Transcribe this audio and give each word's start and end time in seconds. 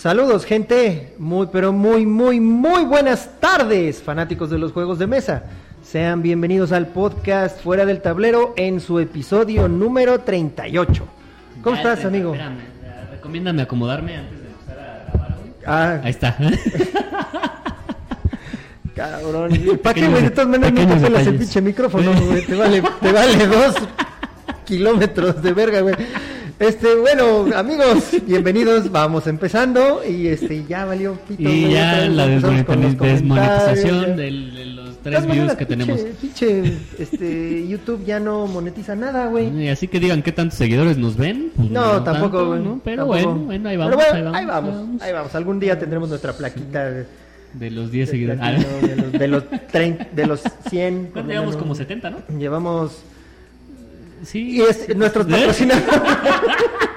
Saludos 0.00 0.46
gente, 0.46 1.12
muy 1.18 1.48
pero 1.52 1.74
muy 1.74 2.06
muy 2.06 2.40
muy 2.40 2.84
buenas 2.84 3.28
tardes 3.38 4.02
fanáticos 4.02 4.48
de 4.48 4.56
los 4.56 4.72
juegos 4.72 4.98
de 4.98 5.06
mesa. 5.06 5.42
Sean 5.82 6.22
bienvenidos 6.22 6.72
al 6.72 6.86
podcast 6.86 7.60
Fuera 7.62 7.84
del 7.84 8.00
Tablero 8.00 8.54
en 8.56 8.80
su 8.80 8.98
episodio 8.98 9.68
número 9.68 10.20
38. 10.20 11.06
¿Cómo 11.62 11.76
Ya, 11.76 11.82
estás 11.82 12.06
amigo? 12.06 12.32
espérame, 12.32 12.60
recomiéndame 13.10 13.60
acomodarme 13.60 14.16
antes 14.16 14.38
de 14.42 14.48
empezar 14.48 14.78
a 14.78 15.04
grabar. 15.12 15.36
Ah, 15.66 16.00
Ahí 16.02 16.10
está. 16.12 16.34
cabrón. 18.94 19.52
¿Para 19.82 19.94
qué 19.94 20.08
güey? 20.08 20.22
De 20.22 20.30
todas 20.30 20.48
maneras 20.48 20.72
no 20.72 20.96
te 20.96 21.00
detalles. 21.10 21.34
pinche 21.34 21.60
micrófono, 21.60 22.10
güey. 22.24 22.46
Te 22.46 22.56
vale, 22.56 22.82
te 23.02 23.12
vale 23.12 23.46
dos 23.46 23.74
kilómetros 24.64 25.42
de 25.42 25.52
verga, 25.52 25.82
güey. 25.82 25.94
Este, 26.60 26.94
bueno, 26.96 27.46
amigos, 27.56 28.10
bienvenidos. 28.26 28.92
Vamos 28.92 29.26
empezando 29.26 30.02
y 30.06 30.26
este 30.26 30.62
ya 30.68 30.84
valió 30.84 31.14
pito. 31.26 31.42
y 31.48 31.70
ya 31.72 32.06
la 32.06 32.26
desmonetización 32.26 34.14
del- 34.16 34.54
de 34.54 34.64
los 34.66 34.98
tres 34.98 35.26
views 35.26 35.54
que 35.54 35.64
pinche- 35.64 35.68
tenemos. 35.68 36.00
Pinche, 36.20 36.72
este, 36.98 37.66
YouTube 37.66 38.04
ya 38.04 38.20
no 38.20 38.46
monetiza 38.46 38.94
nada, 38.94 39.28
güey. 39.28 39.48
Y 39.58 39.68
así 39.68 39.88
que 39.88 39.98
digan 40.00 40.22
qué 40.22 40.32
tantos 40.32 40.58
seguidores 40.58 40.98
nos 40.98 41.16
ven. 41.16 41.50
pues 41.56 41.70
No, 41.70 42.02
tampoco, 42.04 42.48
güey. 42.48 42.60
¿no? 42.62 42.78
Pero 42.84 43.06
tampoco. 43.06 43.24
bueno, 43.32 43.44
bueno, 43.46 43.68
ahí 43.70 43.76
vamos, 43.78 43.96
Pero 43.96 44.10
bueno, 44.12 44.36
ahí 44.36 44.44
vamos, 44.44 44.70
ahí 44.74 44.80
vamos, 44.82 45.02
ahí 45.02 45.12
vamos. 45.14 45.34
Algún 45.34 45.60
día 45.60 45.78
tendremos 45.78 46.10
nuestra 46.10 46.34
plaquita 46.34 46.90
de, 46.90 47.06
De 47.54 47.70
los 47.70 47.90
10 47.90 48.06
de 48.06 48.10
seguidores. 48.12 48.40
Ah, 48.42 48.52
de 48.52 48.96
los, 48.96 49.12
de 49.12 49.28
los, 49.28 49.44
trein- 49.72 50.10
de 50.12 50.26
los 50.26 50.42
100. 50.68 51.04
por 51.06 51.12
¿Cuánto 51.12 51.20
lo 51.22 51.28
llevamos? 51.32 51.54
menos. 51.54 51.56
Como 51.62 51.74
70, 51.74 52.10
¿no? 52.10 52.18
Llevamos 52.38 52.98
Sí. 54.24 54.56
Y 54.56 54.60
es 54.62 54.94
nuestros 54.96 55.26
¿Eh? 55.26 55.30
patrocinadores. 55.30 55.90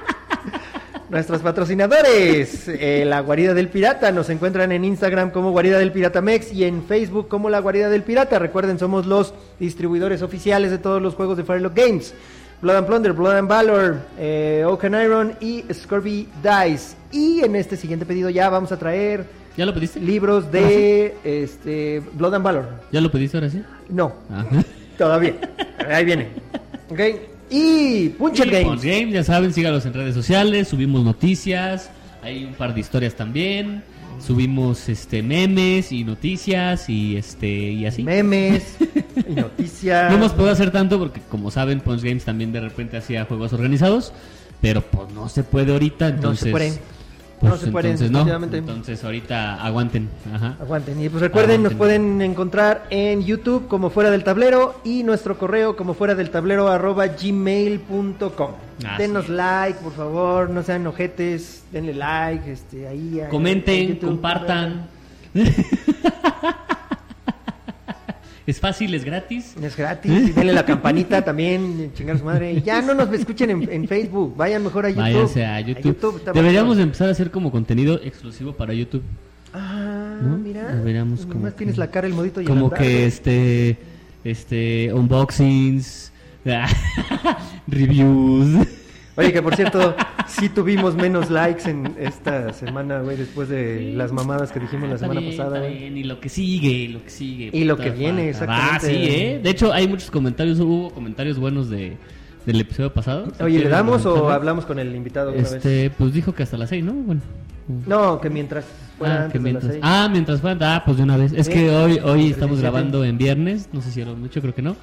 nuestros 1.10 1.42
patrocinadores. 1.42 2.68
eh, 2.68 3.04
la 3.06 3.20
Guarida 3.22 3.54
del 3.54 3.70
Pirata. 3.70 4.12
Nos 4.12 4.30
encuentran 4.30 4.72
en 4.72 4.84
Instagram 4.86 5.32
como 5.32 5.52
Guarida 5.52 5.78
del 5.80 5.92
Pirata 5.92 6.22
Mex 6.22 6.52
y 6.52 6.64
en 6.64 6.84
Facebook 6.84 7.28
como 7.28 7.50
La 7.50 7.60
Guarida 7.60 7.90
del 7.90 8.04
Pirata. 8.04 8.40
Recuerden, 8.40 8.80
somos 8.80 9.06
los 9.06 9.34
distribuidores 9.60 10.22
oficiales 10.22 10.72
de 10.72 10.78
todos 10.78 11.02
los 11.02 11.16
juegos 11.16 11.38
de 11.38 11.44
Firelock 11.44 11.76
Games. 11.76 12.14
Blood 12.62 12.78
and 12.78 12.88
Plunder, 12.88 13.12
Blood 13.14 13.36
and 13.38 13.50
Valor, 13.50 13.98
eh, 14.18 14.64
Oak 14.66 14.86
and 14.86 14.96
Iron 15.04 15.34
y 15.42 15.66
Scurvy 15.74 16.30
Dice. 16.42 16.96
Y 17.12 17.42
en 17.44 17.58
este 17.58 17.76
siguiente 17.76 18.06
pedido 18.06 18.30
ya 18.30 18.50
vamos 18.50 18.72
a 18.72 18.80
traer 18.80 19.26
¿Ya 19.58 19.66
lo 19.66 19.74
pediste? 19.74 20.00
libros 20.00 20.50
de 20.50 21.14
este, 21.26 22.02
Blood 22.14 22.36
and 22.36 22.44
Valor. 22.46 22.66
¿Ya 22.92 23.02
lo 23.02 23.12
pediste 23.12 23.36
ahora 23.38 23.50
sí? 23.50 23.62
No, 23.90 24.14
Ah. 24.32 24.46
todavía. 24.98 25.34
Ahí 25.90 26.06
viene. 26.06 26.30
Ok. 26.90 27.00
Y 27.50 28.10
Punchet 28.10 28.48
Y 28.48 28.50
Games. 28.50 28.68
Punch 28.68 28.82
Games, 28.84 29.14
ya 29.14 29.24
saben, 29.24 29.54
sígalos 29.54 29.86
en 29.86 29.94
redes 29.94 30.16
sociales, 30.16 30.68
subimos 30.68 31.04
noticias, 31.04 31.90
hay 32.22 32.46
un 32.46 32.54
par 32.54 32.74
de 32.74 32.80
historias 32.80 33.16
también, 33.16 33.84
subimos 34.26 34.90
este 34.90 35.22
memes 35.22 35.92
y 35.92 36.04
noticias 36.04 36.90
y 36.90 37.18
este 37.18 37.48
y 37.48 37.86
así. 37.86 38.04
memes 38.04 38.78
y 39.30 39.34
noticias. 39.34 40.10
No 40.10 40.18
hemos 40.18 40.32
podido 40.32 40.52
hacer 40.54 40.72
tanto 40.72 40.98
porque 40.98 41.22
como 41.30 41.52
saben, 41.52 41.80
Punch 41.82 42.02
Games 42.02 42.24
también 42.24 42.52
de 42.52 42.62
repente 42.62 42.98
hacía 42.98 43.26
juegos 43.26 43.54
organizados, 43.54 44.14
pero 44.62 44.82
pues 44.82 45.12
no 45.14 45.30
se 45.30 45.44
puede 45.44 45.74
ahorita, 45.74 46.10
No 46.10 46.16
entonces 46.16 46.46
se 46.46 46.52
puede. 46.52 46.74
Pues, 47.50 47.52
No 47.52 47.58
se 47.58 47.66
entonces 47.66 48.12
no. 48.12 48.20
definitivamente. 48.20 48.58
Entonces 48.58 49.04
ahorita 49.04 49.56
aguanten, 49.64 50.10
ajá. 50.34 50.56
Aguanten. 50.62 51.02
Y 51.04 51.10
pues 51.10 51.22
recuerden, 51.22 51.62
nos 51.64 51.74
pueden 51.74 52.22
encontrar 52.22 52.86
en 52.90 53.24
YouTube 53.24 53.68
como 53.68 53.90
Fuera 53.90 54.10
del 54.12 54.24
Tablero 54.24 54.80
y 54.84 55.04
nuestro 55.04 55.38
correo 55.38 55.76
como 55.76 55.94
Fuera 55.94 56.16
del 56.16 56.30
Tablero 56.30 56.70
arroba 56.70 57.08
gmail.com. 57.08 58.52
Denos 58.98 59.26
es. 59.26 59.30
like, 59.30 59.80
por 59.82 59.94
favor, 59.94 60.50
no 60.50 60.64
sean 60.64 60.88
ojetes, 60.88 61.64
denle 61.72 61.94
like, 61.94 62.52
este, 62.52 62.88
ahí. 62.88 63.12
ahí, 63.14 63.20
en 63.22 63.30
Comenten, 63.30 63.88
YouTube. 63.90 64.10
compartan. 64.10 64.88
es 68.46 68.60
fácil, 68.60 68.94
es 68.94 69.04
gratis. 69.06 69.56
Es 69.62 69.76
gratis, 69.78 70.12
y 70.12 70.32
denle 70.32 70.54
la 70.54 70.66
campanita 70.66 71.24
también, 71.24 71.92
chingar 71.96 72.18
su 72.18 72.26
madre. 72.26 72.54
Y 72.54 72.62
ya 72.62 72.82
no 72.82 72.94
nos 72.94 73.12
escuchen 73.14 73.50
en, 73.50 73.72
en 73.72 73.88
Facebook, 73.88 74.36
vayan 74.36 74.64
mejor 74.64 74.86
a 74.86 74.90
YouTube. 74.90 75.02
Váyanse 75.04 75.46
a 75.46 75.60
YouTube. 75.62 76.22
Deberíamos 76.34 76.78
empezar 76.78 77.08
a 77.08 77.12
hacer 77.12 77.32
como 77.32 77.52
contenido 77.52 78.00
exclusivo 78.04 78.54
para 78.54 78.74
YouTube. 78.74 79.04
Ah, 79.54 80.18
¿no? 80.22 80.38
mira. 80.38 80.74
Deberíamos 80.76 81.26
como 81.26 81.46
que- 81.46 81.52
tienes 81.52 81.78
la 81.78 81.90
cara, 81.92 82.08
el 82.08 82.14
modito 82.14 82.42
y 82.42 82.46
Como 82.46 82.70
que 82.72 83.06
este 83.06 83.78
este 84.24 84.92
unboxings, 84.94 86.12
reviews. 87.68 88.68
Oye, 89.16 89.32
que 89.32 89.42
por 89.44 89.56
cierto, 89.56 89.96
sí 90.28 90.50
tuvimos 90.50 90.96
menos 90.96 91.30
likes 91.30 91.70
en 91.70 91.94
esta 92.00 92.52
semana, 92.54 93.00
güey, 93.02 93.16
después 93.16 93.48
de 93.48 93.94
las 93.96 94.12
mamadas 94.12 94.52
que 94.52 94.60
dijimos 94.60 94.90
la 94.90 94.98
semana 94.98 95.20
bien, 95.20 95.38
pasada, 95.38 95.60
güey. 95.60 96.00
y 96.00 96.04
lo 96.04 96.20
que 96.20 96.30
sigue, 96.30 96.90
lo 96.90 97.04
que 97.04 97.10
sigue. 97.12 97.50
Y 97.54 97.64
lo 97.66 97.78
que 97.78 97.92
viene, 97.92 98.30
exactamente. 98.30 98.76
Ah, 98.76 98.80
sí, 98.80 98.96
¿eh? 98.96 99.40
De 99.44 99.50
hecho, 99.52 99.72
hay 99.72 99.88
muchos 99.88 100.10
comentarios, 100.10 100.60
hubo 100.60 100.90
comentarios 100.92 101.38
buenos 101.38 101.70
de 101.70 101.96
del 102.46 102.60
episodio 102.60 102.92
pasado. 102.92 103.32
Oye, 103.40 103.60
¿le 103.60 103.70
damos 103.70 104.06
o 104.06 104.30
hablamos 104.30 104.66
con 104.66 104.78
el 104.80 104.94
invitado 104.96 105.30
una 105.32 105.38
vez? 105.44 105.54
Este, 105.54 105.90
pues 105.98 106.12
dijo 106.12 106.34
que 106.34 106.44
hasta 106.44 106.58
las 106.58 106.70
6, 106.70 106.84
¿no? 106.84 106.94
Bueno. 106.94 107.22
No, 107.88 108.20
que 108.20 108.30
mientras 108.30 108.66
fuera 108.98 109.14
Ah, 109.14 109.18
antes 109.26 109.32
que 109.32 109.38
de 109.38 109.44
mientras, 109.44 109.64
las 109.64 109.74
seis. 109.76 109.84
ah, 109.86 110.10
mientras 110.12 110.42
fuera, 110.42 110.76
ah, 110.76 110.84
pues 110.84 110.98
de 110.98 111.04
una 111.04 111.16
vez. 111.16 111.32
Es 111.32 111.46
Sí. 111.46 111.54
que 111.54 111.70
hoy, 111.70 112.00
hoy 112.04 112.32
estamos 112.32 112.58
17. 112.58 112.62
grabando 112.62 113.06
en 113.06 113.18
viernes, 113.18 113.70
no 113.72 113.82
sé 113.82 113.92
si 113.92 114.02
era 114.02 114.12
mucho, 114.14 114.42
creo 114.42 114.54
que 114.54 114.62
no. 114.62 114.76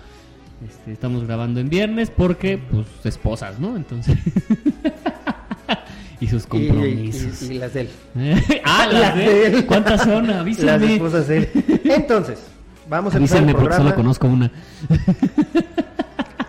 Este, 0.66 0.92
estamos 0.92 1.24
grabando 1.26 1.60
en 1.60 1.68
viernes 1.70 2.10
porque, 2.10 2.58
pues, 2.58 2.86
esposas, 3.04 3.58
¿no? 3.58 3.76
Entonces. 3.76 4.18
y 6.20 6.26
sus 6.26 6.44
Y- 6.44 6.48
compromisos. 6.48 7.42
Y, 7.42 7.54
y 7.54 7.58
las 7.58 7.72
de 7.74 7.80
él. 7.82 7.88
ah, 8.64 8.86
las 8.92 9.14
de 9.16 9.46
él. 9.46 9.66
¿Cuántas 9.66 10.02
son? 10.02 10.26
Las 10.26 10.36
Avísenme. 10.40 10.94
esposas 10.94 11.28
de 11.28 11.38
él. 11.38 11.48
Entonces, 11.84 12.40
vamos 12.88 13.14
a 13.14 13.16
empezar 13.16 13.38
el 13.38 13.44
Avísenme 13.44 13.52
porque 13.54 13.68
programa. 13.68 13.90
solo 13.90 13.96
conozco 13.96 14.26
una. 14.26 14.50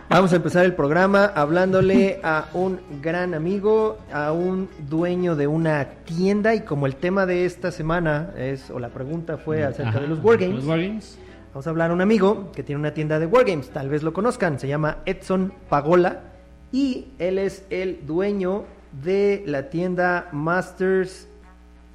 Vamos 0.10 0.34
a 0.34 0.36
empezar 0.36 0.66
el 0.66 0.74
programa 0.74 1.24
hablándole 1.34 2.20
a 2.22 2.48
un 2.54 2.82
gran 3.02 3.34
amigo, 3.34 3.98
a 4.12 4.34
un 4.34 4.68
dueño 4.90 5.38
de 5.38 5.48
una 5.48 5.86
tienda 6.04 6.54
y 6.54 6.62
como 6.62 6.86
el 6.86 6.98
tema 6.98 7.26
de 7.26 7.46
esta 7.46 7.72
semana 7.72 8.32
es, 8.38 8.70
o 8.72 8.80
la 8.80 8.90
pregunta 8.90 9.38
fue 9.38 9.64
acerca 9.64 9.92
Ajá, 9.92 10.00
de 10.02 10.08
los 10.10 10.20
Wargames, 10.22 10.56
Los 10.58 10.66
Wargames. 10.66 11.18
Vamos 11.54 11.68
a 11.68 11.70
hablar 11.70 11.92
a 11.92 11.94
un 11.94 12.02
amigo 12.02 12.52
que 12.54 12.64
tiene 12.64 12.80
una 12.80 12.94
tienda 12.94 13.20
de 13.20 13.26
Wargames, 13.26 13.70
tal 13.70 13.90
vez 13.90 14.04
lo 14.04 14.14
conozcan, 14.14 14.60
se 14.60 14.68
llama 14.68 15.00
Edson 15.06 15.54
Pagola 15.70 16.24
y 16.72 17.08
él 17.20 17.38
es 17.38 17.66
el 17.70 18.06
dueño 18.06 18.66
de 19.04 19.44
la 19.46 19.70
tienda 19.70 20.30
Masters 20.32 21.28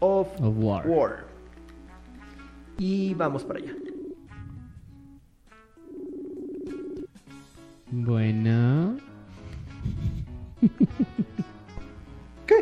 of, 0.01 0.29
Of 0.41 0.55
War. 0.59 0.87
War. 0.87 1.27
Y 2.79 3.15
vamos 3.15 3.45
para 3.45 3.61
allá. 3.61 3.73
Bueno. 7.91 8.97
¿Qué? 12.47 12.55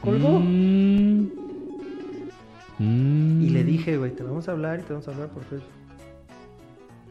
¿Colgó? 0.00 0.38
Mm. 0.38 1.30
Mm. 2.78 3.42
Y 3.42 3.50
le 3.50 3.64
dije, 3.64 3.98
güey, 3.98 4.14
te 4.14 4.22
vamos 4.22 4.48
a 4.48 4.52
hablar 4.52 4.78
y 4.78 4.82
te 4.82 4.92
vamos 4.92 5.08
a 5.08 5.10
hablar 5.10 5.28
por 5.30 5.42
Facebook. 5.44 5.77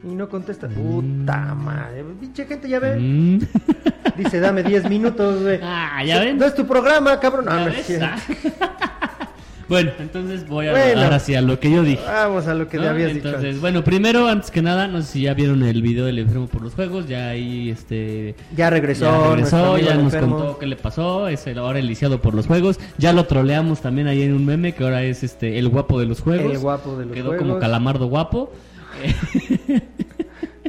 Y 0.04 0.14
no 0.14 0.28
contesta. 0.28 0.68
Puta 0.68 1.54
madre. 1.54 2.04
Pinche 2.20 2.46
gente, 2.46 2.68
ya 2.68 2.78
ve. 2.78 2.96
Mm. 2.98 3.40
Dice, 4.16 4.40
dame 4.40 4.62
10 4.62 4.88
minutos, 4.88 5.42
güey. 5.42 5.58
Ah, 5.62 6.02
¿ya 6.04 6.20
ven? 6.20 6.38
No 6.38 6.46
es 6.46 6.54
tu 6.54 6.66
programa, 6.66 7.18
cabrón. 7.20 7.44
No, 7.46 7.52
¿Ya 7.58 7.64
no 7.66 7.70
es. 7.72 8.00
Ah. 8.02 8.16
bueno, 9.68 9.90
entonces 9.98 10.46
voy 10.48 10.68
a 10.68 10.70
Bueno. 10.70 10.86
hablar 10.92 11.14
hacia 11.14 11.40
lo 11.40 11.58
que 11.60 11.70
yo 11.70 11.82
dije. 11.82 12.02
Vamos 12.04 12.46
a 12.46 12.54
lo 12.54 12.68
que 12.68 12.76
¿no? 12.78 12.84
le 12.84 12.88
habías 12.90 13.10
Entonces, 13.10 13.32
dicho. 13.40 13.46
antes. 13.48 13.60
bueno, 13.60 13.82
primero, 13.84 14.28
antes 14.28 14.50
que 14.52 14.62
nada, 14.62 14.86
no 14.88 15.02
sé 15.02 15.12
si 15.12 15.20
ya 15.22 15.34
vieron 15.34 15.62
el 15.64 15.82
video 15.82 16.04
del 16.06 16.18
enfermo 16.20 16.46
por 16.46 16.62
los 16.62 16.74
juegos, 16.74 17.06
ya 17.08 17.28
ahí 17.30 17.68
este 17.70 18.34
Ya 18.56 18.70
regresó. 18.70 19.04
ya 19.04 19.30
regresó, 19.34 19.78
ya 19.78 19.94
nos 19.94 20.04
enfermo. 20.14 20.36
contó 20.38 20.58
qué 20.58 20.66
le 20.66 20.76
pasó, 20.76 21.26
es 21.28 21.44
el 21.48 21.58
ahora 21.58 21.78
el 21.80 21.86
lisiado 21.88 22.20
por 22.20 22.34
los 22.34 22.46
juegos, 22.46 22.78
ya 22.98 23.12
lo 23.12 23.26
troleamos 23.26 23.80
también 23.80 24.06
ahí 24.06 24.22
en 24.22 24.32
un 24.34 24.46
meme 24.46 24.74
que 24.74 24.84
ahora 24.84 25.02
es 25.02 25.22
este 25.24 25.58
el 25.58 25.68
guapo 25.68 25.98
de 26.00 26.06
los 26.06 26.20
juegos. 26.20 26.52
El 26.52 26.58
guapo 26.60 26.96
de 26.96 27.06
los 27.06 27.14
Quedó 27.14 27.28
juegos. 27.30 27.46
como 27.46 27.58
calamardo 27.58 28.06
guapo. 28.06 28.52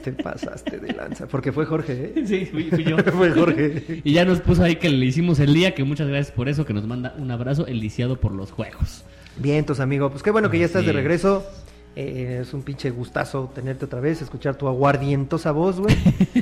Te 0.04 0.12
pasaste 0.12 0.80
de 0.80 0.94
lanza. 0.94 1.28
Porque 1.28 1.52
fue 1.52 1.66
Jorge, 1.66 2.14
¿eh? 2.16 2.24
sí, 2.26 2.46
fui, 2.46 2.66
fui 2.66 2.84
yo. 2.84 2.98
fue 3.12 3.32
Jorge. 3.32 4.02
Y 4.04 4.14
ya 4.14 4.26
nos 4.26 4.42
puso 4.42 4.64
ahí 4.64 4.76
que 4.76 4.90
le 4.90 5.06
hicimos 5.06 5.40
el 5.40 5.54
día, 5.54 5.76
que 5.76 5.84
muchas 5.84 6.08
gracias 6.08 6.32
por 6.32 6.50
eso, 6.50 6.66
que 6.66 6.74
nos 6.74 6.86
manda 6.86 7.16
un 7.18 7.32
abrazo, 7.32 7.68
el 7.68 7.80
lisiado 7.80 8.20
por 8.20 8.32
los 8.32 8.52
juegos. 8.52 9.04
Vientos, 9.38 9.80
amigo. 9.80 10.10
Pues 10.10 10.24
qué 10.24 10.32
bueno 10.32 10.50
que 10.50 10.60
ya 10.60 10.66
estás 10.66 10.84
de 10.84 10.90
es. 10.90 10.96
regreso. 10.96 11.46
Eh, 11.96 12.40
es 12.44 12.54
un 12.54 12.62
pinche 12.62 12.92
gustazo 12.92 13.52
tenerte 13.54 13.86
otra 13.86 14.00
vez, 14.00 14.22
escuchar 14.22 14.56
tu 14.56 14.68
aguardientosa 14.68 15.52
voz, 15.52 15.80
güey. 15.80 15.96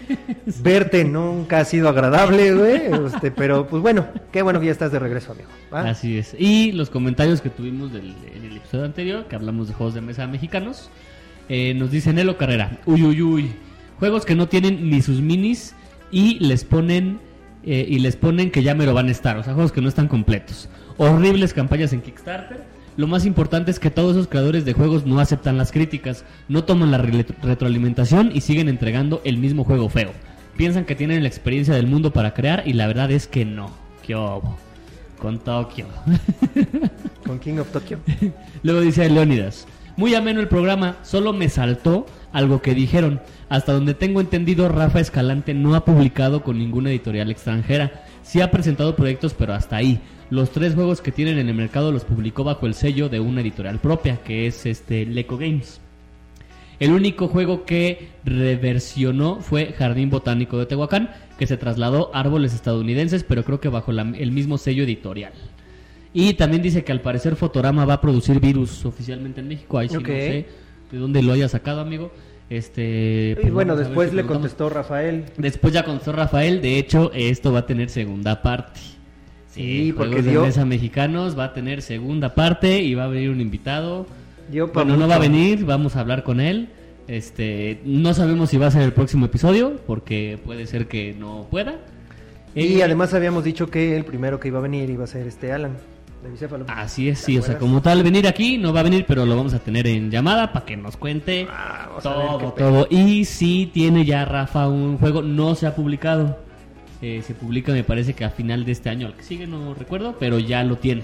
Verte 0.62 1.04
nunca 1.04 1.60
ha 1.60 1.66
sido 1.66 1.90
agradable, 1.90 2.54
güey. 2.54 3.06
Este, 3.08 3.32
pero 3.32 3.66
pues 3.66 3.82
bueno, 3.82 4.08
qué 4.32 4.42
bueno 4.42 4.60
que 4.60 4.68
ya 4.68 4.72
estás 4.72 4.92
de 4.92 5.00
regreso, 5.00 5.32
amigo. 5.32 5.50
¿va? 5.74 5.82
Así 5.90 6.18
es. 6.18 6.36
Y 6.38 6.74
los 6.74 6.90
comentarios 6.90 7.42
que 7.42 7.50
tuvimos 7.50 7.92
del, 7.94 8.16
en 8.36 8.44
el 8.44 8.58
episodio 8.58 8.86
anterior, 8.86 9.26
que 9.26 9.36
hablamos 9.36 9.68
de 9.68 9.74
juegos 9.74 9.96
de 9.96 10.02
mesa 10.02 10.28
mexicanos, 10.28 10.90
eh, 11.50 11.74
nos 11.74 11.92
dice 11.92 12.14
Nelo 12.14 12.38
Carrera, 12.38 12.80
uy, 12.86 13.04
uy, 13.04 13.22
uy, 13.22 13.52
juegos 14.00 14.26
que 14.26 14.36
no 14.36 14.48
tienen 14.48 14.90
ni 14.90 15.02
sus 15.02 15.22
minis 15.22 15.76
y 16.12 16.40
les 16.40 16.64
ponen 16.64 17.20
eh, 17.64 17.86
y 17.90 18.00
les 18.00 18.16
ponen 18.16 18.52
que 18.52 18.64
ya 18.64 18.76
me 18.76 18.86
lo 18.86 18.94
van 18.94 19.08
a 19.08 19.12
estar, 19.12 19.38
o 19.38 19.44
sea, 19.44 19.54
juegos 19.54 19.72
que 19.72 19.82
no 19.82 19.90
están 19.90 20.08
completos. 20.08 20.70
Horribles 20.98 21.54
campañas 21.54 21.94
en 21.94 22.02
Kickstarter. 22.02 22.64
Lo 22.96 23.06
más 23.08 23.26
importante 23.26 23.70
es 23.70 23.80
que 23.80 23.92
todos 23.92 24.16
esos 24.16 24.28
creadores 24.28 24.66
de 24.66 24.74
juegos 24.74 25.06
no 25.06 25.20
aceptan 25.20 25.58
las 25.58 25.72
críticas, 25.72 26.26
no 26.48 26.64
toman 26.64 26.90
la 26.92 26.98
re- 26.98 27.26
retroalimentación 27.44 28.32
y 28.34 28.42
siguen 28.42 28.70
entregando 28.70 29.22
el 29.24 29.38
mismo 29.38 29.64
juego 29.64 29.90
feo. 29.90 30.12
Piensan 30.56 30.86
que 30.86 30.96
tienen 30.96 31.22
la 31.22 31.28
experiencia 31.30 31.76
del 31.76 31.86
mundo 31.86 32.12
para 32.12 32.34
crear 32.34 32.64
y 32.66 32.74
la 32.74 32.88
verdad 32.88 33.12
es 33.12 33.28
que 33.28 33.46
no. 33.46 33.70
¿Qué 34.02 34.16
obo? 34.16 34.58
Con 35.20 35.38
Tokio. 35.40 35.86
Con 37.26 37.38
King 37.40 37.58
of 37.60 37.72
Tokyo. 37.72 38.00
Luego 38.64 38.82
dice 38.82 39.08
Leónidas, 39.10 39.68
muy 39.98 40.16
ameno 40.16 40.40
el 40.40 40.48
programa, 40.48 40.98
solo 41.04 41.34
me 41.34 41.50
saltó 41.50 42.06
algo 42.32 42.62
que 42.62 42.74
dijeron. 42.74 43.20
Hasta 43.50 43.74
donde 43.74 43.94
tengo 43.94 44.22
entendido, 44.22 44.70
Rafa 44.70 45.00
Escalante 45.00 45.54
no 45.54 45.76
ha 45.76 45.84
publicado 45.84 46.44
con 46.44 46.58
ninguna 46.58 46.90
editorial 46.90 47.30
extranjera. 47.32 48.04
Sí 48.22 48.42
ha 48.42 48.52
presentado 48.52 48.96
proyectos, 48.96 49.34
pero 49.34 49.54
hasta 49.54 49.76
ahí. 49.78 50.00
Los 50.30 50.52
tres 50.52 50.76
juegos 50.76 51.02
que 51.02 51.12
tienen 51.12 51.40
en 51.40 51.50
el 51.50 51.56
mercado 51.56 51.92
los 51.92 52.04
publicó 52.04 52.44
bajo 52.44 52.68
el 52.68 52.74
sello 52.74 53.10
de 53.10 53.20
una 53.20 53.42
editorial 53.42 53.80
propia, 53.80 54.18
que 54.18 54.48
es 54.48 54.66
este 54.66 55.06
Leco 55.06 55.38
Games. 55.38 55.82
El 56.80 56.92
único 56.92 57.28
juego 57.28 57.66
que 57.66 58.10
reversionó 58.24 59.38
fue 59.42 59.74
Jardín 59.78 60.10
Botánico 60.12 60.60
de 60.60 60.68
Tehuacán, 60.68 61.10
que 61.40 61.48
se 61.48 61.58
trasladó 61.58 62.12
a 62.14 62.20
árboles 62.20 62.54
estadounidenses, 62.54 63.24
pero 63.24 63.44
creo 63.44 63.60
que 63.60 63.70
bajo 63.70 63.92
la- 63.92 64.14
el 64.16 64.32
mismo 64.32 64.58
sello 64.60 64.84
editorial. 64.84 65.34
Y 66.20 66.34
también 66.34 66.64
dice 66.64 66.84
que 66.84 66.92
al 66.92 67.02
parecer 67.02 67.36
Fotorama 67.36 67.86
va 67.86 67.94
a 67.94 68.02
producir 68.02 68.40
virus 68.40 68.84
oficialmente 68.86 69.40
en 69.42 69.50
México. 69.50 69.78
Ahí 69.78 69.88
sí 69.88 69.98
Ok. 69.98 70.08
no 70.08 70.16
sé 70.16 70.46
de 70.92 70.98
dónde 70.98 71.22
lo 71.22 71.34
haya 71.34 71.48
sacado, 71.48 71.82
amigo. 71.82 72.12
Este, 72.50 73.32
Y 73.38 73.42
pues 73.42 73.54
bueno, 73.54 73.76
después 73.76 74.10
si 74.10 74.16
le 74.16 74.24
contestó 74.24 74.68
Rafael. 74.70 75.26
Después 75.38 75.74
ya 75.74 75.84
contestó 75.84 76.14
Rafael. 76.14 76.60
De 76.62 76.80
hecho, 76.80 77.12
esto 77.14 77.52
va 77.52 77.60
a 77.60 77.66
tener 77.68 77.90
segunda 77.90 78.42
parte. 78.42 78.80
Sí, 79.52 79.90
Eh, 79.90 79.94
porque 79.96 80.08
Juegos 80.14 80.26
de 80.26 80.32
dio- 80.32 80.42
mesa 80.44 80.66
mexicanos 80.66 81.38
va 81.38 81.46
a 81.46 81.54
tener 81.54 81.82
segunda 81.84 82.34
parte 82.34 82.82
y 82.82 82.96
va 82.96 83.04
a 83.04 83.08
venir 83.08 83.30
un 83.30 83.42
invitado. 83.42 84.08
Dio 84.52 84.70
Bueno, 84.70 84.98
no 84.98 85.08
va 85.08 85.16
a 85.16 85.20
mucho. 85.20 85.30
venir, 85.32 85.66
vamos 85.66 85.96
a 85.98 86.00
hablar 86.00 86.24
con 86.24 86.40
él. 86.40 86.70
Este, 87.08 87.80
no 87.86 88.14
sabemos 88.16 88.50
si 88.50 88.58
va 88.58 88.68
a 88.68 88.72
ser 88.72 88.82
el 88.82 88.94
próximo 88.94 89.26
episodio, 89.28 89.76
porque 89.86 90.40
puede 90.44 90.66
ser 90.68 90.88
que 90.88 91.14
no 91.14 91.48
pueda. 91.52 91.76
Y 92.56 92.80
Eh, 92.80 92.84
además 92.84 93.14
habíamos 93.14 93.44
dicho 93.44 93.70
que 93.70 93.96
el 93.96 94.04
primero 94.04 94.40
que 94.40 94.48
iba 94.48 94.58
a 94.58 94.62
venir 94.64 94.90
iba 94.90 95.04
a 95.04 95.08
ser 95.08 95.28
este 95.28 95.52
Alan, 95.52 95.78
de 96.24 96.30
Bicéfalo. 96.32 96.66
Así 96.68 97.10
es, 97.10 97.20
¿Te 97.20 97.26
sí, 97.26 97.38
o 97.38 97.42
sea, 97.42 97.58
como 97.58 97.82
tal, 97.82 98.02
venir 98.04 98.28
aquí 98.28 98.58
no 98.58 98.74
va 98.74 98.80
a 98.80 98.84
venir, 98.84 99.06
pero 99.08 99.26
lo 99.26 99.36
vamos 99.36 99.54
a 99.54 99.60
tener 99.60 99.86
en 99.88 100.10
llamada 100.12 100.52
para 100.52 100.66
que 100.66 100.76
nos 100.78 100.98
cuente 100.98 101.48
Ah, 101.52 101.90
todo, 102.02 102.54
todo. 102.54 102.88
Y 102.90 103.26
sí 103.26 103.70
tiene 103.74 104.04
ya 104.06 104.26
Rafa 104.26 104.68
un 104.68 104.98
juego, 104.98 105.22
no 105.22 105.56
se 105.56 105.68
ha 105.68 105.76
publicado. 105.76 106.40
Eh, 107.02 107.22
se 107.26 107.36
publica, 107.36 107.72
me 107.72 107.84
parece 107.84 108.14
que 108.14 108.26
a 108.26 108.32
final 108.32 108.66
de 108.66 108.72
este 108.72 108.90
año, 108.90 109.06
al 109.08 109.14
que 109.16 109.22
sigue, 109.24 109.46
no 109.46 109.74
recuerdo, 109.76 110.16
pero 110.20 110.40
ya 110.40 110.64
lo 110.64 110.78
tiene, 110.78 111.04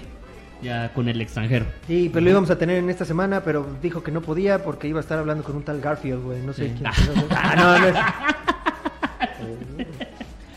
ya 0.63 0.91
con 0.93 1.07
el 1.07 1.21
extranjero. 1.21 1.65
Sí, 1.85 2.09
pero 2.11 2.23
lo 2.25 2.31
íbamos 2.31 2.49
a 2.49 2.57
tener 2.57 2.77
en 2.77 2.89
esta 2.89 3.05
semana, 3.05 3.43
pero 3.43 3.67
dijo 3.81 4.01
que 4.01 4.11
no 4.11 4.21
podía 4.21 4.63
porque 4.63 4.87
iba 4.87 4.99
a 4.99 5.01
estar 5.03 5.19
hablando 5.19 5.43
con 5.43 5.55
un 5.55 5.61
tal 5.63 5.79
Garfield, 5.79 6.23
güey. 6.23 6.41
No 6.41 6.51
sé 6.53 6.69
Sí. 6.69 6.73
quién. 6.79 6.89
Ah, 7.29 7.53
no, 7.55 7.79
no 7.79 7.87
es. 7.87 7.95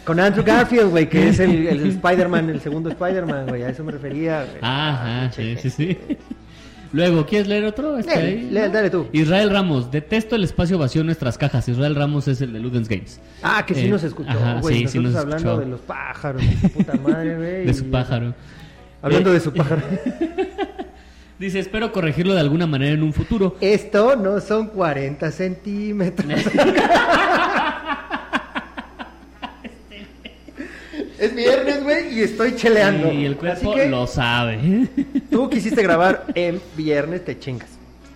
Con 0.07 0.19
Andrew 0.21 0.45
Garfield, 0.45 0.89
güey, 0.91 1.09
que 1.09 1.29
es 1.29 1.39
el, 1.41 1.67
el 1.67 1.87
Spider-Man, 1.89 2.49
el 2.49 2.61
segundo 2.61 2.89
Spider-Man, 2.91 3.47
güey. 3.49 3.65
A 3.65 3.69
eso 3.71 3.83
me 3.85 3.93
refería, 3.93 4.45
güey. 4.45 4.59
Ajá, 4.63 5.31
sí, 5.33 5.43
pinche 5.43 5.69
sí, 5.71 5.71
sí. 5.71 6.17
Luego, 6.93 7.27
¿quieres 7.27 7.49
leer 7.49 7.65
otro? 7.65 7.99
Este 7.99 8.15
Dale, 8.15 8.27
ahí, 8.63 8.71
dale 8.73 8.89
tú. 8.91 9.09
Israel 9.13 9.51
Ramos, 9.51 9.91
detesto 9.91 10.37
el 10.37 10.45
espacio 10.45 10.79
vacío 10.79 11.01
en 11.01 11.07
nuestras 11.07 11.37
cajas. 11.37 11.69
Israel 11.69 11.97
Ramos 11.97 12.29
es 12.29 12.41
el 12.41 12.53
de 12.53 12.61
Ludens 12.61 12.89
Games. 12.89 13.21
Ah, 13.43 13.67
que 13.67 13.75
sí 13.75 13.87
Eh, 13.87 13.89
nos 13.89 14.05
escuchó, 14.05 14.31
güey. 14.63 14.79
sí, 14.83 14.89
sí 14.89 14.99
nos 15.01 15.15
hablando 15.17 15.37
escuchó. 15.37 15.61
de 15.61 15.67
los 15.67 15.81
pájaros, 15.81 16.41
de 16.41 16.57
su 16.57 16.71
puta 16.71 16.95
madre, 16.95 17.37
güey. 17.37 17.67
De 17.67 17.75
su 17.75 17.91
pájaro. 17.91 18.33
Hablando 19.03 19.31
Eh, 19.31 19.35
de 19.35 19.41
su 19.41 19.53
pájaro. 19.53 19.83
Dice, 21.41 21.59
espero 21.59 21.93
corregirlo 21.93 22.33
de 22.33 22.41
alguna 22.41 22.67
manera 22.67 22.95
en 22.95 23.03
un 23.03 23.13
futuro. 23.13 23.57
Esto 23.61 24.17
no 24.17 24.41
son 24.41 24.69
40 24.69 25.31
centímetros. 25.33 26.27
Es 31.19 31.35
viernes, 31.35 31.83
güey, 31.83 32.19
y 32.19 32.21
estoy 32.23 32.55
cheleando. 32.57 33.13
Y 33.13 33.25
el 33.25 33.33
Así 33.33 33.41
cuerpo 33.41 33.75
que 33.75 33.89
lo 33.89 34.07
sabe. 34.07 34.89
tú 35.31 35.49
quisiste 35.51 35.83
grabar 35.83 36.25
en 36.35 36.61
viernes, 36.77 37.25
te 37.25 37.39
chingas. 37.39 37.69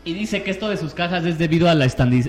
Y 0.05 0.15
dice 0.15 0.43
que 0.43 0.51
esto 0.51 0.69
de 0.69 0.77
sus 0.79 0.95
cajas 0.95 1.25
es 1.27 1.39
debido 1.39 1.69
a 1.69 1.75
la 1.75 1.85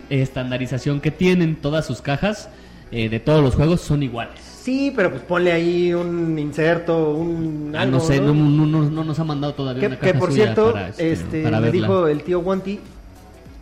estandarización 0.10 1.00
que 1.02 1.12
tienen. 1.12 1.56
Todas 1.56 1.86
sus 1.86 2.02
cajas 2.02 2.50
eh, 2.92 3.08
de 3.10 3.20
todos 3.20 3.42
los 3.44 3.56
juegos 3.56 3.82
son 3.82 4.04
iguales. 4.04 4.34
Sí, 4.62 4.92
pero 4.96 5.10
pues 5.10 5.24
ponle 5.24 5.52
ahí 5.52 5.94
un 5.94 6.38
inserto, 6.38 7.12
un 7.12 7.74
Ah, 7.76 7.82
algo, 7.82 7.98
no 7.98 8.04
sé, 8.04 8.20
¿no? 8.20 8.34
no, 8.34 8.34
no, 8.34 8.66
no- 8.68 8.90
no 8.92 9.04
nos 9.04 9.18
ha 9.20 9.24
mandado 9.24 9.54
todavía 9.56 9.80
Que, 9.82 9.88
una 9.88 9.96
que 10.00 10.08
caja 10.08 10.20
por 10.20 10.30
suya 10.32 10.44
cierto, 10.44 10.74
para, 10.74 10.90
este, 10.90 11.12
este, 11.14 11.44
para 11.44 11.60
me 11.60 11.72
dijo 11.72 12.08
el 12.08 12.22
tío 12.24 12.40
Wanti 12.42 12.80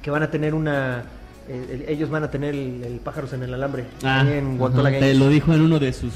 que 0.02 0.12
van 0.12 0.24
a 0.24 0.32
tener 0.32 0.54
una. 0.54 1.04
el- 1.48 1.86
ellos 1.88 2.10
van 2.10 2.24
a 2.24 2.32
tener 2.32 2.54
el, 2.56 2.84
el 2.84 3.00
pájaros 3.00 3.32
en 3.34 3.44
el 3.44 3.54
alambre. 3.54 3.86
Ah, 4.04 4.22
ahí 4.22 4.34
en 4.40 4.58
Guantola 4.58 4.90
ajá, 4.90 4.98
Games. 5.00 5.14
te 5.14 5.20
lo 5.20 5.30
dijo 5.30 5.54
en 5.54 5.62
uno 5.62 5.80
de 5.80 5.94
sus 5.94 6.12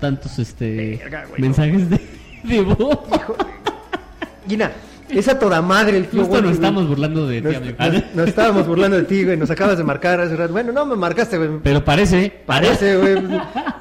tantos 0.00 0.38
este 0.38 0.96
Verga, 1.02 1.26
güey, 1.28 1.40
mensajes 1.42 1.88
de, 1.90 2.00
de 2.44 2.60
voz. 2.62 2.98
Gina, 4.48 4.72
es 5.08 5.28
a 5.28 5.38
toda 5.38 5.60
madre 5.62 5.98
el 5.98 6.06
tío 6.06 6.20
Justo 6.20 6.36
nos 6.36 6.42
güey. 6.44 6.54
estamos 6.54 6.88
burlando 6.88 7.26
de 7.26 7.40
ti, 7.42 7.46
Nos, 7.48 7.56
amigo. 7.56 7.76
nos- 7.78 8.14
nos 8.14 8.28
estábamos 8.28 8.66
burlando 8.66 8.96
de 8.96 9.02
ti, 9.04 9.24
güey. 9.24 9.36
Nos 9.36 9.50
acabas 9.50 9.76
de 9.78 9.84
marcar 9.84 10.20
hace 10.20 10.36
rato. 10.36 10.52
Bueno, 10.52 10.72
no 10.72 10.86
me 10.86 10.96
marcaste, 10.96 11.36
güey. 11.38 11.50
Pero 11.62 11.84
parece, 11.84 12.32
Parece, 12.46 12.96
güey. 12.96 13.14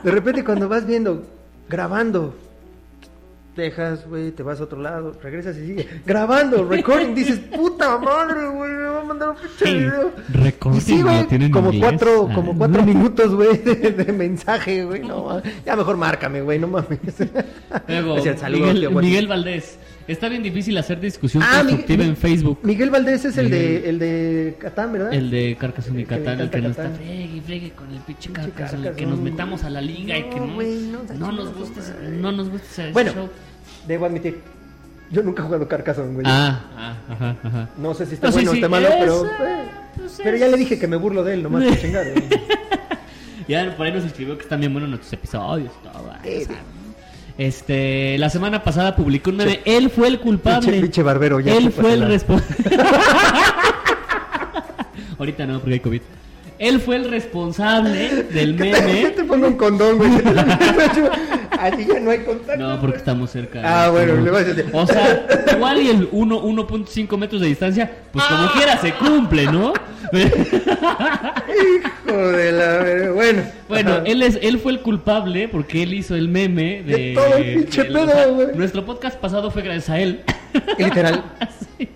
De 0.03 0.11
repente 0.11 0.43
cuando 0.43 0.67
vas 0.69 0.85
viendo, 0.85 1.25
grabando, 1.69 2.35
dejas, 3.59 4.07
güey, 4.07 4.31
te 4.31 4.41
vas 4.43 4.59
a 4.59 4.63
otro 4.63 4.81
lado, 4.81 5.13
regresas 5.21 5.55
y 5.57 5.67
sigue 5.67 5.87
grabando, 6.05 6.65
recording, 6.67 7.13
dices, 7.13 7.39
puta 7.39 7.97
madre, 7.97 8.47
güey, 8.47 8.71
me 8.71 8.83
va 8.83 9.01
a 9.01 9.03
mandar 9.03 9.29
un 9.29 9.35
pinche 9.35 9.65
Sí, 9.65 9.73
video. 9.77 10.11
recording, 10.33 10.79
sí, 10.81 11.01
güey, 11.01 11.51
como 11.51 11.71
inglés. 11.71 11.89
cuatro, 11.91 12.27
Ah. 12.29 12.33
como 12.35 12.57
cuatro 12.57 12.83
minutos, 12.83 13.35
güey, 13.35 13.57
de, 13.57 13.75
de 13.91 14.13
mensaje, 14.13 14.83
güey, 14.85 15.01
no, 15.01 15.41
ya 15.65 15.75
mejor 15.75 15.97
márcame, 15.97 16.41
güey, 16.41 16.57
no 16.59 16.67
mames. 16.67 16.99
Luego, 17.87 18.17
Es 18.17 18.25
el 18.25 18.37
saludo, 18.37 18.73
Miguel. 18.73 18.89
Miguel 18.95 19.27
Valdés. 19.27 19.77
Está 20.09 20.27
bien 20.27 20.41
difícil 20.41 20.75
hacer 20.77 20.99
discusión 20.99 21.43
Ah, 21.45 21.57
constructiva 21.59 21.97
Miguel- 21.97 22.09
en 22.09 22.17
Facebook. 22.17 22.59
Miguel 22.63 22.89
Valdés 22.89 23.25
es 23.25 23.37
el 23.37 23.49
de, 23.51 23.89
el 23.89 23.99
de 23.99 24.55
Catán, 24.59 24.91
¿verdad? 24.91 25.13
El 25.13 25.29
de 25.29 25.55
Carcassonne 25.59 26.01
y 26.01 26.03
que 26.05 26.15
Catán, 26.17 26.39
el 26.41 26.49
que 26.49 26.61
no 26.61 26.69
está 26.69 26.89
fregue 26.89 27.23
y 27.37 27.41
fregue 27.41 27.71
con 27.71 27.91
el 27.93 27.99
pinche 28.01 28.31
Carcassonne, 28.31 28.91
que 28.93 29.05
nos 29.05 29.19
metamos 29.19 29.63
a 29.63 29.69
la 29.69 29.81
liga 29.81 30.17
y 30.17 30.23
que 30.23 30.39
No, 30.39 30.47
no, 30.47 30.47
nos 30.47 30.55
güey. 30.55 30.81
no 32.19 32.31
nos 32.31 32.49
guste 32.49 32.69
ese 32.71 32.91
Bueno, 32.91 33.11
show. 33.13 33.29
debo 33.87 34.05
admitir, 34.07 34.39
yo 35.11 35.21
nunca 35.21 35.43
he 35.43 35.45
jugado 35.45 35.67
Carcassonne, 35.67 36.13
güey. 36.15 36.25
Ah, 36.27 36.59
ah, 36.75 36.97
ajá, 37.09 37.35
ajá. 37.43 37.69
No 37.77 37.93
sé 37.93 38.05
si 38.07 38.15
está 38.15 38.27
No, 38.27 38.33
sí, 38.33 38.37
bueno 38.39 38.49
o 38.49 38.53
sí, 38.55 38.59
está 38.59 38.69
malo, 38.69 38.89
pero. 38.99 39.25
eh, 39.25 39.29
pues, 39.95 40.19
pero 40.23 40.37
ya 40.37 40.47
le 40.47 40.57
dije 40.57 40.79
que 40.79 40.87
me 40.87 40.95
burlo 40.97 41.23
de 41.23 41.35
él, 41.35 41.43
nomás 41.43 41.63
por 41.65 41.77
chingar. 41.81 42.07
Ya 43.47 43.75
por 43.77 43.85
ahí 43.85 43.91
nos 43.93 44.05
escribió 44.05 44.35
que 44.37 44.43
están 44.43 44.59
bien 44.59 44.71
buenos 44.73 44.89
nuestros 44.89 45.13
episodios. 45.13 45.71
todo, 45.83 46.09
ah, 46.11 46.19
Eh. 46.23 46.47
Este, 47.39 48.17
la 48.17 48.29
semana 48.29 48.63
pasada 48.63 48.97
publicó 48.97 49.29
un 49.29 49.37
meme. 49.37 49.61
Él 49.63 49.89
fue 49.89 50.09
el 50.09 50.19
culpable. 50.19 50.73
Pinche- 50.73 50.81
pinche 50.81 51.03
barbero, 51.03 51.39
ya 51.39 51.55
Él 51.55 51.65
te 51.65 51.69
fue 51.71 51.93
el 51.93 52.05
responsable. 52.05 52.65
Ahorita 55.17 55.45
no, 55.47 55.59
porque 55.59 55.75
hay 55.75 55.79
COVID. 55.79 56.01
Él 56.59 56.81
fue 56.81 56.97
el 56.97 57.09
responsable 57.09 58.23
del 58.23 58.53
meme. 58.55 59.11
te 59.15 59.23
pongo 59.23 59.47
un 59.47 59.55
condón, 59.55 59.97
güey. 59.99 60.11
Así 61.59 61.85
ya 61.85 61.99
no 61.99 62.11
hay 62.11 62.19
contacto. 62.19 62.61
No, 62.61 62.79
porque 62.79 62.97
estamos 62.97 63.31
cerca. 63.31 63.61
Ah, 63.63 63.89
bueno, 63.89 64.15
le 64.21 64.31
vas 64.31 64.43
a 64.43 64.53
decir. 64.53 64.65
O 64.73 64.85
sea, 64.87 65.25
igual 65.55 65.81
y 65.81 65.89
el 65.89 66.07
1, 66.11 66.43
1.5 66.43 67.17
metros 67.17 67.41
de 67.41 67.47
distancia, 67.47 67.91
pues 68.11 68.25
como 68.25 68.43
Ah. 68.43 68.51
quiera 68.55 68.77
se 68.79 68.93
cumple, 68.93 69.45
¿no? 69.45 69.73
Hijo 70.13 72.17
de 72.17 72.51
la. 72.51 73.11
Bueno. 73.11 73.43
Bueno, 73.67 73.97
él 74.05 74.21
es, 74.23 74.39
él 74.41 74.59
fue 74.59 74.71
el 74.73 74.79
culpable 74.81 75.47
porque 75.47 75.83
él 75.83 75.93
hizo 75.93 76.15
el 76.15 76.27
meme 76.29 76.83
de, 76.83 76.97
De 76.97 77.13
todo 77.15 77.37
el 77.37 77.53
pinche 77.55 77.85
pedo, 77.85 78.03
o 78.03 78.07
sea, 78.07 78.25
güey. 78.27 78.47
Nuestro 78.55 78.85
podcast 78.85 79.17
pasado 79.19 79.51
fue 79.51 79.61
gracias 79.61 79.89
a 79.89 79.99
él. 79.99 80.21
Literal. 80.77 81.23
Sí. 81.79 81.87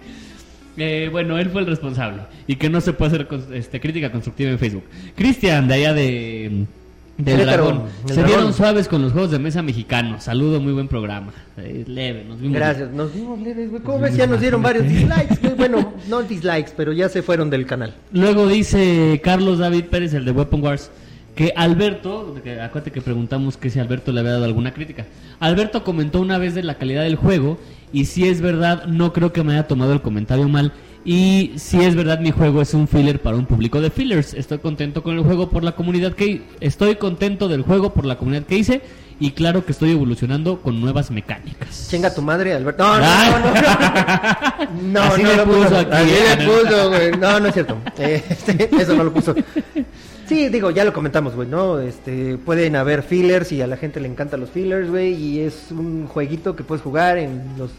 Eh, 0.77 1.09
bueno, 1.11 1.37
él 1.37 1.49
fue 1.51 1.61
el 1.61 1.67
responsable 1.67 2.23
y 2.47 2.55
que 2.55 2.67
no 2.69 2.81
se 2.81 2.93
puede 2.93 3.13
hacer 3.15 3.27
este, 3.53 3.79
crítica 3.79 4.11
constructiva 4.11 4.49
en 4.49 4.57
Facebook. 4.57 4.85
Cristian, 5.15 5.67
de 5.67 5.73
allá 5.75 5.93
de 5.93 6.65
del 7.17 7.37
Querétaro, 7.37 7.65
dragón, 7.65 7.83
se 8.05 8.13
dragón. 8.13 8.27
vieron 8.27 8.53
suaves 8.53 8.87
con 8.87 9.01
los 9.01 9.11
juegos 9.11 9.31
de 9.31 9.39
mesa 9.39 9.61
mexicanos. 9.61 10.23
Saludo, 10.23 10.59
muy 10.59 10.73
buen 10.73 10.87
programa. 10.87 11.31
Eh, 11.57 11.83
leve, 11.87 12.23
nos 12.23 12.41
vimos. 12.41 12.55
Gracias. 12.55 12.91
Nos 12.91 13.13
vimos 13.13 13.39
leves, 13.39 13.69
güey. 13.69 13.83
¿Cómo 13.83 13.99
ves? 13.99 14.15
Ya 14.15 14.25
nos 14.25 14.41
dieron 14.41 14.63
varios 14.63 14.85
dislikes, 14.85 15.37
güey. 15.41 15.53
Bueno, 15.53 15.93
no 16.09 16.23
dislikes, 16.23 16.71
pero 16.75 16.91
ya 16.91 17.09
se 17.09 17.21
fueron 17.21 17.49
del 17.49 17.65
canal. 17.65 17.93
Luego 18.11 18.47
dice 18.47 19.21
Carlos 19.23 19.59
David 19.59 19.85
Pérez, 19.85 20.13
el 20.15 20.25
de 20.25 20.31
Weapon 20.31 20.63
Wars, 20.63 20.89
que 21.35 21.53
Alberto, 21.55 22.35
que, 22.43 22.59
acuérdate 22.59 22.91
que 22.91 23.01
preguntamos 23.01 23.57
que 23.57 23.69
si 23.69 23.79
Alberto 23.79 24.11
le 24.11 24.19
había 24.19 24.33
dado 24.33 24.45
alguna 24.45 24.73
crítica. 24.73 25.05
Alberto 25.39 25.83
comentó 25.83 26.19
una 26.19 26.37
vez 26.37 26.55
de 26.55 26.63
la 26.63 26.75
calidad 26.75 27.03
del 27.03 27.15
juego 27.15 27.59
y 27.91 28.05
si 28.05 28.27
es 28.27 28.41
verdad, 28.41 28.85
no 28.85 29.13
creo 29.13 29.33
que 29.33 29.43
me 29.43 29.53
haya 29.53 29.67
tomado 29.67 29.93
el 29.93 30.01
comentario 30.01 30.47
mal. 30.49 30.73
Y 31.05 31.51
si 31.57 31.81
es 31.81 31.95
verdad, 31.95 32.19
mi 32.19 32.31
juego 32.31 32.61
es 32.61 32.73
un 32.73 32.87
filler 32.87 33.21
para 33.21 33.35
un 33.35 33.45
público 33.45 33.81
de 33.81 33.89
fillers. 33.89 34.33
Estoy 34.33 34.59
contento 34.59 35.03
con 35.03 35.17
el 35.17 35.23
juego 35.23 35.49
por 35.49 35.63
la 35.63 35.73
comunidad 35.73 36.13
que 36.13 36.41
estoy 36.61 36.95
contento 36.95 37.47
del 37.49 37.61
juego 37.63 37.93
por 37.93 38.05
la 38.05 38.17
comunidad 38.17 38.43
que 38.43 38.57
hice 38.57 38.81
y 39.19 39.31
claro 39.31 39.65
que 39.65 39.73
estoy 39.73 39.91
evolucionando 39.91 40.61
con 40.61 40.79
nuevas 40.79 41.11
mecánicas. 41.11 41.87
Chinga 41.89 42.13
tu 42.13 42.21
madre, 42.21 42.53
Alberto. 42.53 42.83
No, 42.85 42.99
no, 42.99 43.05
Ah. 43.05 44.63
no. 44.63 44.63
No, 44.93 45.01
Así 45.03 45.23
no 45.23 45.29
le 45.29 45.35
lo 45.37 45.45
puso 45.45 45.59
puso. 45.63 45.77
aquí, 45.77 45.93
Así 45.93 46.37
le 46.37 46.45
no. 46.45 46.51
puso, 46.51 46.89
güey. 46.89 47.11
No, 47.19 47.39
no 47.39 47.47
es 47.47 47.53
cierto. 47.53 47.77
Eh, 47.97 48.23
este, 48.29 48.69
eso 48.81 48.95
no 48.95 49.03
lo 49.03 49.13
puso. 49.13 49.35
Sí, 50.27 50.47
digo, 50.49 50.71
ya 50.71 50.85
lo 50.85 50.93
comentamos, 50.93 51.35
güey, 51.35 51.47
¿no? 51.49 51.79
Este, 51.79 52.37
pueden 52.37 52.75
haber 52.77 53.03
fillers 53.03 53.51
y 53.51 53.61
a 53.61 53.67
la 53.67 53.75
gente 53.75 53.99
le 53.99 54.07
encantan 54.07 54.39
los 54.39 54.49
fillers, 54.51 54.89
güey, 54.89 55.13
y 55.13 55.39
es 55.41 55.67
un 55.71 56.07
jueguito 56.07 56.55
que 56.55 56.63
puedes 56.63 56.81
jugar 56.81 57.17
en 57.17 57.41
los 57.57 57.71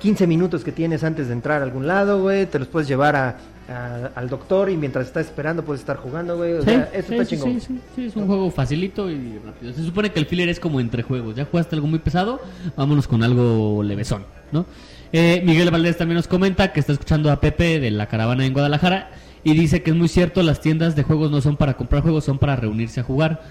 15 0.00 0.26
minutos 0.26 0.64
que 0.64 0.72
tienes 0.72 1.04
antes 1.04 1.28
de 1.28 1.34
entrar 1.34 1.60
a 1.60 1.64
algún 1.64 1.86
lado, 1.86 2.20
güey, 2.22 2.46
te 2.46 2.58
los 2.58 2.68
puedes 2.68 2.88
llevar 2.88 3.14
a, 3.16 3.36
a- 3.68 4.10
al 4.14 4.28
doctor 4.28 4.70
y 4.70 4.76
mientras 4.76 5.06
estás 5.06 5.26
esperando 5.26 5.62
puedes 5.64 5.80
estar 5.80 5.96
jugando, 5.98 6.36
güey, 6.36 6.54
o 6.54 6.62
Sí, 6.62 6.70
sea, 6.70 6.88
eso 6.92 7.08
sí, 7.08 7.14
está 7.14 7.24
sí, 7.24 7.36
chingón. 7.36 7.60
sí, 7.60 7.66
sí, 7.66 7.80
sí, 7.94 8.04
es 8.06 8.16
un 8.16 8.26
juego 8.26 8.50
facilito 8.50 9.10
y 9.10 9.38
rápido. 9.44 9.72
Se 9.74 9.84
supone 9.84 10.10
que 10.10 10.18
el 10.18 10.26
filler 10.26 10.48
es 10.48 10.58
como 10.58 10.80
entre 10.80 11.02
juegos. 11.02 11.36
Ya 11.36 11.44
jugaste 11.44 11.76
algo 11.76 11.86
muy 11.86 11.98
pesado, 12.00 12.40
vámonos 12.76 13.06
con 13.06 13.22
algo 13.22 13.82
levesón, 13.82 14.24
¿no? 14.52 14.66
Eh, 15.12 15.42
Miguel 15.44 15.70
Valdés 15.70 15.96
también 15.98 16.16
nos 16.16 16.28
comenta 16.28 16.72
que 16.72 16.80
está 16.80 16.92
escuchando 16.92 17.30
a 17.30 17.40
Pepe 17.40 17.78
de 17.80 17.90
la 17.90 18.06
caravana 18.06 18.46
en 18.46 18.52
Guadalajara 18.52 19.10
y 19.44 19.54
dice 19.54 19.82
que 19.82 19.90
es 19.90 19.96
muy 19.96 20.08
cierto, 20.08 20.42
las 20.42 20.60
tiendas 20.60 20.94
de 20.96 21.02
juegos 21.02 21.30
no 21.30 21.40
son 21.40 21.56
para 21.56 21.74
comprar 21.76 22.02
juegos, 22.02 22.24
son 22.24 22.38
para 22.38 22.56
reunirse 22.56 23.00
a 23.00 23.02
jugar. 23.02 23.42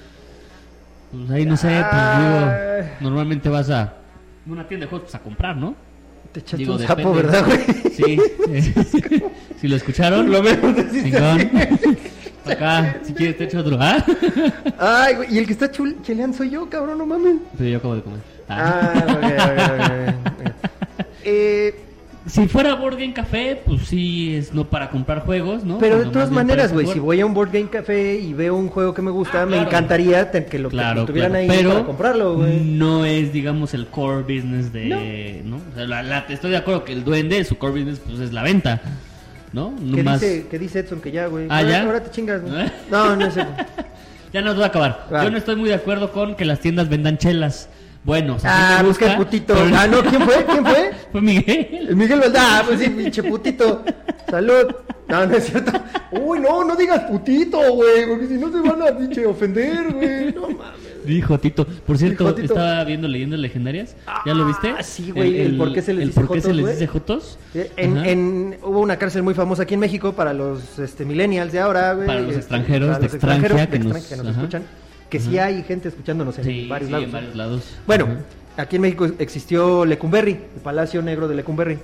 Pues 1.11 1.29
ahí 1.31 1.45
no 1.45 1.57
sé, 1.57 1.67
pues 1.91 2.03
digo, 2.17 2.91
normalmente 3.01 3.49
vas 3.49 3.69
a 3.69 3.93
una 4.47 4.67
tienda 4.67 4.85
de 4.85 4.89
juegos 4.89 5.09
pues, 5.11 5.15
a 5.15 5.19
comprar, 5.19 5.55
¿no? 5.57 5.75
Te 6.33 6.39
echaste 6.41 6.57
Digo, 6.57 6.73
un 6.75 6.79
sapo, 6.79 7.13
depende. 7.13 7.21
¿verdad, 7.23 7.45
güey? 7.45 7.59
Sí. 7.95 8.19
si 9.59 9.67
lo 9.67 9.75
escucharon, 9.75 10.31
lo 10.31 10.43
menos 10.43 10.75
chingón. 10.91 11.49
Acá, 12.45 12.99
si 13.03 13.13
quieres 13.13 13.37
te 13.37 13.43
echo 13.45 13.59
otro. 13.59 13.77
¿Ah? 13.79 14.03
Ay, 14.77 15.15
güey, 15.15 15.33
y 15.35 15.37
el 15.39 15.45
que 15.47 15.53
está 15.53 15.71
chul- 15.71 16.01
cheleando 16.03 16.37
soy 16.37 16.49
yo, 16.51 16.69
cabrón, 16.69 16.97
no 16.99 17.05
mames. 17.05 17.35
Pero 17.57 17.69
yo 17.69 17.77
acabo 17.77 17.95
de 17.95 18.01
comer. 18.01 18.19
Ah, 18.47 19.05
ok, 19.07 19.23
ok, 19.23 20.25
ok, 20.25 20.49
ok. 20.49 20.65
Eh, 21.25 21.75
Si 22.29 22.47
fuera 22.47 22.75
Board 22.75 22.95
Game 22.97 23.13
Café, 23.13 23.61
pues 23.65 23.81
sí, 23.87 24.35
es 24.35 24.53
no 24.53 24.65
para 24.65 24.89
comprar 24.89 25.21
juegos, 25.25 25.63
¿no? 25.63 25.77
pero 25.79 25.99
de 25.99 26.05
todas 26.05 26.29
maneras, 26.31 26.71
güey, 26.71 26.85
si 26.87 26.99
voy 26.99 27.19
a 27.21 27.25
un 27.25 27.33
Board 27.33 27.51
Game 27.51 27.69
Café 27.69 28.15
y 28.19 28.33
veo 28.33 28.55
un 28.55 28.67
juego 28.69 28.93
que 28.93 29.01
me 29.01 29.11
gusta, 29.11 29.43
Ah, 29.43 29.45
me 29.45 29.57
encantaría 29.57 30.29
que 30.31 30.59
lo, 30.59 30.69
Claro, 30.69 31.05
tuvieran 31.05 31.31
claro. 31.31 31.43
ahí 31.43 31.57
pero 31.57 31.69
para 31.73 31.85
comprarlo, 31.85 32.35
güey. 32.37 32.59
no 32.61 33.05
es, 33.05 33.33
digamos, 33.33 33.73
el 33.73 33.87
core 33.87 34.21
business 34.23 34.71
de... 34.71 35.41
¿no? 35.45 35.57
O 35.57 35.75
sea, 35.75 35.85
la- 35.85 36.03
la- 36.03 36.25
estoy 36.29 36.51
de 36.51 36.57
acuerdo 36.57 36.83
que 36.83 36.93
el 36.93 37.03
duende, 37.03 37.43
su 37.45 37.57
core 37.57 37.73
business, 37.79 37.99
pues 38.05 38.19
es 38.19 38.31
la 38.33 38.43
venta, 38.43 38.81
¿no? 39.51 39.73
¿Qué, 39.95 40.03
Más- 40.03 40.21
dice, 40.21 40.45
¿Qué 40.49 40.59
dice 40.59 40.79
Edson 40.79 41.01
que 41.01 41.11
ya, 41.11 41.25
güey? 41.27 41.47
Ah, 41.49 41.63
¿ya? 41.63 41.81
ahora 41.83 42.03
te 42.03 42.11
chingas, 42.11 42.41
güey. 42.41 42.65
¿Eh? 42.65 42.71
No, 42.91 43.15
no 43.15 43.25
es. 43.25 43.35
Ya 44.31 44.43
nos 44.43 44.53
voy 44.53 44.63
a 44.63 44.67
acabar. 44.67 45.07
Va. 45.11 45.23
Yo 45.23 45.31
no 45.31 45.37
estoy 45.39 45.55
muy 45.55 45.69
de 45.69 45.75
acuerdo 45.75 46.11
con 46.11 46.35
que 46.35 46.45
las 46.45 46.59
tiendas 46.59 46.87
vendan 46.87 47.17
chelas. 47.17 47.67
Bueno, 48.09 48.35
o 48.35 48.39
sea, 48.39 48.49
sí 48.51 48.57
Ah, 48.79 48.83
busca 48.83 49.11
el 49.11 49.17
putito. 49.17 49.53
pero- 49.53 49.75
Ah, 49.77 49.87
no, 49.87 50.01
¿quién 50.09 50.21
fue? 50.23 50.45
¿Quién 50.45 50.65
fue? 50.65 50.91
Fue 51.11 51.21
Miguel. 51.21 51.87
El 51.89 51.95
Miguel 51.95 52.19
Valdés. 52.19 52.41
Ah, 52.43 52.63
pues 52.67 52.79
sí, 52.79 52.89
pinche 52.89 53.21
putito. 53.23 53.83
Salud. 54.29 54.65
No, 55.07 55.25
no 55.25 55.35
es 55.35 55.45
cierto. 55.45 55.71
Uy, 56.11 56.39
no, 56.39 56.63
no 56.63 56.75
digas 56.75 57.01
putito, 57.09 57.57
güey, 57.73 58.07
porque 58.07 58.27
si 58.27 58.33
no 58.35 58.51
se 58.51 58.59
van 58.67 58.81
a 58.81 58.95
pinche 58.97 59.25
ofender, 59.25 59.91
güey. 59.93 60.33
No 60.33 60.41
mames. 60.49 61.05
Dijo 61.05 61.39
Tito. 61.39 61.65
Por 61.65 61.97
cierto, 61.97 62.33
Tito. 62.35 62.53
estaba 62.53 62.83
viendo 62.83 63.07
leyendas 63.07 63.39
legendarias. 63.39 63.95
¿Ya 64.25 64.33
lo 64.33 64.45
viste? 64.45 64.73
Ah, 64.77 64.83
sí, 64.83 65.09
güey, 65.11 65.39
el 65.41 65.57
por 65.57 65.73
qué 65.73 65.81
se 65.81 65.93
les 65.93 66.01
el 66.03 66.07
dice 66.09 66.21
por 66.21 66.29
qué 66.35 66.41
se 66.41 66.47
jotos, 66.49 66.55
les 66.57 66.65
güey. 66.65 66.73
dice 66.75 66.87
jotos. 66.87 67.37
Eh, 67.55 67.71
En, 67.77 67.97
en- 68.05 68.57
hubo 68.63 68.79
una 68.81 68.97
cárcel 68.97 69.23
muy 69.23 69.33
famosa 69.33 69.63
aquí 69.63 69.73
en 69.75 69.79
México 69.79 70.13
para 70.13 70.33
los 70.33 70.77
este, 70.77 71.05
millennials 71.05 71.51
de 71.51 71.59
ahora, 71.59 71.93
güey. 71.93 72.05
Para 72.05 72.19
los 72.19 72.29
este, 72.29 72.41
extranjeros 72.41 72.87
para 72.89 72.99
de 72.99 73.05
los 73.05 73.13
extranjeros 73.15 73.59
extranjera 73.61 73.71
que 73.71 74.13
nos- 74.19 74.23
que 74.25 74.29
escuchan. 74.39 74.63
Que 75.09 75.19
sí 75.19 75.37
hay 75.39 75.63
gente 75.63 75.89
escuchándonos 75.89 76.37
en 76.37 76.43
Sí, 76.45 76.67
varios 76.67 76.87
sí, 76.87 76.91
lados. 76.91 77.05
en 77.05 77.11
varios 77.11 77.35
lados. 77.35 77.63
Bueno, 77.87 78.07
aquí 78.57 78.75
en 78.75 78.83
México 78.83 79.07
existió 79.19 79.85
Lecumberri, 79.85 80.31
el 80.33 80.61
Palacio 80.63 81.01
Negro 81.01 81.27
de 81.27 81.35
Lecumberri. 81.35 81.79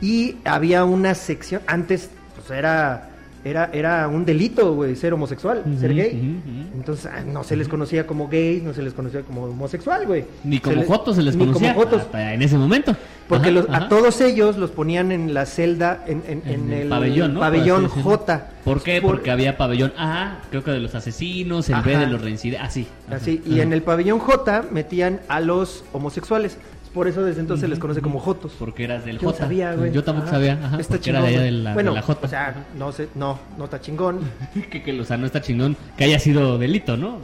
Y 0.00 0.36
había 0.44 0.84
una 0.84 1.14
sección, 1.14 1.62
antes, 1.66 2.10
pues 2.34 2.50
era, 2.50 3.10
era, 3.44 3.70
era 3.72 4.08
un 4.08 4.24
delito, 4.24 4.74
güey, 4.74 4.96
ser 4.96 5.12
homosexual, 5.12 5.62
ser 5.78 5.94
gay. 5.94 6.40
ujú. 6.42 6.76
Entonces, 6.78 7.06
ah, 7.12 7.22
no 7.26 7.44
se 7.44 7.56
les 7.56 7.68
conocía 7.68 8.06
como 8.06 8.28
gays, 8.28 8.62
no 8.62 8.72
se 8.74 8.82
les 8.82 8.92
conocía 8.94 9.22
como 9.22 9.44
homosexual, 9.44 10.06
güey. 10.06 10.24
Ni 10.44 10.58
como 10.60 10.76
les- 10.76 10.86
jotos 10.86 11.16
se 11.16 11.22
les 11.22 11.36
ni 11.36 11.44
conocía. 11.46 11.74
como 11.74 11.84
jotos. 11.84 12.02
hasta 12.02 12.34
en 12.34 12.42
ese 12.42 12.56
momento. 12.58 12.96
Porque 13.28 13.48
Ajá, 13.48 13.54
los- 13.54 13.70
a 13.70 13.88
todos 13.88 14.20
ellos 14.20 14.56
los 14.58 14.70
ponían 14.70 15.10
en 15.12 15.32
la 15.32 15.46
celda, 15.46 16.04
en, 16.06 16.22
en- 16.28 16.42
en 16.46 16.72
el, 16.72 16.88
pabellón, 16.88 17.34
¿no? 17.34 17.40
pabellón. 17.40 17.88
J. 17.88 18.48
¿Por 18.64 18.82
qué? 18.82 19.00
Por- 19.00 19.12
Porque 19.12 19.30
había 19.30 19.56
pabellón 19.56 19.92
A, 19.96 20.38
creo 20.50 20.62
que 20.64 20.70
de 20.72 20.80
los 20.80 20.94
asesinos, 20.94 21.68
el 21.70 21.80
B 21.82 21.94
Ajá. 21.94 22.04
de 22.04 22.10
los 22.12 22.20
reincidentes. 22.20 22.66
Así. 22.66 22.86
Así, 23.10 23.42
y 23.46 23.60
en 23.60 23.72
el 23.72 23.82
pabellón 23.82 24.18
J 24.18 24.64
metían 24.70 25.20
a 25.28 25.40
los 25.40 25.84
homosexuales. 25.92 26.58
Por 26.94 27.08
eso 27.08 27.24
desde 27.24 27.40
entonces 27.40 27.62
se 27.62 27.68
les 27.68 27.80
conoce 27.80 28.00
como 28.00 28.20
Jotos. 28.20 28.52
Porque 28.56 28.84
eras 28.84 29.04
del 29.04 29.18
Yo 29.18 29.24
no 29.26 29.32
J. 29.32 29.44
sabía, 29.44 29.74
güey. 29.74 29.90
Yo 29.92 30.04
tampoco 30.04 30.28
Ajá. 30.28 30.36
sabía. 30.36 30.52
Ajá, 30.62 30.78
Está 30.78 30.96
era 31.04 31.20
de 31.22 31.26
allá 31.26 31.40
de 31.40 31.50
la, 31.50 31.74
bueno, 31.74 31.90
de 31.90 31.96
la 31.96 32.02
J. 32.02 32.20
o 32.24 32.28
sea, 32.28 32.54
no 32.78 32.92
sé, 32.92 33.08
no, 33.16 33.40
no 33.58 33.64
está 33.64 33.80
chingón. 33.80 34.20
que, 34.70 34.80
que, 34.82 35.00
o 35.00 35.04
sea, 35.04 35.16
no 35.16 35.26
está 35.26 35.42
chingón 35.42 35.76
que 35.98 36.04
haya 36.04 36.20
sido 36.20 36.56
delito, 36.56 36.96
¿no? 36.96 37.18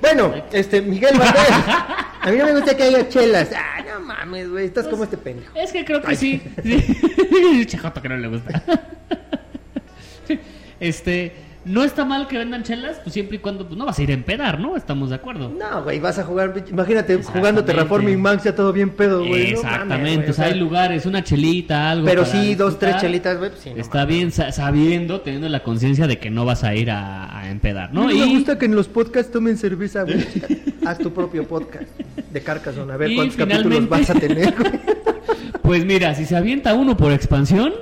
Bueno, 0.00 0.34
este, 0.52 0.82
Miguel 0.82 1.16
Valdés. 1.16 1.50
A 2.20 2.30
mí 2.32 2.36
no 2.36 2.46
me 2.46 2.52
gusta 2.54 2.76
que 2.76 2.82
haya 2.82 3.08
chelas. 3.08 3.50
Ah, 3.54 3.80
no 3.86 4.00
mames, 4.04 4.50
güey, 4.50 4.66
estás 4.66 4.88
como 4.88 5.04
este 5.04 5.16
pendejo. 5.16 5.56
Es 5.56 5.72
que 5.72 5.84
creo 5.84 6.02
que 6.02 6.16
sí. 6.16 6.42
sí. 6.64 7.64
Chejoto 7.66 8.02
que 8.02 8.08
no 8.08 8.16
le 8.16 8.26
gusta. 8.26 8.62
este, 10.80 11.32
no 11.66 11.82
está 11.82 12.04
mal 12.04 12.28
que 12.28 12.38
vendan 12.38 12.62
chelas, 12.62 12.98
pues 13.02 13.12
siempre 13.12 13.38
y 13.38 13.40
cuando 13.40 13.66
pues, 13.66 13.76
no 13.76 13.84
vas 13.84 13.98
a 13.98 14.02
ir 14.02 14.10
a 14.10 14.14
empedar, 14.14 14.60
¿no? 14.60 14.76
Estamos 14.76 15.10
de 15.10 15.16
acuerdo. 15.16 15.48
No, 15.50 15.82
güey, 15.82 15.98
vas 15.98 16.16
a 16.18 16.22
jugar, 16.22 16.54
imagínate 16.70 17.20
jugando 17.24 17.64
Terraforming 17.64 18.20
Max 18.20 18.44
ya 18.44 18.54
todo 18.54 18.72
bien 18.72 18.90
pedo, 18.90 19.18
güey. 19.26 19.50
no 19.52 19.56
Exactamente, 19.58 19.94
mames, 19.96 20.16
güey, 20.18 20.30
o 20.30 20.32
sea, 20.32 20.44
hay 20.46 20.54
lugares, 20.54 21.06
una 21.06 21.24
chelita, 21.24 21.90
algo. 21.90 22.06
Pero 22.06 22.24
sí, 22.24 22.54
dos, 22.54 22.78
tres 22.78 22.98
chelitas, 22.98 23.36
güey, 23.38 23.50
pues 23.50 23.62
sí. 23.62 23.70
no 23.74 23.80
Está 23.80 23.98
mames. 23.98 24.14
bien 24.16 24.30
sa- 24.32 24.52
sabiendo, 24.52 25.20
teniendo 25.22 25.48
la 25.48 25.62
conciencia 25.64 26.06
de 26.06 26.18
que 26.18 26.30
no 26.30 26.44
vas 26.44 26.62
a 26.62 26.74
ir 26.76 26.88
a, 26.90 27.36
a 27.40 27.50
empedar, 27.50 27.92
¿no? 27.92 28.10
Y 28.12 28.18
me 28.20 28.26
gusta 28.26 28.58
que 28.58 28.66
en 28.66 28.76
los 28.76 28.86
podcasts 28.86 29.32
tomen 29.32 29.56
cerveza, 29.58 30.04
güey. 30.04 30.24
Haz 30.86 30.98
tu 30.98 31.12
propio 31.12 31.48
podcast 31.48 31.84
de 32.30 32.40
Carcassonne, 32.42 32.92
a 32.92 32.96
ver 32.96 33.10
Y 33.10 33.16
cuántos 33.16 33.36
capítulos 33.36 33.88
vas 33.88 34.08
a 34.10 34.14
tener, 34.14 34.54
güey. 34.56 34.70
pues 35.62 35.84
mira, 35.84 36.14
si 36.14 36.26
se 36.26 36.36
avienta 36.36 36.74
uno 36.74 36.96
por 36.96 37.10
expansión, 37.10 37.72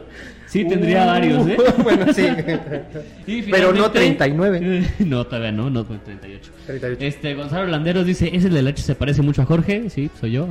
sí 0.55 0.65
tendría 0.69 1.03
Uh, 1.03 1.07
varios, 1.07 1.49
¿eh? 1.49 1.57
bueno, 1.83 2.13
sí. 2.13 2.23
Y 3.27 3.43
Pero 3.43 3.73
no 3.73 3.91
finalmente- 3.91 3.99
39. 3.99 4.87
no, 5.01 5.27
todavía 5.27 5.51
no, 5.53 5.69
no, 5.69 5.85
38. 5.85 6.51
38. 6.67 7.05
Este, 7.05 7.35
Gonzalo 7.35 7.67
Landeros 7.67 8.07
dice, 8.07 8.31
ese 8.33 8.49
del 8.49 8.67
H 8.69 8.83
se 8.83 8.95
parece 8.95 9.21
mucho 9.23 9.43
a 9.43 9.47
Jorge, 9.47 9.91
sí, 9.91 10.11
soy 10.21 10.33
yo. 10.33 10.49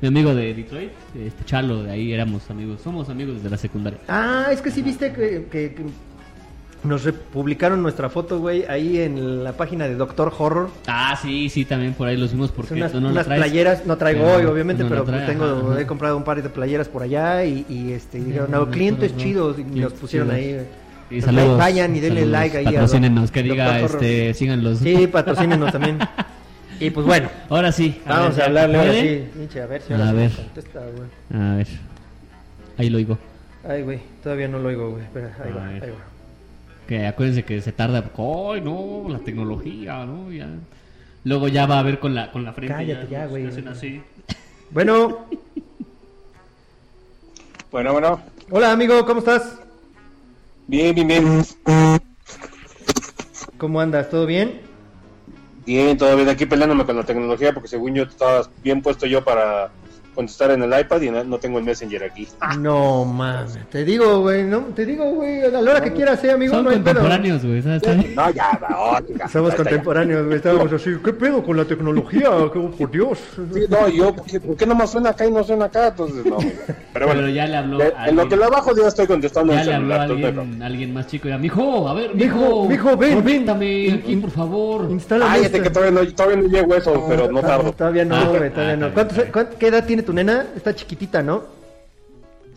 Mi 0.00 0.08
amigo 0.08 0.34
de 0.34 0.54
Detroit, 0.54 0.90
este 1.14 1.44
Chalo, 1.44 1.82
de 1.82 1.90
ahí 1.90 2.12
éramos 2.12 2.48
amigos, 2.50 2.80
somos 2.82 3.08
amigos 3.10 3.36
desde 3.36 3.50
la 3.50 3.56
secundaria. 3.58 3.98
Ah, 4.08 4.46
es 4.50 4.60
que 4.62 4.70
sí 4.70 4.80
viste 4.82 5.12
que, 5.12 5.46
que- 5.50 5.74
que 5.74 5.82
nos 6.84 7.04
republicaron 7.04 7.82
nuestra 7.82 8.08
foto, 8.08 8.38
güey, 8.38 8.64
ahí 8.68 8.98
en 9.00 9.44
la 9.44 9.52
página 9.52 9.86
de 9.86 9.94
Doctor 9.96 10.32
Horror. 10.36 10.70
Ah, 10.86 11.18
sí, 11.20 11.48
sí, 11.48 11.64
también 11.64 11.94
por 11.94 12.08
ahí 12.08 12.16
los 12.16 12.32
vimos 12.32 12.50
porque 12.50 12.74
unas, 12.74 12.92
tú 12.92 13.00
no 13.00 13.08
lo 13.08 13.12
unas 13.12 13.26
traes. 13.26 13.42
playeras, 13.42 13.86
no 13.86 13.96
traigo 13.96 14.24
Pero 14.24 14.36
hoy, 14.36 14.44
obviamente, 14.46 14.82
no 14.82 14.88
pero 14.88 15.04
trae, 15.04 15.24
pues 15.24 15.28
tengo, 15.38 15.70
ajá, 15.72 15.80
he 15.80 15.86
comprado 15.86 16.16
un 16.16 16.24
par 16.24 16.42
de 16.42 16.48
playeras 16.48 16.88
por 16.88 17.02
allá 17.02 17.44
y, 17.44 17.66
y, 17.68 17.92
este, 17.92 18.18
y 18.18 18.22
dijeron, 18.24 18.50
no 18.50 18.70
clientes 18.70 19.16
chidos, 19.16 19.58
y 19.58 19.64
nos 19.64 19.92
pusieron 19.92 20.28
chidos. 20.30 20.40
ahí. 20.40 20.66
Y 21.10 21.14
Pues, 21.20 21.24
saludos, 21.24 21.58
Vayan 21.58 21.96
y 21.96 22.00
denle 22.00 22.20
saludos, 22.20 22.40
like 22.40 22.56
ahí. 22.58 22.64
Patrocínenos, 22.66 23.30
que 23.32 23.42
diga, 23.42 23.68
Horror. 23.82 23.84
este, 24.04 24.34
síganlos. 24.34 24.78
Sí, 24.78 25.06
patrocínenos 25.06 25.72
también. 25.72 25.98
Y 26.82 26.88
pues 26.88 27.04
bueno, 27.04 27.28
Ahora 27.50 27.72
sí. 27.72 28.00
vamos 28.06 28.36
ver, 28.36 28.42
a 28.42 28.46
hablarle 28.46 28.78
ahora 28.78 28.90
a 28.90 29.66
ver 29.66 29.82
si 29.82 29.92
A 29.92 29.96
ahora 29.98 30.12
ver. 30.12 30.30
me 30.30 30.36
contesta, 30.36 30.80
güey. 30.80 31.42
A 31.42 31.56
ver. 31.56 31.66
Ahí 32.78 32.88
lo 32.88 32.96
oigo. 32.96 33.18
Ay, 33.68 33.82
güey, 33.82 33.98
todavía 34.22 34.48
no 34.48 34.58
lo 34.58 34.68
oigo, 34.70 34.90
güey. 34.92 35.02
Espera, 35.02 35.36
ahí 35.44 35.50
A 35.52 35.54
va, 35.56 35.64
ver. 35.66 35.84
ahí 35.84 35.90
va. 35.90 35.96
Que 36.90 37.06
acuérdense 37.06 37.44
que 37.44 37.62
se 37.62 37.70
tarda. 37.70 37.98
¡Ay, 38.18 38.60
no! 38.62 39.04
La 39.08 39.20
tecnología, 39.20 40.04
¿no? 40.04 40.32
Ya. 40.32 40.48
Luego 41.22 41.46
ya 41.46 41.64
va 41.64 41.78
a 41.78 41.84
ver 41.84 42.00
con 42.00 42.16
la, 42.16 42.32
con 42.32 42.42
la 42.42 42.52
frente. 42.52 42.74
Cállate 42.74 43.06
ya, 43.08 43.26
güey. 43.26 43.46
hacen 43.46 43.68
así. 43.68 44.02
Bueno, 44.72 45.24
Bueno, 47.70 47.92
bueno. 47.92 48.20
hola 48.50 48.72
amigo, 48.72 49.06
¿cómo 49.06 49.20
estás? 49.20 49.60
Bien, 50.66 50.92
bien, 50.92 51.06
bien. 51.06 51.44
¿Cómo 53.56 53.80
andas? 53.80 54.10
¿Todo 54.10 54.26
bien? 54.26 54.60
Bien, 55.64 55.96
todo 55.96 56.16
bien. 56.16 56.28
Aquí 56.28 56.44
peleándome 56.44 56.84
con 56.84 56.96
la 56.96 57.04
tecnología 57.04 57.52
porque 57.52 57.68
según 57.68 57.94
yo 57.94 58.02
estaba 58.02 58.42
bien 58.64 58.82
puesto 58.82 59.06
yo 59.06 59.22
para 59.22 59.70
contestar 60.14 60.50
en 60.50 60.62
el 60.62 60.80
iPad 60.80 61.00
y 61.02 61.10
no, 61.10 61.24
no 61.24 61.38
tengo 61.38 61.58
el 61.58 61.64
Messenger 61.64 62.04
aquí. 62.04 62.28
No 62.58 63.04
mames, 63.04 63.58
te 63.70 63.84
digo, 63.84 64.20
güey, 64.20 64.44
no, 64.44 64.60
te 64.74 64.84
digo, 64.86 65.04
güey, 65.14 65.42
a 65.42 65.48
la 65.48 65.60
hora 65.60 65.80
que 65.80 65.92
quieras, 65.92 66.22
eh, 66.24 66.32
amigo, 66.32 66.54
Son 66.54 66.64
no 66.64 66.70
contemporáneos, 66.72 67.44
güey. 67.44 67.62
¿sabes? 67.62 67.82
No, 68.14 68.30
ya, 68.30 68.58
va, 68.62 68.98
otra. 68.98 69.28
Somos 69.28 69.54
contemporáneos, 69.54 70.24
güey, 70.26 70.36
estábamos 70.36 70.72
así, 70.72 70.90
¿qué 71.04 71.12
pedo 71.12 71.42
con 71.42 71.56
la 71.56 71.64
tecnología? 71.64 72.30
¿Qué- 72.52 72.60
por 72.78 72.90
Dios. 72.90 73.18
Sí, 73.54 73.60
no, 73.68 73.88
yo, 73.88 74.14
¿por 74.14 74.24
qué, 74.26 74.40
por 74.40 74.56
qué 74.56 74.66
nomás 74.66 74.90
suena 74.90 75.10
acá 75.10 75.26
y 75.26 75.30
no 75.32 75.42
suena 75.44 75.66
acá? 75.66 75.88
Entonces, 75.88 76.24
no. 76.26 76.36
Pero 76.92 77.06
bueno, 77.06 77.20
Pero 77.22 77.28
ya 77.28 77.46
le 77.46 77.56
habló 77.56 77.78
de- 77.78 77.92
en 78.06 78.16
lo 78.16 78.28
que 78.28 78.36
le 78.36 78.48
bajo 78.48 78.74
ya 78.76 78.88
estoy 78.88 79.06
contestando 79.06 79.52
Ya 79.52 79.60
el 79.62 79.66
le 79.68 79.74
habló 79.74 79.94
a 79.94 80.06
celular. 80.06 80.10
entonces, 80.30 80.34
no. 80.34 80.40
alguien, 80.42 80.62
alguien 80.62 80.94
más 80.94 81.06
chico. 81.06 81.28
Ya, 81.28 81.38
mijo, 81.38 81.88
a 81.88 81.94
ver, 81.94 82.14
Mijo, 82.14 82.66
mijo. 82.68 82.96
ven, 82.96 83.14
ven. 83.16 83.22
conéctame 83.22 83.92
aquí, 83.92 84.16
por 84.16 84.30
favor. 84.30 84.86
Instala 84.90 85.26
Cállate 85.26 85.62
que 85.62 85.70
todavía 85.70 86.02
no, 86.02 86.12
todavía 86.14 86.36
no 86.42 86.48
llego 86.48 86.74
eso, 86.74 87.04
pero 87.08 87.30
no 87.30 87.38
Ah, 87.40 87.42
tardo. 87.42 87.72
Todavía 87.72 88.04
no, 88.04 88.28
güey, 88.30 88.50
todavía 88.50 88.72
Ah, 88.74 88.76
no. 88.76 88.86
ah, 88.86 88.90
¿Cuántos- 88.94 89.18
ah. 89.18 89.50
¿Qué 89.58 89.66
edad 89.68 89.84
tiene 90.00 90.06
tu 90.06 90.12
nena? 90.12 90.46
Está 90.56 90.74
chiquitita, 90.74 91.22
¿no? 91.22 91.60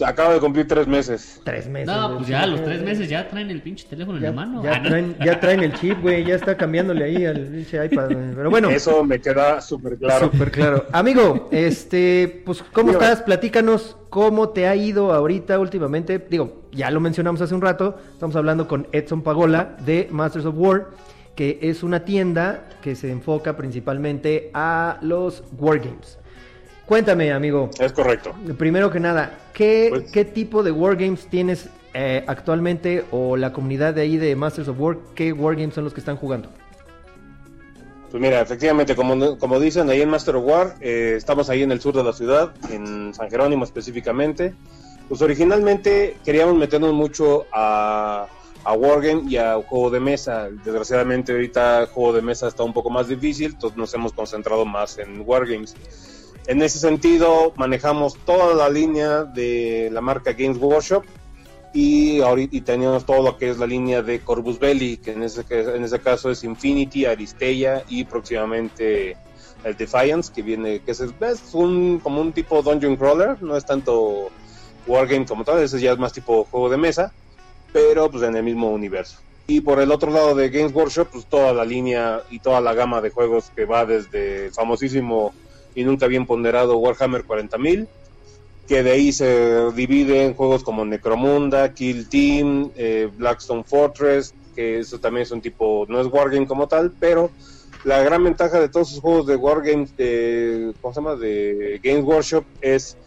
Acabo 0.03 0.33
de 0.33 0.39
cumplir 0.39 0.67
tres 0.67 0.87
meses. 0.87 1.39
Tres 1.43 1.67
meses. 1.69 1.87
No, 1.87 2.15
pues 2.17 2.27
ya 2.27 2.47
los 2.47 2.63
tres 2.63 2.81
meses 2.81 3.07
ya 3.07 3.27
traen 3.29 3.51
el 3.51 3.61
pinche 3.61 3.87
teléfono 3.87 4.17
en 4.17 4.23
la 4.23 4.31
mano. 4.31 4.63
ya 4.63 4.73
Ah, 4.73 4.79
no. 4.79 4.89
traen, 4.89 5.15
ya 5.23 5.39
traen 5.39 5.59
el 5.61 5.73
chip, 5.73 6.01
güey, 6.01 6.25
ya 6.25 6.33
está 6.35 6.57
cambiándole 6.57 7.03
ahí 7.05 7.25
al 7.25 7.39
pinche 7.41 7.85
iPad. 7.85 8.07
Pero 8.35 8.49
bueno, 8.49 8.69
Eso 8.71 9.03
me 9.03 9.21
queda 9.21 9.61
súper 9.61 9.97
claro. 9.97 10.31
súper 10.31 10.51
claro. 10.51 10.85
Amigo, 10.91 11.47
este, 11.51 12.41
pues, 12.43 12.63
¿cómo 12.73 12.89
Dígame. 12.89 13.05
estás? 13.05 13.21
Platícanos 13.23 13.95
cómo 14.09 14.49
te 14.49 14.67
ha 14.67 14.75
ido 14.75 15.13
ahorita 15.13 15.59
últimamente. 15.59 16.17
Digo, 16.27 16.63
ya 16.71 16.89
lo 16.89 16.99
mencionamos 16.99 17.39
hace 17.41 17.53
un 17.53 17.61
rato, 17.61 17.97
estamos 18.13 18.35
hablando 18.35 18.67
con 18.67 18.87
Edson 18.93 19.21
Pagola 19.21 19.77
de 19.85 20.07
Masters 20.09 20.45
of 20.45 20.55
War, 20.57 20.87
que 21.35 21.59
es 21.61 21.83
una 21.83 22.03
tienda 22.03 22.63
que 22.81 22.95
se 22.95 23.11
enfoca 23.11 23.55
principalmente 23.55 24.49
a 24.55 24.97
los 25.01 25.43
Wargames. 25.57 26.17
Cuéntame, 26.85 27.31
amigo, 27.31 27.69
Es 27.79 27.93
correcto. 27.93 28.33
Primero 28.57 28.91
que 28.91 28.99
nada, 28.99 29.37
¿qué, 29.53 29.87
Pues- 29.89 30.11
qué 30.11 30.25
tipo 30.25 30.63
de 30.63 30.71
wargames 30.71 31.27
tienes 31.27 31.69
eh, 31.93 32.23
actualmente 32.27 33.05
o 33.11 33.37
la 33.37 33.53
comunidad 33.53 33.93
de 33.93 34.01
ahí 34.01 34.17
de 34.17 34.35
Masters 34.35 34.67
of 34.67 34.79
War? 34.79 34.97
¿Qué 35.15 35.31
wargames 35.31 35.75
son 35.75 35.83
los 35.85 35.93
que 35.93 35.99
están 36.01 36.17
jugando? 36.17 36.49
Pues 38.11 38.21
mira, 38.21 38.41
efectivamente, 38.41 38.95
como, 38.95 39.37
como 39.39 39.59
dicen 39.59 39.89
ahí 39.89 40.01
en 40.01 40.09
Master 40.09 40.35
of 40.35 40.45
War, 40.45 40.75
eh, 40.81 41.15
estamos 41.17 41.49
ahí 41.49 41.63
en 41.63 41.71
el 41.71 41.81
sur 41.81 41.95
de 41.95 42.03
la 42.03 42.13
ciudad, 42.13 42.51
en 42.69 43.13
San 43.13 43.29
Jerónimo 43.29 43.63
específicamente. 43.63 44.53
Pues 45.09 45.21
originalmente 45.21 46.17
queríamos 46.23 46.55
meternos 46.55 46.93
mucho 46.93 47.45
a, 47.51 48.27
a 48.63 48.73
Wargame 48.73 49.23
y 49.27 49.37
a 49.37 49.55
juego 49.63 49.89
de 49.89 49.99
mesa. 49.99 50.49
Desgraciadamente 50.63 51.31
ahorita 51.31 51.81
el 51.81 51.87
juego 51.87 52.13
de 52.13 52.21
mesa 52.21 52.47
está 52.47 52.63
un 52.63 52.73
poco 52.73 52.89
más 52.89 53.07
difícil, 53.07 53.51
entonces 53.53 53.77
nos 53.77 53.93
hemos 53.95 54.13
concentrado 54.13 54.63
más 54.65 54.97
en 54.99 55.21
Wargames. 55.25 55.75
En 56.45 56.61
ese 56.61 56.79
sentido, 56.79 57.53
manejamos 57.55 58.17
toda 58.25 58.53
la 58.53 58.69
línea 58.69 59.23
de 59.23 59.89
la 59.91 60.01
marca 60.01 60.33
Games 60.33 60.57
Workshop 60.57 61.03
y 61.73 62.19
ahorita 62.19 62.55
y 62.55 62.61
teníamos 62.61 63.05
todo 63.05 63.23
lo 63.23 63.37
que 63.37 63.49
es 63.49 63.57
la 63.57 63.65
línea 63.65 64.01
de 64.01 64.19
Corvus 64.19 64.59
Belli, 64.59 64.97
que 64.97 65.13
en 65.13 65.23
ese, 65.23 65.45
en 65.49 65.83
ese 65.83 65.99
caso 65.99 66.29
es 66.29 66.43
Infinity, 66.43 67.05
Aristella 67.05 67.83
y 67.87 68.03
próximamente 68.03 69.15
el 69.63 69.77
Defiance, 69.77 70.31
que 70.33 70.41
viene, 70.41 70.81
que 70.81 70.91
es, 70.91 70.99
es 70.99 71.53
un 71.53 71.99
como 72.03 72.19
un 72.19 72.33
tipo 72.33 72.61
dungeon 72.61 72.97
crawler, 72.97 73.41
no 73.41 73.55
es 73.55 73.65
tanto 73.65 74.29
wargame 74.85 75.25
como 75.25 75.45
tal, 75.45 75.63
ese 75.63 75.79
ya 75.79 75.93
es 75.93 75.97
más 75.97 76.11
tipo 76.11 76.43
juego 76.43 76.69
de 76.69 76.77
mesa, 76.77 77.13
pero 77.71 78.11
pues 78.11 78.23
en 78.23 78.35
el 78.35 78.43
mismo 78.43 78.69
universo. 78.69 79.17
Y 79.47 79.61
por 79.61 79.79
el 79.79 79.91
otro 79.91 80.11
lado 80.11 80.35
de 80.35 80.49
Games 80.49 80.73
Workshop, 80.73 81.07
pues 81.11 81.25
toda 81.25 81.53
la 81.53 81.65
línea 81.65 82.21
y 82.29 82.39
toda 82.39 82.61
la 82.61 82.73
gama 82.73 83.01
de 83.01 83.09
juegos 83.09 83.51
que 83.55 83.65
va 83.65 83.85
desde 83.85 84.47
el 84.47 84.53
famosísimo 84.53 85.33
y 85.75 85.83
nunca 85.83 86.07
bien 86.07 86.25
ponderado 86.25 86.77
Warhammer 86.77 87.25
40.000, 87.25 87.87
que 88.67 88.83
de 88.83 88.91
ahí 88.91 89.11
se 89.11 89.71
divide 89.71 90.25
en 90.25 90.33
juegos 90.33 90.63
como 90.63 90.85
Necromunda, 90.85 91.73
Kill 91.73 92.07
Team, 92.09 92.71
eh, 92.75 93.09
Blackstone 93.17 93.63
Fortress, 93.63 94.33
que 94.55 94.79
eso 94.79 94.99
también 94.99 95.23
es 95.23 95.31
un 95.31 95.41
tipo, 95.41 95.85
no 95.89 95.99
es 95.99 96.07
Wargame 96.07 96.47
como 96.47 96.67
tal, 96.67 96.91
pero 96.99 97.29
la 97.83 98.01
gran 98.01 98.23
ventaja 98.23 98.59
de 98.59 98.69
todos 98.69 98.91
esos 98.91 99.01
juegos 99.01 99.27
de 99.27 99.35
Wargames, 99.35 99.95
de, 99.97 100.73
¿cómo 100.81 100.93
se 100.93 101.01
llama? 101.01 101.15
De 101.15 101.79
Games 101.83 102.03
Workshop 102.05 102.45
es 102.61 102.97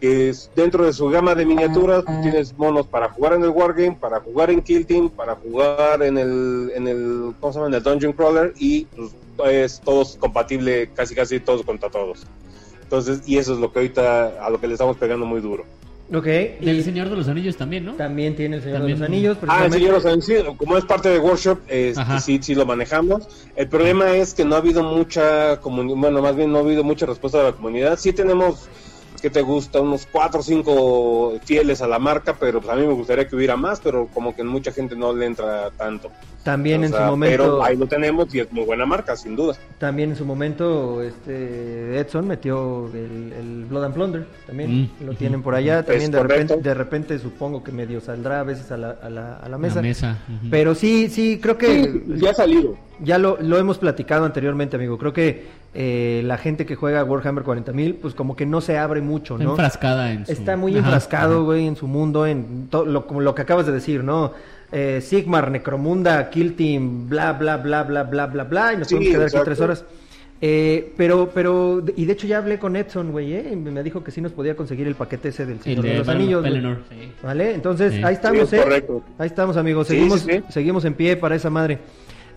que 0.00 0.32
dentro 0.56 0.86
de 0.86 0.92
su 0.92 1.08
gama 1.08 1.34
de 1.34 1.44
miniaturas 1.44 2.04
tú 2.04 2.12
tienes 2.22 2.56
monos 2.56 2.86
para 2.86 3.10
jugar 3.10 3.34
en 3.34 3.42
el 3.42 3.50
Wargame, 3.50 3.98
para 4.00 4.20
jugar 4.20 4.50
en 4.50 4.62
Kill 4.62 4.86
Team, 4.86 5.10
para 5.10 5.34
jugar 5.34 6.02
en 6.02 6.16
el, 6.16 6.72
en 6.74 6.88
el, 6.88 7.34
¿cómo 7.38 7.52
se 7.52 7.58
llama? 7.58 7.68
En 7.68 7.74
el 7.74 7.82
Dungeon 7.82 8.12
Crawler 8.14 8.54
y 8.58 8.86
pues, 8.86 9.10
es 9.50 9.80
todos 9.80 10.16
compatible, 10.18 10.90
casi 10.94 11.14
casi 11.14 11.40
todos 11.40 11.62
contra 11.62 11.90
todos. 11.90 12.26
Entonces, 12.82 13.22
y 13.26 13.38
eso 13.38 13.54
es 13.54 13.60
lo 13.60 13.72
que 13.72 13.78
ahorita, 13.80 14.44
a 14.44 14.50
lo 14.50 14.60
que 14.60 14.66
le 14.66 14.74
estamos 14.74 14.96
pegando 14.96 15.24
muy 15.26 15.40
duro. 15.40 15.64
Ok, 16.12 16.24
Del 16.24 16.80
y 16.80 16.82
Señor 16.82 17.08
de 17.08 17.14
los 17.14 17.28
Anillos 17.28 17.56
también, 17.56 17.84
¿no? 17.84 17.92
también 17.94 18.34
tiene 18.34 18.56
el 18.56 18.62
Señor 18.62 18.78
También- 18.78 18.98
de 18.98 19.00
los 19.00 19.08
Anillos. 19.08 19.36
Ah, 19.36 19.40
precisamente. 19.68 19.78
sí, 19.78 19.84
yo 19.84 19.92
lo 19.92 20.00
sé, 20.00 20.22
sí, 20.22 20.56
como 20.56 20.76
es 20.76 20.84
parte 20.84 21.08
de 21.08 21.20
Workshop, 21.20 21.60
este, 21.68 22.00
Ajá. 22.00 22.18
sí, 22.18 22.40
sí 22.42 22.56
lo 22.56 22.66
manejamos. 22.66 23.28
El 23.54 23.68
problema 23.68 24.10
es 24.16 24.34
que 24.34 24.44
no 24.44 24.56
ha 24.56 24.58
habido 24.58 24.82
mucha 24.82 25.60
comunidad, 25.60 25.96
bueno, 25.98 26.20
más 26.20 26.34
bien 26.34 26.50
no 26.50 26.58
ha 26.58 26.60
habido 26.62 26.82
mucha 26.82 27.06
respuesta 27.06 27.38
de 27.38 27.44
la 27.44 27.52
comunidad. 27.52 27.96
Sí 27.96 28.12
tenemos, 28.12 28.68
que 29.20 29.30
te 29.30 29.42
gusta? 29.42 29.80
Unos 29.80 30.06
cuatro 30.10 30.40
o 30.40 30.42
cinco 30.42 31.38
fieles 31.44 31.80
a 31.82 31.86
la 31.88 31.98
marca, 31.98 32.34
pero 32.38 32.60
pues 32.60 32.72
a 32.72 32.76
mí 32.76 32.86
me 32.86 32.92
gustaría 32.94 33.26
que 33.28 33.36
hubiera 33.36 33.56
más, 33.56 33.80
pero 33.80 34.08
como 34.12 34.34
que 34.34 34.42
mucha 34.44 34.72
gente 34.72 34.96
no 34.96 35.12
le 35.12 35.26
entra 35.26 35.70
tanto. 35.76 36.10
También 36.42 36.80
O 36.80 36.84
en 36.86 36.90
sea, 36.90 37.00
su 37.00 37.04
momento, 37.10 37.36
Pero 37.36 37.62
ahí 37.62 37.76
lo 37.76 37.86
tenemos 37.86 38.34
y 38.34 38.40
es 38.40 38.50
muy 38.50 38.64
buena 38.64 38.86
marca, 38.86 39.14
sin 39.14 39.36
duda. 39.36 39.54
también 39.78 40.10
en 40.10 40.16
su 40.16 40.24
momento, 40.24 41.02
este 41.02 41.98
Edson 41.98 42.26
metió 42.26 42.86
el, 42.94 43.32
el 43.32 43.64
Blood 43.66 43.84
and 43.84 43.94
Plunder, 43.94 44.26
también 44.46 44.70
Mm, 45.00 45.04
lo 45.04 45.14
tienen 45.14 45.42
por 45.42 45.54
allá, 45.54 45.82
también 45.82 46.04
Es 46.04 46.10
de 46.12 46.22
repente, 46.22 46.56
de 46.56 46.74
repente 46.74 47.18
supongo 47.18 47.62
que 47.62 47.72
medio 47.72 48.00
saldrá 48.00 48.40
a 48.40 48.44
veces 48.44 48.72
a 48.72 48.76
la, 48.78 48.90
a 49.02 49.10
la, 49.10 49.36
a 49.36 49.48
la 49.50 49.58
mesa. 49.58 49.76
La 49.76 49.82
mesa. 49.82 50.18
ujú. 50.28 50.48
Pero 50.50 50.74
sí, 50.74 51.08
sí, 51.10 51.38
creo 51.42 51.58
que 51.58 51.82
Sí, 51.84 52.02
ya 52.16 52.30
ha 52.30 52.34
salido. 52.34 52.76
Ya 53.02 53.18
lo, 53.18 53.38
lo 53.40 53.56
hemos 53.58 53.78
platicado 53.78 54.24
anteriormente, 54.24 54.76
amigo. 54.76 54.96
Creo 54.98 55.12
que 55.12 55.46
eh, 55.74 56.22
la 56.24 56.36
gente 56.38 56.66
que 56.66 56.74
juega 56.74 57.04
Warhammer 57.04 57.44
40.000, 57.44 57.96
pues 58.02 58.14
como 58.14 58.34
que 58.36 58.44
no 58.46 58.60
se 58.60 58.76
abre 58.78 59.00
mucho, 59.00 59.34
Está 59.34 59.44
¿no? 59.44 59.50
enfrascada 59.50 60.12
en 60.12 60.26
su... 60.26 60.32
Está 60.32 60.56
muy 60.56 60.72
Ajá, 60.72 60.80
enfrascado, 60.80 61.44
güey, 61.44 61.66
en 61.66 61.76
su 61.76 61.86
mundo, 61.86 62.26
en 62.26 62.66
todo 62.68 62.84
lo, 62.86 63.06
como 63.06 63.20
lo 63.20 63.34
que 63.34 63.42
acabas 63.42 63.66
de 63.66 63.72
decir, 63.72 64.02
¿no? 64.02 64.32
Eh, 64.72 65.00
Sigmar, 65.00 65.50
Necromunda, 65.50 66.28
Kill 66.30 66.54
Team, 66.56 67.08
bla, 67.08 67.32
bla, 67.34 67.56
bla, 67.58 67.82
bla, 67.84 68.02
bla, 68.04 68.26
bla, 68.26 68.44
bla, 68.44 68.72
y 68.72 68.76
nos 68.78 68.88
Sí, 68.88 68.94
podemos 68.96 69.12
quedar 69.14 69.26
exacto. 69.28 69.38
aquí 69.42 69.44
tres 69.46 69.60
horas. 69.60 69.84
Eh, 70.42 70.94
pero, 70.96 71.30
pero, 71.34 71.82
y 71.96 72.04
de 72.06 72.12
hecho 72.14 72.26
ya 72.26 72.38
hablé 72.38 72.58
con 72.58 72.74
Edson, 72.74 73.12
güey, 73.12 73.34
¿eh? 73.34 73.50
y 73.52 73.56
me 73.56 73.82
dijo 73.82 74.02
que 74.02 74.10
sí 74.10 74.20
nos 74.22 74.32
podía 74.32 74.56
conseguir 74.56 74.86
el 74.88 74.94
paquete 74.94 75.28
ese 75.28 75.44
del 75.44 75.58
El 75.58 75.62
Señor 75.62 75.84
de, 75.84 75.90
de 75.90 75.98
los 75.98 76.08
Pel- 76.08 76.10
Anillos. 76.12 76.40
güey. 76.40 76.52
Pelennor, 76.54 76.78
sí. 76.88 77.12
¿Vale? 77.22 77.54
Entonces, 77.54 77.92
Sí. 77.94 78.02
ahí 78.02 78.14
estamos, 78.14 78.48
Sí, 78.48 78.56
¿eh? 78.56 78.60
correcto. 78.62 79.02
Ahí 79.18 79.26
estamos, 79.26 79.56
amigos. 79.58 79.86
Seguimos, 79.88 80.20
sí, 80.20 80.32
sí. 80.32 80.42
seguimos 80.48 80.84
en 80.86 80.94
pie 80.94 81.16
para 81.16 81.34
esa 81.36 81.50
madre. 81.50 81.78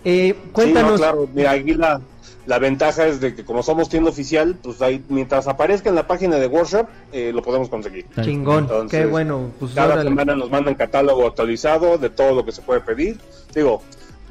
Eh, 0.04 0.36
Sí, 0.36 0.50
cuéntanos. 0.52 0.92
no, 0.92 0.98
claro. 0.98 1.30
Mira, 1.34 1.52
aquí 1.52 1.74
la, 1.76 2.02
la 2.46 2.60
ventaja 2.60 3.08
es 3.08 3.20
de 3.22 3.34
que 3.36 3.46
como 3.46 3.64
somos 3.64 3.88
tienda 3.90 4.10
oficial, 4.10 4.58
pues 4.62 4.82
ahí, 4.82 5.04
mientras 5.10 5.48
aparezca 5.48 5.90
en 5.90 5.96
la 5.96 6.08
página 6.08 6.38
de 6.38 6.48
Workshop, 6.48 6.88
eh, 7.12 7.32
lo 7.34 7.42
podemos 7.42 7.70
conseguir. 7.70 8.06
Chingón, 8.22 8.64
Entonces, 8.66 9.00
qué 9.02 9.06
bueno. 9.06 9.50
Pues 9.60 9.74
Cada 9.74 9.94
órale. 9.94 10.10
semana 10.10 10.36
nos 10.36 10.50
mandan 10.52 10.76
catálogo 10.76 11.26
actualizado 11.28 11.98
de 11.98 12.10
todo 12.10 12.36
lo 12.36 12.44
que 12.46 12.52
se 12.52 12.62
puede 12.62 12.82
pedir. 12.82 13.18
Digo, 13.56 13.82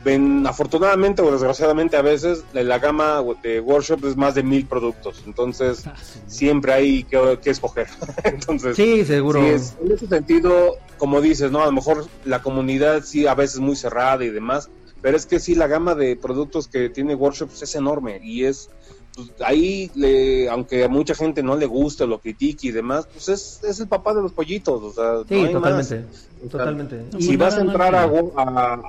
ven, 0.04 0.44
afortunadamente 0.46 1.22
o 1.22 1.30
desgraciadamente 1.30 1.96
a 1.96 2.02
veces 2.02 2.44
la, 2.52 2.62
la 2.64 2.78
gama 2.80 3.22
de 3.42 3.60
Workshop 3.60 4.04
es 4.04 4.16
más 4.16 4.34
de 4.34 4.42
mil 4.42 4.66
productos. 4.66 5.22
Entonces 5.26 5.86
Ah, 5.86 5.94
sí. 6.02 6.18
siempre 6.26 6.72
hay 6.72 7.04
que, 7.04 7.38
que 7.42 7.50
escoger. 7.50 7.86
Entonces, 8.24 8.76
Sí, 8.76 9.04
seguro. 9.04 9.40
sí 9.40 9.46
es- 9.46 9.76
en 9.82 9.92
ese 9.92 10.06
sentido, 10.06 10.76
como 10.98 11.20
dices, 11.20 11.50
¿no? 11.50 11.62
A 11.62 11.66
lo 11.66 11.72
mejor 11.72 12.06
la 12.24 12.42
comunidad 12.42 13.02
sí 13.04 13.26
a 13.26 13.34
veces 13.34 13.60
muy 13.60 13.76
cerrada 13.76 14.22
y 14.24 14.30
demás. 14.30 14.68
Pero 15.02 15.16
es 15.16 15.26
que 15.26 15.40
sí, 15.40 15.54
la 15.54 15.66
gama 15.66 15.94
de 15.94 16.16
productos 16.16 16.68
que 16.68 16.88
tiene 16.88 17.14
Workshop 17.14 17.50
es 17.60 17.74
enorme 17.74 18.20
y 18.22 18.44
es 18.44 18.70
pues, 19.14 19.30
ahí, 19.44 19.90
le, 19.94 20.48
aunque 20.48 20.84
a 20.84 20.88
mucha 20.88 21.14
gente 21.14 21.42
no 21.42 21.56
le 21.56 21.66
guste, 21.66 22.06
lo 22.06 22.20
critique 22.20 22.68
y 22.68 22.70
demás, 22.70 23.06
pues 23.12 23.28
es, 23.28 23.60
es 23.64 23.80
el 23.80 23.88
papá 23.88 24.14
de 24.14 24.22
los 24.22 24.32
pollitos, 24.32 24.82
o 24.82 24.92
sea, 24.92 25.24
Sí, 25.28 25.34
no 25.34 25.46
hay 25.48 25.52
totalmente. 25.52 25.96
más. 25.96 26.06
O 26.38 26.40
sea, 26.40 26.50
Totalmente. 26.50 27.04
Si 27.18 27.26
pues 27.26 27.38
vas 27.38 27.54
a 27.56 27.60
entrar 27.60 27.94
a 27.94 28.02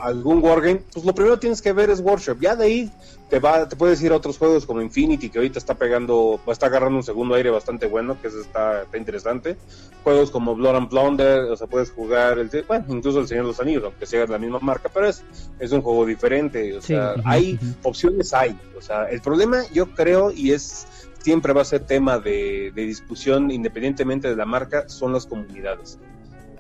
algún 0.04 0.44
wargame, 0.44 0.82
pues 0.94 1.06
lo 1.06 1.14
primero 1.14 1.36
que 1.36 1.42
tienes 1.42 1.62
que 1.62 1.74
ver 1.74 1.90
es 1.90 2.00
Workshop. 2.00 2.40
Ya 2.40 2.56
de 2.56 2.66
ahí 2.66 2.92
te 3.34 3.40
va, 3.40 3.68
te 3.68 3.76
puedes 3.76 4.00
ir 4.04 4.12
a 4.12 4.16
otros 4.18 4.38
juegos 4.38 4.64
como 4.64 4.80
Infinity, 4.80 5.32
que 5.32 5.40
ahorita 5.40 5.58
está 5.58 5.74
pegando, 5.74 6.40
estar 6.46 6.70
agarrando 6.70 6.98
un 6.98 7.04
segundo 7.04 7.34
aire 7.34 7.50
bastante 7.50 7.88
bueno, 7.88 8.22
que 8.22 8.28
eso 8.28 8.40
está, 8.40 8.84
está 8.84 8.96
interesante. 8.96 9.58
Juegos 10.04 10.30
como 10.30 10.54
Blood 10.54 10.76
and 10.76 10.88
Plunder, 10.90 11.40
o 11.46 11.58
sea, 11.58 11.66
puedes 11.66 11.90
jugar, 11.90 12.38
el, 12.38 12.52
bueno, 12.68 12.86
incluso 12.90 13.20
el 13.22 13.28
Señor 13.28 13.46
de 13.46 13.48
los 13.48 13.60
Anillos, 13.60 13.84
aunque 13.86 14.06
sea 14.06 14.20
de 14.20 14.28
la 14.28 14.38
misma 14.38 14.60
marca, 14.60 14.88
pero 14.94 15.08
es, 15.08 15.24
es 15.58 15.72
un 15.72 15.82
juego 15.82 16.06
diferente. 16.06 16.78
O 16.78 16.82
Sí. 16.82 16.90
sea, 16.90 17.16
hay 17.26 17.60
opciones, 17.82 18.32
hay. 18.36 18.56
O 18.78 18.82
sea, 18.84 19.06
el 19.06 19.20
problema, 19.20 19.64
yo 19.74 19.88
creo, 19.96 20.32
y 20.32 20.52
es 20.52 20.86
siempre 21.24 21.54
va 21.54 21.64
a 21.64 21.66
ser 21.66 21.88
tema 21.88 22.20
de, 22.20 22.72
de 22.76 22.82
discusión 22.84 23.50
independientemente 23.50 24.28
de 24.30 24.36
la 24.36 24.46
marca, 24.46 24.88
son 24.88 25.12
las 25.12 25.26
comunidades 25.26 25.98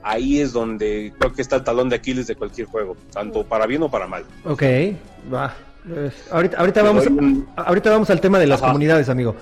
ahí 0.05 0.41
es 0.41 0.51
donde 0.51 1.13
creo 1.17 1.31
que 1.33 1.41
está 1.41 1.55
el 1.55 1.63
talón 1.63 1.87
de 1.87 1.95
Aquiles 1.95 2.27
de 2.27 2.35
cualquier 2.35 2.67
juego, 2.67 2.97
tanto 3.13 3.45
para 3.45 3.65
bien 3.67 3.83
o 3.83 3.89
para 3.91 4.05
mal. 4.05 4.25
Ok, 4.43 4.61
va. 5.33 5.55
Eh, 5.89 6.11
ahorita, 6.31 6.57
ahorita, 6.57 6.83
vamos, 6.83 7.07
un- 7.07 7.47
ahorita 7.55 7.89
vamos 7.89 8.09
al 8.09 8.21
tema 8.21 8.39
de 8.39 8.47
las 8.47 8.59
Ajá. 8.61 8.67
comunidades, 8.71 9.09
amigo. 9.09 9.35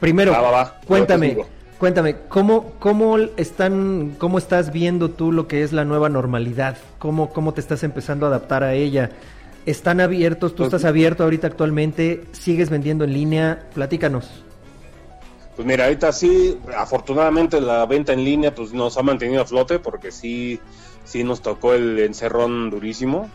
Primero, 0.00 0.32
Va, 0.32 0.40
va, 0.40 0.50
va. 0.50 0.80
cuéntame. 0.86 1.36
Cuéntame, 1.78 2.16
¿cómo, 2.28 2.72
cómo, 2.78 3.18
están, 3.36 4.14
¿cómo 4.16 4.38
estás 4.38 4.72
viendo 4.72 5.10
tú 5.10 5.30
lo 5.30 5.46
que 5.46 5.62
es 5.62 5.74
la 5.74 5.84
nueva 5.84 6.08
normalidad? 6.08 6.78
¿Cómo, 6.98 7.28
cómo 7.28 7.52
te 7.52 7.60
estás 7.60 7.82
empezando 7.82 8.24
a 8.24 8.30
adaptar 8.30 8.62
a 8.64 8.72
ella? 8.72 9.10
¿Están 9.66 10.00
abiertos? 10.00 10.52
¿Tú 10.52 10.58
Pues- 10.62 10.68
estás 10.68 10.86
abierto 10.86 11.24
ahorita 11.24 11.48
actualmente? 11.48 12.24
¿Sigues 12.32 12.70
vendiendo 12.70 13.04
en 13.04 13.12
línea? 13.12 13.66
Platícanos. 13.74 14.42
Pues 15.54 15.66
mira, 15.68 15.84
ahorita 15.84 16.12
sí, 16.12 16.58
afortunadamente 16.76 17.60
la 17.60 17.84
venta 17.84 18.14
en 18.14 18.24
línea 18.24 18.54
pues 18.54 18.72
nos 18.72 18.96
ha 18.96 19.02
mantenido 19.02 19.42
a 19.42 19.46
flote 19.46 19.78
porque 19.78 20.10
sí, 20.12 20.60
sí 21.04 21.24
nos 21.24 21.42
tocó 21.42 21.74
el 21.74 21.98
encerrón 21.98 22.70
durísimo. 22.70 23.28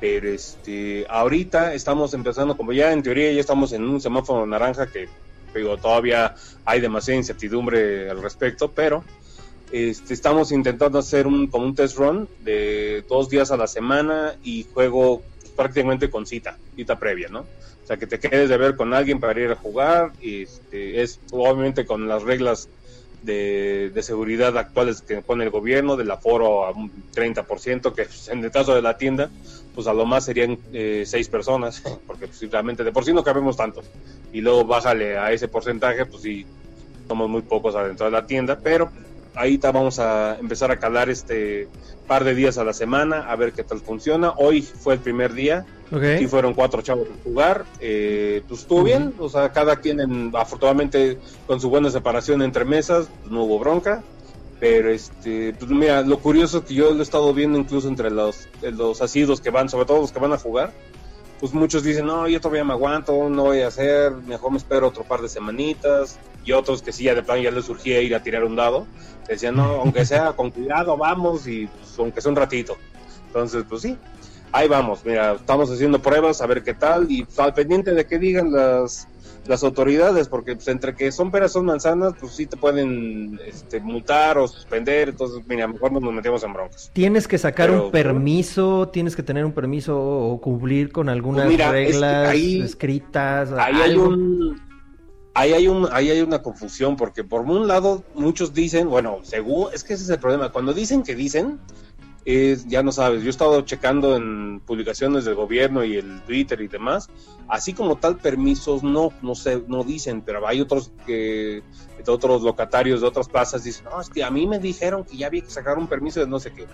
Pero 0.00 0.28
este, 0.28 1.06
ahorita 1.08 1.74
estamos 1.74 2.14
empezando, 2.14 2.56
como 2.56 2.72
ya 2.72 2.92
en 2.92 3.02
teoría 3.02 3.32
ya 3.32 3.40
estamos 3.40 3.72
en 3.72 3.82
un 3.82 4.00
semáforo 4.00 4.46
naranja 4.46 4.86
que 4.86 5.08
digo, 5.54 5.76
todavía 5.76 6.34
hay 6.64 6.80
demasiada 6.80 7.18
incertidumbre 7.18 8.10
al 8.10 8.22
respecto, 8.22 8.70
pero 8.70 9.04
este, 9.72 10.14
estamos 10.14 10.52
intentando 10.52 10.98
hacer 10.98 11.26
un, 11.26 11.48
como 11.48 11.66
un 11.66 11.74
test 11.74 11.96
run 11.98 12.28
de 12.44 13.04
dos 13.08 13.28
días 13.28 13.50
a 13.50 13.56
la 13.56 13.66
semana 13.66 14.36
y 14.42 14.66
juego 14.72 15.22
prácticamente 15.56 16.10
con 16.10 16.26
cita, 16.26 16.56
cita 16.76 16.98
previa, 16.98 17.28
¿no? 17.28 17.40
O 17.40 17.86
sea, 17.86 17.96
que 17.96 18.06
te 18.06 18.18
quedes 18.20 18.48
de 18.48 18.56
ver 18.56 18.76
con 18.76 18.92
alguien 18.94 19.18
para 19.18 19.40
ir 19.40 19.50
a 19.50 19.56
jugar, 19.56 20.12
y 20.20 20.42
este, 20.42 21.02
es 21.02 21.20
obviamente 21.32 21.86
con 21.86 22.06
las 22.06 22.22
reglas 22.22 22.68
de, 23.22 23.90
de 23.92 24.02
seguridad 24.02 24.56
actuales 24.56 25.02
que 25.02 25.20
pone 25.22 25.44
el 25.44 25.50
gobierno, 25.50 25.96
del 25.96 26.10
aforo 26.10 26.64
a 26.64 26.70
un 26.70 26.90
30%, 27.14 27.92
que 27.94 28.06
en 28.32 28.44
el 28.44 28.50
caso 28.50 28.74
de 28.74 28.82
la 28.82 28.96
tienda, 28.96 29.30
pues 29.74 29.86
a 29.86 29.92
lo 29.92 30.06
más 30.06 30.24
serían 30.24 30.58
eh, 30.72 31.04
seis 31.06 31.28
personas, 31.28 31.80
porque 32.06 32.26
pues, 32.26 32.40
de 32.40 32.92
por 32.92 33.04
sí 33.04 33.12
no 33.12 33.22
cabemos 33.22 33.56
tantos. 33.56 33.84
Y 34.32 34.40
luego 34.40 34.64
bájale 34.64 35.18
a 35.18 35.32
ese 35.32 35.48
porcentaje, 35.48 36.04
pues 36.06 36.22
sí, 36.22 36.46
somos 37.06 37.28
muy 37.28 37.42
pocos 37.42 37.74
adentro 37.74 38.06
de 38.06 38.12
la 38.12 38.26
tienda, 38.26 38.58
pero 38.62 38.90
ahí 39.34 39.56
vamos 39.56 39.98
a 39.98 40.36
empezar 40.38 40.70
a 40.70 40.78
calar 40.78 41.08
este 41.08 41.68
par 42.06 42.24
de 42.24 42.34
días 42.34 42.58
a 42.58 42.64
la 42.64 42.72
semana, 42.72 43.30
a 43.30 43.36
ver 43.36 43.52
qué 43.52 43.62
tal 43.62 43.80
funciona. 43.80 44.32
Hoy 44.36 44.62
fue 44.62 44.94
el 44.94 45.00
primer 45.00 45.32
día, 45.32 45.64
Ok. 45.90 46.02
Sí 46.18 46.26
fueron 46.26 46.54
cuatro 46.54 46.82
chavos 46.82 47.08
a 47.10 47.22
jugar, 47.22 47.64
eh, 47.80 48.42
pues 48.46 48.60
estuvo 48.60 48.82
bien, 48.84 49.14
o 49.18 49.28
sea, 49.28 49.50
cada 49.52 49.76
quien 49.76 50.00
en- 50.00 50.30
afortunadamente 50.34 51.18
con 51.46 51.60
su 51.60 51.70
buena 51.70 51.90
separación 51.90 52.42
entre 52.42 52.64
mesas, 52.64 53.08
pues, 53.22 53.32
no 53.32 53.44
hubo 53.44 53.58
bronca, 53.58 54.04
pero 54.60 54.90
este, 54.90 55.54
pues 55.54 55.70
mira, 55.70 56.02
lo 56.02 56.18
curioso 56.20 56.58
es 56.58 56.64
que 56.64 56.74
yo 56.74 56.92
lo 56.92 57.00
he 57.00 57.02
estado 57.02 57.32
viendo 57.32 57.58
incluso 57.58 57.88
entre 57.88 58.10
los, 58.10 58.48
eh, 58.62 58.70
los 58.70 59.00
asidos 59.00 59.40
que 59.40 59.50
van, 59.50 59.68
sobre 59.68 59.86
todo 59.86 60.00
los 60.00 60.12
que 60.12 60.18
van 60.18 60.32
a 60.32 60.38
jugar, 60.38 60.74
pues 61.40 61.54
muchos 61.54 61.84
dicen, 61.84 62.04
no, 62.06 62.26
yo 62.28 62.40
todavía 62.40 62.64
me 62.64 62.72
aguanto, 62.72 63.30
no 63.30 63.44
voy 63.44 63.60
a 63.60 63.68
hacer, 63.68 64.12
mejor 64.12 64.50
me 64.50 64.58
espero 64.58 64.88
otro 64.88 65.04
par 65.04 65.20
de 65.22 65.28
semanitas, 65.28 66.18
y 66.44 66.52
otros 66.52 66.82
que 66.82 66.92
sí, 66.92 67.04
ya 67.04 67.14
de 67.14 67.22
plano 67.22 67.40
ya 67.42 67.50
les 67.50 67.64
surgía 67.66 68.00
ir 68.02 68.14
a 68.14 68.22
tirar 68.22 68.44
un 68.44 68.56
dado, 68.56 68.86
decían, 69.28 69.54
no, 69.54 69.62
aunque 69.80 70.04
sea 70.04 70.32
con 70.32 70.50
cuidado, 70.50 70.96
vamos, 70.96 71.46
y 71.46 71.66
pues, 71.66 71.98
aunque 71.98 72.20
sea 72.20 72.30
un 72.30 72.36
ratito. 72.36 72.76
Entonces, 73.28 73.64
pues 73.68 73.82
sí, 73.82 73.96
ahí 74.52 74.68
vamos, 74.68 75.04
mira, 75.04 75.32
estamos 75.32 75.70
haciendo 75.70 76.00
pruebas 76.00 76.40
a 76.40 76.46
ver 76.46 76.62
qué 76.62 76.74
tal 76.74 77.10
y 77.10 77.24
pues, 77.24 77.38
al 77.38 77.54
pendiente 77.54 77.92
de 77.94 78.06
que 78.06 78.18
digan 78.18 78.50
las, 78.52 79.06
las 79.46 79.62
autoridades, 79.62 80.28
porque 80.28 80.54
pues, 80.56 80.68
entre 80.68 80.94
que 80.94 81.10
son 81.12 81.30
peras 81.30 81.52
son 81.52 81.64
manzanas, 81.66 82.14
pues 82.18 82.32
sí 82.32 82.46
te 82.46 82.56
pueden 82.56 83.38
este, 83.46 83.80
multar 83.80 84.38
o 84.38 84.48
suspender, 84.48 85.10
entonces 85.10 85.42
mira, 85.46 85.66
mejor 85.66 85.92
no 85.92 86.00
nos 86.00 86.12
metemos 86.14 86.42
en 86.44 86.52
broncas. 86.52 86.90
¿Tienes 86.92 87.28
que 87.28 87.38
sacar 87.38 87.68
Pero- 87.70 87.86
un 87.86 87.90
permiso? 87.92 88.88
¿Tienes 88.88 89.14
que 89.16 89.22
tener 89.22 89.44
un 89.44 89.52
permiso 89.52 89.98
o 89.98 90.40
cumplir 90.40 90.92
con 90.92 91.08
algunas 91.08 91.44
Pues 91.46 91.52
mira, 91.56 91.66
es 91.78 91.86
que 91.86 91.92
reglas 91.92 92.28
ahí- 92.28 92.60
escritas? 92.62 93.50
Ahí 93.52 93.74
hay 93.80 93.96
un 93.96 94.60
ahí 95.34 95.52
hay 95.52 95.68
un 95.68 95.86
ahí 95.92 96.10
hay 96.10 96.20
una 96.20 96.42
confusión 96.42 96.96
porque 96.96 97.22
por 97.22 97.42
un 97.42 97.68
lado 97.68 98.02
muchos 98.14 98.52
dicen, 98.54 98.88
bueno, 98.88 99.18
según 99.22 99.68
es 99.72 99.84
que 99.84 99.94
ese 99.94 100.02
es 100.04 100.10
el 100.10 100.18
problema, 100.18 100.50
cuando 100.50 100.72
dicen 100.74 101.02
que 101.04 101.14
dicen 101.14 101.60
es, 102.28 102.68
ya 102.68 102.82
no 102.82 102.92
sabes, 102.92 103.22
yo 103.22 103.28
he 103.28 103.30
estado 103.30 103.62
checando 103.62 104.14
en 104.14 104.60
publicaciones 104.60 105.24
del 105.24 105.34
gobierno 105.34 105.82
y 105.82 105.96
el 105.96 106.20
Twitter 106.26 106.60
y 106.60 106.68
demás, 106.68 107.08
así 107.48 107.72
como 107.72 107.96
tal 107.96 108.18
permisos 108.18 108.82
no, 108.82 109.14
no 109.22 109.34
sé, 109.34 109.62
no 109.66 109.82
dicen, 109.82 110.20
pero 110.20 110.46
hay 110.46 110.60
otros 110.60 110.92
que, 111.06 111.62
otros 112.06 112.42
locatarios 112.42 113.00
de 113.00 113.06
otras 113.06 113.30
plazas 113.30 113.64
dicen, 113.64 113.86
no, 113.86 113.98
es 113.98 114.10
que 114.10 114.24
a 114.24 114.30
mí 114.30 114.46
me 114.46 114.58
dijeron 114.58 115.04
que 115.04 115.16
ya 115.16 115.28
había 115.28 115.40
que 115.40 115.48
sacar 115.48 115.78
un 115.78 115.86
permiso 115.86 116.20
de 116.20 116.26
no 116.26 116.38
sé 116.38 116.52
qué. 116.52 116.66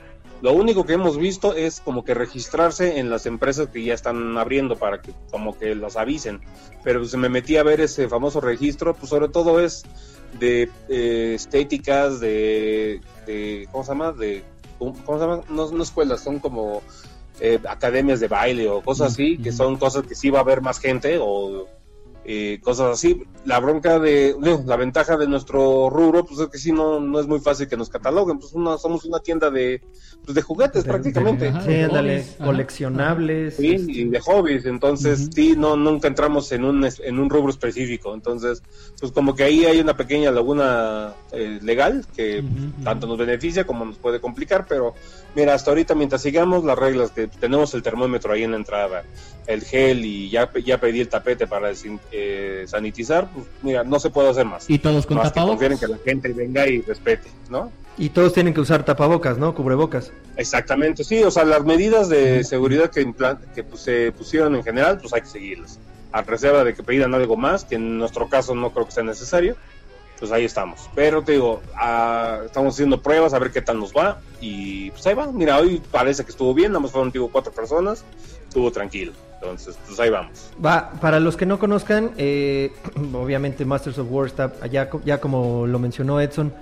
Lo 0.42 0.52
único 0.54 0.84
que 0.84 0.94
hemos 0.94 1.18
visto 1.18 1.54
es 1.54 1.80
como 1.80 2.04
que 2.04 2.14
registrarse 2.14 2.98
en 2.98 3.08
las 3.08 3.24
empresas 3.24 3.68
que 3.68 3.84
ya 3.84 3.94
están 3.94 4.36
abriendo 4.36 4.74
para 4.74 5.00
que 5.00 5.12
como 5.30 5.56
que 5.56 5.76
los 5.76 5.96
avisen. 5.96 6.40
Pero 6.82 7.04
se 7.04 7.16
me 7.16 7.28
metí 7.28 7.56
a 7.56 7.62
ver 7.62 7.80
ese 7.80 8.08
famoso 8.08 8.40
registro, 8.40 8.94
pues 8.94 9.08
sobre 9.08 9.28
todo 9.28 9.60
es 9.60 9.84
de 10.38 10.68
eh, 10.88 11.34
estéticas, 11.36 12.18
de, 12.18 13.00
de, 13.24 13.68
¿cómo 13.70 13.84
se 13.84 13.92
llama? 13.92 14.12
De, 14.12 14.44
¿cómo 14.78 15.18
se 15.18 15.18
llama? 15.18 15.40
No, 15.48 15.70
no 15.70 15.82
escuelas, 15.82 16.20
son 16.20 16.38
como 16.38 16.82
eh, 17.40 17.58
academias 17.68 18.20
de 18.20 18.28
baile 18.28 18.68
o 18.68 18.82
cosas 18.82 19.12
así, 19.12 19.38
que 19.38 19.52
son 19.52 19.76
cosas 19.76 20.06
que 20.06 20.14
sí 20.14 20.30
va 20.30 20.38
a 20.38 20.42
haber 20.42 20.60
más 20.60 20.78
gente 20.78 21.18
o 21.20 21.66
eh, 22.24 22.58
cosas 22.62 22.92
así. 22.92 23.22
La 23.44 23.60
bronca 23.60 23.98
de, 23.98 24.34
digo, 24.40 24.62
la 24.66 24.76
ventaja 24.76 25.16
de 25.16 25.26
nuestro 25.26 25.90
rubro, 25.90 26.24
pues 26.24 26.40
es 26.40 26.48
que 26.48 26.58
sí 26.58 26.72
no, 26.72 26.98
no 27.00 27.20
es 27.20 27.26
muy 27.26 27.40
fácil 27.40 27.68
que 27.68 27.76
nos 27.76 27.90
cataloguen, 27.90 28.38
pues 28.38 28.52
una, 28.54 28.78
somos 28.78 29.04
una 29.04 29.20
tienda 29.20 29.50
de, 29.50 29.82
pues 30.24 30.34
de 30.34 30.40
juguetes 30.42 30.84
De- 30.84 30.90
prácticamente. 30.90 31.48
Ajá, 31.48 31.60
Sí, 31.62 31.72
de 31.72 31.84
ándale, 31.84 32.12
hobbies, 32.14 32.34
ajá, 32.36 32.44
coleccionables. 32.44 33.56
Sí, 33.56 33.72
este, 33.74 33.92
y 33.92 34.04
de 34.08 34.20
hobbies, 34.20 34.64
entonces 34.66 35.20
Ujú. 35.20 35.32
sí, 35.32 35.54
no, 35.56 35.76
nunca 35.76 36.08
entramos 36.08 36.50
en 36.52 36.64
un, 36.64 36.84
en 36.98 37.18
un 37.18 37.28
rubro 37.30 37.50
específico, 37.50 38.14
entonces 38.14 38.62
pues 38.98 39.12
como 39.12 39.34
que 39.34 39.44
ahí 39.44 39.64
hay 39.66 39.80
una 39.80 39.96
pequeña 39.96 40.30
laguna 40.30 41.12
eh, 41.32 41.58
legal 41.62 42.06
que 42.16 42.42
tanto 42.82 43.06
nos 43.06 43.18
beneficia 43.18 43.64
como 43.64 43.84
nos 43.84 43.98
puede 43.98 44.20
complicar, 44.20 44.64
pero 44.66 44.94
mira, 45.34 45.54
hasta 45.54 45.70
ahorita 45.70 45.94
mientras 45.94 46.22
sigamos 46.22 46.64
las 46.64 46.78
reglas 46.78 47.10
que 47.10 47.26
tenemos 47.28 47.74
el 47.74 47.82
termómetro 47.82 48.32
ahí 48.32 48.42
en 48.42 48.52
la 48.52 48.56
entrada, 48.56 49.04
el 49.46 49.62
gel 49.62 50.04
y 50.04 50.30
ya, 50.30 50.50
ya 50.64 50.78
pedí 50.78 51.00
el 51.00 51.08
tapete 51.08 51.46
para 51.46 51.70
desin- 51.70 52.00
eh, 52.12 52.64
sanitizar, 52.66 53.28
pues 53.32 53.46
mira, 53.62 53.84
no 53.84 53.98
se 54.00 54.10
puede 54.10 54.30
hacer 54.30 54.46
más. 54.46 54.68
Y 54.70 54.78
todos 54.78 55.06
con 55.06 55.16
más 55.18 55.32
que 55.32 55.40
tapabocas. 55.40 55.80
que 55.80 55.88
la 55.88 55.98
gente 56.04 56.32
venga 56.32 56.66
y 56.66 56.80
respete, 56.82 57.28
¿no? 57.50 57.70
Y 57.96 58.08
todos 58.08 58.32
tienen 58.32 58.52
que 58.54 58.60
usar 58.60 58.84
tapabocas, 58.84 59.38
¿no? 59.38 59.54
Cubrebocas. 59.54 60.12
Exactamente, 60.36 61.04
sí, 61.04 61.22
o 61.22 61.30
sea, 61.30 61.44
las 61.44 61.64
medidas 61.64 62.08
de 62.08 62.42
seguridad 62.42 62.90
que, 62.90 63.12
que 63.54 63.62
pues, 63.62 63.82
se 63.82 64.10
pusieron 64.12 64.56
en 64.56 64.64
general, 64.64 64.98
pues 65.00 65.12
hay 65.14 65.20
que 65.20 65.28
seguirlas. 65.28 65.78
A 66.10 66.22
reserva 66.22 66.64
de 66.64 66.74
que 66.74 66.82
pidan 66.82 67.12
algo 67.14 67.36
más, 67.36 67.64
que 67.64 67.74
en 67.76 67.98
nuestro 67.98 68.28
caso 68.28 68.54
no 68.54 68.72
creo 68.72 68.86
que 68.86 68.92
sea 68.92 69.02
necesario, 69.04 69.56
pues 70.18 70.32
ahí 70.32 70.44
estamos. 70.44 70.88
Pero 70.94 71.22
te 71.22 71.32
digo, 71.32 71.62
ah, 71.76 72.40
estamos 72.44 72.74
haciendo 72.74 73.00
pruebas 73.00 73.34
a 73.34 73.38
ver 73.38 73.50
qué 73.50 73.62
tal 73.62 73.78
nos 73.78 73.92
va 73.92 74.20
y 74.40 74.90
pues 74.90 75.06
ahí 75.06 75.14
va. 75.14 75.30
Mira, 75.32 75.58
hoy 75.58 75.82
parece 75.90 76.24
que 76.24 76.30
estuvo 76.30 76.54
bien, 76.54 76.72
nada 76.72 76.80
más 76.80 76.90
fueron 76.90 77.10
digo, 77.10 77.28
cuatro 77.30 77.52
personas, 77.52 78.04
estuvo 78.48 78.70
tranquilo. 78.70 79.12
Entonces, 79.34 79.76
pues 79.86 80.00
ahí 80.00 80.10
vamos. 80.10 80.50
Va, 80.64 80.92
para 81.00 81.20
los 81.20 81.36
que 81.36 81.44
no 81.44 81.58
conozcan, 81.58 82.12
eh, 82.16 82.72
obviamente 83.14 83.64
Masters 83.64 83.98
of 83.98 84.06
War 84.10 84.26
está 84.26 84.52
allá, 84.60 84.88
ya 85.04 85.20
como 85.20 85.66
lo 85.66 85.78
mencionó 85.78 86.20
Edson, 86.20 86.52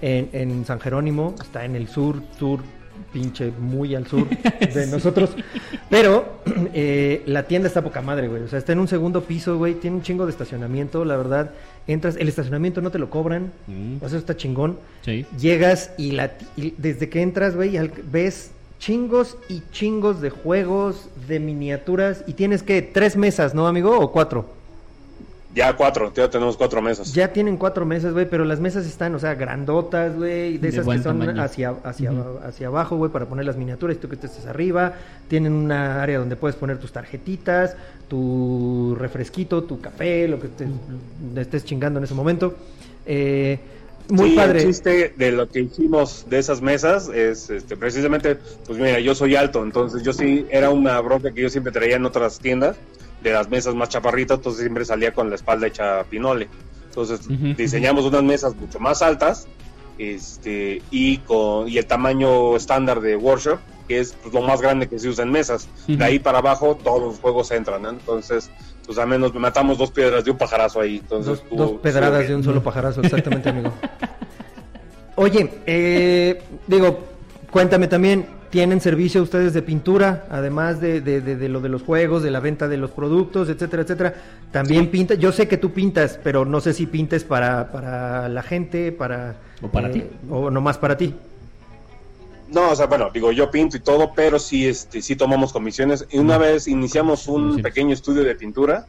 en, 0.00 0.30
en 0.32 0.64
San 0.64 0.80
Jerónimo, 0.80 1.34
está 1.40 1.64
en 1.66 1.76
el 1.76 1.88
sur, 1.88 2.22
sur, 2.38 2.60
pinche 3.12 3.52
muy 3.58 3.94
al 3.94 4.06
sur 4.06 4.28
de 4.74 4.86
nosotros. 4.86 5.30
Pero 5.88 6.40
eh, 6.72 7.22
la 7.26 7.44
tienda 7.44 7.68
está 7.68 7.82
poca 7.82 8.00
madre, 8.00 8.28
güey. 8.28 8.42
O 8.42 8.48
sea, 8.48 8.58
está 8.58 8.72
en 8.72 8.80
un 8.80 8.88
segundo 8.88 9.22
piso, 9.24 9.58
güey. 9.58 9.74
Tiene 9.74 9.96
un 9.96 10.02
chingo 10.02 10.26
de 10.26 10.32
estacionamiento, 10.32 11.04
la 11.04 11.16
verdad. 11.16 11.50
Entras, 11.86 12.16
el 12.16 12.28
estacionamiento 12.28 12.80
no 12.80 12.90
te 12.90 12.98
lo 12.98 13.10
cobran. 13.10 13.52
Mm, 13.66 13.96
O 13.96 14.00
sea, 14.00 14.08
eso 14.08 14.16
está 14.18 14.36
chingón. 14.36 14.78
sí. 15.02 15.26
Llegas 15.38 15.90
y, 15.98 16.12
la, 16.12 16.32
y 16.56 16.74
desde 16.78 17.08
que 17.08 17.22
entras, 17.22 17.56
güey, 17.56 17.76
ves 18.12 18.52
chingos 18.78 19.36
y 19.48 19.62
chingos 19.72 20.20
de 20.20 20.30
juegos, 20.30 21.08
de 21.28 21.40
miniaturas. 21.40 22.24
Y 22.26 22.34
tienes 22.34 22.62
que 22.62 22.80
tres 22.82 23.16
mesas, 23.16 23.54
¿no, 23.54 23.66
amigo? 23.66 23.98
¿O 23.98 24.12
cuatro? 24.12 24.46
Ya 25.54 25.74
cuatro, 25.74 26.12
ya 26.14 26.30
tenemos 26.30 26.56
cuatro 26.56 26.80
mesas. 26.80 27.12
Ya 27.12 27.32
tienen 27.32 27.56
cuatro 27.56 27.84
mesas, 27.84 28.12
güey, 28.12 28.28
pero 28.30 28.44
las 28.44 28.60
mesas 28.60 28.86
están, 28.86 29.14
o 29.16 29.18
sea, 29.18 29.34
grandotas, 29.34 30.14
güey, 30.16 30.52
de 30.52 30.58
De 30.58 30.68
esas 30.68 30.80
que 30.82 30.84
buen 30.86 31.02
son 31.02 31.18
tamaño. 31.18 31.42
hacia, 31.42 31.74
hacia, 31.82 32.12
Ujú. 32.12 32.38
hacia 32.44 32.68
abajo, 32.68 32.96
güey, 32.96 33.10
para 33.10 33.26
poner 33.26 33.44
las 33.46 33.56
miniaturas 33.56 33.96
y 33.96 33.98
tú 34.00 34.08
que 34.08 34.14
estés 34.14 34.46
arriba. 34.46 34.94
Tienen 35.28 35.52
una 35.52 36.00
área 36.02 36.20
donde 36.20 36.36
puedes 36.36 36.54
poner 36.56 36.78
tus 36.78 36.92
tarjetitas, 36.92 37.74
tu 38.08 38.94
refresquito, 38.98 39.64
tu 39.64 39.80
café, 39.80 40.28
lo 40.28 40.38
que 40.38 40.46
estés, 40.46 40.68
estés 41.36 41.64
chingando 41.64 41.98
en 41.98 42.04
ese 42.04 42.14
momento. 42.14 42.54
Eh, 43.04 43.58
muy 44.08 44.30
Sí, 44.30 44.36
padre. 44.36 44.60
El 44.62 44.66
chiste 44.68 45.14
de 45.16 45.32
lo 45.32 45.48
que 45.48 45.60
hicimos 45.62 46.26
de 46.28 46.38
esas 46.38 46.60
mesas 46.62 47.08
es 47.08 47.50
este, 47.50 47.76
precisamente, 47.76 48.36
pues 48.66 48.78
mira, 48.78 49.00
yo 49.00 49.14
soy 49.16 49.34
alto, 49.36 49.62
entonces 49.64 50.02
yo 50.04 50.12
sí, 50.12 50.46
era 50.50 50.70
una 50.70 51.00
bronca 51.00 51.30
que 51.32 51.42
yo 51.42 51.48
siempre 51.48 51.72
traía 51.72 51.96
en 51.96 52.04
otras 52.04 52.38
tiendas, 52.40 52.76
de 53.22 53.32
las 53.32 53.48
mesas 53.48 53.74
más 53.74 53.88
chaparritas, 53.88 54.38
entonces 54.38 54.62
siempre 54.62 54.84
salía 54.84 55.12
con 55.12 55.28
la 55.28 55.36
espalda 55.36 55.66
hecha 55.66 56.04
pinole. 56.04 56.48
Entonces 56.86 57.20
diseñamos 57.56 58.04
unas 58.04 58.22
mesas 58.22 58.56
mucho 58.56 58.80
más 58.80 59.00
altas 59.02 59.46
este, 59.98 60.82
y, 60.90 61.18
con, 61.18 61.68
y 61.68 61.78
el 61.78 61.86
tamaño 61.86 62.56
estándar 62.56 63.00
de 63.00 63.16
workshop, 63.16 63.58
que 63.86 64.00
es 64.00 64.16
pues, 64.22 64.34
lo 64.34 64.40
más 64.42 64.60
grande 64.60 64.88
que 64.88 64.98
se 64.98 65.08
usa 65.08 65.24
en 65.24 65.30
mesas. 65.30 65.68
De 65.86 66.02
ahí 66.02 66.18
para 66.18 66.38
abajo 66.38 66.76
todos 66.82 67.00
los 67.00 67.20
juegos 67.20 67.50
entran, 67.50 67.82
¿no? 67.82 67.90
Entonces, 67.90 68.50
pues 68.86 68.98
al 68.98 69.08
menos 69.08 69.34
matamos 69.34 69.78
dos 69.78 69.90
piedras 69.90 70.24
de 70.24 70.30
un 70.30 70.38
pajarazo 70.38 70.80
ahí. 70.80 70.96
Entonces, 70.96 71.42
dos, 71.50 71.58
dos 71.58 71.80
pedradas 71.80 72.26
de 72.26 72.34
un 72.34 72.42
solo 72.42 72.62
pajarazo, 72.62 73.02
exactamente, 73.02 73.50
amigo. 73.50 73.72
Oye, 75.16 75.50
eh, 75.66 76.42
digo, 76.66 77.04
cuéntame 77.50 77.86
también, 77.86 78.26
¿tienen 78.50 78.80
servicio 78.80 79.22
ustedes 79.22 79.54
de 79.54 79.62
pintura, 79.62 80.26
además 80.30 80.80
de, 80.80 81.00
de, 81.00 81.20
de, 81.20 81.48
lo 81.48 81.60
de 81.60 81.68
los 81.68 81.82
juegos, 81.82 82.22
de 82.22 82.30
la 82.30 82.40
venta 82.40 82.68
de 82.68 82.76
los 82.76 82.90
productos, 82.90 83.48
etcétera, 83.48 83.82
etcétera? 83.82 84.14
También 84.52 84.90
pinta, 84.90 85.14
yo 85.14 85.32
sé 85.32 85.48
que 85.48 85.56
tú 85.56 85.70
pintas, 85.72 86.18
pero 86.22 86.44
no 86.44 86.60
sé 86.60 86.74
si 86.74 86.86
pintes 86.86 87.24
para, 87.24 87.70
para 87.72 88.28
la 88.28 88.42
gente, 88.42 88.92
para... 88.92 89.36
¿O 89.62 89.68
para 89.68 89.88
eh, 89.88 89.92
ti? 89.92 90.04
O 90.28 90.50
nomás 90.50 90.78
para 90.78 90.96
ti. 90.96 91.14
No, 92.52 92.70
o 92.70 92.74
sea, 92.76 92.86
bueno, 92.86 93.10
digo, 93.14 93.30
yo 93.30 93.50
pinto 93.50 93.76
y 93.76 93.80
todo, 93.80 94.12
pero 94.14 94.38
sí, 94.40 94.66
este, 94.66 95.00
sí 95.02 95.14
tomamos 95.14 95.52
comisiones. 95.52 96.06
Y 96.10 96.18
una 96.18 96.36
vez 96.36 96.66
iniciamos 96.66 97.28
un 97.28 97.56
Sí. 97.56 97.62
pequeño 97.62 97.94
estudio 97.94 98.24
de 98.24 98.34
pintura, 98.34 98.86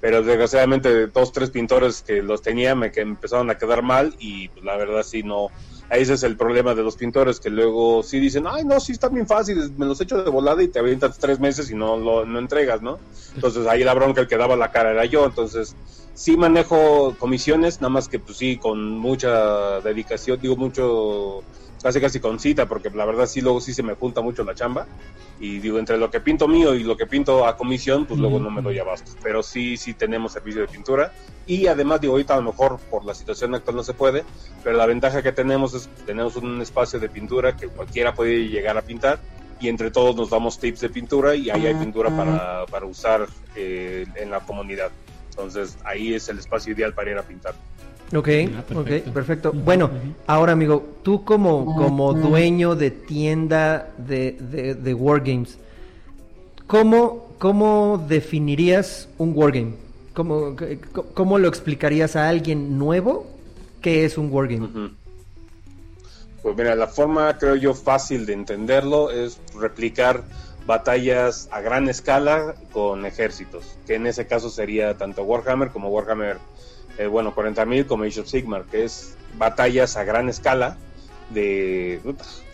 pero 0.00 0.22
desgraciadamente 0.22 1.06
dos, 1.06 1.32
tres 1.32 1.50
pintores 1.50 2.02
que 2.02 2.22
los 2.22 2.42
tenía 2.42 2.74
me 2.74 2.90
que 2.90 3.02
empezaron 3.02 3.48
a 3.50 3.56
quedar 3.56 3.82
mal 3.82 4.14
y 4.18 4.48
pues, 4.48 4.64
la 4.64 4.76
verdad 4.76 5.02
sí 5.04 5.22
no. 5.22 5.48
Ese 5.90 6.14
es 6.14 6.22
el 6.22 6.36
problema 6.36 6.74
de 6.74 6.82
los 6.82 6.96
pintores, 6.96 7.38
que 7.38 7.50
luego 7.50 8.02
sí 8.02 8.18
dicen, 8.18 8.44
ay, 8.50 8.64
no, 8.64 8.80
sí 8.80 8.92
está 8.92 9.08
bien 9.08 9.26
fácil, 9.26 9.72
me 9.76 9.86
los 9.86 10.00
echo 10.00 10.22
de 10.22 10.30
volada 10.30 10.62
y 10.62 10.68
te 10.68 10.78
avientas 10.78 11.18
tres 11.18 11.38
meses 11.38 11.70
y 11.70 11.74
no 11.74 11.96
lo 11.96 12.24
no 12.24 12.38
entregas, 12.38 12.82
¿no? 12.82 12.98
Entonces 13.34 13.66
ahí 13.66 13.84
la 13.84 13.94
bronca, 13.94 14.20
el 14.20 14.28
que 14.28 14.36
daba 14.36 14.56
la 14.56 14.70
cara 14.70 14.92
era 14.92 15.04
yo, 15.04 15.26
entonces 15.26 15.76
sí 16.14 16.36
manejo 16.36 17.16
comisiones, 17.18 17.80
nada 17.80 17.90
más 17.90 18.08
que 18.08 18.18
pues 18.18 18.38
sí, 18.38 18.58
con 18.58 18.98
mucha 18.98 19.80
dedicación, 19.80 20.40
digo 20.40 20.56
mucho, 20.56 21.44
casi 21.84 22.00
casi 22.00 22.18
con 22.18 22.40
cita, 22.40 22.66
porque 22.66 22.88
la 22.88 23.04
verdad 23.04 23.26
sí 23.26 23.42
luego 23.42 23.60
sí 23.60 23.74
se 23.74 23.82
me 23.82 23.92
junta 23.92 24.22
mucho 24.22 24.42
la 24.42 24.54
chamba. 24.54 24.86
Y 25.38 25.58
digo, 25.58 25.78
entre 25.78 25.98
lo 25.98 26.10
que 26.10 26.18
pinto 26.18 26.48
mío 26.48 26.74
y 26.74 26.82
lo 26.82 26.96
que 26.96 27.06
pinto 27.06 27.46
a 27.46 27.58
comisión, 27.58 28.06
pues 28.06 28.18
luego 28.18 28.40
no 28.40 28.50
me 28.50 28.62
doy 28.62 28.78
abasto, 28.78 29.12
pero 29.22 29.42
sí, 29.42 29.76
sí 29.76 29.92
tenemos 29.92 30.32
servicio 30.32 30.62
de 30.62 30.68
pintura. 30.68 31.12
Y 31.46 31.66
además 31.66 32.00
digo, 32.00 32.14
ahorita 32.14 32.32
a 32.32 32.36
lo 32.38 32.44
mejor 32.44 32.78
por 32.90 33.04
la 33.04 33.12
situación 33.14 33.54
actual 33.54 33.76
no 33.76 33.82
se 33.82 33.92
puede, 33.92 34.24
pero 34.62 34.78
la 34.78 34.86
ventaja 34.86 35.22
que 35.22 35.32
tenemos 35.32 35.74
es 35.74 35.88
que 35.88 36.04
tenemos 36.04 36.36
un 36.36 36.62
espacio 36.62 36.98
de 36.98 37.10
pintura 37.10 37.54
que 37.54 37.68
cualquiera 37.68 38.14
puede 38.14 38.48
llegar 38.48 38.78
a 38.78 38.82
pintar. 38.82 39.18
Y 39.60 39.68
entre 39.68 39.90
todos 39.90 40.16
nos 40.16 40.30
damos 40.30 40.58
tips 40.58 40.80
de 40.80 40.88
pintura 40.88 41.34
y 41.34 41.50
ahí 41.50 41.66
hay 41.66 41.74
pintura 41.74 42.08
para, 42.16 42.64
para 42.66 42.86
usar 42.86 43.26
eh, 43.56 44.06
en 44.16 44.30
la 44.30 44.40
comunidad. 44.40 44.90
Entonces 45.28 45.76
ahí 45.84 46.14
es 46.14 46.30
el 46.30 46.38
espacio 46.38 46.72
ideal 46.72 46.94
para 46.94 47.10
ir 47.10 47.18
a 47.18 47.22
pintar. 47.22 47.54
Ok, 48.12 48.28
Ah, 48.56 48.62
perfecto. 48.66 48.80
ok, 49.08 49.14
perfecto. 49.14 49.52
Bueno, 49.52 49.90
ahora 50.26 50.52
amigo, 50.52 50.84
tú 51.02 51.24
como, 51.24 51.74
como 51.76 52.12
dueño 52.14 52.74
de 52.76 52.90
tienda 52.90 53.90
de, 53.98 54.32
de, 54.32 54.74
de 54.74 54.94
Wargames, 54.94 55.58
¿cómo, 56.66 57.28
¿cómo 57.38 58.04
definirías 58.08 59.08
un 59.18 59.32
Wargame? 59.34 59.74
¿Cómo, 60.14 60.54
¿Cómo 61.14 61.38
lo 61.38 61.48
explicarías 61.48 62.14
a 62.14 62.28
alguien 62.28 62.78
nuevo 62.78 63.26
qué 63.80 64.04
es 64.04 64.16
un 64.16 64.30
Wargame? 64.32 64.68
Pues 66.42 66.56
mira, 66.56 66.74
la 66.76 66.86
forma 66.86 67.36
creo 67.38 67.56
yo 67.56 67.74
fácil 67.74 68.26
de 68.26 68.34
entenderlo 68.34 69.10
es 69.10 69.40
replicar 69.58 70.22
batallas 70.66 71.48
a 71.50 71.60
gran 71.62 71.88
escala 71.88 72.54
con 72.72 73.06
ejércitos, 73.06 73.76
que 73.86 73.94
en 73.96 74.06
ese 74.06 74.26
caso 74.26 74.50
sería 74.50 74.96
tanto 74.96 75.22
Warhammer 75.24 75.70
como 75.70 75.88
Warhammer, 75.88 76.36
eh, 76.98 77.06
bueno, 77.06 77.34
40.000 77.34 77.86
como 77.86 78.04
Age 78.04 78.20
of 78.20 78.28
Sigmar, 78.28 78.64
que 78.64 78.84
es 78.84 79.16
batallas 79.38 79.96
a 79.96 80.04
gran 80.04 80.28
escala 80.28 80.76
de... 81.30 82.00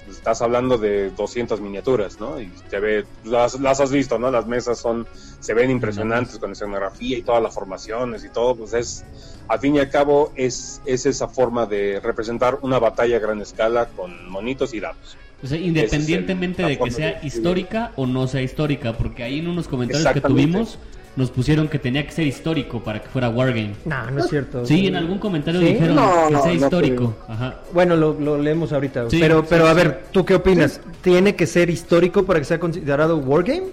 Estás 0.08 0.42
hablando 0.42 0.76
de 0.76 1.10
200 1.10 1.60
miniaturas, 1.60 2.18
¿no? 2.18 2.40
Y 2.40 2.50
te 2.68 2.80
ve, 2.80 3.04
las, 3.24 3.60
las 3.60 3.80
has 3.80 3.92
visto, 3.92 4.18
¿no? 4.18 4.30
Las 4.30 4.44
mesas 4.46 4.78
son, 4.78 5.06
se 5.38 5.54
ven 5.54 5.70
impresionantes 5.70 6.38
con 6.38 6.50
escenografía 6.50 7.16
y 7.18 7.22
todas 7.22 7.40
las 7.40 7.54
formaciones 7.54 8.24
y 8.24 8.28
todo, 8.30 8.56
pues 8.56 8.72
es, 8.72 9.04
al 9.46 9.60
fin 9.60 9.76
y 9.76 9.78
al 9.78 9.88
cabo 9.88 10.32
es, 10.34 10.80
es 10.84 11.06
esa 11.06 11.28
forma 11.28 11.66
de 11.66 12.00
representar 12.02 12.58
una 12.62 12.80
batalla 12.80 13.18
a 13.18 13.20
gran 13.20 13.40
escala 13.40 13.86
con 13.88 14.28
monitos 14.28 14.74
y 14.74 14.80
dados. 14.80 15.16
O 15.44 15.46
sea, 15.46 15.58
independientemente 15.58 16.62
es 16.62 16.68
el- 16.70 16.78
de 16.78 16.84
que 16.84 16.90
sea 16.90 17.20
de 17.20 17.26
histórica 17.26 17.92
o 17.94 18.06
no 18.06 18.26
sea 18.26 18.42
histórica, 18.42 18.94
porque 18.94 19.22
ahí 19.22 19.38
en 19.38 19.48
unos 19.48 19.68
comentarios 19.68 20.12
que 20.12 20.20
tuvimos 20.20 20.78
nos 21.16 21.30
pusieron 21.30 21.68
que 21.68 21.78
tenía 21.78 22.06
que 22.06 22.12
ser 22.12 22.26
histórico 22.26 22.80
para 22.80 23.02
que 23.02 23.08
fuera 23.08 23.28
Wargame. 23.28 23.74
No, 23.84 24.10
no 24.10 24.20
es 24.20 24.30
cierto. 24.30 24.64
Sí, 24.64 24.86
en 24.86 24.96
algún 24.96 25.18
comentario 25.18 25.60
¿Sí? 25.60 25.66
dijeron 25.66 25.96
No, 25.96 26.26
que 26.28 26.32
no, 26.34 26.42
sea 26.42 26.54
no 26.54 26.64
histórico. 26.64 27.16
Ajá. 27.28 27.60
Bueno, 27.72 27.96
lo, 27.96 28.14
lo 28.14 28.38
leemos 28.38 28.72
ahorita. 28.72 29.10
Sí, 29.10 29.18
pero, 29.20 29.40
sí, 29.40 29.46
pero 29.50 29.66
a 29.66 29.74
ver, 29.74 30.04
¿tú 30.12 30.24
qué 30.24 30.36
opinas? 30.36 30.80
¿Tiene 31.02 31.34
que 31.34 31.46
ser 31.46 31.68
histórico 31.70 32.24
para 32.24 32.38
que 32.38 32.44
sea 32.44 32.60
considerado 32.60 33.16
Wargame? 33.18 33.68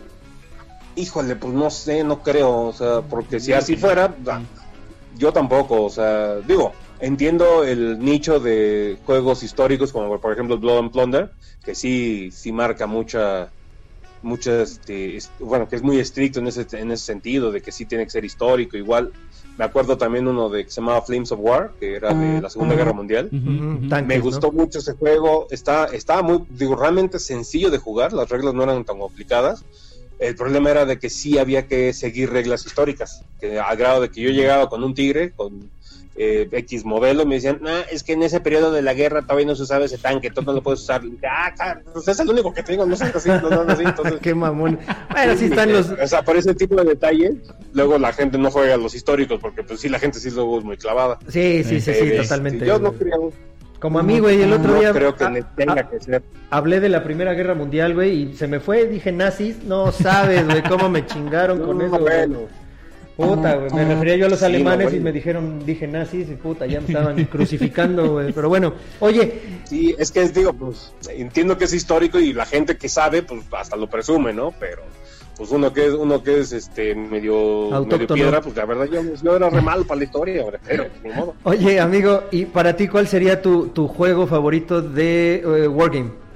Híjole, 0.96 1.36
pues 1.36 1.54
no 1.54 1.70
sé, 1.70 2.04
no 2.04 2.24
creo, 2.24 2.68
o 2.68 2.74
sea, 2.74 3.02
porque 3.02 3.40
si 3.40 3.54
así 3.54 3.76
fuera, 3.76 4.16
yo 5.16 5.32
tampoco, 5.32 5.84
o 5.84 5.90
sea, 5.92 6.38
digo, 6.38 6.74
entiendo 7.00 7.64
el 7.64 8.00
nicho 8.00 8.40
de 8.40 8.98
juegos 9.06 9.44
históricos 9.44 9.92
como 9.94 10.20
por 10.20 10.34
ejemplo 10.34 10.58
Blood 10.58 10.80
and 10.80 10.92
Plunder, 10.92 11.32
que 11.64 11.76
sí, 11.76 12.30
sí 12.32 12.52
marca 12.52 12.88
mucha, 12.88 13.50
mucha, 14.28 14.62
este, 14.62 15.18
es- 15.18 15.32
bueno, 15.40 15.68
que 15.68 15.76
es 15.78 15.82
muy 15.82 16.00
estricto 16.00 16.40
en 16.40 16.48
ese, 16.48 16.68
en 16.74 16.92
ese 16.92 17.04
sentido, 17.06 17.52
de 17.52 17.62
que 17.62 17.72
sí 17.72 17.86
tiene 17.86 18.04
que 18.04 18.12
ser 18.12 18.26
histórico, 18.26 18.78
igual, 18.78 19.12
me 19.58 19.66
acuerdo 19.66 19.98
también 19.98 20.28
uno 20.28 20.50
de 20.50 20.66
que 20.66 20.70
se 20.70 20.82
llamaba 20.82 21.02
Flames 21.02 21.32
of 21.32 21.40
War, 21.42 21.74
que 21.80 21.96
era 21.96 22.14
de 22.14 22.42
la 22.42 22.50
Segunda 22.50 22.76
Guerra 22.76 22.94
Mundial, 22.94 23.30
tanques, 23.90 24.08
me 24.08 24.18
¿no? 24.18 24.24
gustó 24.24 24.52
mucho 24.52 24.78
ese 24.80 24.94
juego. 24.94 25.48
Está, 25.50 25.86
estaba 25.86 26.22
muy, 26.22 26.44
digo, 26.50 26.76
realmente 26.76 27.18
sencillo 27.18 27.72
de 27.72 27.80
jugar. 27.80 28.14
Las 28.14 28.30
reglas 28.30 28.54
no 28.54 28.62
eran 28.64 28.86
tan 28.86 29.00
complicadas. 29.00 29.66
El 30.20 30.36
problema 30.36 30.70
era 30.72 30.86
de 30.86 31.00
que 31.00 31.10
sí 31.10 31.38
había 31.40 31.68
que 31.68 31.92
seguir 31.94 32.30
reglas 32.32 32.66
históricas. 32.68 33.24
Que 33.40 33.60
al 33.60 33.78
grado 33.78 34.02
de 34.02 34.10
que 34.10 34.22
yo 34.22 34.30
llegaba 34.30 34.70
con 34.70 34.84
un 34.84 34.94
tigre, 34.94 35.32
con 35.32 35.72
eh, 36.18 36.48
X 36.52 36.84
modelo, 36.84 37.26
me 37.26 37.36
decían, 37.36 37.60
ah, 37.66 37.82
es 37.92 38.04
que 38.04 38.14
en 38.14 38.24
ese 38.24 38.40
periodo 38.40 38.72
de 38.72 38.82
la 38.82 38.94
guerra 38.94 39.22
todavía 39.22 39.46
no 39.46 39.56
se 39.56 39.64
usaba 39.64 39.86
ese 39.86 39.98
tanque, 39.98 40.32
tú 40.32 40.42
no 40.42 40.54
lo 40.54 40.64
puedes 40.64 40.82
usar. 40.82 41.02
Ah, 41.30 41.54
claro, 41.56 41.82
pues 41.94 42.08
es 42.08 42.20
el 42.20 42.30
único 42.30 42.54
que 42.54 42.64
tengo, 42.64 42.86
no 42.86 42.96
sé 42.96 43.06
así, 43.06 43.30
no, 43.30 43.50
no, 43.50 43.72
así. 43.72 43.84
Entonces, 43.84 44.20
Qué 44.22 44.34
mamón. 44.34 44.80
Bueno, 45.12 45.36
sí 45.38 45.46
están 45.46 45.72
los... 45.72 45.90
o 45.90 46.08
sea, 46.08 46.24
por 46.24 46.36
ese 46.36 46.54
tipo 46.56 46.76
de 46.76 46.86
detalles, 46.86 47.36
luego 47.74 47.98
la 48.00 48.12
gente 48.14 48.38
no 48.38 48.50
juega 48.50 48.74
a 48.74 48.78
los 48.78 48.96
históricos, 48.96 49.40
porque 49.40 49.64
pues 49.64 49.80
sí, 49.80 49.90
la 49.90 50.00
gente 50.00 50.20
sí 50.20 50.32
luego 50.32 50.58
es 50.58 50.64
muy 50.64 50.78
clavada. 50.78 51.20
Sí, 51.28 51.64
sí, 51.64 51.80
sí, 51.80 51.94
sí, 51.94 52.00
Este, 52.00 52.22
totalmente. 52.24 52.66
Yo 52.66 52.80
no 52.80 52.94
creo, 52.94 53.32
Como 53.80 54.00
a 54.00 54.04
mí, 54.04 54.20
güey, 54.20 54.42
el 54.42 54.54
otro 54.54 54.74
no 54.74 54.80
día 54.80 54.92
creo 54.92 55.16
que 55.16 55.24
ah, 55.24 55.34
tenga 55.56 55.88
que 55.90 56.00
ser. 56.00 56.24
hablé 56.50 56.80
de 56.80 56.90
la 56.90 57.04
Primera 57.04 57.34
Guerra 57.34 57.54
Mundial, 57.54 57.94
güey, 57.94 58.24
y 58.24 58.34
se 58.36 58.48
me 58.48 58.60
fue, 58.60 58.88
dije 58.88 59.12
nazis, 59.12 59.64
no 59.64 59.92
sabes, 59.92 60.46
güey, 60.46 60.64
cómo 60.64 60.90
me 60.90 61.06
chingaron 61.06 61.60
con 61.66 61.78
No, 61.78 61.86
eso, 61.86 62.00
güey. 62.00 62.28
Puta, 63.18 63.56
güey, 63.56 63.74
me 63.74 63.86
refería 63.86 64.16
yo 64.16 64.26
a 64.28 64.30
los 64.30 64.40
Sí, 64.40 64.46
alemanes 64.46 64.94
y 64.94 65.00
me 65.00 65.12
dijeron, 65.12 65.66
dije 65.66 65.88
nazis, 65.88 66.30
y 66.30 66.36
puta, 66.36 66.68
ya 66.68 66.80
me 66.80 66.88
estaban 66.88 67.26
crucificando, 67.32 68.12
güey. 68.14 68.32
Pero 68.32 68.48
bueno, 68.48 68.74
oye, 69.00 69.42
Sí, 69.66 69.96
es 69.98 70.12
que 70.12 70.28
digo, 70.30 70.54
pues 70.54 70.94
entiendo 71.10 71.58
que 71.58 71.66
es 71.66 71.74
histórico 71.74 72.20
y 72.20 72.32
la 72.32 72.46
gente 72.46 72.78
que 72.78 72.88
sabe, 72.88 73.24
pues 73.24 73.42
hasta 73.52 73.76
lo 73.76 73.90
presume, 73.90 74.32
¿no? 74.34 74.54
Pero 74.60 74.84
pues 75.36 75.52
uno 75.52 75.74
que 75.74 75.88
es, 75.88 75.94
uno 75.94 76.24
que 76.24 76.40
es 76.40 76.52
este 76.52 76.96
medio, 76.96 77.86
medio 77.86 78.08
piedra, 78.08 78.42
pues 78.42 78.56
la 78.56 78.66
verdad 78.66 78.86
yo, 78.86 79.02
yo 79.22 79.36
era 79.36 79.50
re 79.50 79.62
mal 79.62 79.86
para 79.86 80.00
la 80.00 80.04
historia, 80.06 80.46
pero 80.66 80.86
ni 81.04 81.12
modo. 81.12 81.34
oye, 81.44 81.80
amigo, 81.80 82.24
¿y 82.32 82.46
para 82.46 82.76
ti 82.76 82.88
cuál 82.88 83.08
sería 83.08 83.42
tu, 83.42 83.68
tu 83.68 83.88
juego 83.88 84.26
favorito 84.28 84.82
de 84.82 85.36
eh, 85.46 85.68
Wargame? 85.68 86.27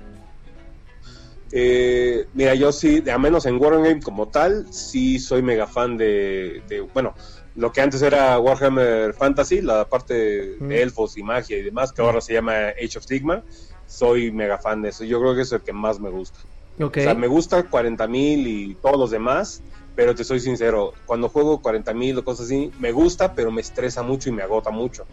Eh, 1.51 2.27
mira, 2.33 2.55
yo 2.55 2.71
sí, 2.71 3.03
a 3.09 3.17
menos 3.17 3.45
en 3.45 3.61
Wargame 3.61 4.01
como 4.01 4.29
tal, 4.29 4.65
sí 4.71 5.19
soy 5.19 5.41
mega 5.41 5.67
fan 5.67 5.97
de, 5.97 6.61
de, 6.67 6.81
bueno, 6.93 7.13
lo 7.55 7.71
que 7.71 7.81
antes 7.81 8.01
era 8.01 8.39
Warhammer 8.39 9.13
Fantasy, 9.13 9.61
la 9.61 9.87
parte 9.89 10.55
Mm. 10.59 10.67
de 10.69 10.81
elfos 10.81 11.17
y 11.17 11.23
magia 11.23 11.57
y 11.57 11.63
demás, 11.63 11.91
que 11.91 12.01
ahora 12.01 12.21
se 12.21 12.33
llama 12.33 12.53
Age 12.81 12.97
of 12.97 13.03
Sigmar, 13.05 13.43
soy 13.85 14.31
mega 14.31 14.57
fan 14.57 14.81
de 14.81 14.89
eso. 14.89 15.03
Yo 15.03 15.19
creo 15.19 15.35
que 15.35 15.41
es 15.41 15.51
el 15.51 15.61
que 15.61 15.73
más 15.73 15.99
me 15.99 16.09
gusta. 16.09 16.39
Ok, 16.79 16.97
O 16.97 17.01
sea, 17.01 17.13
me 17.13 17.27
gusta 17.27 17.63
40.000 17.69 18.47
y 18.47 18.75
todos 18.75 18.97
los 18.97 19.11
demás, 19.11 19.61
pero 19.93 20.15
te 20.15 20.23
soy 20.23 20.39
sincero, 20.39 20.93
cuando 21.05 21.27
juego 21.27 21.61
40.000 21.61 22.17
o 22.17 22.23
cosas 22.23 22.45
así, 22.45 22.71
me 22.79 22.93
gusta, 22.93 23.35
pero 23.35 23.51
me 23.51 23.59
estresa 23.61 24.01
mucho 24.03 24.29
y 24.29 24.31
me 24.31 24.41
agota 24.43 24.71
mucho. 24.71 25.05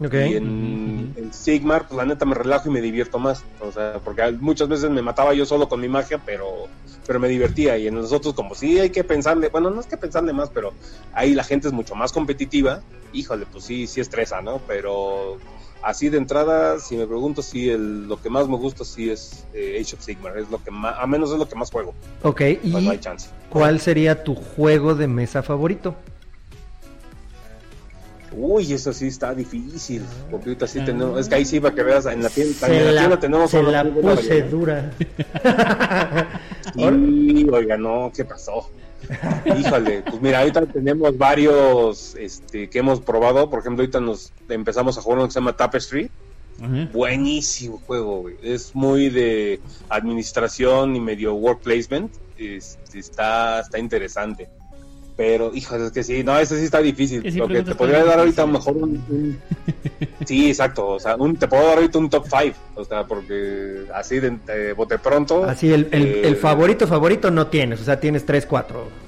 Y 0.00 0.36
en, 0.36 1.14
en 1.16 1.32
Sigmar, 1.32 1.86
pues 1.86 1.96
la 1.96 2.04
neta 2.04 2.24
me 2.24 2.34
relajo 2.34 2.68
y 2.68 2.72
me 2.72 2.80
divierto 2.80 3.18
más. 3.18 3.44
O 3.60 3.70
sea, 3.70 4.00
porque 4.04 4.30
muchas 4.32 4.68
veces 4.68 4.90
me 4.90 5.02
mataba 5.02 5.34
yo 5.34 5.46
solo 5.46 5.68
con 5.68 5.80
mi 5.80 5.88
magia, 5.88 6.20
pero, 6.24 6.66
pero 7.06 7.20
me 7.20 7.28
divertía. 7.28 7.78
Y 7.78 7.86
en 7.86 7.94
nosotros, 7.94 8.34
como 8.34 8.54
sí 8.54 8.78
hay 8.80 8.90
que 8.90 9.04
pensarle, 9.04 9.48
bueno, 9.50 9.70
no 9.70 9.80
es 9.80 9.86
que 9.86 9.96
pensarle 9.96 10.32
más, 10.32 10.50
pero 10.50 10.72
ahí 11.12 11.34
la 11.34 11.44
gente 11.44 11.68
es 11.68 11.72
mucho 11.72 11.94
más 11.94 12.12
competitiva. 12.12 12.80
Híjole, 13.12 13.46
pues 13.50 13.64
sí, 13.64 13.86
sí 13.86 14.00
estresa, 14.00 14.42
¿no? 14.42 14.60
Pero 14.66 15.38
así 15.82 16.08
de 16.08 16.18
entrada, 16.18 16.80
si 16.80 16.96
me 16.96 17.06
pregunto, 17.06 17.42
sí, 17.42 17.70
el, 17.70 18.08
lo 18.08 18.20
que 18.20 18.30
más 18.30 18.48
me 18.48 18.56
gusta 18.56 18.84
sí 18.84 19.10
es 19.10 19.44
eh, 19.54 19.78
Age 19.80 19.94
of 19.94 20.02
Sigmar. 20.02 20.36
Es 20.38 20.50
lo 20.50 20.60
que 20.62 20.72
más, 20.72 20.96
a 20.98 21.06
menos 21.06 21.30
es 21.30 21.38
lo 21.38 21.48
que 21.48 21.54
más 21.54 21.70
juego, 21.70 21.94
Ok, 22.22 22.40
¿y 22.64 22.74
hay 22.74 22.98
chance. 22.98 23.28
cuál 23.50 23.78
sería 23.80 24.24
tu 24.24 24.34
juego 24.34 24.94
de 24.96 25.06
mesa 25.06 25.42
favorito? 25.44 25.94
Uy, 28.36 28.72
eso 28.72 28.92
sí 28.92 29.06
está 29.08 29.34
difícil. 29.34 30.02
Porque 30.30 30.50
ahorita 30.50 30.66
sí 30.66 30.78
Ah. 30.80 30.84
tenemos. 30.84 31.20
Es 31.20 31.28
que 31.28 31.34
ahí 31.36 31.44
sí, 31.44 31.60
para 31.60 31.74
que 31.74 31.82
veas, 31.82 32.06
en 32.06 32.22
la 32.22 32.28
tienda, 32.30 32.66
en 32.66 32.84
la 32.86 32.92
la, 32.92 33.00
tienda 33.00 33.20
tenemos 33.20 33.50
se 33.50 33.62
la 33.62 33.84
puse 33.84 34.42
dura. 34.42 34.90
Sí, 36.74 37.46
oiga, 37.52 37.76
no, 37.76 38.10
¿qué 38.14 38.24
pasó? 38.24 38.70
Híjole, 39.58 40.02
pues 40.02 40.20
mira, 40.22 40.40
ahorita 40.40 40.64
tenemos 40.66 41.16
varios 41.16 42.14
este, 42.16 42.68
que 42.70 42.78
hemos 42.78 43.00
probado. 43.00 43.50
Por 43.50 43.60
ejemplo, 43.60 43.82
ahorita 43.82 44.00
nos 44.00 44.32
empezamos 44.48 44.96
a 44.96 45.02
jugar 45.02 45.18
uno 45.18 45.26
que 45.28 45.32
se 45.32 45.40
llama 45.40 45.56
Tapestry. 45.56 46.10
Ajá. 46.62 46.88
Buenísimo 46.92 47.80
juego, 47.86 48.22
güey. 48.22 48.36
Es 48.42 48.74
muy 48.74 49.10
de 49.10 49.60
administración 49.90 50.96
y 50.96 51.00
medio 51.00 51.34
work 51.34 51.60
placement. 51.60 52.12
Este, 52.38 52.98
está, 52.98 53.60
está 53.60 53.78
interesante. 53.78 54.48
Pero, 55.16 55.52
híjole, 55.54 55.86
es 55.86 55.92
que 55.92 56.02
sí, 56.02 56.24
no, 56.24 56.36
ese 56.38 56.58
sí 56.58 56.64
está 56.64 56.80
difícil. 56.80 57.22
Lo 57.36 57.46
que 57.46 57.62
te 57.62 57.74
podría 57.76 58.02
dar 58.04 58.18
ahorita 58.18 58.42
a 58.42 58.46
lo 58.46 58.52
mejor 58.54 58.76
un, 58.76 58.90
un- 59.08 59.38
Sí, 60.26 60.48
exacto. 60.48 60.88
O 60.88 60.98
sea, 60.98 61.14
un- 61.14 61.36
te 61.36 61.46
puedo 61.46 61.64
dar 61.68 61.76
ahorita 61.76 61.98
un 61.98 62.10
top 62.10 62.26
5. 62.28 62.56
O 62.74 62.84
sea, 62.84 63.04
porque 63.06 63.84
así 63.94 64.18
de, 64.18 64.30
de 64.44 64.72
bote 64.72 64.98
pronto. 64.98 65.44
Así, 65.44 65.72
el, 65.72 65.88
el, 65.92 66.02
eh, 66.06 66.26
el 66.28 66.36
favorito, 66.36 66.88
favorito 66.88 67.30
no 67.30 67.46
tienes, 67.46 67.80
o 67.80 67.84
sea, 67.84 68.00
tienes 68.00 68.26
3, 68.26 68.44
4. 68.46 69.04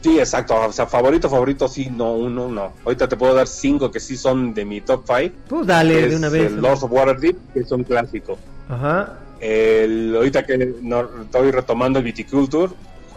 Sí, 0.00 0.18
exacto. 0.18 0.54
O 0.54 0.72
sea, 0.72 0.86
favorito, 0.86 1.28
favorito, 1.28 1.68
sí, 1.68 1.90
no, 1.94 2.14
uno, 2.14 2.48
no. 2.48 2.72
Ahorita 2.84 3.08
te 3.08 3.16
puedo 3.16 3.34
dar 3.34 3.46
cinco 3.46 3.90
que 3.90 4.00
sí 4.00 4.16
son 4.16 4.54
de 4.54 4.64
mi 4.64 4.80
top 4.80 5.02
5. 5.06 5.34
Pues 5.48 5.66
dale, 5.66 6.08
de 6.08 6.16
una 6.16 6.28
vez. 6.30 6.52
El 6.52 6.62
Lords 6.62 6.82
of 6.84 6.92
Waterdeep, 6.92 7.36
que 7.52 7.60
es 7.60 7.70
un 7.72 7.84
clásico. 7.84 8.38
Ajá. 8.70 9.18
El, 9.40 10.14
ahorita 10.16 10.46
que 10.46 10.74
no, 10.82 11.06
estoy 11.22 11.50
retomando 11.50 11.98
el 11.98 12.04
Viticulture, 12.04 12.72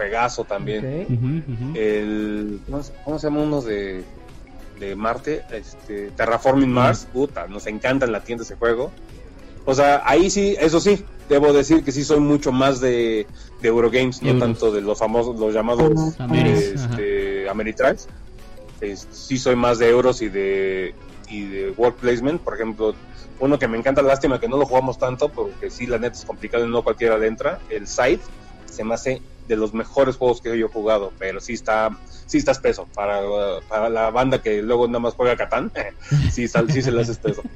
juegazo 0.06 0.44
también. 0.46 0.82
El, 1.76 2.60
¿cómo, 2.66 2.84
se- 2.84 2.94
cómo 3.06 3.20
se 3.20 3.28
llama 3.28 3.42
uno 3.44 3.62
de, 3.62 4.04
de 4.80 4.96
Marte? 4.96 5.44
Este, 5.52 6.10
Terraforming 6.12 6.72
Mars. 6.72 7.08
Puta, 7.12 7.48
nos 7.48 7.68
encanta 7.68 8.06
en 8.06 8.12
la 8.12 8.22
tienda 8.24 8.44
ese 8.44 8.56
juego. 8.56 8.92
O 9.66 9.76
sea, 9.76 10.02
ahí 10.06 10.32
sí, 10.32 10.56
eso 10.60 10.80
sí, 10.80 11.06
debo 11.30 11.54
decir 11.54 11.84
que 11.84 11.92
sí 11.92 12.04
soy 12.04 12.20
mucho 12.20 12.52
más 12.52 12.80
de, 12.82 13.28
de 13.62 13.68
Eurogames, 13.68 14.22
no 14.24 14.32
tanto 14.40 14.72
de 14.72 14.82
los 14.82 14.98
famosos, 14.98 15.40
los 15.40 15.54
llamados 15.54 15.88
este, 16.74 17.50
Ameritrash. 17.50 18.02
Es- 18.82 19.08
sí 19.12 19.38
soy 19.38 19.56
más 19.56 19.78
de 19.78 19.90
euros 19.90 20.22
y 20.24 20.30
de 20.30 20.96
y 21.30 21.46
de 21.46 21.70
work 21.78 21.96
placement, 21.98 22.42
por 22.42 22.56
ejemplo, 22.56 22.94
uno 23.40 23.58
que 23.58 23.66
me 23.68 23.78
encanta, 23.78 24.02
lástima 24.02 24.38
que 24.40 24.50
no 24.50 24.58
lo 24.58 24.66
jugamos 24.66 24.98
tanto, 25.00 25.30
porque 25.30 25.70
sí, 25.70 25.88
la 25.88 25.98
neta 25.98 26.18
es 26.18 26.26
complicado 26.26 26.66
y 26.66 26.70
no 26.70 26.84
cualquiera 26.84 27.18
le 27.18 27.28
entra, 27.28 27.60
el 27.70 27.88
Scythe, 27.88 28.24
se 28.66 28.84
me 28.84 28.96
hace 28.96 29.22
de 29.48 29.56
los 29.56 29.74
mejores 29.74 30.16
juegos 30.16 30.42
que 30.42 30.58
yo 30.58 30.66
he 30.68 30.70
jugado, 30.70 31.12
pero 31.18 31.40
sí 31.40 31.54
está 31.54 31.90
sí 32.26 32.38
está 32.38 32.52
espeso 32.52 32.88
para, 32.94 33.20
para 33.68 33.90
la 33.90 34.10
banda 34.10 34.42
que 34.42 34.62
luego 34.62 34.88
nada 34.88 35.00
más 35.00 35.14
juega 35.14 35.36
Catán, 35.36 35.72
sí, 36.32 36.48
sí 36.48 36.82
se 36.82 36.92
le 36.92 37.02
hace 37.02 37.12
espeso. 37.12 37.44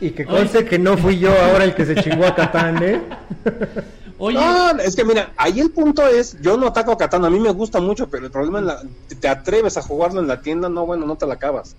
Y 0.00 0.10
que 0.10 0.24
conste 0.24 0.64
que 0.64 0.78
no 0.78 0.96
fui 0.96 1.18
yo 1.18 1.32
ahora 1.32 1.64
el 1.64 1.74
que 1.74 1.84
se 1.84 1.96
chingó 1.96 2.24
a 2.24 2.32
Catán, 2.32 2.80
¿eh? 2.84 3.02
Oye, 4.18 4.38
No, 4.38 4.70
es 4.78 4.94
que 4.94 5.04
mira, 5.04 5.32
ahí 5.36 5.60
el 5.60 5.70
punto 5.70 6.06
es, 6.06 6.40
yo 6.40 6.56
no 6.56 6.68
ataco 6.68 6.92
a 6.92 6.98
Catán, 6.98 7.24
a 7.24 7.30
mí 7.30 7.40
me 7.40 7.50
gusta 7.50 7.80
mucho, 7.80 8.08
pero 8.08 8.26
el 8.26 8.30
problema 8.30 8.60
es 8.60 8.64
la, 8.64 8.82
te 9.20 9.28
atreves 9.28 9.76
a 9.76 9.82
jugarlo 9.82 10.20
en 10.20 10.28
la 10.28 10.40
tienda, 10.40 10.68
no, 10.68 10.86
bueno, 10.86 11.06
no 11.06 11.16
te 11.16 11.26
la 11.26 11.34
acabas. 11.34 11.76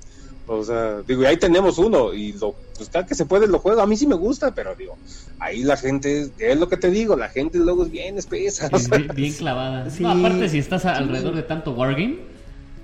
O 0.51 0.63
sea, 0.63 1.01
digo, 1.07 1.21
y 1.21 1.25
ahí 1.27 1.38
tenemos 1.38 1.77
uno, 1.77 2.12
y 2.12 2.33
lo, 2.33 2.55
pues 2.75 2.89
cada 2.89 3.05
que 3.05 3.13
se 3.13 3.25
puede 3.25 3.45
lo 3.47 3.59
juego, 3.59 3.81
a 3.81 3.85
mí 3.85 3.95
sí 3.95 4.07
me 4.07 4.15
gusta, 4.15 4.53
pero 4.55 4.73
digo, 4.75 4.97
ahí 5.39 5.62
la 5.62 5.77
gente, 5.77 6.31
es 6.39 6.57
lo 6.59 6.67
que 6.67 6.75
te 6.77 6.89
digo, 6.89 7.15
la 7.15 7.29
gente 7.29 7.59
luego 7.59 7.85
es 7.85 7.91
bien 7.91 8.17
espesa. 8.17 8.67
o 8.71 8.75
es 8.75 8.85
sea, 8.85 8.97
bien, 8.97 9.12
bien 9.15 9.33
clavada. 9.33 9.88
Sí. 9.91 10.01
No, 10.01 10.09
aparte, 10.09 10.49
si 10.49 10.57
estás 10.57 10.85
alrededor 10.85 11.35
de 11.35 11.43
tanto 11.43 11.71
Wargame, 11.73 12.17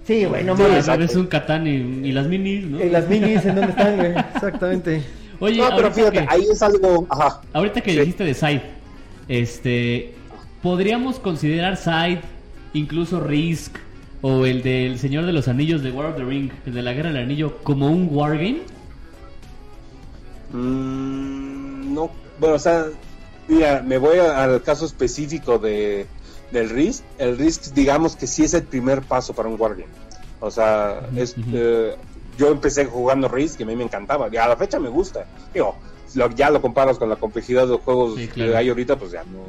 Sí, 0.06 0.24
güey, 0.26 0.44
no 0.44 0.56
Sí, 0.56 0.62
mames. 0.62 0.88
eres 0.88 1.16
un 1.16 1.26
Catán 1.26 1.66
y, 1.66 1.72
y 2.08 2.12
las 2.12 2.28
minis, 2.28 2.64
¿no? 2.68 2.80
En 2.80 2.92
las 2.92 3.10
minis, 3.10 3.44
¿en 3.44 3.56
dónde 3.56 3.72
están, 3.72 3.96
güey? 3.98 4.12
Exactamente. 4.36 5.02
Oye, 5.40 5.58
no, 5.58 5.76
pero 5.76 5.92
fíjate, 5.92 6.20
que- 6.20 6.26
ahí 6.30 6.46
es 6.52 6.62
algo, 6.62 7.08
ajá, 7.10 7.42
Ahorita 7.52 7.82
que 7.82 7.92
Sí. 7.94 8.00
dijiste 8.00 8.24
de 8.24 8.34
Side, 8.36 8.62
este, 9.28 10.14
podríamos 10.62 11.18
considerar 11.20 11.78
Side, 11.78 12.22
incluso 12.74 13.20
Risk 13.20 13.78
o 14.28 14.44
el 14.48 14.64
del 14.64 14.98
Señor 14.98 15.28
de 15.28 15.34
los 15.34 15.48
Anillos 15.48 15.84
de 15.84 15.92
War 15.92 16.08
of 16.08 16.16
the 16.16 16.24
Ring, 16.24 16.50
el 16.66 16.74
de 16.74 16.82
la 16.82 16.94
Guerra 16.94 17.10
del 17.12 17.22
Anillo, 17.22 17.58
como 17.62 17.88
un 17.92 18.08
wargame. 18.12 18.62
Mm, 20.52 21.94
no, 21.94 22.10
bueno, 22.40 22.56
o 22.56 22.60
sea, 22.60 22.86
mira, 23.48 23.84
me 23.86 23.98
voy 23.98 24.18
al 24.20 24.62
caso 24.64 24.86
específico 24.86 25.60
de 25.60 26.08
del 26.52 26.70
Risk. 26.70 27.04
El 27.18 27.38
Risk, 27.38 27.74
digamos 27.74 28.16
que 28.16 28.28
sí 28.28 28.44
es 28.44 28.54
el 28.54 28.64
primer 28.64 29.02
paso 29.02 29.34
para 29.34 29.50
un 29.50 29.60
Wargame. 29.60 29.88
O 30.40 30.50
sea, 30.52 31.02
es, 31.16 31.38
ujú. 31.38 31.50
eh, 31.54 31.96
yo 32.38 32.50
empecé 32.50 32.86
jugando 32.86 33.28
Risk 33.28 33.60
y 33.60 33.64
a 33.64 33.66
mí 33.66 33.76
me 33.76 33.84
encantaba. 33.84 34.30
Y 34.32 34.38
a 34.38 34.48
la 34.48 34.56
fecha 34.56 34.80
me 34.80 34.90
gusta. 34.90 35.26
Digo, 35.54 35.76
lo- 36.16 36.30
ya 36.32 36.50
lo 36.50 36.62
comparas 36.62 36.98
con 36.98 37.10
la 37.10 37.16
complejidad 37.16 37.64
de 37.64 37.74
los 37.74 37.82
juegos 37.82 38.16
Sí, 38.16 38.28
claro. 38.28 38.52
que 38.52 38.58
hay 38.58 38.70
ahorita, 38.70 38.96
pues 38.98 39.12
ya 39.12 39.24
no, 39.24 39.44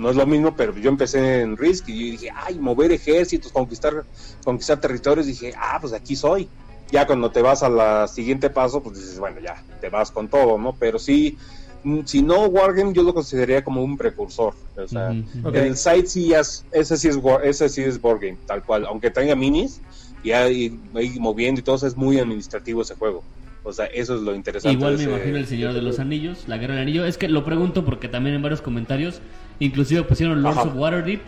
no 0.00 0.10
es 0.10 0.16
lo 0.16 0.26
mismo, 0.26 0.56
pero 0.56 0.74
yo 0.76 0.88
empecé 0.90 1.42
en 1.42 1.56
Risk 1.56 1.88
y 1.88 2.06
yo 2.06 2.12
dije, 2.12 2.28
ay, 2.34 2.58
mover 2.58 2.90
ejércitos, 2.92 3.52
conquistar, 3.52 4.06
conquistar 4.44 4.80
territorios, 4.80 5.26
dije, 5.26 5.52
ah, 5.56 5.78
pues 5.80 5.92
aquí 5.92 6.16
soy 6.16 6.48
ya 6.90 7.06
cuando 7.06 7.30
te 7.30 7.40
vas 7.40 7.62
a 7.62 7.68
la 7.68 8.08
siguiente 8.08 8.50
paso, 8.50 8.82
pues 8.82 8.96
dices, 8.98 9.18
bueno, 9.20 9.38
ya, 9.40 9.54
te 9.80 9.88
vas 9.90 10.10
con 10.10 10.28
todo, 10.28 10.58
¿no? 10.58 10.74
Pero 10.76 10.98
sí, 10.98 11.38
mm, 11.84 12.00
si 12.04 12.20
no 12.20 12.46
Wargame, 12.46 12.92
yo 12.92 13.04
lo 13.04 13.14
consideraría 13.14 13.62
como 13.62 13.84
un 13.84 13.96
precursor. 13.96 14.54
O 14.76 14.88
sea, 14.88 15.10
Ujú. 15.10 15.48
Ok. 15.48 15.54
el 15.54 15.76
site 15.76 16.06
sí 16.06 16.32
es, 16.32 16.66
ese 16.72 16.96
sí 16.96 17.06
es, 17.08 17.18
ese 17.44 17.68
sí 17.68 17.82
es 17.82 18.00
board 18.00 18.20
game, 18.22 18.38
tal 18.44 18.64
cual. 18.64 18.86
Aunque 18.86 19.10
tenga 19.10 19.36
minis, 19.36 19.80
y 20.24 20.32
ahí 20.32 20.80
ahí 20.94 21.16
moviendo 21.20 21.60
y 21.60 21.62
todo, 21.62 21.86
es 21.86 21.96
muy 21.96 22.18
administrativo 22.18 22.82
ese 22.82 22.96
juego. 22.96 23.22
O 23.62 23.72
sea, 23.72 23.86
eso 23.86 24.16
es 24.16 24.22
lo 24.22 24.34
interesante. 24.34 24.76
Igual 24.76 24.96
me 24.96 25.02
ese- 25.04 25.10
imagino 25.12 25.36
el 25.36 25.46
Señor 25.46 25.74
de 25.74 25.82
los 25.82 25.98
Anillos, 26.00 26.48
la 26.48 26.56
Guerra 26.56 26.74
del 26.74 26.82
Anillo. 26.82 27.04
Es 27.04 27.18
que 27.18 27.28
lo 27.28 27.44
pregunto 27.44 27.84
porque 27.84 28.08
también 28.08 28.34
en 28.34 28.42
varios 28.42 28.62
comentarios, 28.62 29.20
inclusive 29.60 30.02
pusieron 30.02 30.42
Lords 30.42 30.58
Ajá. 30.58 30.68
of 30.68 30.74
Waterdeep, 30.76 31.20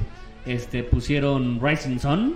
este, 0.46 0.82
pusieron 0.82 1.60
Rising 1.62 1.98
Sun. 1.98 2.34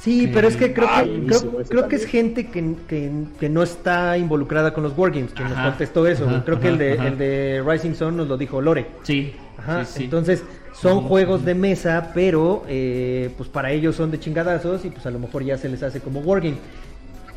Sí, 0.00 0.28
pero 0.34 0.48
es 0.48 0.56
que 0.56 0.72
creo 0.72 0.88
que, 1.04 1.64
creo, 1.68 1.86
que 1.88 1.94
es 1.94 2.06
gente 2.06 2.48
que, 2.48 2.74
que, 2.88 3.12
que 3.38 3.48
no 3.48 3.62
está 3.62 4.18
involucrada 4.18 4.74
con 4.74 4.82
los 4.82 4.98
Wargames, 4.98 5.32
quien 5.32 5.48
nos 5.48 5.58
contestó 5.58 6.08
eso. 6.08 6.28
ajá, 6.28 6.42
creo 6.44 6.58
que 6.58 6.68
el 6.68 6.78
de, 6.78 6.92
el 6.94 7.18
de 7.18 7.62
Rising 7.64 7.94
Sun 7.94 8.16
nos 8.16 8.26
lo 8.26 8.36
dijo 8.36 8.60
Lore. 8.60 8.86
Sí, 9.04 9.32
Ajá, 9.58 9.84
sí, 9.84 9.98
sí. 9.98 10.04
entonces 10.04 10.42
son 10.74 11.02
juegos 11.02 11.44
de 11.44 11.54
mesa, 11.54 12.10
pero 12.14 12.64
eh, 12.66 13.30
pues 13.36 13.48
para 13.48 13.70
ellos 13.70 13.94
son 13.94 14.10
de 14.10 14.18
chingadazos 14.18 14.84
y 14.84 14.90
pues 14.90 15.06
a 15.06 15.10
lo 15.12 15.20
mejor 15.20 15.44
ya 15.44 15.56
se 15.56 15.68
les 15.68 15.80
hace 15.84 16.00
como 16.00 16.18
Wargame. 16.18 16.56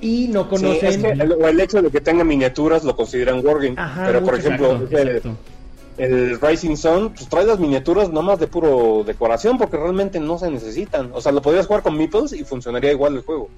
Y 0.01 0.27
no 0.29 0.43
Sí, 0.43 0.49
conocen... 0.49 0.87
es 0.89 0.97
que 0.97 1.09
el, 1.11 1.31
o 1.33 1.47
el 1.47 1.59
hecho 1.59 1.81
de 1.83 1.89
que 1.91 2.01
tenga 2.01 2.23
miniaturas 2.23 2.83
lo 2.83 2.95
consideran 2.95 3.45
Wargame. 3.45 3.75
Ajá, 3.77 4.05
pero, 4.07 4.23
por 4.23 4.35
ejemplo, 4.35 4.71
Exacto, 4.73 4.97
el- 4.97 5.07
exacto. 5.09 5.29
el 5.29 5.35
Rising 5.97 6.75
Sun, 6.75 7.13
pues 7.13 7.29
trae 7.29 7.45
las 7.45 7.60
miniaturas 7.60 8.10
nomás 8.10 8.39
de 8.39 8.47
puro 8.47 9.03
decoración 9.05 9.58
porque 9.58 9.77
realmente 9.77 10.19
no 10.19 10.38
se 10.38 10.51
necesitan. 10.51 11.12
O 11.13 11.21
sea, 11.21 11.31
lo 11.31 11.41
podrías 11.41 11.67
jugar 11.67 11.84
con 11.84 11.97
meeples 11.97 12.34
y 12.34 12.43
funcionaría 12.43 12.91
igual 12.91 13.15
el 13.15 13.21
juego. 13.21 13.49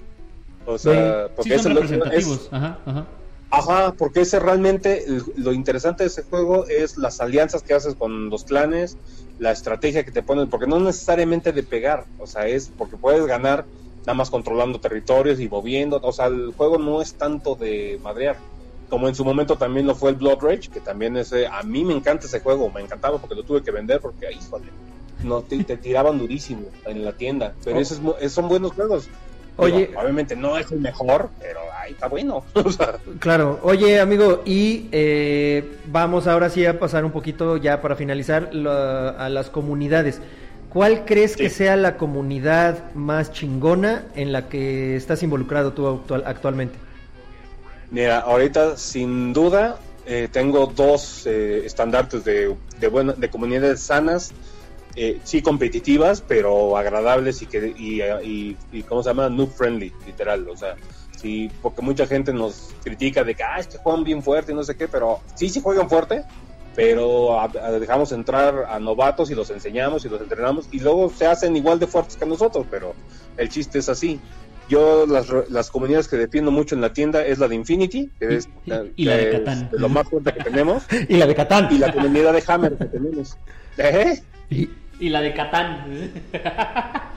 O 0.66 0.78
sea, 0.78 1.26
Sí. 1.26 1.32
porque 1.36 1.56
Sí, 1.56 1.62
son 1.62 1.72
ese 1.72 1.80
representativos. 1.80 2.40
es- 2.42 2.52
Ajá, 2.52 2.78
ajá. 2.84 3.06
ajá, 3.50 3.94
porque 3.98 4.20
ese 4.20 4.38
realmente 4.38 5.04
el- 5.06 5.22
lo 5.36 5.52
interesante 5.52 6.04
de 6.04 6.08
ese 6.08 6.22
juego 6.22 6.66
es 6.68 6.96
las 6.96 7.20
alianzas 7.20 7.62
que 7.62 7.74
haces 7.74 7.94
con 7.94 8.30
los 8.30 8.44
clanes, 8.44 8.96
la 9.38 9.50
estrategia 9.50 10.04
que 10.04 10.12
te 10.12 10.22
ponen, 10.22 10.48
porque 10.48 10.66
no 10.66 10.76
es 10.76 10.82
necesariamente 10.82 11.52
de 11.52 11.62
pegar, 11.62 12.04
o 12.18 12.26
sea, 12.26 12.46
es 12.46 12.70
porque 12.76 12.96
puedes 12.96 13.24
ganar 13.26 13.64
nada 14.06 14.14
más 14.14 14.30
controlando 14.30 14.78
territorios 14.80 15.40
y 15.40 15.48
moviendo, 15.48 15.98
o 16.02 16.12
sea, 16.12 16.26
el 16.26 16.52
juego 16.56 16.78
no 16.78 17.00
es 17.02 17.14
tanto 17.14 17.54
de 17.56 17.98
madrear. 18.02 18.36
Como 18.88 19.06
en 19.08 19.14
su 19.14 19.24
momento 19.24 19.56
también 19.56 19.86
lo 19.86 19.94
fue 19.94 20.10
el 20.10 20.16
Blood 20.16 20.38
Rage, 20.40 20.68
que 20.72 20.80
también 20.80 21.16
ese, 21.16 21.46
a 21.46 21.62
mí 21.62 21.84
me 21.84 21.92
encanta 21.94 22.26
ese 22.26 22.40
juego, 22.40 22.70
me 22.70 22.80
encantaba 22.80 23.18
porque 23.18 23.34
lo 23.34 23.42
tuve 23.42 23.62
que 23.62 23.70
vender 23.70 24.00
porque, 24.00 24.30
híjole, 24.32 24.66
no, 25.24 25.42
te, 25.42 25.62
te 25.64 25.76
tiraban 25.76 26.18
durísimo 26.18 26.62
en 26.86 27.04
la 27.04 27.12
tienda, 27.12 27.52
pero 27.64 27.76
Oh. 27.76 27.80
esos, 27.80 28.00
son 28.32 28.48
buenos 28.48 28.72
juegos. 28.72 29.08
Oye. 29.60 29.88
Digo, 29.88 30.00
obviamente 30.00 30.36
no 30.36 30.56
es 30.56 30.70
el 30.70 30.80
mejor, 30.80 31.30
pero 31.40 31.58
ahí 31.82 31.92
está 31.92 32.06
bueno. 32.08 32.44
O 32.54 32.70
sea, 32.70 32.96
Claro, 33.18 33.58
oye 33.64 33.98
amigo, 34.00 34.42
y 34.46 34.88
eh, 34.92 35.78
vamos 35.86 36.26
ahora 36.28 36.48
sí 36.48 36.64
a 36.64 36.78
pasar 36.78 37.04
un 37.04 37.10
poquito 37.10 37.56
ya 37.56 37.82
para 37.82 37.96
finalizar 37.96 38.54
la- 38.54 39.10
a 39.10 39.28
las 39.28 39.50
comunidades. 39.50 40.20
¿Cuál 40.70 41.04
crees 41.06 41.34
que 41.36 41.50
sea 41.50 41.76
la 41.76 41.96
comunidad 41.96 42.92
más 42.94 43.32
chingona 43.32 44.04
en 44.14 44.32
la 44.32 44.48
que 44.48 44.96
estás 44.96 45.22
involucrado 45.22 45.72
tú 45.72 45.86
actual- 45.88 46.22
actualmente? 46.26 46.78
Mira, 47.90 48.18
ahorita 48.20 48.76
sin 48.76 49.32
duda 49.32 49.78
eh, 50.06 50.28
tengo 50.30 50.66
dos 50.66 51.26
eh, 51.26 51.62
estandartes 51.64 52.24
de, 52.24 52.54
de, 52.78 52.88
buena- 52.88 53.12
de 53.14 53.30
comunidades 53.30 53.82
sanas, 53.82 54.32
eh, 54.94 55.20
sí 55.24 55.42
competitivas, 55.42 56.20
pero 56.26 56.76
agradables 56.76 57.40
y 57.42 57.46
que 57.46 57.72
y, 57.76 58.02
y, 58.02 58.56
y, 58.72 58.82
¿cómo 58.82 59.02
se 59.02 59.10
llama? 59.10 59.28
Noob 59.28 59.50
friendly, 59.52 59.92
literal, 60.06 60.48
o 60.48 60.56
sea, 60.56 60.74
sí, 61.16 61.50
porque 61.62 61.82
mucha 61.82 62.06
gente 62.06 62.32
nos 62.32 62.74
critica 62.82 63.24
de 63.24 63.34
que, 63.34 63.42
ah, 63.42 63.58
es 63.60 63.68
juegan 63.82 64.04
bien 64.04 64.22
fuerte 64.22 64.52
y 64.52 64.54
no 64.54 64.64
sé 64.64 64.76
qué, 64.76 64.88
pero 64.88 65.20
sí, 65.34 65.48
sí 65.48 65.60
juegan 65.62 65.88
fuerte, 65.88 66.24
pero 66.74 67.38
a- 67.38 67.44
a- 67.44 67.72
dejamos 67.72 68.12
entrar 68.12 68.66
a 68.68 68.78
novatos 68.78 69.30
y 69.30 69.34
los 69.34 69.50
enseñamos 69.50 70.04
y 70.04 70.08
los 70.08 70.20
entrenamos 70.20 70.68
y 70.72 70.80
luego 70.80 71.10
se 71.10 71.26
hacen 71.26 71.56
igual 71.56 71.78
de 71.78 71.86
fuertes 71.86 72.16
que 72.16 72.26
nosotros, 72.26 72.66
pero 72.70 72.94
el 73.36 73.48
chiste 73.48 73.78
es 73.78 73.88
así. 73.88 74.20
Yo 74.68 75.06
las, 75.06 75.28
re- 75.28 75.44
las 75.48 75.70
comunidades 75.70 76.08
que 76.08 76.16
defiendo 76.16 76.50
mucho 76.50 76.74
en 76.74 76.80
la 76.80 76.92
tienda 76.92 77.24
es 77.24 77.38
la 77.38 77.48
de 77.48 77.54
Infinity, 77.54 78.10
que 78.20 78.32
Y- 78.32 78.34
es, 78.36 78.48
y- 78.66 78.72
y 78.96 79.04
la 79.06 79.16
de 79.16 79.30
que 79.30 79.36
es 79.36 79.38
Catán. 79.42 79.68
lo 79.72 79.88
más 79.88 80.08
fuerte 80.08 80.32
que 80.34 80.44
tenemos, 80.44 80.82
Y 81.08 81.16
la 81.16 81.26
de 81.26 81.34
Catán. 81.34 81.68
y 81.70 81.78
la 81.78 81.92
comunidad 81.92 82.32
de 82.32 82.42
Hammer 82.46 82.76
que 82.76 82.84
tenemos. 82.86 83.36
¿Eh? 83.78 84.22
Y, 84.50 84.68
Y 85.00 85.08
la 85.10 85.20
de 85.20 85.32
Catán. 85.32 86.10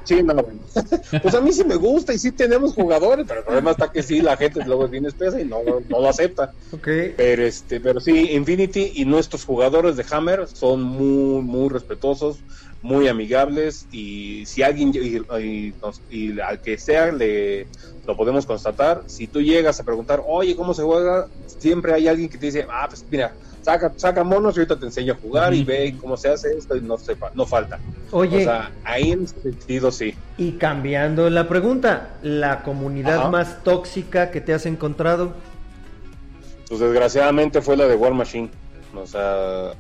Sí, 0.03 0.21
no, 0.23 0.33
bueno. 0.35 0.59
Pues 1.21 1.35
a 1.35 1.41
mí 1.41 1.51
sí 1.51 1.63
me 1.63 1.75
gusta 1.75 2.13
y 2.13 2.17
sí 2.19 2.31
tenemos 2.31 2.73
jugadores, 2.73 3.25
pero 3.27 3.39
el 3.41 3.45
problema 3.45 3.71
está 3.71 3.91
que 3.91 4.01
sí, 4.01 4.21
la 4.21 4.35
gente 4.37 4.63
luego 4.65 4.85
es 4.85 4.91
bien 4.91 5.05
espesa 5.05 5.39
y 5.39 5.45
no, 5.45 5.57
no 5.89 5.99
lo 5.99 6.09
acepta. 6.09 6.51
Ok. 6.71 6.87
Pero 7.17 7.43
este, 7.43 7.79
pero 7.79 7.99
sí, 7.99 8.31
Infinity 8.31 8.93
y 8.95 9.05
nuestros 9.05 9.45
jugadores 9.45 9.95
de 9.97 10.05
Hammer 10.11 10.47
son 10.47 10.81
muy, 10.83 11.41
muy 11.43 11.69
respetuosos, 11.69 12.37
muy 12.81 13.07
amigables 13.07 13.87
y 13.91 14.45
si 14.45 14.63
alguien 14.63 14.91
y, 14.93 15.17
y 15.39 15.73
y 16.09 16.39
al 16.39 16.59
que 16.61 16.77
sea 16.77 17.11
le 17.11 17.67
lo 18.07 18.17
podemos 18.17 18.45
constatar, 18.45 19.03
si 19.05 19.27
tú 19.27 19.41
llegas 19.41 19.79
a 19.79 19.83
preguntar, 19.83 20.23
oye, 20.25 20.55
¿cómo 20.55 20.73
se 20.73 20.81
juega? 20.81 21.27
Siempre 21.45 21.93
hay 21.93 22.07
alguien 22.07 22.27
que 22.29 22.37
te 22.39 22.47
dice, 22.47 22.65
ah, 22.69 22.87
pues 22.89 23.05
mira, 23.11 23.33
saca, 23.61 23.93
saca 23.95 24.23
monos 24.23 24.55
y 24.55 24.59
ahorita 24.59 24.79
te 24.79 24.85
enseño 24.87 25.13
a 25.13 25.17
jugar 25.17 25.53
y 25.53 25.63
ve 25.63 25.95
cómo 26.01 26.17
se 26.17 26.29
hace 26.29 26.57
esto 26.57 26.75
y 26.75 26.81
no 26.81 26.97
sepa, 26.97 27.31
no 27.35 27.45
falta. 27.45 27.77
Oye, 28.09 28.37
O 28.37 28.43
sea, 28.43 28.71
ahí 28.83 29.11
en 29.11 29.25
ese 29.25 29.39
sentido 29.41 29.91
sí. 29.91 30.15
y 30.37 30.53
cambiando 30.53 31.29
la 31.29 31.47
pregunta, 31.47 32.15
la 32.23 32.63
comunidad 32.63 33.19
Ajá. 33.19 33.29
más 33.29 33.63
tóxica 33.63 34.31
que 34.31 34.41
te 34.41 34.53
has 34.53 34.65
encontrado. 34.65 35.33
Pues 36.67 36.79
desgraciadamente 36.79 37.61
fue 37.61 37.77
la 37.77 37.85
de 37.87 37.95
War 37.95 38.13
Machine. 38.13 38.49
O 38.95 39.05
sea, 39.05 39.73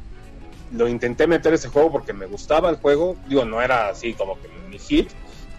lo 0.73 0.87
intenté 0.87 1.27
meter 1.27 1.53
ese 1.53 1.69
juego 1.69 1.91
porque 1.91 2.13
me 2.13 2.25
gustaba 2.25 2.69
el 2.69 2.77
juego. 2.77 3.17
Digo, 3.27 3.45
no 3.45 3.61
era 3.61 3.89
así 3.89 4.13
como 4.13 4.39
que 4.41 4.47
mi 4.69 4.79
hit, 4.79 5.09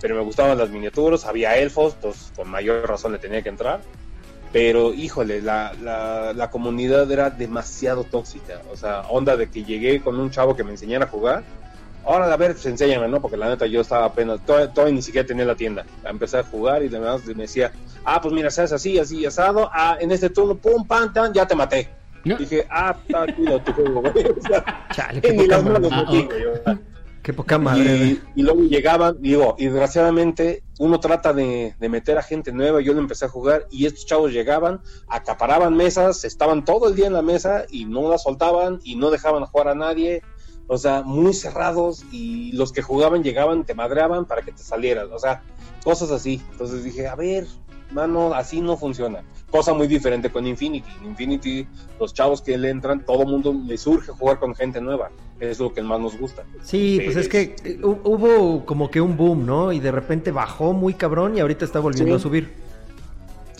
pero 0.00 0.14
me 0.14 0.22
gustaban 0.22 0.58
las 0.58 0.70
miniaturas. 0.70 1.26
Había 1.26 1.56
elfos, 1.56 1.96
pues 2.00 2.32
con 2.34 2.48
mayor 2.48 2.88
razón 2.88 3.12
le 3.12 3.18
tenía 3.18 3.42
que 3.42 3.48
entrar. 3.48 3.80
Pero 4.52 4.92
híjole, 4.92 5.40
la, 5.40 5.72
la, 5.80 6.32
la 6.34 6.50
comunidad 6.50 7.10
era 7.10 7.30
demasiado 7.30 8.04
tóxica. 8.04 8.60
O 8.70 8.76
sea, 8.76 9.02
onda 9.08 9.36
de 9.36 9.48
que 9.50 9.64
llegué 9.64 10.02
con 10.02 10.18
un 10.18 10.30
chavo 10.30 10.56
que 10.56 10.64
me 10.64 10.72
enseñara 10.72 11.06
a 11.06 11.08
jugar. 11.08 11.42
Ahora, 12.04 12.32
a 12.32 12.36
ver, 12.36 12.52
pues 12.52 12.66
enséñame, 12.66 13.06
¿no? 13.08 13.22
Porque 13.22 13.36
la 13.36 13.48
neta 13.48 13.64
yo 13.66 13.80
estaba 13.80 14.06
apenas, 14.06 14.44
todavía, 14.44 14.72
todavía 14.72 14.96
ni 14.96 15.02
siquiera 15.02 15.26
tenía 15.26 15.44
la 15.44 15.54
tienda. 15.54 15.86
Empecé 16.04 16.38
a 16.38 16.42
jugar 16.42 16.82
y 16.82 16.88
demás, 16.88 17.24
me 17.26 17.44
decía, 17.44 17.70
ah, 18.04 18.20
pues 18.20 18.34
mira, 18.34 18.50
se 18.50 18.62
hace 18.62 18.74
así, 18.74 18.98
así, 18.98 19.24
asado. 19.24 19.70
Ah, 19.72 19.96
en 20.00 20.10
este 20.10 20.28
turno, 20.28 20.56
pum, 20.56 20.84
pam, 20.84 21.12
tan, 21.12 21.32
ya 21.32 21.46
te 21.46 21.54
maté. 21.54 21.88
No. 22.24 22.36
Dije, 22.36 22.66
ah, 22.70 22.96
está 23.06 23.26
chido 23.34 23.60
tu 23.62 23.72
juego, 23.72 24.00
güey. 24.00 24.12
O 24.38 24.40
sea, 24.46 24.88
Chale, 24.92 25.20
qué 25.20 25.32
ni 25.32 25.42
poca 25.44 25.56
las 25.56 25.64
manos 25.64 25.90
madre. 25.90 26.28
Ah. 26.66 26.78
Qué 27.22 27.32
poca. 27.32 27.60
Y, 27.76 28.42
luego 28.42 28.62
llegaban, 28.62 29.22
digo, 29.22 29.54
y 29.56 29.66
desgraciadamente 29.66 30.64
uno 30.80 30.98
trata 30.98 31.32
de, 31.32 31.76
de 31.78 31.88
meter 31.88 32.18
a 32.18 32.22
gente 32.22 32.50
nueva, 32.50 32.80
yo 32.80 32.94
lo 32.94 32.98
empecé 32.98 33.26
a 33.26 33.28
jugar 33.28 33.68
y 33.70 33.86
estos 33.86 34.06
chavos 34.06 34.32
llegaban, 34.32 34.80
acaparaban 35.08 35.76
mesas, 35.76 36.24
estaban 36.24 36.64
todo 36.64 36.88
el 36.88 36.96
día 36.96 37.06
en 37.06 37.12
la 37.12 37.22
mesa 37.22 37.64
y 37.70 37.84
no 37.84 38.08
la 38.08 38.18
soltaban 38.18 38.80
y 38.82 38.96
no 38.96 39.10
dejaban 39.10 39.44
jugar 39.44 39.68
a 39.68 39.76
nadie, 39.76 40.22
o 40.66 40.78
sea, 40.78 41.02
muy 41.02 41.32
cerrados 41.32 42.04
y 42.10 42.50
los 42.52 42.72
que 42.72 42.82
jugaban 42.82 43.22
llegaban, 43.22 43.64
te 43.64 43.74
madreaban 43.74 44.24
para 44.24 44.42
que 44.42 44.50
te 44.50 44.62
salieras, 44.64 45.08
o 45.12 45.18
sea, 45.20 45.42
cosas 45.84 46.10
así. 46.10 46.42
Entonces 46.50 46.82
dije, 46.82 47.06
a 47.06 47.14
ver, 47.14 47.46
mano, 47.92 48.34
así 48.34 48.60
no 48.60 48.76
funciona. 48.76 49.20
Cosa 49.50 49.74
muy 49.74 49.86
diferente 49.86 50.30
con 50.30 50.46
Infinity. 50.46 50.88
En 51.02 51.10
Infinity, 51.10 51.66
los 52.00 52.14
chavos 52.14 52.40
que 52.42 52.56
le 52.56 52.70
entran, 52.70 53.04
todo 53.04 53.24
mundo 53.24 53.54
le 53.66 53.76
surge 53.76 54.12
jugar 54.12 54.38
con 54.38 54.54
gente 54.54 54.80
nueva. 54.80 55.10
Es 55.40 55.58
lo 55.58 55.72
que 55.74 55.82
más 55.82 56.00
nos 56.00 56.16
gusta. 56.18 56.42
Sí, 56.62 57.00
pues 57.04 57.16
es 57.16 57.28
que 57.28 57.56
eh, 57.64 57.78
hu- 57.82 57.98
hubo 58.04 58.64
como 58.64 58.90
que 58.90 59.00
un 59.00 59.16
boom, 59.16 59.44
¿no? 59.44 59.72
Y 59.72 59.80
de 59.80 59.90
repente 59.90 60.30
bajó 60.30 60.72
muy 60.72 60.94
cabrón 60.94 61.36
y 61.36 61.40
ahorita 61.40 61.64
está 61.64 61.80
volviendo 61.80 62.14
Sí. 62.14 62.20
a 62.20 62.22
subir. 62.22 62.52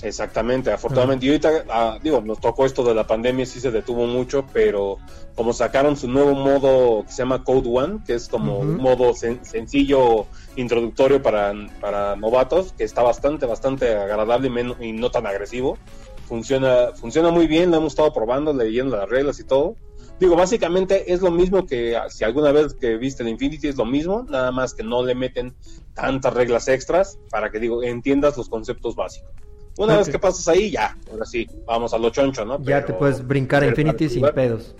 Exactamente, 0.03 0.73
afortunadamente. 0.73 1.27
Y 1.27 1.29
ahorita, 1.29 1.65
ah, 1.71 1.99
digo, 2.03 2.21
nos 2.21 2.41
tocó 2.41 2.67
esto 2.67 2.83
de 2.83 2.95
la 2.95 3.07
pandemia, 3.07 3.47
sí 3.47 3.61
se 3.61 3.71
detuvo 3.71 4.07
mucho, 4.07 4.45
pero 4.53 4.99
como 5.37 5.53
sacaron 5.53 5.97
su 5.97 6.09
nuevo 6.09 6.35
modo 6.35 7.05
que 7.05 7.13
se 7.13 7.19
llama 7.23 7.45
Code 7.45 7.69
One, 7.73 8.01
que 8.05 8.15
es 8.15 8.29
como 8.29 8.59
un 8.59 8.77
modo 8.79 9.13
sen- 9.13 9.43
sencillo, 9.45 10.27
introductorio 10.57 11.23
para, 11.23 11.55
para 11.81 12.17
novatos, 12.17 12.73
que 12.73 12.85
está 12.85 13.03
bastante, 13.03 13.47
bastante 13.47 13.95
agradable 13.97 14.51
y, 14.81 14.89
y 14.89 14.93
no 14.93 15.11
tan 15.11 15.27
agresivo. 15.27 15.79
Funciona, 16.27 16.89
funciona 16.95 17.31
muy 17.31 17.47
bien, 17.47 17.71
lo 17.71 17.77
hemos 17.77 17.93
estado 17.93 18.13
probando, 18.13 18.53
leyendo 18.53 18.97
las 18.97 19.09
reglas 19.09 19.39
y 19.39 19.45
todo. 19.45 19.77
Digo, 20.19 20.37
básicamente 20.37 21.13
es 21.13 21.21
lo 21.21 21.31
mismo 21.31 21.67
que 21.67 21.97
ah, 21.97 22.09
si 22.09 22.25
alguna 22.25 22.53
vez 22.53 22.75
que 22.75 22.97
viste 22.97 23.23
el 23.23 23.29
Infinity 23.29 23.69
es 23.69 23.77
lo 23.77 23.85
mismo, 23.85 24.25
nada 24.29 24.51
más 24.51 24.75
que 24.75 24.83
no 24.83 25.05
le 25.05 25.15
meten 25.15 25.55
tantas 25.95 26.33
reglas 26.33 26.69
extras 26.69 27.19
para 27.31 27.51
que 27.51 27.59
digo 27.59 27.83
entiendas 27.83 28.37
los 28.37 28.49
conceptos 28.49 28.95
básicos. 28.97 29.31
Una 29.79 29.97
vez 29.97 30.09
que 30.09 30.19
pasas 30.19 30.47
ahí, 30.49 30.71
ya, 30.71 30.97
ahora 31.11 31.25
sí, 31.25 31.49
vamos 31.67 31.95
a 31.95 31.99
lo 31.99 32.11
choncho, 32.11 32.45
¿no? 32.45 32.63
Ya 32.63 32.85
te 32.85 32.93
puedes 32.93 33.27
brincar 33.27 33.63
a 33.63 33.67
Infinity 33.67 34.09
sin 34.09 34.23
pedos. 34.35 34.75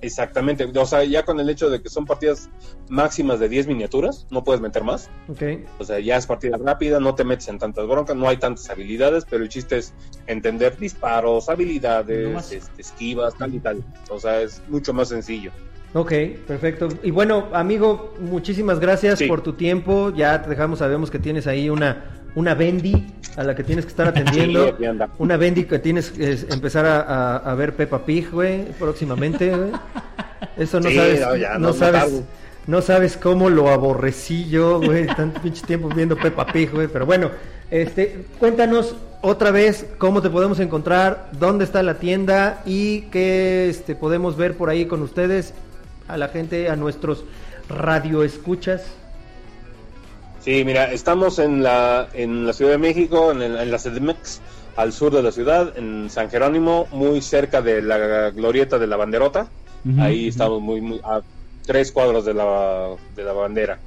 Exactamente, 0.00 0.64
o 0.64 0.86
sea, 0.86 1.02
ya 1.02 1.24
con 1.24 1.40
el 1.40 1.50
hecho 1.50 1.68
de 1.70 1.82
que 1.82 1.88
son 1.88 2.06
partidas 2.06 2.48
máximas 2.88 3.40
de 3.40 3.48
10 3.48 3.66
miniaturas, 3.66 4.28
no 4.30 4.44
puedes 4.44 4.60
meter 4.62 4.84
más. 4.84 5.10
Ok. 5.28 5.42
O 5.80 5.84
sea, 5.84 5.98
ya 5.98 6.16
es 6.16 6.24
partida 6.24 6.56
rápida, 6.56 7.00
no 7.00 7.16
te 7.16 7.24
metes 7.24 7.48
en 7.48 7.58
tantas 7.58 7.84
broncas, 7.88 8.14
no 8.14 8.28
hay 8.28 8.36
tantas 8.36 8.70
habilidades, 8.70 9.24
pero 9.28 9.42
el 9.42 9.48
chiste 9.48 9.78
es 9.78 9.92
entender 10.28 10.76
disparos, 10.78 11.48
No 11.48 11.52
habilidades, 11.52 12.32
más. 12.32 12.52
este, 12.52 12.80
esquivas, 12.80 13.34
tal 13.36 13.56
y 13.56 13.58
tal. 13.58 13.82
O 14.08 14.20
sea, 14.20 14.40
es 14.40 14.62
mucho 14.68 14.92
más 14.92 15.08
sencillo. 15.08 15.50
Ok, 15.94 16.12
perfecto. 16.46 16.86
Y 17.02 17.10
bueno, 17.10 17.48
amigo, 17.52 18.14
muchísimas 18.20 18.78
gracias 18.78 19.18
Sí. 19.18 19.26
por 19.26 19.40
tu 19.40 19.54
tiempo. 19.54 20.12
Ya 20.14 20.40
te 20.42 20.50
dejamos, 20.50 20.78
sabemos 20.78 21.10
que 21.10 21.18
tienes 21.18 21.48
ahí 21.48 21.70
una, 21.70 22.17
una 22.34 22.54
Bendy 22.54 23.06
a 23.36 23.44
la 23.44 23.54
que 23.54 23.62
tienes 23.64 23.84
que 23.84 23.90
estar 23.90 24.08
atendiendo. 24.08 24.76
Sí. 24.78 24.84
Una 25.18 25.36
Bendy 25.36 25.64
que 25.64 25.78
tienes 25.78 26.10
que 26.10 26.38
empezar 26.50 26.86
a, 26.86 27.00
a- 27.02 27.36
a 27.38 27.54
ver 27.54 27.74
Peppa 27.74 28.04
Pig, 28.04 28.30
güey, 28.30 28.64
próximamente, 28.78 29.50
güey. 29.54 29.70
Eso 30.56 30.80
no 30.80 30.88
Sí, 30.88 30.96
sabes, 30.96 31.20
no, 31.20 31.36
ya, 31.36 31.58
no, 31.58 31.72
sabes, 31.72 32.22
no 32.66 32.82
sabes 32.82 33.16
cómo 33.16 33.48
lo 33.50 33.68
aborrecí 33.70 34.48
yo, 34.48 34.80
güey, 34.80 35.06
tanto 35.06 35.40
pinche 35.40 35.64
tiempo 35.66 35.88
viendo 35.88 36.16
Peppa 36.16 36.46
Pig, 36.46 36.70
güey. 36.72 36.88
Pero 36.88 37.06
bueno, 37.06 37.30
este, 37.70 38.24
cuéntanos 38.38 38.94
otra 39.20 39.50
vez 39.50 39.86
cómo 39.98 40.22
te 40.22 40.30
podemos 40.30 40.58
encontrar, 40.60 41.28
dónde 41.38 41.64
está 41.64 41.82
la 41.82 41.94
tienda 41.94 42.62
y 42.66 43.02
qué 43.10 43.68
este, 43.68 43.94
podemos 43.96 44.36
ver 44.36 44.56
por 44.56 44.68
ahí 44.70 44.86
con 44.86 45.02
ustedes, 45.02 45.54
a 46.08 46.16
la 46.16 46.28
gente, 46.28 46.68
a 46.68 46.76
nuestros 46.76 47.24
radioescuchas. 47.68 48.82
Sí, 50.40 50.64
mira, 50.64 50.92
estamos 50.92 51.38
en 51.38 51.62
la, 51.62 52.08
en 52.14 52.46
la 52.46 52.52
Ciudad 52.52 52.72
de 52.72 52.78
México, 52.78 53.32
en, 53.32 53.42
el- 53.42 53.56
en 53.58 53.70
la 53.70 53.78
CDMX, 53.78 54.40
al 54.76 54.92
sur 54.92 55.12
de 55.12 55.22
la 55.22 55.32
ciudad, 55.32 55.76
en 55.76 56.08
San 56.08 56.30
Jerónimo, 56.30 56.86
muy 56.92 57.20
cerca 57.20 57.60
de 57.60 57.82
la 57.82 58.30
glorieta 58.30 58.78
de 58.78 58.86
la 58.86 58.96
banderota. 58.96 59.50
Ahí 59.98 60.28
estamos 60.28 60.60
muy, 60.60 60.80
muy 60.80 61.00
a 61.04 61.20
tres 61.64 61.92
cuadros 61.92 62.24
de 62.24 62.34
la, 62.34 62.94
de 63.14 63.24
la 63.24 63.32
bandera. 63.32 63.80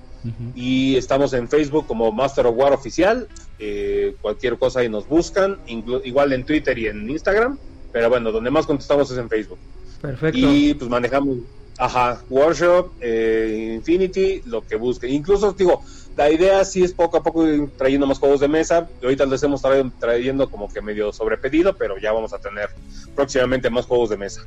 Y 0.55 0.95
estamos 0.97 1.33
en 1.33 1.47
Facebook 1.49 1.87
como 1.87 2.11
Master 2.11 2.45
of 2.47 2.55
War 2.55 2.73
Oficial. 2.73 3.27
eh, 3.57 4.15
cualquier 4.21 4.57
cosa 4.57 4.79
ahí 4.81 4.89
nos 4.89 5.07
buscan, 5.07 5.57
inclu- 5.67 6.01
igual 6.03 6.33
en 6.33 6.45
Twitter 6.45 6.77
y 6.77 6.87
en 6.87 7.09
Instagram. 7.09 7.57
Pero 7.91 8.09
bueno, 8.09 8.31
donde 8.31 8.49
más 8.51 8.65
contestamos 8.65 9.09
es 9.11 9.17
en 9.17 9.29
Facebook. 9.29 9.59
Perfecto. 10.01 10.37
Y 10.39 10.73
pues 10.75 10.89
manejamos, 10.89 11.37
ajá, 11.77 12.23
Workshop, 12.29 12.91
eh, 13.01 13.73
Infinity, 13.75 14.41
lo 14.45 14.61
que 14.63 14.75
busque. 14.77 15.07
Incluso, 15.07 15.53
digo, 15.53 15.83
la 16.17 16.29
idea 16.29 16.63
sí 16.65 16.83
es 16.83 16.93
poco 16.93 17.17
a 17.17 17.23
poco 17.23 17.47
ir 17.47 17.69
trayendo 17.77 18.05
más 18.07 18.19
juegos 18.19 18.39
de 18.41 18.47
mesa. 18.47 18.87
Ahorita 19.01 19.25
les 19.25 19.41
hemos 19.43 19.61
traído 19.61 19.89
trayendo 19.99 20.49
como 20.49 20.67
que 20.71 20.81
medio 20.81 21.11
sobrepedido, 21.13 21.73
pero 21.75 21.97
ya 21.97 22.11
vamos 22.11 22.33
a 22.33 22.39
tener 22.39 22.69
próximamente 23.15 23.69
más 23.69 23.85
juegos 23.85 24.09
de 24.09 24.17
mesa. 24.17 24.41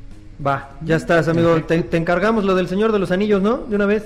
Va, 0.45 0.69
ya 0.83 0.95
estás, 0.95 1.27
amigo. 1.27 1.61
Te, 1.63 1.81
te 1.83 1.97
encargamos 1.97 2.43
lo 2.43 2.55
del 2.55 2.67
Señor 2.67 2.91
de 2.91 2.99
los 2.99 3.11
Anillos, 3.11 3.41
¿no? 3.41 3.57
De 3.57 3.75
una 3.75 3.85
vez. 3.85 4.03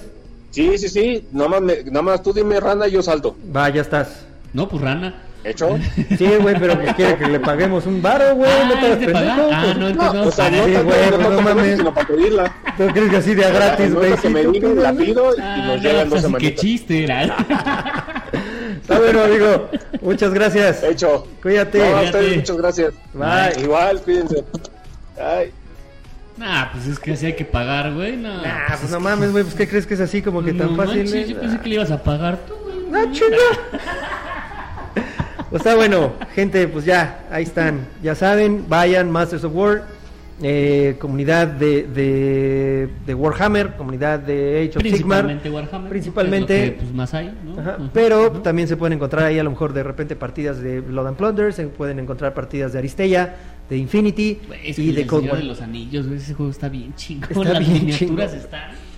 Sí, 0.52 0.78
sí, 0.78 0.90
sí, 0.90 1.28
nada 1.32 1.50
más, 1.50 1.62
me- 1.62 1.84
nada 1.86 2.02
más 2.02 2.24
tú 2.24 2.34
dime, 2.34 2.60
Randa, 2.60 2.88
y 2.88 2.92
yo 2.92 3.02
salto. 3.04 3.36
Va, 3.56 3.70
ya 3.70 3.82
estás. 3.82 4.26
No, 4.54 4.68
pues 4.68 4.82
rana. 4.82 5.24
¿Hecho? 5.44 5.80
Sí, 6.18 6.28
güey, 6.42 6.56
pero 6.60 6.78
que 6.80 6.94
quiere 6.96 7.18
que 7.18 7.26
le 7.28 7.40
paguemos 7.40 7.86
un 7.86 8.02
varo, 8.02 8.36
güey. 8.36 8.52
Ah, 8.52 8.66
no 8.68 8.74
te 8.98 9.06
pendejo. 9.06 9.50
Ah, 9.54 9.62
pues. 9.64 9.78
no, 9.78 9.80
No, 9.82 9.88
entonces 9.90 10.26
o 10.28 10.32
sea, 10.32 10.50
no. 10.52 10.58
no 10.58 10.66
Sí, 10.66 10.72
güey, 10.74 10.84
no 10.84 10.86
pues, 11.18 11.30
no 11.30 11.36
para 11.38 11.42
mames. 11.56 11.78
sino 11.78 11.94
para 11.94 12.08
pedirla. 12.08 12.56
¿Tú 12.78 12.88
crees 12.88 13.10
que 13.10 13.18
así 13.18 13.36
de 13.36 13.46
a 13.46 13.50
gratis, 13.52 13.90
No, 13.92 14.00
güey? 14.00 14.10
no, 14.12 14.18
que 14.22 14.30
me 14.30 14.44
tú, 14.44 14.76
la 14.76 14.92
¿no? 14.92 14.98
pido 15.00 15.32
y 15.38 15.42
Ah, 15.42 15.58
nos 15.58 15.68
no, 15.68 15.76
llegan 15.82 16.10
dos 16.10 16.10
pues, 16.10 16.22
qué 16.22 16.28
semanitas. 16.28 16.62
chiste 16.62 17.04
era. 17.06 17.24
Está 18.82 19.00
bueno, 19.00 19.24
amigo. 19.24 19.70
Muchas 20.02 20.34
gracias. 20.34 20.84
Hecho. 20.84 21.28
Cuídate. 21.42 21.78
No, 21.80 21.86
a 21.86 21.90
Cuídate. 22.00 22.06
ustedes 22.18 22.36
muchas 22.38 22.58
gracias. 22.58 22.94
Bye. 23.14 23.64
Igual, 23.64 24.02
cuídense. 24.02 24.44
Ay. 25.22 25.52
Nah, 26.38 26.72
pues 26.72 26.88
es 26.88 27.00
que 27.00 27.14
así 27.14 27.26
hay 27.28 27.34
que 27.36 27.46
pagar, 27.46 27.94
güey. 27.94 28.18
No, 28.18 28.30
Ah, 28.46 28.76
pues 28.80 28.92
no 28.92 29.00
mames, 29.00 29.32
güey. 29.32 29.44
Pues 29.44 29.56
¿qué 29.56 29.68
crees 29.70 29.86
que 29.86 29.94
es 29.94 30.02
así 30.02 30.22
como 30.22 30.44
que 30.44 30.54
tan 30.54 30.72
No 30.72 30.76
fácil? 30.84 30.98
manches, 31.04 31.14
eh? 31.14 31.28
yo 31.34 31.40
pensé 31.40 31.60
que 31.60 31.70
le 31.70 31.76
ibas 31.76 31.92
a 31.92 32.02
pagar 32.04 32.38
tú, 32.48 32.54
güey. 32.56 33.06
No, 33.06 33.12
chinga. 33.14 33.38
Pues 35.50 35.62
está 35.62 35.76
bueno, 35.76 36.14
gente, 36.36 36.68
pues 36.68 36.86
ya, 36.86 37.26
ahí 37.32 37.44
están. 37.44 37.88
Ya 38.04 38.14
saben, 38.14 38.66
vayan, 38.70 39.10
Masters 39.10 39.44
of 39.44 39.56
War, 39.56 39.84
eh, 40.44 40.96
comunidad 41.00 41.48
de, 41.48 41.84
de, 41.88 42.90
de 43.06 43.14
Warhammer, 43.16 43.76
comunidad 43.76 44.20
de 44.20 44.68
Age 44.70 44.78
of 44.78 44.84
Sigmar. 44.84 45.26
Principalmente 45.26 45.50
Warhammer. 45.50 45.90
Principalmente- 45.90 46.64
que, 46.66 46.72
pues 46.74 46.94
más 46.94 47.14
hay, 47.16 47.34
¿no? 47.44 47.60
Ajá, 47.60 47.78
pero 47.94 48.28
Ujú. 48.28 48.40
también 48.42 48.68
se 48.68 48.78
pueden 48.78 48.94
encontrar 48.94 49.26
ahí 49.26 49.40
a 49.40 49.44
lo 49.44 49.50
mejor 49.50 49.74
de 49.74 49.82
repente 49.82 50.16
partidas 50.16 50.62
de 50.62 50.82
Blood 50.82 51.08
and 51.08 51.18
Plunder, 51.18 51.52
se 51.52 51.66
pueden 51.68 51.98
encontrar 52.00 52.34
partidas 52.36 52.72
de 52.74 52.80
Aristella, 52.80 53.36
de 53.70 53.78
Infinity 53.78 54.40
es 54.64 54.78
y 54.78 54.92
de 54.92 55.08
Cold 55.08 55.30
War. 55.30 55.38
de 55.38 55.44
los 55.44 55.62
Anillos, 55.62 56.06
ese 56.08 56.36
juego 56.36 56.52
está 56.52 56.70
bien 56.70 56.94
chingón. 56.96 57.44
Las 57.44 57.60
bien 57.60 57.74
miniaturas 57.74 57.98
chingón. 57.98 58.44
están. 58.46 58.89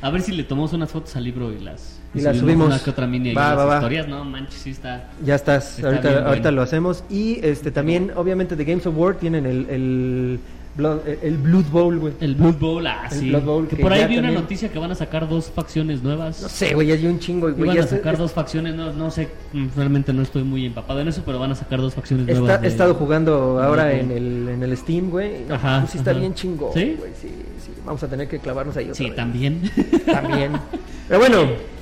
A 0.00 0.10
ver 0.10 0.22
si 0.22 0.32
le 0.32 0.44
tomamos 0.44 0.72
unas 0.72 0.90
fotos 0.90 1.16
al 1.16 1.24
libro 1.24 1.52
y 1.52 1.58
las, 1.58 1.98
Y 2.14 2.20
las 2.20 2.36
subimos. 2.38 2.68
Una 2.68 2.78
que 2.78 2.90
otra 2.90 3.06
mini 3.06 3.34
Va, 3.34 3.50
de 3.50 3.56
las 3.56 3.58
va, 3.58 3.64
va. 3.64 3.74
historias. 3.76 4.06
No, 4.08 4.24
manches, 4.24 4.54
sí 4.60 4.70
está. 4.70 5.10
Ya 5.24 5.34
estás, 5.34 5.76
Está 5.76 5.88
ahorita, 5.88 6.08
ahorita 6.26 6.30
bueno. 6.48 6.50
lo 6.52 6.62
hacemos. 6.62 7.04
Y 7.10 7.40
este 7.44 7.70
también, 7.70 8.12
obviamente, 8.14 8.54
de 8.54 8.64
Games 8.64 8.86
of 8.86 8.96
War 8.96 9.16
tienen 9.16 9.44
el, 9.44 9.66
el, 9.68 10.40
Blood, 10.78 11.00
el 11.22 11.36
Blood 11.38 11.64
Bowl, 11.70 11.98
güey. 11.98 12.14
El 12.20 12.34
Blood 12.36 12.54
Bowl, 12.58 12.86
ah, 12.86 13.08
El 13.10 13.18
sí. 13.18 13.28
Blood 13.28 13.42
Bowl, 13.42 13.68
que 13.68 13.76
que 13.76 13.82
por 13.82 13.92
ahí 13.92 14.06
vi 14.06 14.16
una 14.18 14.30
noticia 14.30 14.70
que 14.70 14.78
van 14.78 14.90
a 14.92 14.94
sacar 14.94 15.28
dos 15.28 15.50
facciones 15.54 16.02
nuevas. 16.02 16.40
No 16.40 16.48
sé, 16.48 16.72
güey, 16.72 16.86
ya 16.86 16.94
hay 16.94 17.06
un 17.06 17.18
chingo, 17.18 17.52
güey. 17.52 17.74
Ya 17.74 17.82
a 17.82 17.86
sacar 17.86 18.14
es- 18.14 18.18
dos 18.20 18.32
facciones, 18.32 18.74
no, 18.76 18.92
no 18.92 19.10
sé, 19.10 19.28
mm, 19.52 19.66
realmente 19.76 20.12
no 20.12 20.22
estoy 20.22 20.44
muy 20.44 20.64
empapado 20.64 21.00
en 21.00 21.08
eso, 21.08 21.22
pero 21.26 21.38
van 21.38 21.50
a 21.50 21.54
sacar 21.56 21.80
dos 21.80 21.94
facciones 21.94 22.26
Está- 22.28 22.38
nuevas. 22.40 22.58
he 22.58 22.62
de- 22.62 22.68
estado 22.68 22.94
jugando 22.94 23.60
ahora 23.62 23.84
de- 23.86 24.00
en 24.00 24.10
el, 24.12 24.48
en 24.48 24.62
el 24.62 24.76
Steam, 24.76 25.10
güey. 25.10 25.44
No, 25.48 25.56
Ajá, 25.56 25.80
pues 25.80 25.92
sí 25.92 25.98
está 25.98 26.12
ajá. 26.12 26.20
bien 26.20 26.34
chingón, 26.34 26.72
¿Sí? 26.72 26.94
güey. 26.98 27.10
Sí, 27.20 27.28
sí. 27.64 27.72
Vamos 27.84 28.02
a 28.02 28.08
tener 28.08 28.28
que 28.28 28.38
clavarnos 28.38 28.76
ahí 28.76 28.84
otra 28.84 28.94
Sí, 28.94 29.04
vez. 29.06 29.16
también. 29.16 29.62
También. 30.06 30.52
Pero 31.08 31.20
bueno, 31.20 31.38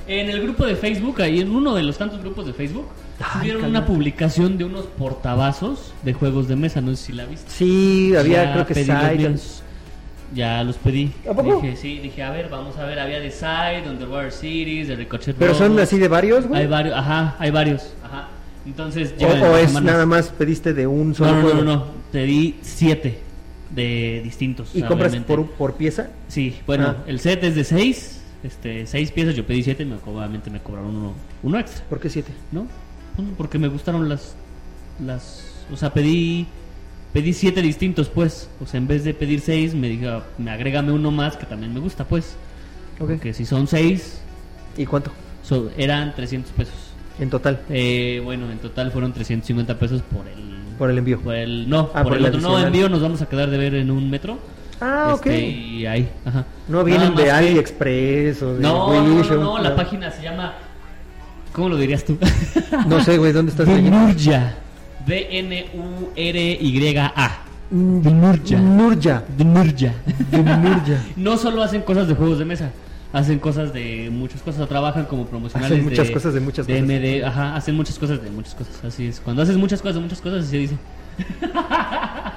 En 0.07 0.29
el 0.29 0.41
grupo 0.41 0.65
de 0.65 0.75
Facebook, 0.75 1.21
ahí 1.21 1.41
en 1.41 1.51
uno 1.51 1.75
de 1.75 1.83
los 1.83 1.97
tantos 1.97 2.21
grupos 2.21 2.45
de 2.45 2.53
Facebook, 2.53 2.87
calma. 3.19 3.67
una 3.67 3.85
publicación 3.85 4.57
de 4.57 4.63
unos 4.63 4.85
portavasos 4.85 5.93
de 6.03 6.13
juegos 6.13 6.47
de 6.47 6.55
mesa, 6.55 6.79
no 6.81 6.91
sé 6.95 7.07
si 7.07 7.13
la 7.13 7.25
viste. 7.25 7.49
sí, 7.51 8.13
había, 8.17 8.45
Ya 8.45 8.53
creo 8.53 8.65
que 8.67 9.19
los. 9.29 9.63
Ya 10.35 10.61
los 10.63 10.75
pedí. 10.75 11.11
¿A 11.29 11.33
poco? 11.33 11.61
Dije, 11.61 11.77
sí, 11.77 11.99
dije, 11.99 12.21
a 12.21 12.31
ver, 12.31 12.49
vamos 12.49 12.75
a 12.77 12.83
ver, 12.85 12.99
había 12.99 13.19
de 13.21 13.31
Side, 13.31 13.83
Underwater 13.89 14.31
Cities, 14.31 14.89
de 14.89 14.95
Ricochet 14.97 15.35
Pero 15.37 15.55
son 15.55 15.79
así 15.79 15.97
de 15.97 16.09
varios, 16.09 16.45
güey. 16.47 16.61
Hay 16.61 16.67
varios, 16.67 16.95
ajá, 16.97 17.35
hay 17.39 17.49
varios, 17.49 17.93
ajá. 18.03 18.27
Entonces, 18.65 19.13
O, 19.21 19.25
o 19.25 19.55
es 19.57 19.67
semanas. 19.69 19.83
nada 19.93 20.05
más 20.05 20.27
pediste 20.29 20.73
de 20.73 20.85
un 20.85 21.15
solo 21.15 21.31
No, 21.31 21.35
no, 21.37 21.41
juego. 21.43 21.57
no, 21.63 21.75
no, 21.77 21.85
te 22.11 22.23
di 22.23 22.55
siete 22.61 23.19
de 23.71 24.19
distintos. 24.21 24.71
¿Y 24.73 24.81
compras 24.83 25.15
por, 25.17 25.45
por 25.51 25.75
pieza? 25.75 26.09
Sí, 26.27 26.57
bueno, 26.65 26.87
Ah. 26.99 27.03
el 27.07 27.21
set 27.21 27.41
es 27.45 27.55
de 27.55 27.63
seis, 27.63 28.16
este, 28.47 28.87
seis 28.87 29.11
piezas, 29.11 29.35
yo 29.35 29.45
pedí 29.45 29.61
siete, 29.63 29.85
me, 29.85 29.95
obviamente 30.05 30.49
me 30.49 30.59
cobraron 30.59 30.95
uno, 30.95 31.13
uno 31.43 31.59
extra, 31.59 31.83
¿Por 31.89 31.99
qué 31.99 32.09
siete? 32.09 32.31
¿no? 32.51 32.67
Bueno, 33.15 33.31
Porque 33.37 33.57
me 33.59 33.67
gustaron 33.67 34.07
las, 34.09 34.35
las, 35.05 35.43
o 35.71 35.77
sea, 35.77 35.93
pedí, 35.93 36.47
pedí 37.13 37.33
siete 37.33 37.61
distintos, 37.61 38.09
pues, 38.09 38.49
o 38.61 38.65
sea, 38.65 38.77
en 38.79 38.87
vez 38.87 39.03
de 39.03 39.13
pedir 39.13 39.41
seis, 39.41 39.73
me 39.75 39.89
dijo, 39.89 40.21
me 40.37 40.51
agrégame 40.51 40.91
uno 40.91 41.11
más 41.11 41.37
que 41.37 41.45
también 41.45 41.73
me 41.73 41.79
gusta, 41.79 42.05
pues, 42.05 42.35
Ok. 42.99 43.09
porque 43.09 43.33
si 43.33 43.45
son 43.45 43.67
seis, 43.67 44.21
¿Y 44.77 44.85
cuánto? 44.85 45.11
so- 45.43 45.69
eran 45.77 46.13
300 46.15 46.51
pesos. 46.53 46.73
En 47.19 47.29
total. 47.31 47.61
Eh, 47.69 48.21
bueno, 48.23 48.51
en 48.51 48.59
total 48.59 48.91
fueron 48.91 49.11
350 49.13 49.79
pesos 49.79 50.03
por 50.03 50.27
el, 50.27 50.37
Por 50.77 50.91
el 50.91 50.97
envío. 50.99 51.19
por 51.19 51.33
el, 51.33 51.67
no, 51.67 51.89
Ah, 51.95 52.03
por, 52.03 52.11
por 52.13 52.17
el 52.17 52.25
el 52.25 52.35
otro, 52.35 52.41
no, 52.41 52.59
envío 52.59 52.87
nos 52.89 53.01
vamos 53.01 53.21
a 53.23 53.25
quedar 53.27 53.49
de 53.49 53.57
ver 53.57 53.73
en 53.73 53.89
un 53.89 54.07
metro. 54.11 54.37
Ah, 54.79 55.11
Este, 55.15 55.29
ok. 55.29 55.35
Y 55.37 55.85
ahí, 55.85 56.09
ajá. 56.25 56.45
No 56.67 56.83
vienen 56.83 57.09
de 57.15 57.23
más 57.23 57.23
que- 57.23 57.31
AliExpress 57.31 58.41
o 58.43 58.53
de 58.55 58.61
No, 58.61 58.93
no, 59.03 59.15
Wish 59.15 59.29
no, 59.31 59.35
no, 59.37 59.57
la 59.59 59.75
página 59.75 60.11
se 60.11 60.21
llama. 60.23 60.53
¿Cómo 61.51 61.69
lo 61.69 61.77
dirías 61.77 62.03
tú? 62.05 62.17
No 62.87 63.01
sé, 63.03 63.17
güey, 63.17 63.31
¿dónde 63.31 63.51
estás? 63.51 63.65
Dnurja. 63.67 64.53
D-N-U-R-Y-A. 66.07 67.31
Dnurja. 67.71 68.57
Nurja. 68.59 69.23
Dnurja. 69.37 69.93
Nurja. 70.31 70.97
No 71.15 71.37
solo 71.37 71.63
hacen 71.63 71.81
cosas 71.81 72.07
de 72.07 72.13
juegos 72.15 72.37
de 72.39 72.45
mesa, 72.45 72.69
hacen 73.11 73.39
cosas 73.39 73.73
de 73.73 74.09
muchas 74.11 74.41
cosas, 74.41 74.61
o 74.61 74.67
trabajan 74.67 75.05
como 75.05 75.25
promocionales. 75.25 75.71
Hacen 75.73 75.83
muchas 75.89 76.07
de, 76.07 76.13
cosas 76.13 76.33
de 76.33 76.39
muchas 76.39 76.67
de 76.67 76.73
cosas. 76.79 76.87
MD, 76.87 77.23
ajá, 77.25 77.55
hacen 77.55 77.75
muchas 77.75 77.97
cosas 77.97 78.21
de 78.21 78.29
muchas 78.29 78.53
cosas, 78.55 78.83
así 78.85 79.07
es. 79.07 79.19
Cuando 79.19 79.41
haces 79.41 79.57
muchas 79.57 79.81
cosas 79.81 79.95
de 79.95 80.01
muchas 80.01 80.21
cosas, 80.21 80.41
así 80.43 80.51
se 80.51 80.57
dice. 80.57 80.77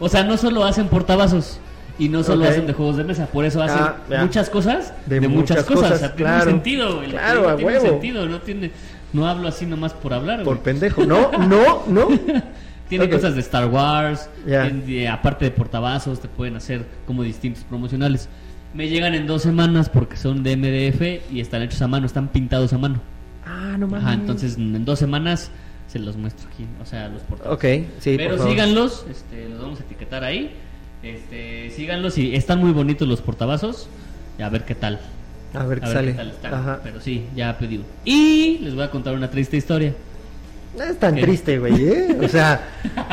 o 0.00 0.08
sea, 0.08 0.24
no 0.24 0.36
solo 0.36 0.64
hacen 0.64 0.88
portavasos 0.88 1.58
y 1.98 2.08
no 2.08 2.22
solo 2.24 2.44
hacen 2.48 2.66
de 2.66 2.72
juegos 2.72 2.96
de 2.96 3.04
mesa, 3.04 3.26
por 3.26 3.44
eso 3.44 3.62
hacen 3.62 3.78
Ah, 3.80 3.96
muchas 4.20 4.50
cosas 4.50 4.92
de, 5.06 5.20
De 5.20 5.28
muchas, 5.28 5.58
muchas 5.58 5.64
cosas. 5.66 5.82
cosas, 5.82 5.96
o 5.96 5.98
sea, 5.98 6.12
claro. 6.14 6.38
tiene 6.44 6.50
sentido, 6.52 6.96
güey. 6.96 7.10
Claro, 7.10 7.48
a 7.48 7.56
tiene 7.56 7.72
huevo. 7.72 7.86
sentido, 7.86 8.26
no 8.26 8.40
tiene 8.40 8.70
no 9.12 9.28
hablo 9.28 9.46
así 9.46 9.64
nomás 9.64 9.92
por 9.92 10.12
hablar, 10.12 10.38
Por 10.42 10.54
güey. 10.56 10.64
pendejo. 10.64 11.04
No, 11.06 11.30
no, 11.32 11.84
no. 11.86 12.08
Tiene 12.88 13.08
cosas 13.08 13.34
de 13.34 13.40
Star 13.40 13.66
Wars, 13.66 14.28
tiene- 14.44 14.82
de- 14.84 15.08
aparte 15.08 15.46
de 15.46 15.50
portavasos, 15.50 16.20
te 16.20 16.28
pueden 16.28 16.54
hacer 16.56 16.84
como 17.06 17.22
distintos 17.22 17.64
promocionales. 17.64 18.28
Me 18.74 18.88
llegan 18.88 19.14
en 19.14 19.26
dos 19.26 19.40
semanas 19.42 19.88
porque 19.88 20.16
son 20.18 20.42
de 20.42 20.54
MDF 20.56 21.32
y 21.32 21.40
están 21.40 21.62
hechos 21.62 21.80
a 21.80 21.88
mano, 21.88 22.04
están 22.06 22.28
pintados 22.28 22.72
a 22.74 22.78
mano. 22.78 23.00
Ah, 23.46 23.76
no 23.78 23.86
mames. 23.86 24.04
Ajá, 24.04 24.14
entonces 24.14 24.56
en 24.58 24.84
dos 24.84 24.98
semanas 24.98 25.50
se 25.94 26.00
los 26.00 26.16
muestro 26.16 26.48
aquí, 26.52 26.66
o 26.82 26.84
sea, 26.86 27.08
los 27.08 27.22
portavasos. 27.22 27.56
Ok, 27.56 27.64
sí, 28.00 28.16
Pero 28.16 28.30
por 28.30 28.38
favor. 28.38 28.52
síganlos, 28.52 29.06
este, 29.08 29.48
los 29.48 29.60
vamos 29.62 29.80
a 29.80 29.84
etiquetar 29.84 30.24
ahí. 30.24 30.50
Este, 31.04 31.70
síganlos 31.70 32.18
y 32.18 32.34
están 32.34 32.58
muy 32.58 32.72
bonitos 32.72 33.06
los 33.06 33.20
portavasos. 33.22 33.86
Y 34.36 34.42
a 34.42 34.48
ver 34.48 34.64
qué 34.64 34.74
tal. 34.74 34.98
A 35.54 35.64
ver 35.64 35.78
qué 35.78 35.84
A 35.86 35.88
ver 35.90 35.96
sale. 35.96 36.10
qué 36.10 36.16
tal 36.16 36.30
están. 36.30 36.54
Ajá. 36.54 36.80
Pero 36.82 37.00
sí, 37.00 37.26
ya 37.36 37.56
pedí. 37.58 37.80
Y 38.04 38.58
les 38.62 38.74
voy 38.74 38.82
a 38.82 38.90
contar 38.90 39.14
una 39.14 39.30
triste 39.30 39.56
historia. 39.56 39.94
No 40.76 40.82
es 40.82 40.98
tan 40.98 41.14
¿Qué? 41.14 41.22
triste, 41.22 41.58
güey, 41.58 41.88
¿eh? 41.88 42.18
O 42.20 42.28
sea, 42.28 42.60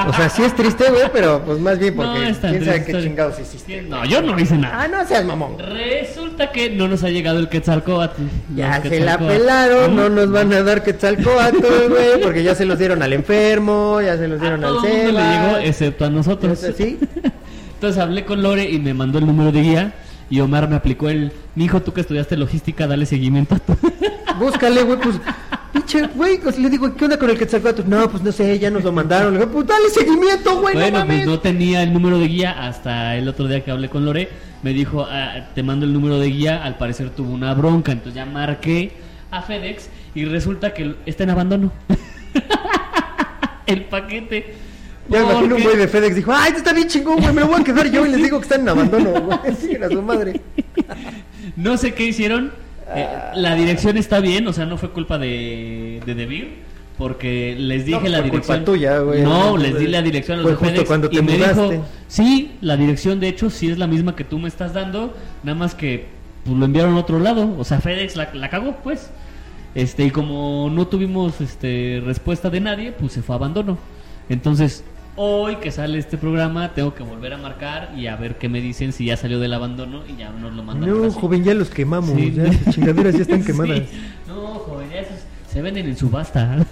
o 0.07 0.13
sea, 0.13 0.29
sí 0.29 0.43
es 0.43 0.55
triste, 0.55 0.89
güey, 0.89 1.03
pero 1.13 1.43
pues 1.43 1.59
más 1.59 1.77
bien 1.77 1.95
porque 1.95 2.19
no 2.19 2.23
es 2.23 2.39
tan 2.39 2.51
quién 2.51 2.65
sabe 2.65 2.79
triste 2.79 2.93
qué 2.93 3.03
chingados 3.03 3.39
hiciste. 3.39 3.81
No, 3.83 4.03
yo 4.05 4.21
no 4.21 4.39
hice 4.39 4.57
nada. 4.57 4.81
Ah, 4.81 4.87
no 4.87 5.05
seas 5.05 5.23
mamón. 5.25 5.57
Resulta 5.59 6.51
que 6.51 6.71
no 6.71 6.87
nos 6.87 7.03
ha 7.03 7.09
llegado 7.09 7.37
el 7.37 7.49
Quetzalcóatl. 7.49 8.21
Ya 8.55 8.81
se 8.81 8.99
la 8.99 9.19
pelaron, 9.19 9.95
no 9.95 10.09
nos 10.09 10.31
van 10.31 10.51
a 10.53 10.63
dar 10.63 10.83
quetzalcoatl, 10.83 11.57
güey, 11.89 12.21
porque 12.23 12.43
ya 12.43 12.55
se 12.55 12.65
los 12.65 12.79
dieron 12.79 13.03
al 13.03 13.13
enfermo, 13.13 14.01
ya 14.01 14.17
se 14.17 14.27
los 14.27 14.39
A 14.39 14.41
dieron 14.41 14.63
al 14.63 14.71
todo 14.71 14.81
mundo 14.81 15.11
le 15.11 15.23
llegó, 15.23 15.57
excepto 15.57 16.05
a 16.05 16.09
nosotros. 16.09 16.59
¿Sí? 16.75 16.97
Entonces 17.75 18.01
hablé 18.01 18.25
con 18.25 18.41
Lore 18.41 18.69
y 18.69 18.79
me 18.79 18.93
mandó 18.93 19.19
el 19.19 19.27
número 19.27 19.51
de 19.51 19.61
guía. 19.61 19.93
Y 20.29 20.39
Omar 20.39 20.69
me 20.69 20.77
aplicó 20.77 21.09
el. 21.09 21.33
Mi 21.55 21.65
hijo, 21.65 21.81
tú 21.81 21.93
que 21.93 22.01
estudiaste 22.01 22.37
logística, 22.37 22.87
dale 22.87 23.05
seguimiento 23.05 23.55
a 23.55 23.59
tu. 23.59 23.75
Búscale, 24.39 24.81
güey, 24.83 24.97
pues, 24.99 25.19
pinche, 25.71 26.07
güey, 26.15 26.39
pues, 26.39 26.57
le 26.57 26.69
digo, 26.69 26.93
¿qué 26.95 27.05
onda 27.05 27.17
con 27.17 27.29
el 27.29 27.37
quetzalcoatl? 27.37 27.83
No, 27.87 28.09
pues 28.09 28.23
no 28.23 28.31
sé, 28.31 28.59
ya 28.59 28.69
nos 28.69 28.83
lo 28.83 28.91
mandaron. 28.91 29.33
Le 29.33 29.39
digo, 29.39 29.51
pues 29.51 29.67
dale 29.67 29.89
seguimiento, 29.89 30.59
güey, 30.59 30.75
no 30.75 30.81
bueno, 30.81 30.99
mames. 30.99 31.17
pues 31.17 31.27
no 31.27 31.39
tenía 31.39 31.83
el 31.83 31.93
número 31.93 32.19
de 32.19 32.27
guía 32.27 32.67
hasta 32.67 33.15
el 33.15 33.27
otro 33.27 33.47
día 33.47 33.63
que 33.63 33.71
hablé 33.71 33.89
con 33.89 34.05
Lore. 34.05 34.29
Me 34.63 34.73
dijo, 34.73 35.07
ah, 35.09 35.47
te 35.55 35.63
mando 35.63 35.85
el 35.85 35.93
número 35.93 36.19
de 36.19 36.27
guía. 36.27 36.63
Al 36.63 36.77
parecer 36.77 37.09
tuvo 37.09 37.33
una 37.33 37.53
bronca. 37.53 37.91
Entonces 37.91 38.15
ya 38.15 38.25
marqué 38.25 38.91
a 39.31 39.41
FedEx 39.41 39.89
y 40.13 40.25
resulta 40.25 40.73
que 40.73 40.95
está 41.05 41.23
en 41.23 41.31
abandono. 41.31 41.71
el 43.65 43.85
paquete. 43.85 44.55
Ya 45.09 45.19
me 45.19 45.31
imagino 45.31 45.55
un 45.55 45.63
güey 45.63 45.77
de 45.77 45.87
FedEx 45.87 46.15
dijo, 46.15 46.31
ay, 46.33 46.53
está 46.55 46.73
bien 46.73 46.87
chingón, 46.87 47.19
güey, 47.19 47.33
me 47.33 47.41
lo 47.41 47.47
voy 47.47 47.61
a 47.61 47.63
quedar 47.63 47.89
yo 47.91 48.05
y 48.05 48.09
les 48.09 48.23
digo 48.23 48.37
que 48.39 48.43
están 48.43 48.61
en 48.61 48.69
abandono, 48.69 49.11
güey. 49.21 49.55
Siguen 49.59 49.83
a 49.83 49.89
su 49.89 50.01
madre. 50.01 50.39
No 51.57 51.75
sé 51.75 51.93
qué 51.93 52.05
hicieron. 52.05 52.53
Eh, 52.95 53.07
la 53.35 53.55
dirección 53.55 53.97
está 53.97 54.19
bien, 54.19 54.47
o 54.47 54.53
sea, 54.53 54.65
no 54.65 54.77
fue 54.77 54.89
culpa 54.91 55.17
de, 55.17 56.01
de 56.05 56.15
Debir. 56.15 56.71
Porque 56.97 57.55
les 57.57 57.85
dije 57.85 57.99
No, 58.03 58.09
la 58.09 58.17
culpa 58.21 58.31
dirección. 58.35 58.65
tuya, 58.65 58.99
güey. 58.99 59.23
No, 59.23 59.57
les 59.57 59.79
di 59.79 59.87
la 59.87 60.03
dirección 60.03 60.39
a 60.39 60.41
los 60.43 60.57
Fue 60.59 60.67
justo 60.69 60.85
cuando 60.85 61.09
te 61.09 61.17
y 61.17 61.21
me 61.23 61.35
dijo, 61.37 61.85
sí, 62.07 62.51
la 62.61 62.77
dirección 62.77 63.19
de 63.19 63.27
hecho 63.29 63.49
sí 63.49 63.69
es 63.71 63.79
la 63.79 63.87
misma 63.87 64.15
que 64.15 64.23
tú 64.23 64.37
me 64.37 64.47
estás 64.47 64.73
dando, 64.73 65.15
nada 65.41 65.57
más 65.57 65.73
que 65.73 66.05
pues, 66.43 66.55
lo 66.55 66.63
enviaron 66.63 66.93
a 66.95 66.99
otro 66.99 67.17
lado. 67.19 67.55
O 67.57 67.63
sea, 67.63 67.79
FedEx 67.79 68.15
la, 68.17 68.29
la 68.33 68.49
cagó, 68.49 68.75
pues. 68.83 69.09
Este, 69.73 70.03
y 70.05 70.11
como 70.11 70.69
no 70.71 70.85
tuvimos 70.87 71.41
este 71.41 72.03
respuesta 72.05 72.49
de 72.51 72.59
nadie, 72.59 72.91
pues 72.91 73.13
se 73.13 73.23
fue 73.23 73.33
a 73.33 73.37
abandono. 73.37 73.79
Entonces, 74.29 74.83
hoy 75.15 75.57
que 75.57 75.71
sale 75.71 75.97
este 75.99 76.17
programa, 76.17 76.73
tengo 76.73 76.93
que 76.95 77.03
volver 77.03 77.33
a 77.33 77.37
marcar 77.37 77.91
y 77.97 78.07
a 78.07 78.15
ver 78.15 78.37
qué 78.37 78.49
me 78.49 78.61
dicen 78.61 78.93
si 78.93 79.05
ya 79.05 79.17
salió 79.17 79.39
del 79.39 79.53
abandono 79.53 80.03
y 80.07 80.15
ya 80.17 80.29
nos 80.31 80.53
lo 80.53 80.63
mandan. 80.63 80.89
No, 80.89 81.11
joven, 81.11 81.43
ya 81.43 81.53
los 81.53 81.69
quemamos, 81.69 82.11
Sí. 82.15 82.33
ya 82.35 82.43
esas 82.45 82.73
chingaderas 82.73 83.15
ya 83.15 83.21
están 83.21 83.39
Sí. 83.43 83.47
quemadas. 83.47 83.81
No, 84.27 84.35
joven, 84.59 84.89
ya 84.89 84.99
esos 85.01 85.17
se 85.51 85.61
venden 85.61 85.87
en 85.87 85.97
subasta. 85.97 86.57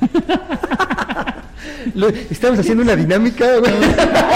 Lo- 1.95 2.07
estamos 2.09 2.59
haciendo 2.59 2.83
una 2.83 2.95
dinámica, 2.95 3.45
güey. 3.59 3.71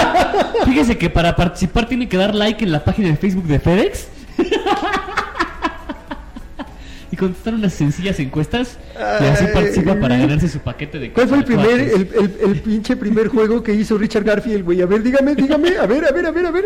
Fíjese 0.66 0.96
que 0.98 1.10
para 1.10 1.34
participar 1.36 1.86
tiene 1.88 2.08
que 2.08 2.16
dar 2.16 2.34
like 2.34 2.64
en 2.64 2.72
la 2.72 2.84
página 2.84 3.08
de 3.08 3.16
Facebook 3.16 3.44
de 3.46 3.58
FedEx. 3.60 4.08
Y 7.14 7.16
contestar 7.16 7.54
unas 7.54 7.72
sencillas 7.72 8.18
encuestas 8.18 8.76
y 8.96 9.24
así 9.24 9.44
participa 9.54 9.94
para 10.00 10.18
ganarse 10.18 10.48
su 10.48 10.58
paquete 10.58 10.98
de 10.98 11.12
¿Cuál 11.12 11.28
fue 11.28 11.38
el 11.38 11.44
primer, 11.44 11.80
el, 11.80 12.08
el, 12.12 12.34
el 12.50 12.60
pinche 12.60 12.96
primer 12.96 13.28
juego 13.28 13.62
que 13.62 13.72
hizo 13.72 13.96
Richard 13.96 14.24
Garfield, 14.24 14.64
güey? 14.64 14.82
A 14.82 14.86
ver, 14.86 15.02
dígame, 15.02 15.36
dígame, 15.36 15.76
a 15.76 15.86
ver, 15.86 16.04
a 16.06 16.10
ver, 16.10 16.26
a 16.26 16.30
ver, 16.32 16.46
a 16.46 16.50
ver. 16.50 16.64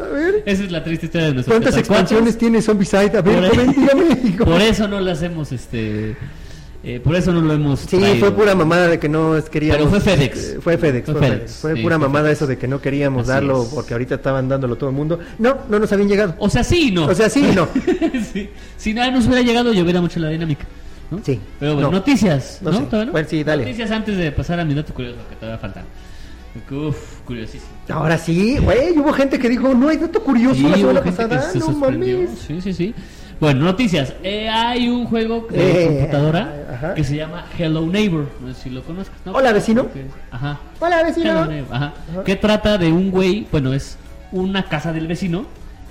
A 0.00 0.04
ver. 0.04 0.42
Esa 0.44 0.64
es 0.64 0.72
la 0.72 0.82
triste 0.82 1.06
historia 1.06 1.28
de 1.28 1.34
nuestros 1.34 1.54
¿Cuántas 1.56 1.78
expansiones 1.78 2.36
tiene 2.36 2.60
Zombicide? 2.60 3.16
A 3.16 3.22
ver, 3.22 3.22
Por- 3.22 3.48
joven, 3.50 3.72
dígame. 3.72 4.18
hijo. 4.24 4.44
Por 4.44 4.60
eso 4.60 4.88
no 4.88 5.00
lo 5.00 5.10
hacemos, 5.12 5.52
este... 5.52 6.16
eh, 6.84 7.00
por 7.00 7.14
eso 7.14 7.32
no 7.32 7.40
lo 7.40 7.52
hemos 7.52 7.80
Sí, 7.80 7.96
traído. 7.98 8.16
fue 8.16 8.32
pura 8.32 8.54
mamada 8.54 8.88
de 8.88 8.98
que 8.98 9.08
no 9.08 9.36
queríamos. 9.50 9.78
Pero 9.78 9.90
fue 9.90 10.00
FedEx. 10.00 10.38
eh, 10.54 10.58
Fue 10.60 10.76
FedEx, 10.78 11.04
Fue 11.06 11.14
fue, 11.14 11.28
FedEx. 11.28 11.52
Fue 11.56 11.74
sí, 11.76 11.82
pura 11.82 11.96
fue 11.98 12.08
mamada 12.08 12.24
FedEx. 12.24 12.38
eso 12.38 12.46
de 12.48 12.58
que 12.58 12.66
no 12.68 12.80
queríamos 12.80 13.22
Así 13.22 13.30
darlo 13.30 13.62
es. 13.62 13.68
porque 13.68 13.94
ahorita 13.94 14.16
estaban 14.16 14.48
dándolo 14.48 14.76
todo 14.76 14.90
el 14.90 14.96
mundo. 14.96 15.18
No, 15.38 15.58
no 15.68 15.78
nos 15.78 15.92
habían 15.92 16.08
llegado. 16.08 16.34
O 16.38 16.48
sea, 16.50 16.64
sí 16.64 16.88
y 16.88 16.90
no. 16.90 17.06
O 17.06 17.14
sea, 17.14 17.28
sí 17.30 17.46
y 17.50 17.54
no. 17.54 17.68
Sí. 18.32 18.48
Si 18.76 18.92
nada 18.94 19.10
nos 19.10 19.26
hubiera 19.26 19.42
llegado, 19.42 19.72
yo 19.72 19.82
hubiera 19.84 20.00
mucho 20.00 20.18
la 20.20 20.28
dinámica. 20.30 20.64
¿no? 21.10 21.20
Sí. 21.24 21.38
Pero 21.60 21.74
bueno, 21.74 21.90
No. 21.90 21.98
noticias. 21.98 22.58
No 22.62 22.70
¿no? 22.72 22.78
sé. 22.78 22.84
¿Todavía 22.86 23.06
no? 23.06 23.12
Bueno, 23.12 23.28
sí, 23.30 23.44
dale. 23.44 23.64
Noticias 23.64 23.90
antes 23.90 24.16
de 24.16 24.32
pasar 24.32 24.58
a 24.60 24.64
mi 24.64 24.74
dato 24.74 24.92
curioso, 24.94 25.18
que 25.28 25.36
todavía 25.36 25.58
falta. 25.58 25.84
Uf, 26.70 26.96
curiosísimo. 27.24 27.70
Ahora 27.88 28.18
sí, 28.18 28.58
güey, 28.58 28.90
hubo 28.98 29.12
gente 29.12 29.38
que 29.38 29.48
dijo, 29.48 29.72
no 29.74 29.88
hay 29.88 29.96
dato 29.96 30.22
curioso 30.22 30.56
Sí, 30.56 30.62
la 30.68 30.76
semana 30.76 31.02
pasada, 31.02 31.40
se 31.50 31.58
no 31.58 31.66
sorprendió. 31.66 32.16
mames. 32.18 32.38
Sí, 32.46 32.60
sí, 32.60 32.72
sí. 32.74 32.94
Bueno, 33.42 33.64
noticias. 33.64 34.14
Eh, 34.22 34.48
hay 34.48 34.88
un 34.88 35.04
juego 35.04 35.48
de 35.50 35.82
Eh, 35.82 35.86
computadora 35.88 36.54
ajá. 36.72 36.94
que 36.94 37.02
se 37.02 37.16
llama 37.16 37.44
Hello 37.58 37.84
Neighbor. 37.84 38.28
No 38.40 38.54
sé 38.54 38.62
si 38.62 38.70
lo 38.70 38.84
conozcas. 38.84 39.16
¿no? 39.24 39.32
Hola, 39.32 39.52
vecino. 39.52 39.88
Ajá. 40.30 40.60
Hola, 40.78 41.00
Hello 41.00 41.08
vecino. 41.08 41.46
Neighbor, 41.46 41.74
Ajá. 41.74 41.92
Ajá. 42.12 42.22
Que 42.22 42.36
trata 42.36 42.78
de 42.78 42.92
un 42.92 43.10
güey, 43.10 43.48
bueno, 43.50 43.72
es 43.72 43.98
una 44.30 44.68
casa 44.68 44.92
del 44.92 45.08
vecino 45.08 45.44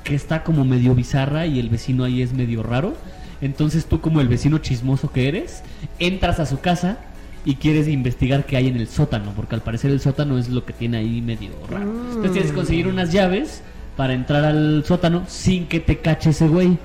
que 0.06 0.16
está 0.16 0.44
como 0.44 0.64
medio 0.64 0.96
bizarra 0.96 1.46
y 1.46 1.60
el 1.60 1.68
vecino 1.68 2.06
ahí 2.06 2.22
es 2.22 2.32
medio 2.32 2.64
raro. 2.64 2.94
Entonces 3.42 3.86
tú 3.86 4.00
como 4.00 4.22
el 4.22 4.30
vecino 4.30 4.60
chismoso 4.60 5.12
que 5.12 5.28
eres, 5.28 5.62
entras 6.00 6.40
a 6.40 6.46
su 6.46 6.62
casa 6.62 7.00
y 7.44 7.56
quieres 7.56 7.90
investigar 7.90 8.46
qué 8.46 8.56
hay 8.56 8.70
en 8.70 8.78
el 8.78 8.88
sótano, 8.88 9.34
porque 9.36 9.56
al 9.56 9.62
parecer 9.62 9.92
el 9.92 10.00
sótano 10.00 10.38
es 10.38 10.48
lo 10.48 10.64
que 10.64 10.72
tiene 10.72 11.00
ahí 11.00 11.22
medio 11.22 11.50
raro. 11.70 11.84
Entonces 12.14 12.32
tienes 12.32 12.52
que 12.52 12.56
conseguir 12.56 12.88
unas 12.88 13.12
llaves 13.12 13.62
para 13.98 14.14
entrar 14.14 14.46
al 14.46 14.86
sótano 14.86 15.24
sin 15.28 15.68
que 15.68 15.82
te 15.82 15.98
cache 15.98 16.30
ese 16.30 16.48
güey. 16.48 16.78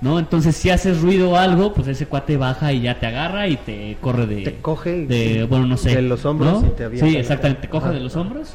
¿No? 0.00 0.18
Entonces 0.18 0.56
si 0.56 0.70
haces 0.70 1.02
ruido 1.02 1.30
o 1.32 1.36
algo, 1.36 1.74
pues 1.74 1.86
ese 1.88 2.06
cuate 2.06 2.36
baja 2.38 2.72
y 2.72 2.80
ya 2.82 2.98
te 2.98 3.06
agarra 3.06 3.48
y 3.48 3.56
te 3.58 3.98
corre 4.00 4.26
de... 4.26 4.42
Te 4.42 4.54
coge 4.56 4.98
y- 5.02 5.06
de, 5.06 5.44
bueno, 5.44 5.66
no 5.66 5.76
sé. 5.76 5.94
de 5.94 6.02
los 6.02 6.24
hombros 6.24 6.62
¿no? 6.62 6.68
y 6.68 6.70
te 6.70 6.84
avienta 6.84 7.06
Sí, 7.06 7.16
exactamente, 7.16 7.62
te 7.62 7.68
coge 7.68 7.86
Ajá. 7.86 7.94
de 7.94 8.00
los 8.00 8.16
hombros 8.16 8.54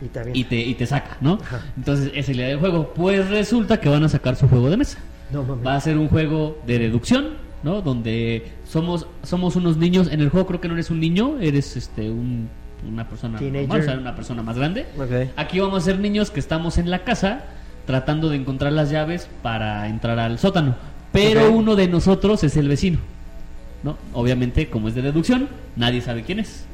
Y 0.00 0.06
también. 0.06 0.34
y 0.36 0.44
te, 0.44 0.56
y 0.56 0.74
te 0.74 0.86
saca, 0.86 1.18
¿no? 1.20 1.34
Ajá. 1.42 1.60
Entonces, 1.76 2.10
esa 2.14 2.30
es 2.30 2.36
la 2.36 2.42
idea 2.44 2.48
del 2.48 2.58
juego. 2.60 2.92
Pues 2.94 3.28
resulta 3.28 3.78
que 3.78 3.88
van 3.90 4.04
a 4.04 4.08
sacar 4.08 4.36
su 4.36 4.48
juego 4.48 4.70
de 4.70 4.78
mesa. 4.78 4.98
No. 5.32 5.60
Va 5.62 5.74
a 5.76 5.80
ser 5.80 5.98
un 5.98 6.08
juego 6.08 6.58
de 6.66 6.78
deducción, 6.78 7.30
¿no? 7.62 7.82
Donde 7.82 8.52
somos 8.66 9.06
somos 9.22 9.54
unos 9.56 9.76
niños. 9.76 10.08
En 10.10 10.20
el 10.20 10.28
juego 10.30 10.46
creo 10.46 10.60
que 10.62 10.68
no 10.68 10.74
eres 10.74 10.90
un 10.90 11.00
niño, 11.00 11.38
eres 11.40 11.76
este 11.76 12.08
un, 12.10 12.48
una 12.88 13.08
persona 13.08 13.38
Teenager. 13.38 13.68
normal, 13.68 13.80
o 13.80 13.84
sea, 13.84 13.98
una 13.98 14.14
persona 14.16 14.42
más 14.42 14.56
grande. 14.56 14.86
Aquí 15.36 15.58
vamos 15.60 15.82
a 15.82 15.84
ser 15.84 15.98
niños 15.98 16.30
que 16.30 16.40
estamos 16.40 16.78
en 16.78 16.90
la 16.90 17.00
casa 17.04 17.44
tratando 17.86 18.28
de 18.28 18.36
encontrar 18.36 18.72
las 18.72 18.90
llaves 18.90 19.28
para 19.42 19.88
entrar 19.88 20.18
al 20.18 20.38
sótano. 20.38 20.74
Pero 21.12 21.48
Ok. 21.48 21.54
uno 21.56 21.76
de 21.76 21.88
nosotros 21.88 22.44
es 22.44 22.56
el 22.56 22.68
vecino. 22.68 22.98
¿No? 23.82 23.96
Obviamente, 24.12 24.68
como 24.68 24.88
es 24.88 24.94
de 24.94 25.02
deducción, 25.02 25.48
nadie 25.76 26.00
sabe 26.00 26.22
quién 26.24 26.40
es. 26.40 26.64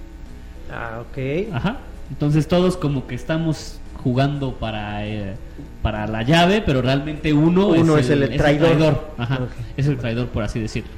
Ah, 0.73 1.01
ok. 1.03 1.53
Ajá. 1.55 1.77
Entonces 2.11 2.49
todos 2.49 2.77
como 2.77 3.07
que 3.07 3.15
estamos 3.15 3.79
jugando 4.03 4.55
para 4.55 5.07
eh, 5.07 5.35
para 5.83 6.07
la 6.07 6.23
llave, 6.23 6.63
pero 6.65 6.81
realmente 6.83 7.33
uno, 7.33 7.69
Uno 7.69 7.99
es 7.99 8.09
el 8.11 8.37
traidor. 8.37 9.13
Ajá. 9.19 9.35
Ok. 9.43 9.51
Es 9.77 9.87
el 9.87 9.99
traidor 9.99 10.29
por 10.29 10.43
así 10.45 10.61
decirlo. 10.61 10.91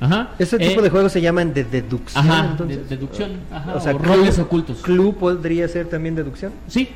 Ajá. 0.00 0.30
Ese 0.38 0.56
Eh, 0.56 0.68
tipo 0.68 0.82
de 0.82 0.90
juegos 0.90 1.12
se 1.12 1.20
llaman 1.20 1.54
de 1.54 1.64
deducción. 1.64 2.28
Ajá, 2.30 2.48
entonces. 2.50 2.88
de- 2.88 2.96
deducción, 2.96 3.30
ajá, 3.50 3.74
O 3.76 3.80
sea, 3.80 3.94
o 3.94 3.98
roles 3.98 4.34
clue- 4.34 4.42
ocultos. 4.44 4.82
Clue 4.82 5.12
podría 5.12 5.66
ser 5.68 5.86
también 5.88 6.14
deducción. 6.14 6.52
Sí. 6.66 6.88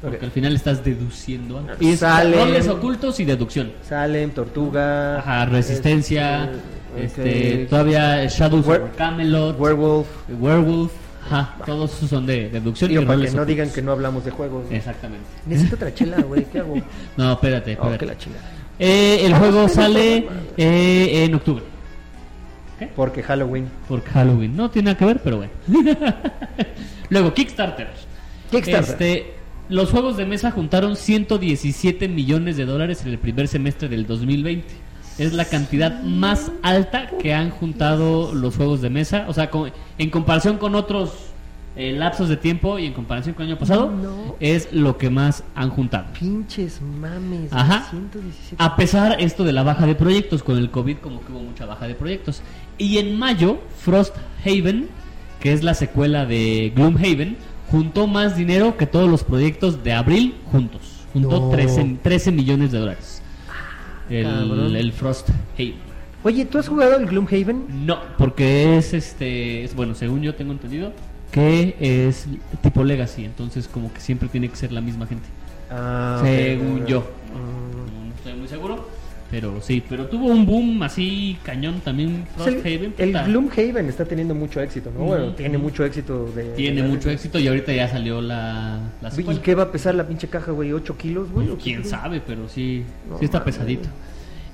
Porque 0.00 0.24
al 0.24 0.30
final 0.30 0.54
estás 0.54 0.82
deduciendo 0.82 1.58
algo. 1.58 1.70
Y 1.78 1.90
es 1.90 2.00
Sale- 2.00 2.34
roles 2.36 2.66
ocultos 2.68 3.20
y 3.20 3.24
deducción. 3.26 3.72
Salem, 3.86 4.30
Tortuga. 4.30 5.18
Ajá, 5.18 5.44
resistencia, 5.46 6.50
este, 6.98 7.52
este, 7.58 7.66
todavía 7.66 8.24
Shadows 8.26 8.64
Wer- 8.66 8.80
over 8.80 8.92
Camelot, 8.96 9.60
Werewolf. 9.60 10.06
Werewolf, 10.40 10.90
ajá, 11.26 11.56
todos 11.66 11.92
esos 11.94 12.08
son 12.08 12.24
de 12.24 12.48
deducción 12.48 12.88
Digo, 12.88 13.02
y 13.02 13.04
para 13.04 13.16
que 13.18 13.24
no 13.24 13.28
ocultos. 13.28 13.46
digan 13.46 13.70
que 13.70 13.82
no 13.82 13.92
hablamos 13.92 14.24
de 14.24 14.30
juegos. 14.30 14.64
Exactamente. 14.70 15.26
Necesito 15.44 15.76
otra 15.76 15.92
chela, 15.94 16.16
güey. 16.22 16.44
¿Qué 16.46 16.60
hago? 16.60 16.74
No, 17.18 17.32
espérate, 17.32 17.70
Oh, 17.72 17.72
espérate. 17.92 17.98
que 17.98 18.06
la 18.06 18.16
chingada. 18.18 18.44
Eh, 18.78 19.26
el 19.26 19.34
juego 19.34 19.68
sale 19.68 20.26
eh, 20.56 21.24
en 21.24 21.34
octubre. 21.34 21.64
Porque 22.96 23.22
Halloween. 23.22 23.68
Por 23.86 24.02
Halloween. 24.02 24.56
No 24.56 24.70
tiene 24.70 24.86
nada 24.86 24.96
que 24.98 25.04
ver, 25.04 25.20
pero 25.22 25.36
bueno. 25.36 25.52
Luego, 27.10 27.34
Kickstarter. 27.34 27.88
Kickstarter. 28.50 28.90
Este, 28.92 29.34
los 29.70 29.90
juegos 29.90 30.16
de 30.16 30.26
mesa 30.26 30.50
juntaron 30.50 30.96
117 30.96 32.08
millones 32.08 32.56
de 32.56 32.64
dólares 32.66 33.02
en 33.02 33.08
el 33.12 33.18
primer 33.18 33.48
semestre 33.48 33.88
del 33.88 34.06
2020. 34.06 34.66
Es 35.18 35.32
la 35.32 35.44
cantidad 35.44 36.02
más 36.02 36.50
alta 36.62 37.08
que 37.20 37.34
han 37.34 37.50
juntado 37.50 38.34
los 38.34 38.56
juegos 38.56 38.80
de 38.80 38.90
mesa. 38.90 39.26
O 39.28 39.32
sea, 39.34 39.50
con- 39.50 39.70
en 39.98 40.10
comparación 40.10 40.58
con 40.58 40.74
otros 40.74 41.12
eh, 41.76 41.92
lapsos 41.92 42.28
de 42.28 42.36
tiempo 42.36 42.78
y 42.80 42.86
en 42.86 42.92
comparación 42.92 43.34
con 43.34 43.44
el 43.46 43.52
año 43.52 43.58
pasado, 43.58 43.90
No. 43.92 44.34
es 44.40 44.72
lo 44.72 44.98
que 44.98 45.08
más 45.08 45.44
han 45.54 45.70
juntado. 45.70 46.06
Pinches 46.18 46.80
mames. 46.82 47.52
Ajá. 47.52 47.86
117. 47.90 48.56
A 48.58 48.74
pesar 48.76 49.16
esto 49.20 49.44
de 49.44 49.52
la 49.52 49.62
baja 49.62 49.86
de 49.86 49.94
proyectos, 49.94 50.42
con 50.42 50.58
el 50.58 50.70
COVID 50.70 50.96
como 50.96 51.20
que 51.24 51.30
hubo 51.32 51.40
mucha 51.40 51.66
baja 51.66 51.86
de 51.86 51.94
proyectos. 51.94 52.42
Y 52.76 52.98
en 52.98 53.16
mayo, 53.16 53.60
Frost 53.78 54.16
Haven, 54.44 54.88
que 55.38 55.52
es 55.52 55.62
la 55.62 55.74
secuela 55.74 56.26
de 56.26 56.72
Gloomhaven, 56.74 57.36
juntó 57.70 58.06
más 58.06 58.36
dinero 58.36 58.76
que 58.76 58.86
todos 58.86 59.10
los 59.10 59.24
proyectos 59.24 59.82
de 59.84 59.92
abril 59.92 60.34
juntos. 60.50 61.06
Juntó 61.12 61.40
No. 61.40 61.50
13, 61.50 61.98
13 62.02 62.32
millones 62.32 62.72
de 62.72 62.78
dólares. 62.78 63.22
Cabrón. 64.08 64.66
El, 64.66 64.76
el 64.76 64.92
Frost 64.92 65.28
Haven. 65.54 65.90
Oye, 66.22 66.44
¿tú 66.44 66.58
has 66.58 66.68
jugado 66.68 66.96
el 66.96 67.06
Gloomhaven? 67.06 67.86
No, 67.86 67.98
porque 68.18 68.76
es 68.76 68.92
este, 68.92 69.64
es, 69.64 69.74
bueno, 69.74 69.94
según 69.94 70.20
yo 70.20 70.34
tengo 70.34 70.52
entendido, 70.52 70.92
que 71.30 71.76
es 71.78 72.26
tipo 72.62 72.84
Legacy, 72.84 73.24
entonces 73.24 73.68
como 73.68 73.92
que 73.92 74.00
siempre 74.00 74.28
tiene 74.28 74.48
que 74.48 74.56
ser 74.56 74.72
la 74.72 74.80
misma 74.80 75.06
gente. 75.06 75.26
Ah, 75.70 76.20
Según 76.22 76.84
yo. 76.86 77.00
Mm. 77.00 78.08
No 78.08 78.14
estoy 78.16 78.34
muy 78.34 78.48
seguro. 78.48 78.88
Pero 79.30 79.60
sí, 79.60 79.80
pero 79.88 80.06
tuvo 80.06 80.26
un 80.26 80.44
boom 80.44 80.82
así 80.82 81.36
cañón 81.44 81.80
también 81.84 82.24
el, 82.36 82.42
Frosthaven. 82.42 82.94
el 82.98 83.08
puta, 83.12 83.24
Gloomhaven 83.26 83.88
está 83.88 84.04
teniendo 84.04 84.34
mucho 84.34 84.60
éxito, 84.60 84.90
¿no? 84.92 85.04
Bueno, 85.04 85.34
tiene 85.34 85.56
mucho 85.56 85.84
éxito. 85.84 86.30
De, 86.34 86.44
Tiene 86.56 86.82
de- 86.82 86.88
mucho 86.88 87.10
éxito 87.10 87.38
y 87.38 87.46
ahorita 87.46 87.72
ya 87.72 87.88
salió 87.88 88.20
la, 88.20 88.80
la 89.00 89.10
¿Y 89.16 89.36
qué 89.38 89.54
va 89.54 89.64
a 89.64 89.72
pesar 89.72 89.94
la 89.94 90.06
pinche 90.08 90.28
caja, 90.28 90.50
güey? 90.50 90.70
¿8 90.72 90.96
kilos, 90.96 91.30
güey? 91.30 91.46
Pues, 91.46 91.58
¿O 91.60 91.62
quién 91.62 91.84
sabe, 91.84 92.20
pero 92.26 92.48
sí, 92.48 92.82
No 93.08 93.18
sí 93.18 93.24
está 93.26 93.44
pesadito. 93.44 93.88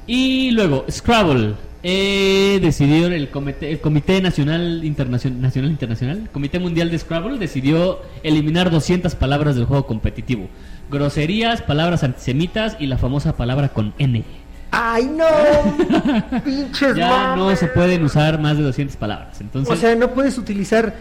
Y 0.06 0.50
luego, 0.50 0.84
Scrabble. 0.90 1.54
Eh, 1.88 2.58
decidió 2.62 3.06
el 3.06 3.28
comité, 3.28 3.70
el 3.70 3.78
comité 3.80 4.20
nacional 4.20 4.82
internacional, 4.82 5.40
nacional 5.40 5.70
internacional, 5.70 6.18
el 6.22 6.28
comité 6.30 6.58
mundial 6.58 6.90
de 6.90 6.98
Scrabble 6.98 7.38
decidió 7.38 8.00
eliminar 8.24 8.72
200 8.72 9.14
palabras 9.14 9.54
del 9.54 9.66
juego 9.66 9.86
competitivo, 9.86 10.48
groserías, 10.90 11.62
palabras 11.62 12.02
antisemitas 12.02 12.76
y 12.80 12.86
la 12.86 12.98
famosa 12.98 13.36
palabra 13.36 13.68
con 13.68 13.94
n. 13.98 14.24
¡Ay, 14.70 15.04
no! 15.06 15.26
¡Pinches 16.44 16.96
Ya 16.96 17.36
no 17.36 17.54
se 17.56 17.66
pueden 17.68 18.04
usar 18.04 18.40
más 18.40 18.56
de 18.56 18.64
200 18.64 18.96
palabras. 18.96 19.40
Entonces, 19.40 19.72
O 19.72 19.76
sea, 19.76 19.94
no 19.94 20.10
puedes 20.10 20.36
utilizar 20.38 20.94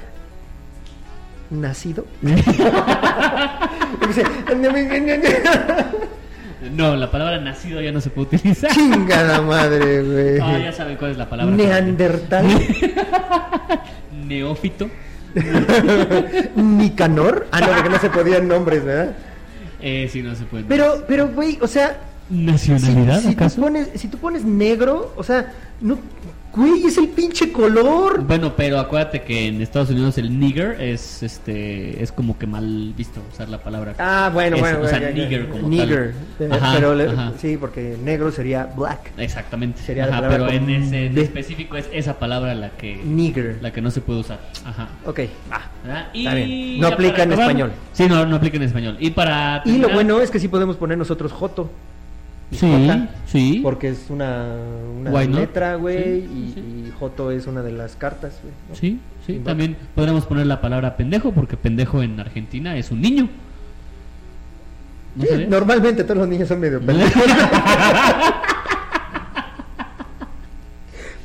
nacido. 1.49 2.05
No, 6.71 6.95
la 6.95 7.11
palabra 7.11 7.39
nacido 7.39 7.79
ya 7.79 7.91
no 7.91 8.01
se 8.01 8.09
puede 8.09 8.35
utilizar. 8.35 8.71
Chingada 8.71 9.41
madre, 9.41 10.01
güey. 10.01 10.39
Ah, 10.39 10.57
ya 10.57 10.71
saben 10.71 10.97
cuál 10.97 11.11
es 11.11 11.17
la 11.17 11.29
palabra. 11.29 11.55
Neandertal. 11.55 12.45
Neófito. 14.27 14.89
Nicanor. 16.55 17.47
Ah, 17.51 17.59
no, 17.61 17.67
porque 17.67 17.89
no 17.89 17.99
se 17.99 18.09
podían 18.09 18.47
nombres, 18.47 18.83
¿verdad? 18.83 19.15
Eh, 19.81 20.09
sí, 20.11 20.21
no 20.21 20.33
se 20.35 20.45
puede. 20.45 20.63
Pero, 20.63 21.03
pero, 21.07 21.27
güey, 21.27 21.59
o 21.61 21.67
sea, 21.67 21.97
¿Nacionalidad 22.29 23.19
si 23.21 23.27
tú 23.27 23.33
acaso? 23.33 23.61
pones, 23.61 23.89
si 23.95 24.07
tú 24.07 24.17
pones 24.17 24.43
negro, 24.45 25.13
o 25.15 25.23
sea, 25.23 25.51
no, 25.81 25.99
güey, 26.53 26.83
es 26.85 26.97
el 26.97 27.09
pinche 27.09 27.51
color. 27.51 28.23
Bueno, 28.23 28.55
pero 28.55 28.79
acuérdate 28.79 29.21
que 29.21 29.47
en 29.47 29.61
Estados 29.61 29.91
Unidos 29.91 30.17
el 30.17 30.39
nigger 30.39 30.81
es 30.81 31.21
este 31.21 32.01
es 32.01 32.11
como 32.11 32.37
que 32.39 32.47
mal 32.47 32.93
visto 32.97 33.21
usar 33.31 33.49
la 33.49 33.59
palabra. 33.59 33.93
Ah, 33.99 34.31
bueno, 34.33 34.55
Es- 34.55 34.61
bueno, 34.63 34.79
o 34.81 34.87
sea, 34.87 34.99
ya, 35.01 35.09
ya. 35.11 35.23
nigger 35.23 35.49
como 35.49 35.67
Nigger. 35.67 36.13
tal. 36.39 36.47
Eh, 36.47 36.53
Ajá, 36.53 36.73
pero 36.75 36.95
le- 36.95 37.09
ajá. 37.09 37.33
sí, 37.39 37.57
porque 37.57 37.95
negro 38.03 38.31
sería 38.31 38.65
black. 38.75 39.11
Exactamente. 39.17 39.81
Sería 39.83 40.05
Ajá, 40.05 40.27
pero 40.27 40.49
en 40.49 40.67
ese 40.69 41.05
en 41.07 41.17
específico 41.19 41.77
es 41.77 41.87
esa 41.93 42.17
palabra 42.17 42.55
la 42.55 42.69
que 42.71 42.95
Nigger. 43.03 43.57
la 43.61 43.71
que 43.71 43.81
no 43.81 43.91
se 43.91 44.01
puede 44.01 44.21
usar. 44.21 44.39
Ajá. 44.65 44.87
Ok, 45.05 45.19
va. 45.51 45.61
¿verdad? 45.83 46.07
Está 46.13 46.33
bien. 46.33 46.49
Y 46.49 46.79
No 46.79 46.87
aplica 46.87 47.21
en 47.23 47.33
acabar- 47.33 47.49
español. 47.51 47.71
Sí, 47.93 48.07
no, 48.07 48.25
no 48.25 48.37
aplica 48.37 48.57
en 48.57 48.63
español. 48.63 48.97
Y 48.99 49.11
para 49.11 49.61
Y 49.65 49.77
lo 49.77 49.89
bueno 49.89 50.19
es 50.21 50.31
que 50.31 50.39
sí 50.39 50.47
podemos 50.47 50.75
poner 50.77 50.97
nosotros 50.97 51.31
Joto. 51.31 51.69
Sí, 52.51 52.87
sí. 53.25 53.59
Porque 53.63 53.89
es 53.89 54.05
una, 54.09 54.55
una 54.99 55.23
letra, 55.23 55.75
güey, 55.75 56.21
Sí, 56.21 56.29
y, 56.31 56.51
sí. 56.53 56.59
y 56.87 56.91
Joto 56.99 57.31
es 57.31 57.47
una 57.47 57.61
de 57.63 57.71
las 57.71 57.95
cartas, 57.95 58.39
güey. 58.43 58.53
¿no? 58.69 58.75
Sí, 58.75 58.99
sí, 59.25 59.33
Sin 59.33 59.43
también 59.43 59.75
podríamos 59.95 60.25
poner 60.25 60.45
la 60.47 60.61
palabra 60.61 60.95
pendejo 60.95 61.31
porque 61.33 61.57
pendejo 61.57 62.01
en 62.03 62.19
Argentina 62.19 62.77
es 62.77 62.91
un 62.91 63.01
niño. 63.01 63.27
Normalmente 65.49 66.03
todos 66.03 66.17
los 66.17 66.27
niños 66.27 66.47
son 66.47 66.59
medio 66.59 66.79
pendejos. 66.81 67.23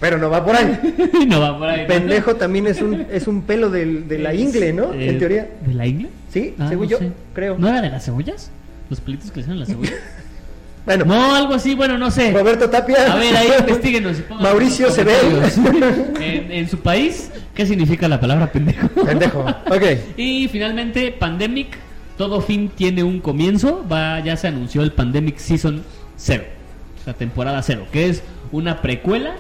Pero 0.01 0.17
no 0.17 0.31
va 0.31 0.45
por 0.45 0.57
ahí. 0.57 0.79
no 1.29 1.41
va 1.41 1.59
por 1.59 1.69
ahí. 1.69 1.83
¿no? 1.83 1.89
Pendejo 1.89 2.37
también 2.37 2.67
es 2.67 2.81
un, 2.81 3.07
es 3.11 3.27
un 3.29 3.43
pelo 3.43 3.69
de 3.69 4.19
la 4.19 4.33
ingle, 4.35 4.73
¿no? 4.73 4.95
eh, 4.95 5.11
en 5.11 5.19
teoría. 5.19 5.49
¿De 5.67 5.75
la 5.75 5.87
ingle? 5.87 6.09
Sí, 6.33 6.55
Ah, 6.59 6.69
según 6.69 6.85
no 6.87 6.91
yo, 6.91 6.99
sé. 6.99 7.13
creo. 7.35 7.59
¿No 7.59 7.69
era 7.69 7.83
de 7.83 7.91
las 7.91 8.05
cebollas? 8.07 8.51
¿Los 8.89 9.01
pelitos 9.01 9.31
que 9.31 9.37
le 9.41 9.43
hacen 9.43 9.57
a 9.57 9.59
las 9.61 9.69
cebollas? 9.69 9.93
Bueno, 10.97 11.05
no, 11.05 11.35
algo 11.35 11.55
así, 11.55 11.75
bueno, 11.75 11.97
no 11.99 12.11
sé. 12.11 12.33
Roberto 12.33 12.69
Tapia. 12.69 13.13
A 13.13 13.17
ver, 13.17 13.37
ahí 13.37 13.49
investiguenos. 13.61 14.17
Mauricio 14.41 14.91
Sebel. 14.91 15.43
en, 16.21 16.53
en 16.53 16.69
su 16.69 16.79
país, 16.79 17.31
¿Qué 17.55 17.67
significa 17.67 18.09
la 18.09 18.19
palabra 18.19 18.51
pendejo? 18.51 18.89
Pendejo. 18.89 19.41
Ok. 19.41 19.83
Y 20.17 20.49
finalmente, 20.49 21.13
Pandemic. 21.13 21.77
Todo 22.17 22.41
fin 22.41 22.71
tiene 22.75 23.03
un 23.03 23.21
comienzo. 23.21 23.85
Va, 23.87 24.21
ya 24.21 24.37
se 24.37 24.49
anunció 24.49 24.83
el 24.83 24.93
Pandemic 24.93 25.37
Season 25.37 25.83
0. 26.17 26.45
O 27.01 27.05
sea, 27.05 27.13
temporada 27.13 27.63
0. 27.63 27.87
Que 27.93 28.09
es 28.09 28.23
una 28.51 28.81
precuela 28.81 29.35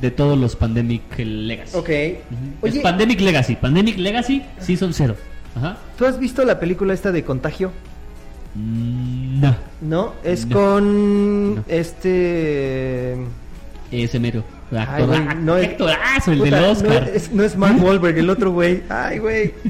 de 0.00 0.10
todos 0.10 0.38
los 0.38 0.56
Pandemic 0.56 1.02
Legacy. 1.18 1.76
Ok. 1.76 1.88
Es 1.88 2.18
Oye, 2.62 2.80
Pandemic 2.80 3.20
Legacy. 3.20 3.56
Pandemic 3.56 3.98
Legacy 3.98 4.42
Season 4.60 4.94
0. 4.94 5.16
Ajá. 5.54 5.76
¿tú 5.98 6.06
has 6.06 6.18
visto 6.18 6.44
la 6.44 6.60
película 6.60 6.94
esta 6.94 7.12
de 7.12 7.22
Contagio? 7.22 7.72
No. 8.54 9.56
¿No? 9.80 10.14
Es 10.24 10.46
No. 10.46 10.56
con 10.56 11.54
No. 11.56 11.64
este... 11.68 13.16
Ese 13.90 14.18
mero. 14.20 14.44
Ay, 14.70 14.78
Actor, 14.80 15.14
ah, 15.14 15.34
no 15.34 15.56
es- 15.56 15.68
actorazo, 15.70 16.32
el 16.32 16.38
Puta, 16.38 16.50
del 16.56 16.64
no 16.64 16.70
Oscar. 16.72 17.10
es, 17.14 17.32
no 17.32 17.42
es 17.42 17.56
Mark 17.56 17.76
Wahlberg, 17.82 18.18
el 18.18 18.28
otro 18.30 18.50
güey. 18.52 18.82
Ay, 18.88 19.18
güey. 19.18 19.54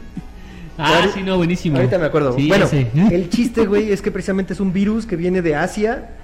Ah, 0.80 1.00
Ahori- 1.02 1.12
sí, 1.12 1.22
no, 1.24 1.36
buenísimo. 1.36 1.76
Ahorita 1.76 1.98
me 1.98 2.04
acuerdo. 2.06 2.36
Sí, 2.36 2.46
bueno, 2.46 2.66
ese. 2.66 2.86
el 3.10 3.28
chiste, 3.30 3.66
güey, 3.66 3.90
es 3.90 4.00
que 4.00 4.12
precisamente 4.12 4.52
es 4.52 4.60
un 4.60 4.72
virus 4.72 5.06
que 5.06 5.16
viene 5.16 5.42
de 5.42 5.56
Asia, 5.56 6.10
Ah, 6.10 6.17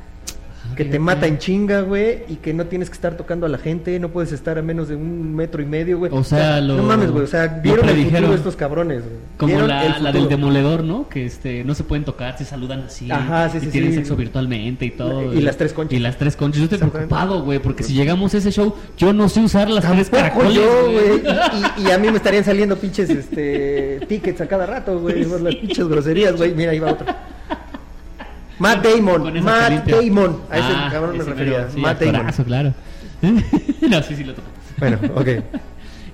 que 0.77 0.85
te 0.85 0.99
mata 0.99 1.27
en 1.27 1.39
chinga, 1.39 1.81
güey, 1.83 2.25
y 2.29 2.37
que 2.37 2.53
no 2.55 2.67
tienes 2.67 2.89
que 2.91 2.95
estar 2.95 3.17
tocando 3.17 3.47
a 3.47 3.49
la 3.49 3.59
gente, 3.59 3.99
no 4.01 4.09
puedes 4.11 4.33
estar 4.33 4.59
a 4.59 4.63
menos 4.63 4.89
de 4.89 4.97
un 4.97 5.35
metro 5.35 5.63
y 5.63 5.67
medio, 5.67 5.99
güey. 5.99 6.13
O 6.15 6.25
sea, 6.25 6.61
lo- 6.61 6.77
no 6.77 6.83
mames, 6.83 7.11
güey, 7.11 7.25
o 7.25 7.27
sea, 7.27 7.47
vieron 7.63 7.89
el 7.89 8.05
futuro 8.07 8.35
estos 8.35 8.57
cabrones, 8.57 9.03
güey. 9.03 9.17
Como 9.37 9.67
la, 9.67 9.87
el 9.97 10.03
la 10.03 10.13
del 10.13 10.29
demoledor, 10.29 10.85
¿no? 10.85 11.09
Que 11.09 11.27
este 11.27 11.65
no 11.65 11.75
se 11.75 11.85
pueden 11.85 12.05
tocar, 12.05 12.37
se 12.39 12.45
saludan 12.45 12.81
así. 12.83 13.11
Ajá, 13.11 13.49
sí, 13.51 13.59
y 13.59 13.61
sí, 13.63 13.67
tienen 13.69 13.91
sí. 13.91 13.97
sexo 13.99 14.17
virtualmente 14.17 14.85
y 14.87 14.91
todo. 14.91 15.33
Y 15.33 15.41
las 15.41 15.57
tres 15.57 15.73
conchas. 15.73 15.93
Y 15.97 16.01
las 16.01 16.17
tres 16.19 16.37
conchas. 16.37 16.59
Yo 16.59 16.65
estoy 16.65 16.79
preocupado, 16.89 17.43
güey, 17.43 17.59
porque 17.59 17.83
si 17.83 17.95
llegamos 17.95 18.35
a 18.35 18.39
ese 18.39 18.51
show, 18.51 18.75
yo 18.97 19.13
no 19.13 19.29
sé 19.29 19.41
usar 19.41 19.69
las 19.71 19.85
tres 19.91 20.11
caracoles, 20.11 20.59
güey. 20.59 21.23
Y, 21.25 21.83
y- 21.83 21.89
y 21.89 21.91
a 21.91 21.99
mí 21.99 22.09
me 22.11 22.17
estarían 22.17 22.45
saliendo 22.45 22.77
pinches 22.77 23.11
este, 23.11 24.01
tickets 24.09 24.41
a 24.41 24.47
cada 24.47 24.67
rato, 24.67 24.99
güey. 24.99 25.25
las 25.25 25.55
pinches 25.57 25.87
groserías, 25.89 26.37
güey. 26.37 26.55
Mira, 26.55 26.71
ahí 26.73 26.79
va 26.79 26.93
otro. 26.93 27.07
Matt 28.65 28.85
Damon. 28.85 29.45
Matt. 29.45 29.87
Damon. 29.87 30.41
A 30.51 30.59
ese 30.59 30.67
Ah, 30.73 30.89
cabrón 30.91 31.19
me 31.19 31.25
refería. 31.25 31.59
mero, 31.59 31.71
sí, 31.73 31.81
Matt 31.81 32.01
Damon. 32.01 32.15
actorazo, 32.17 32.45
claro. 32.45 32.75
no, 33.23 34.03
sí, 34.03 34.17
sí 34.17 34.25
lo 34.25 34.35
toco. 34.35 34.49
Bueno, 34.79 34.99
ok. 35.15 35.29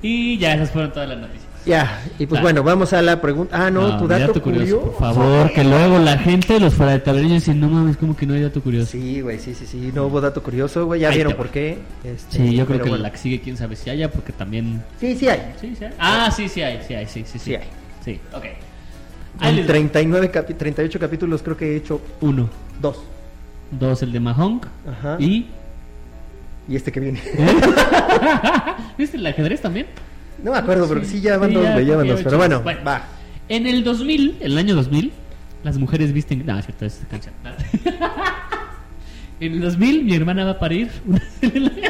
Y 0.03 0.39
ya, 0.39 0.55
esas 0.55 0.71
fueron 0.71 0.93
todas 0.95 1.11
las 1.11 1.19
noticias. 1.19 1.45
Ya, 1.67 2.01
y 2.19 2.25
pues 2.25 2.41
bueno, 2.41 2.63
vamos 2.63 2.91
a 2.95 3.03
la 3.03 3.21
pregunta. 3.21 3.67
Ah, 3.67 3.71
no, 3.71 3.99
tu 3.99 4.09
dato, 4.09 4.41
curioso. 4.41 4.81
Por 4.81 4.99
favor, 4.99 5.53
que 5.53 5.63
luego 5.63 5.99
la 5.99 6.17
gente, 6.17 6.59
los 6.59 6.73
fuera 6.73 6.93
de 6.93 7.01
tablero, 7.01 7.29
dicen, 7.29 7.61
no 7.61 7.69
mames, 7.69 7.99
como 7.99 8.17
que 8.17 8.25
no 8.25 8.33
hay 8.33 8.41
dato 8.41 8.63
curioso. 8.63 8.93
Sí, 8.93 9.21
güey, 9.21 9.39
sí, 9.39 9.53
sí, 9.55 9.67
sí. 9.67 9.93
No 9.95 10.07
hubo 10.07 10.23
dato 10.23 10.43
curioso, 10.43 10.87
güey. 10.87 11.01
Ya 11.03 11.11
Ahí 11.11 11.17
vieron 11.17 11.35
por 11.35 11.51
qué. 11.51 11.81
Este, 12.03 12.39
Sí, 12.39 12.57
yo 12.57 12.65
creo 12.65 12.79
que 12.81 12.89
bueno. 12.89 13.03
la 13.03 13.13
que 13.13 13.19
sigue, 13.19 13.41
quién 13.43 13.59
sabe 13.59 13.77
si 13.77 13.91
haya, 13.91 14.11
porque 14.11 14.33
también. 14.33 14.83
Sí, 14.99 15.15
sí 15.17 15.29
hay. 15.29 15.53
Sí, 15.61 15.75
sí 15.79 15.85
hay. 15.85 15.93
Ah, 15.99 16.31
sí, 16.35 16.49
sí 16.49 16.63
hay, 16.63 16.81
sí 16.89 16.95
hay, 16.95 17.07
sí, 17.07 17.25
sí, 17.27 17.39
sí. 17.39 17.39
Sí 17.39 17.55
hay. 17.57 17.65
Sí, 18.03 18.21
ok. 18.33 18.45
En 19.49 19.57
les 19.57 19.65
va. 19.65 19.69
39 19.69 20.31
capi- 20.33 20.57
38 20.57 20.99
capítulos 20.99 21.43
creo 21.43 21.57
que 21.57 21.73
he 21.73 21.77
hecho 21.77 22.01
Uno. 22.21 22.49
dos. 22.81 22.99
Dos, 23.71 24.03
el 24.03 24.13
de 24.13 24.21
Mahonk. 24.21 24.67
Ajá. 24.89 25.17
Y. 25.21 25.47
Y 26.69 26.77
este 26.77 26.93
que 26.93 27.01
viene. 27.01 27.21
¿Viste 28.99 29.17
el 29.17 29.27
ajedrez 29.27 29.61
también? 29.61 29.87
No 30.43 30.53
me 30.53 30.59
acuerdo, 30.59 30.89
pero 30.89 31.05
sí, 31.05 31.21
ya 31.21 31.37
van 31.39 31.51
Sí, 31.51 31.55
dos, 31.57 31.65
ya, 31.87 31.97
van 31.97 32.07
dos. 32.09 32.21
Pero 32.23 32.37
bueno, 32.37 32.61
Bueno. 32.63 32.81
va. 32.87 33.03
En 33.49 33.67
el 33.67 33.83
2000, 33.85 34.37
en 34.41 34.53
el 34.53 34.59
año 34.59 34.75
2000, 34.75 35.13
las 35.65 35.77
mujeres 35.79 36.13
visten. 36.13 36.45
No, 36.47 36.59
es 36.59 36.65
cierto, 36.67 36.85
es 36.87 37.01
canción. 37.11 37.35
en 39.41 39.53
el 39.55 39.61
2000, 39.61 40.05
mi 40.05 40.15
hermana 40.15 40.45
va 40.45 40.53
a 40.53 40.59
parir. 40.59 40.91
una- 41.07 41.23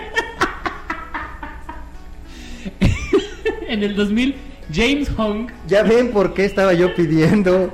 en 3.68 3.82
el 3.82 3.94
2000, 3.94 4.34
James 4.72 5.10
Hong. 5.16 5.48
Ya 5.66 5.82
ven 5.82 6.10
por 6.10 6.34
qué 6.34 6.44
estaba 6.44 6.72
yo 6.72 6.94
pidiendo 6.94 7.72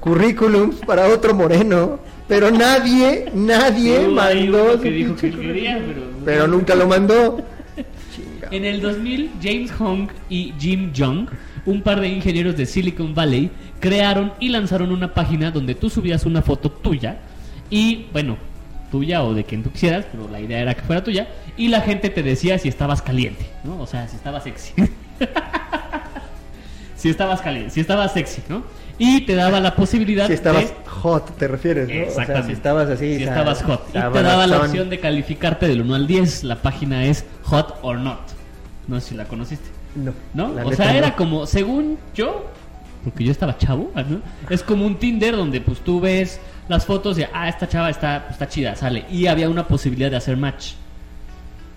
currículums 0.00 0.76
para 0.76 1.08
otro 1.08 1.34
moreno. 1.34 1.98
Pero 2.28 2.50
nadie, 2.50 3.30
nadie 3.34 4.08
mandó 4.08 4.80
que 4.80 4.90
dijo 4.90 5.16
que 5.16 5.30
quería, 5.30 5.82
pero. 5.86 6.02
Pero 6.24 6.46
nunca 6.46 6.74
lo 6.74 6.86
mandó. 6.86 7.42
En 8.50 8.64
el 8.64 8.80
2000, 8.80 9.30
James 9.42 9.72
Hong 9.72 10.08
y 10.28 10.54
Jim 10.58 10.92
Young, 10.92 11.28
un 11.66 11.82
par 11.82 12.00
de 12.00 12.08
ingenieros 12.08 12.56
de 12.56 12.66
Silicon 12.66 13.14
Valley, 13.14 13.50
crearon 13.80 14.32
y 14.38 14.48
lanzaron 14.48 14.92
una 14.92 15.12
página 15.12 15.50
donde 15.50 15.74
tú 15.74 15.90
subías 15.90 16.24
una 16.24 16.40
foto 16.42 16.70
tuya 16.70 17.18
y, 17.70 18.06
bueno, 18.12 18.36
tuya 18.90 19.24
o 19.24 19.34
de 19.34 19.44
quien 19.44 19.62
tú 19.62 19.70
quisieras, 19.70 20.06
pero 20.10 20.28
la 20.28 20.40
idea 20.40 20.60
era 20.60 20.74
que 20.74 20.82
fuera 20.82 21.02
tuya, 21.02 21.28
y 21.56 21.68
la 21.68 21.80
gente 21.80 22.10
te 22.10 22.22
decía 22.22 22.58
si 22.58 22.68
estabas 22.68 23.02
caliente, 23.02 23.44
¿no? 23.64 23.80
O 23.80 23.86
sea, 23.86 24.06
si 24.08 24.16
estabas 24.16 24.44
sexy. 24.44 24.72
si 27.04 27.10
estabas 27.10 27.42
caliente, 27.42 27.68
si 27.68 27.80
estabas 27.80 28.14
sexy, 28.14 28.40
¿no? 28.48 28.62
Y 28.96 29.26
te 29.26 29.34
daba 29.34 29.60
la 29.60 29.76
posibilidad 29.76 30.26
Si 30.26 30.32
estabas 30.32 30.70
de... 30.70 30.74
hot, 30.86 31.36
te 31.36 31.46
refieres, 31.48 31.86
¿no? 31.86 31.92
O 31.92 31.96
sea, 31.96 32.04
Exactamente. 32.06 32.46
si 32.46 32.52
estabas 32.54 32.88
así. 32.88 33.16
Si 33.18 33.24
estabas 33.24 33.62
hot. 33.62 33.88
Y 33.90 33.92
te 33.92 34.22
daba 34.22 34.46
la 34.46 34.60
opción 34.60 34.88
de 34.88 35.00
calificarte 35.00 35.68
del 35.68 35.82
1 35.82 35.94
al 35.96 36.06
10. 36.06 36.44
La 36.44 36.62
página 36.62 37.04
es 37.04 37.26
hot 37.42 37.78
or 37.82 37.98
not. 37.98 38.20
No 38.88 38.98
sé 39.00 39.10
si 39.10 39.14
la 39.16 39.26
conociste. 39.26 39.68
No. 39.94 40.14
¿No? 40.32 40.54
O 40.64 40.72
sea, 40.72 40.92
no. 40.92 40.98
era 40.98 41.14
como, 41.14 41.44
según 41.44 41.98
yo, 42.14 42.46
porque 43.04 43.22
yo 43.22 43.32
estaba 43.32 43.58
chavo, 43.58 43.90
¿no? 43.94 44.22
Es 44.48 44.62
como 44.62 44.86
un 44.86 44.98
Tinder 44.98 45.36
donde 45.36 45.60
pues 45.60 45.80
tú 45.80 46.00
ves 46.00 46.40
las 46.68 46.86
fotos 46.86 47.18
y, 47.18 47.24
ah, 47.34 47.50
esta 47.50 47.68
chava 47.68 47.90
está, 47.90 48.28
está 48.30 48.48
chida, 48.48 48.76
sale. 48.76 49.04
Y 49.10 49.26
había 49.26 49.50
una 49.50 49.68
posibilidad 49.68 50.10
de 50.10 50.16
hacer 50.16 50.38
match. 50.38 50.72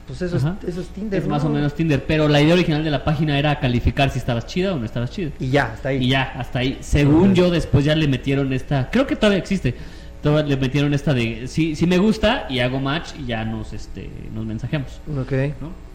Pues 0.07 0.21
eso 0.21 0.37
es, 0.37 0.43
eso 0.69 0.81
es 0.81 0.87
Tinder. 0.87 1.21
es 1.21 1.27
más 1.27 1.43
o 1.43 1.49
menos 1.49 1.73
Tinder. 1.75 2.03
Pero 2.05 2.27
la 2.29 2.41
idea 2.41 2.53
original 2.53 2.83
de 2.83 2.89
la 2.91 3.03
página 3.03 3.37
era 3.37 3.59
calificar 3.59 4.09
si 4.09 4.19
estabas 4.19 4.45
chida 4.47 4.73
o 4.73 4.79
no 4.79 4.85
estabas 4.85 5.11
chida. 5.11 5.31
Y 5.39 5.49
ya, 5.49 5.73
está 5.75 5.89
ahí. 5.89 6.03
Y 6.03 6.09
ya, 6.09 6.23
hasta 6.37 6.59
ahí. 6.59 6.77
Según 6.79 7.35
yo, 7.35 7.51
después 7.51 7.83
ya 7.85 7.95
le 7.95 8.07
metieron 8.07 8.53
esta. 8.53 8.89
Creo 8.89 9.05
que 9.05 9.15
todavía 9.15 9.39
existe. 9.39 9.75
Todavía 10.23 10.55
le 10.55 10.61
metieron 10.61 10.93
esta 10.93 11.13
de. 11.13 11.47
Si, 11.47 11.75
si 11.75 11.85
me 11.85 11.97
gusta 11.97 12.47
y 12.49 12.59
hago 12.59 12.79
match 12.79 13.09
y 13.19 13.25
ya 13.25 13.43
nos, 13.45 13.73
este, 13.73 14.09
nos 14.33 14.45
mensajeamos. 14.45 14.99
Ok. 15.19 15.31
¿no? 15.61 15.87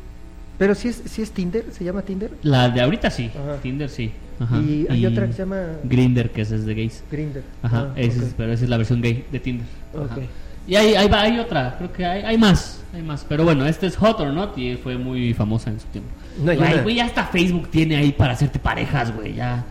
Pero 0.58 0.74
si 0.74 0.88
es, 0.88 1.02
si 1.06 1.22
es 1.22 1.32
Tinder, 1.32 1.64
¿se 1.72 1.82
llama 1.82 2.02
Tinder? 2.02 2.30
La 2.42 2.68
de 2.68 2.80
ahorita 2.82 3.10
sí. 3.10 3.30
Ajá. 3.34 3.56
Tinder 3.62 3.88
sí. 3.88 4.12
Ajá. 4.38 4.58
Y 4.60 4.86
hay 4.90 5.06
otra 5.06 5.26
que 5.26 5.32
se 5.32 5.38
llama 5.40 5.62
Grinder, 5.84 6.30
que 6.30 6.42
es 6.42 6.50
de 6.66 6.74
gays. 6.74 7.02
Grinder. 7.10 7.42
Ajá. 7.62 7.88
Ah, 7.90 7.92
ese 7.96 8.18
ok. 8.20 8.26
es- 8.26 8.34
pero 8.36 8.52
esa 8.52 8.64
es 8.64 8.70
la 8.70 8.76
versión 8.76 9.00
gay 9.00 9.24
de 9.32 9.40
Tinder. 9.40 9.66
Ajá. 9.94 10.04
Ok. 10.04 10.22
Y 10.66 10.76
hay, 10.76 10.94
hay, 10.94 11.08
hay 11.12 11.38
otra. 11.38 11.74
Creo 11.78 11.92
que 11.92 12.04
hay, 12.04 12.22
hay 12.22 12.38
más. 12.38 12.82
Hay 12.94 13.02
más. 13.02 13.24
Pero 13.28 13.44
bueno, 13.44 13.66
este 13.66 13.86
es 13.86 13.96
Hot 13.96 14.20
or 14.20 14.32
Not 14.32 14.56
y 14.58 14.76
fue 14.76 14.96
muy 14.96 15.34
famosa 15.34 15.70
en 15.70 15.80
su 15.80 15.86
tiempo. 15.88 16.10
No 16.38 16.54
güey, 16.82 16.96
ya 16.96 17.06
hasta 17.06 17.24
Facebook 17.24 17.68
tiene 17.68 17.96
ahí 17.96 18.12
para 18.12 18.32
hacerte 18.32 18.58
parejas, 18.58 19.14
güey. 19.14 19.34
Ya. 19.34 19.64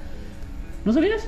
¿No 0.86 0.94
sabías? 0.94 1.28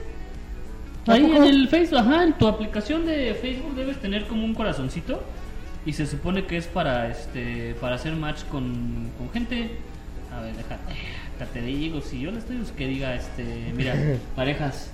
¿A 1.07 1.13
Ahí 1.13 1.25
en 1.25 1.43
el 1.43 1.67
Facebook, 1.67 1.99
ajá, 1.99 2.23
en 2.23 2.33
tu 2.33 2.47
aplicación 2.47 3.05
de 3.05 3.33
Facebook 3.33 3.75
debes 3.75 3.99
tener 3.99 4.25
como 4.25 4.45
un 4.45 4.53
corazoncito 4.53 5.21
y 5.85 5.93
se 5.93 6.05
supone 6.07 6.45
que 6.45 6.57
es 6.57 6.67
para 6.67 7.09
este 7.09 7.75
para 7.81 7.95
hacer 7.95 8.13
match 8.13 8.43
con, 8.45 9.09
con 9.17 9.29
gente. 9.31 9.71
A 10.31 10.41
ver, 10.41 10.55
déjate, 10.55 11.59
te 11.59 11.61
digo, 11.61 12.01
si 12.01 12.21
yo 12.21 12.31
le 12.31 12.39
estoy 12.39 12.57
pues, 12.57 12.71
que 12.71 12.87
diga 12.87 13.15
este, 13.15 13.73
mira, 13.75 13.95
parejas. 14.35 14.91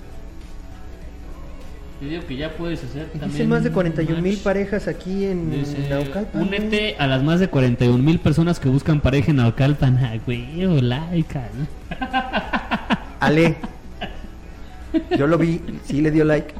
Yo 2.00 2.08
digo 2.08 2.22
que 2.26 2.36
ya 2.36 2.50
puedes 2.56 2.82
hacer 2.82 3.06
Dice 3.12 3.18
también 3.18 3.48
más 3.50 3.62
de 3.62 3.70
41 3.72 4.22
mil 4.22 4.38
parejas 4.38 4.88
aquí 4.88 5.24
en 5.26 5.50
Dice, 5.50 5.86
Naucalpan. 5.90 6.42
únete 6.42 6.96
a 6.98 7.06
las 7.06 7.22
más 7.22 7.40
de 7.40 7.48
41 7.48 8.02
mil 8.02 8.18
personas 8.18 8.58
que 8.58 8.70
buscan 8.70 9.00
pareja 9.00 9.30
en 9.32 9.36
Naucalpan. 9.36 9.98
Ah, 9.98 10.14
güey, 10.24 10.64
o 10.64 10.80
laica, 10.80 11.46
¿no? 11.54 11.66
Ale. 13.20 13.56
Yo 15.16 15.26
lo 15.26 15.36
vi, 15.36 15.60
sí 15.84 16.00
le 16.00 16.10
dio 16.10 16.24
like. 16.24 16.54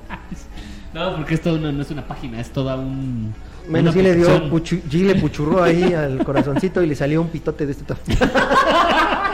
No, 0.93 1.17
porque 1.17 1.35
esto 1.35 1.57
no, 1.59 1.73
no 1.73 1.83
es 1.83 1.91
una 1.91 2.07
página, 2.07 2.39
es 2.41 2.51
toda 2.51 2.77
un. 2.77 3.33
Menos 3.69 3.95
sí 3.95 4.03
le 4.03 4.15
dio, 4.17 4.51
puchu- 4.51 4.83
G 4.91 5.05
le 5.05 5.15
puchurró 5.15 5.63
ahí 5.63 5.95
al 5.95 6.23
corazoncito 6.25 6.83
y 6.83 6.87
le 6.87 6.95
salió 6.95 7.23
un 7.23 7.29
pitote 7.29 7.65
de 7.67 7.73
este 7.73 7.85
tamaño. 7.85 8.33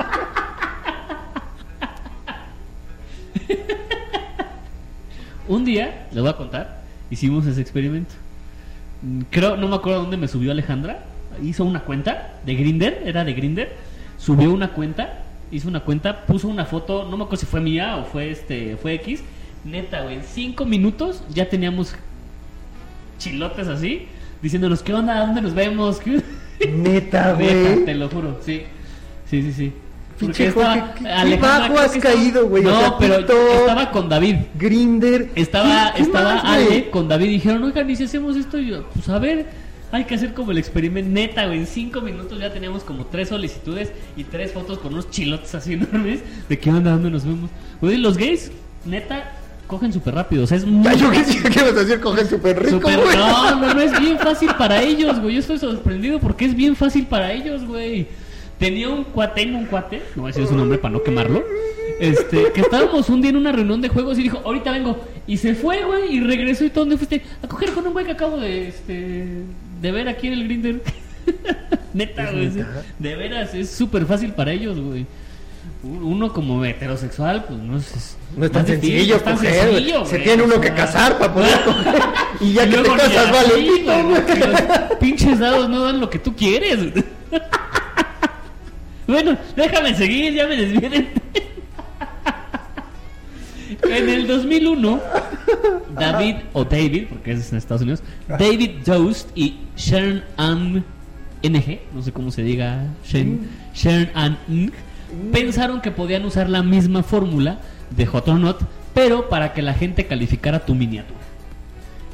Un 5.48 5.64
día, 5.64 6.06
les 6.12 6.20
voy 6.20 6.30
a 6.30 6.36
contar, 6.36 6.82
hicimos 7.10 7.46
ese 7.46 7.60
experimento. 7.60 8.14
Mm, 9.02 9.20
Creo, 9.30 9.56
no 9.56 9.68
me 9.68 9.76
acuerdo 9.76 10.02
dónde 10.02 10.16
me 10.16 10.28
subió 10.28 10.52
Alejandra. 10.52 11.04
Hizo 11.42 11.64
una 11.64 11.80
cuenta 11.80 12.34
de 12.44 12.54
Grinder, 12.54 13.02
era 13.04 13.24
de 13.24 13.32
Grinder. 13.34 13.72
Subió 14.18 14.52
una 14.52 14.68
cuenta, 14.72 15.22
hizo 15.50 15.68
una 15.68 15.80
cuenta, 15.80 16.24
puso 16.26 16.48
una 16.48 16.64
foto, 16.64 17.04
no 17.04 17.16
me 17.16 17.24
acuerdo 17.24 17.40
si 17.40 17.46
fue 17.46 17.60
mía 17.60 17.96
o 17.96 18.04
fue 18.04 18.30
este, 18.30 18.76
fue 18.76 18.94
X. 18.94 19.22
Neta, 19.64 20.02
güey, 20.02 20.16
en 20.16 20.22
cinco 20.22 20.64
minutos 20.64 21.22
ya 21.28 21.48
teníamos 21.48 21.94
chilotes 23.18 23.66
así, 23.68 24.06
diciéndonos, 24.42 24.82
¿qué 24.82 24.94
onda? 24.94 25.20
¿Dónde 25.26 25.42
nos 25.42 25.54
vemos? 25.54 25.98
¿Qué-?" 26.00 26.22
Neta, 26.72 27.32
Neta, 27.32 27.32
güey. 27.34 27.84
te 27.84 27.94
lo 27.94 28.08
juro, 28.08 28.38
sí. 28.42 28.62
Sí, 29.28 29.42
sí, 29.42 29.52
sí. 29.52 29.72
Pinche 30.18 30.50
Jorge, 30.50 30.82
qué- 30.98 31.36
bajo 31.36 31.78
has 31.78 31.96
caído, 31.98 32.48
güey, 32.48 32.64
o 32.64 32.70
No, 32.70 32.80
sea, 32.80 32.98
pero 32.98 33.16
TikTok. 33.18 33.36
estaba 33.60 33.90
con 33.90 34.08
David. 34.08 34.36
Grinder. 34.58 35.30
Estaba, 35.34 35.92
¿Qué- 35.92 35.96
qué 35.98 36.02
estaba 36.02 36.34
más, 36.36 36.44
Ale 36.44 36.64
güey? 36.66 36.90
con 36.90 37.08
David 37.08 37.26
y 37.26 37.30
dijeron, 37.32 37.62
oigan, 37.64 37.88
¿y 37.90 37.96
si 37.96 38.04
hacemos 38.04 38.36
esto? 38.36 38.58
Y 38.58 38.68
yo, 38.68 38.84
pues 38.94 39.08
a 39.10 39.18
ver, 39.18 39.46
hay 39.92 40.04
que 40.04 40.14
hacer 40.14 40.32
como 40.32 40.52
el 40.52 40.58
experimento 40.58 41.10
neta, 41.12 41.46
güey. 41.46 41.58
En 41.58 41.66
cinco 41.66 42.00
minutos 42.00 42.40
ya 42.40 42.50
teníamos 42.52 42.82
como 42.82 43.04
tres 43.06 43.28
solicitudes 43.28 43.92
y 44.16 44.24
tres 44.24 44.52
fotos 44.52 44.78
con 44.78 44.94
unos 44.94 45.10
chilotes 45.10 45.54
así 45.54 45.72
enormes. 45.74 46.20
¿De 46.48 46.58
qué 46.58 46.70
onda? 46.70 46.92
¿Dónde 46.92 47.10
nos 47.10 47.24
vemos? 47.24 47.50
Güey, 47.82 47.98
los 47.98 48.16
gays, 48.16 48.50
neta, 48.86 49.32
cogen 49.66 49.92
súper 49.92 50.14
rápido. 50.14 50.44
O 50.44 50.46
sea, 50.46 50.56
es 50.56 50.64
muy... 50.66 50.86
Ay, 50.88 50.98
yo 50.98 51.10
qué 51.10 51.18
vas 51.62 51.72
a 51.72 51.80
decir, 51.84 52.00
cogen 52.00 52.26
súper 52.26 52.58
rico, 52.64 52.80
güey. 52.80 52.96
no, 53.18 53.60
no, 53.60 53.74
no 53.74 53.80
es 53.82 54.00
bien 54.00 54.18
fácil 54.18 54.48
para 54.58 54.82
ellos, 54.82 55.20
güey. 55.20 55.34
Yo 55.34 55.40
estoy 55.40 55.58
sorprendido 55.58 56.18
porque 56.20 56.46
es 56.46 56.54
bien 56.56 56.74
fácil 56.74 57.04
para 57.06 57.32
ellos, 57.32 57.64
güey. 57.66 58.06
Tenía 58.58 58.88
un 58.88 59.04
cuate, 59.04 59.42
tengo 59.42 59.58
un 59.58 59.66
cuate, 59.66 60.02
no 60.14 60.22
voy 60.22 60.30
a 60.30 60.32
decir 60.32 60.48
su 60.48 60.56
nombre 60.56 60.78
para 60.78 60.92
no 60.92 61.02
quemarlo. 61.02 61.44
Este, 62.00 62.52
que 62.52 62.60
estábamos 62.60 63.08
un 63.08 63.20
día 63.20 63.30
en 63.30 63.36
una 63.36 63.52
reunión 63.52 63.80
de 63.80 63.88
juegos 63.88 64.18
y 64.18 64.24
dijo, 64.24 64.40
ahorita 64.44 64.72
vengo. 64.72 64.98
Y 65.26 65.36
se 65.38 65.54
fue, 65.54 65.84
güey, 65.84 66.16
y 66.16 66.20
regresó 66.20 66.64
y 66.64 66.70
todo. 66.70 66.84
¿Dónde 66.84 66.96
fuiste? 66.96 67.22
A 67.42 67.48
coger 67.48 67.70
con 67.72 67.86
un 67.86 67.92
güey 67.92 68.04
que 68.04 68.12
acabo 68.12 68.38
de, 68.38 68.68
este, 68.68 69.26
de 69.80 69.92
ver 69.92 70.08
aquí 70.08 70.28
en 70.28 70.32
el 70.34 70.44
Grinder. 70.44 70.82
Neta, 71.94 72.30
güey. 72.30 72.50
De 72.98 73.16
veras, 73.16 73.54
es 73.54 73.70
súper 73.70 74.06
fácil 74.06 74.32
para 74.32 74.52
ellos, 74.52 74.78
güey. 74.78 75.06
Uno 75.82 76.32
como 76.32 76.64
heterosexual, 76.64 77.44
pues 77.44 77.60
no 77.60 77.76
es... 77.76 78.16
No 78.36 78.44
es 78.44 78.52
tan 78.52 78.66
sencillo 78.66 79.18
tan 79.20 79.36
coger, 79.36 79.70
sencillo, 79.70 80.04
Se 80.04 80.18
tiene 80.18 80.42
uno 80.42 80.60
que 80.60 80.72
casar 80.72 81.18
para 81.18 81.32
poder 81.32 81.64
coger. 81.64 82.02
Y 82.40 82.52
ya 82.52 82.66
y 82.66 82.70
que 82.70 82.76
te 82.76 82.88
casas, 82.90 83.32
vale 83.32 84.96
pinches 85.00 85.38
dados 85.38 85.70
no 85.70 85.84
dan 85.84 86.00
lo 86.00 86.10
que 86.10 86.18
tú 86.18 86.36
quieres. 86.36 86.78
bueno, 89.06 89.36
déjame 89.54 89.94
seguir, 89.94 90.32
ya 90.34 90.46
me 90.46 90.56
desvié 90.56 90.88
del 90.88 91.08
En 93.82 94.08
el 94.08 94.26
2001, 94.26 95.00
David, 95.98 96.36
o 96.52 96.64
David, 96.64 97.06
porque 97.08 97.32
es 97.32 97.52
en 97.52 97.58
Estados 97.58 97.82
Unidos, 97.82 98.02
David 98.28 98.70
Dost 98.84 99.30
y 99.34 99.58
Sharon 99.76 100.22
Ann 100.36 100.84
NG, 101.42 101.80
no 101.94 102.02
sé 102.02 102.12
cómo 102.12 102.30
se 102.30 102.42
diga, 102.42 102.84
Sharon, 103.04 103.40
Sharon 103.74 104.10
Ann 104.14 104.38
Ng, 104.48 104.72
pensaron 105.32 105.80
que 105.80 105.90
podían 105.90 106.24
usar 106.24 106.48
la 106.48 106.62
misma 106.62 107.02
fórmula 107.02 107.58
de 107.90 108.06
Hot 108.06 108.28
or 108.28 108.38
Not, 108.38 108.60
pero 108.94 109.28
para 109.28 109.52
que 109.52 109.62
la 109.62 109.74
gente 109.74 110.06
calificara 110.06 110.64
tu 110.64 110.74
miniatura. 110.74 111.20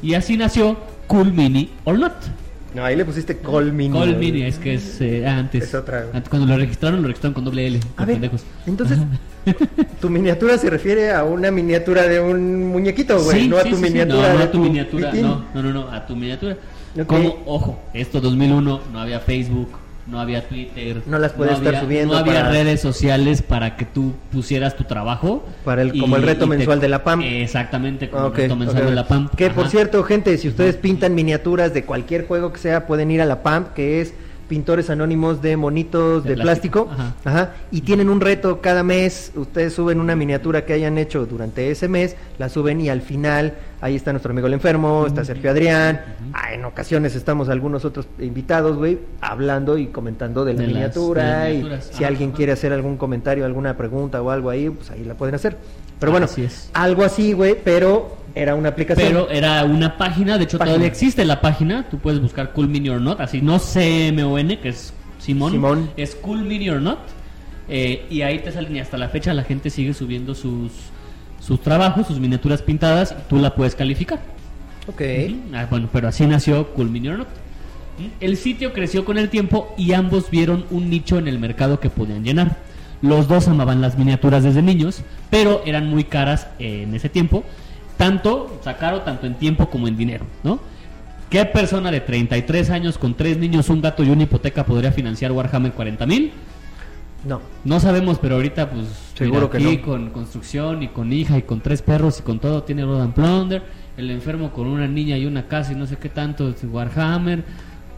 Y 0.01 0.15
así 0.15 0.37
nació 0.37 0.77
Cool 1.07 1.33
Mini 1.33 1.69
or 1.85 1.97
Not. 1.97 2.13
No, 2.73 2.83
ahí 2.83 2.95
le 2.95 3.05
pusiste 3.05 3.37
Call 3.37 3.71
Mini. 3.71 3.93
Call 3.97 4.15
güey. 4.15 4.31
Mini, 4.31 4.43
es 4.43 4.57
que 4.57 4.73
es 4.75 4.99
eh, 5.01 5.27
antes. 5.27 5.63
Es 5.63 5.75
otra. 5.75 6.05
Antes, 6.13 6.29
Cuando 6.29 6.47
lo 6.47 6.57
registraron, 6.57 7.01
lo 7.01 7.07
registraron 7.07 7.33
con 7.33 7.45
doble 7.45 7.67
L. 7.67 7.79
A 7.97 8.05
ver, 8.05 8.15
pendejos. 8.15 8.43
entonces, 8.65 8.97
tu 10.01 10.09
miniatura 10.09 10.57
se 10.57 10.69
refiere 10.69 11.11
a 11.11 11.23
una 11.23 11.51
miniatura 11.51 12.07
de 12.07 12.19
un 12.19 12.67
muñequito, 12.67 13.21
güey, 13.21 13.41
Sí, 13.41 13.47
no 13.47 13.57
a 13.57 13.63
sí, 13.63 13.69
tu 13.71 13.75
sí, 13.77 13.81
miniatura 13.83 14.33
No, 14.33 14.39
a 14.39 14.51
tu 14.51 14.59
miniatura. 14.59 15.13
No, 15.13 15.45
no, 15.53 15.63
no, 15.63 15.73
no, 15.73 15.91
a 15.91 16.05
tu 16.05 16.15
miniatura. 16.15 16.57
Ok. 16.99 17.05
Como, 17.07 17.43
ojo, 17.45 17.79
esto 17.93 18.21
2001, 18.21 18.81
no 18.91 18.99
había 18.99 19.19
Facebook, 19.19 19.69
no 20.07 20.19
había 20.19 20.47
Twitter. 20.47 21.01
No 21.05 21.17
las 21.19 21.31
puedes 21.31 21.53
estar 21.53 21.67
había- 21.69 21.81
subiendo 21.81 22.13
No 22.13 22.19
había 22.19 22.33
para- 22.33 22.49
redes 22.49 22.81
sociales 22.81 23.41
para 23.41 23.75
que 23.77 23.85
tú 23.85 24.13
pusieras 24.31 24.75
tu 24.75 24.83
trabajo. 24.83 25.45
Para 25.63 25.81
el- 25.81 25.97
como 25.97 26.15
el 26.17 26.23
reto 26.23 26.45
mensual 26.47 26.79
de 26.81 26.89
la 26.89 27.03
PAM. 27.03 27.21
Exactamente, 27.21 28.09
como 28.09 28.25
Ok, 28.27 28.35
el 28.37 28.41
reto 28.43 28.55
mensual 28.55 28.85
de 28.85 28.91
la 28.95 29.07
PAM. 29.07 29.29
Que 29.35 29.49
por 29.49 29.63
Ajá. 29.63 29.71
cierto, 29.71 30.03
gente, 30.03 30.37
si 30.37 30.47
ustedes 30.49 30.75
pintan 30.75 31.15
miniaturas 31.15 31.73
de 31.73 31.83
cualquier 31.85 32.27
juego 32.27 32.51
que 32.51 32.59
sea, 32.59 32.85
pueden 32.85 33.11
ir 33.11 33.21
a 33.21 33.25
la 33.25 33.43
PAMP, 33.43 33.73
que 33.73 34.01
es 34.01 34.13
Pintores 34.49 34.89
Anónimos 34.89 35.41
de 35.41 35.55
Monitos 35.57 36.23
de, 36.25 36.35
De 36.35 36.41
Plástico. 36.43 36.85
plástico, 36.87 37.13
Ajá. 37.23 37.51
Y 37.71 37.81
tienen 37.81 38.09
un 38.09 38.19
reto 38.19 38.59
cada 38.61 38.83
mes. 38.83 39.31
Ustedes 39.35 39.73
suben 39.73 39.99
una 40.01 40.15
miniatura 40.17 40.65
que 40.65 40.73
hayan 40.73 40.97
hecho 40.97 41.25
durante 41.25 41.71
ese 41.71 41.87
mes, 41.87 42.17
la 42.37 42.49
suben 42.49 42.81
y 42.81 42.89
al 42.89 43.01
final 43.01 43.53
ahí 43.83 43.95
está 43.95 44.11
nuestro 44.13 44.31
amigo 44.31 44.47
el 44.47 44.53
enfermo, 44.53 45.05
está 45.05 45.25
Sergio 45.25 45.51
Adrián. 45.51 46.01
Ah, 46.33 46.53
en 46.53 46.63
ocasiones 46.63 47.15
estamos 47.15 47.49
algunos 47.49 47.83
otros 47.83 48.07
invitados, 48.19 48.77
güey, 48.77 48.97
hablando 49.19 49.77
y 49.77 49.87
comentando 49.87 50.45
de 50.45 50.53
la 50.53 50.59
De 50.61 50.67
las- 50.67 50.73
miniatura. 50.73 51.43
de 51.43 51.53
y 51.55 51.69
si 51.91 52.03
alguien 52.05 52.31
quiere 52.31 52.53
hacer 52.53 52.71
algún 52.71 52.95
comentario, 52.97 53.45
alguna 53.45 53.75
pregunta 53.75 54.21
o 54.21 54.29
algo 54.29 54.49
ahí, 54.49 54.69
pues 54.69 54.89
ahí 54.91 55.03
la 55.03 55.15
pueden 55.15 55.35
hacer. 55.35 55.57
Pero 55.99 56.11
bueno, 56.11 56.25
Así 56.25 56.43
es. 56.43 56.69
algo 56.73 57.03
así, 57.03 57.33
güey, 57.33 57.55
pero 57.63 58.17
era 58.35 58.55
una 58.55 58.69
aplicación. 58.69 59.07
Pero 59.07 59.29
era 59.29 59.63
una 59.65 59.97
página, 59.97 60.37
de 60.37 60.45
hecho 60.45 60.57
Página. 60.57 60.75
todavía 60.75 60.87
existe 60.87 61.23
la 61.25 61.41
página, 61.41 61.87
tú 61.89 61.99
puedes 61.99 62.21
buscar 62.21 62.51
Cool 62.53 62.67
Mini 62.69 62.89
or 62.89 63.01
Not, 63.01 63.19
así 63.19 63.41
no 63.41 63.59
C-M-O-N, 63.59 64.59
que 64.59 64.69
es 64.69 64.93
Simón, 65.19 65.51
Simón. 65.51 65.89
es 65.97 66.15
Cool 66.15 66.43
Mini 66.43 66.69
or 66.69 66.81
Not, 66.81 66.99
eh, 67.69 68.05
y 68.09 68.21
ahí 68.21 68.39
te 68.39 68.51
salen 68.51 68.75
y 68.75 68.79
hasta 68.79 68.97
la 68.97 69.09
fecha 69.09 69.33
la 69.33 69.43
gente 69.43 69.69
sigue 69.69 69.93
subiendo 69.93 70.35
sus, 70.35 70.71
sus 71.45 71.61
trabajos, 71.61 72.07
sus 72.07 72.19
miniaturas 72.19 72.61
pintadas, 72.61 73.15
tú 73.27 73.37
la 73.37 73.53
puedes 73.53 73.75
calificar. 73.75 74.19
Ok. 74.87 75.01
Ah, 75.53 75.67
bueno, 75.69 75.89
pero 75.91 76.07
así 76.07 76.25
nació 76.25 76.69
Cool 76.73 76.89
Mini 76.89 77.09
or 77.09 77.19
Not. 77.19 77.27
El 78.19 78.37
sitio 78.37 78.73
creció 78.73 79.05
con 79.05 79.17
el 79.17 79.29
tiempo 79.29 79.73
y 79.77 79.93
ambos 79.93 80.29
vieron 80.29 80.65
un 80.71 80.89
nicho 80.89 81.17
en 81.17 81.27
el 81.27 81.39
mercado 81.39 81.79
que 81.79 81.89
podían 81.89 82.23
llenar. 82.23 82.57
Los 83.01 83.27
dos 83.27 83.47
amaban 83.47 83.81
las 83.81 83.97
miniaturas 83.97 84.43
desde 84.43 84.61
niños, 84.61 85.01
pero 85.29 85.61
eran 85.65 85.87
muy 85.89 86.05
caras 86.05 86.47
en 86.59 86.95
ese 86.95 87.09
tiempo. 87.09 87.43
Tanto, 87.97 88.59
sacaron 88.63 89.03
tanto 89.03 89.27
en 89.27 89.35
tiempo 89.35 89.69
como 89.69 89.87
en 89.87 89.97
dinero, 89.97 90.25
¿no? 90.43 90.59
¿Qué 91.29 91.45
persona 91.45 91.91
de 91.91 91.99
33 91.99 92.69
años 92.69 92.97
con 92.97 93.15
tres 93.15 93.37
niños, 93.37 93.69
un 93.69 93.81
gato 93.81 94.03
y 94.03 94.09
una 94.09 94.23
hipoteca 94.23 94.65
podría 94.65 94.91
financiar 94.91 95.31
Warhammer 95.31 95.73
40 95.73 96.05
mil? 96.05 96.31
No. 97.25 97.39
No 97.63 97.79
sabemos, 97.79 98.19
pero 98.19 98.35
ahorita 98.35 98.69
pues 98.69 98.85
Seguro 99.17 99.49
que 99.49 99.57
aquí 99.57 99.77
no. 99.77 99.83
con 99.83 100.09
construcción 100.09 100.83
y 100.83 100.89
con 100.89 101.13
hija 101.13 101.37
y 101.37 101.43
con 101.43 101.61
tres 101.61 101.81
perros 101.81 102.19
y 102.19 102.23
con 102.23 102.39
todo 102.39 102.63
tiene 102.63 102.83
Rodan 102.83 103.13
Plunder, 103.13 103.63
el 103.97 104.11
enfermo 104.11 104.51
con 104.51 104.67
una 104.67 104.87
niña 104.87 105.17
y 105.17 105.25
una 105.25 105.47
casa 105.47 105.71
y 105.71 105.75
no 105.75 105.85
sé 105.85 105.95
qué 105.97 106.09
tanto 106.09 106.49
es 106.49 106.63
Warhammer, 106.63 107.43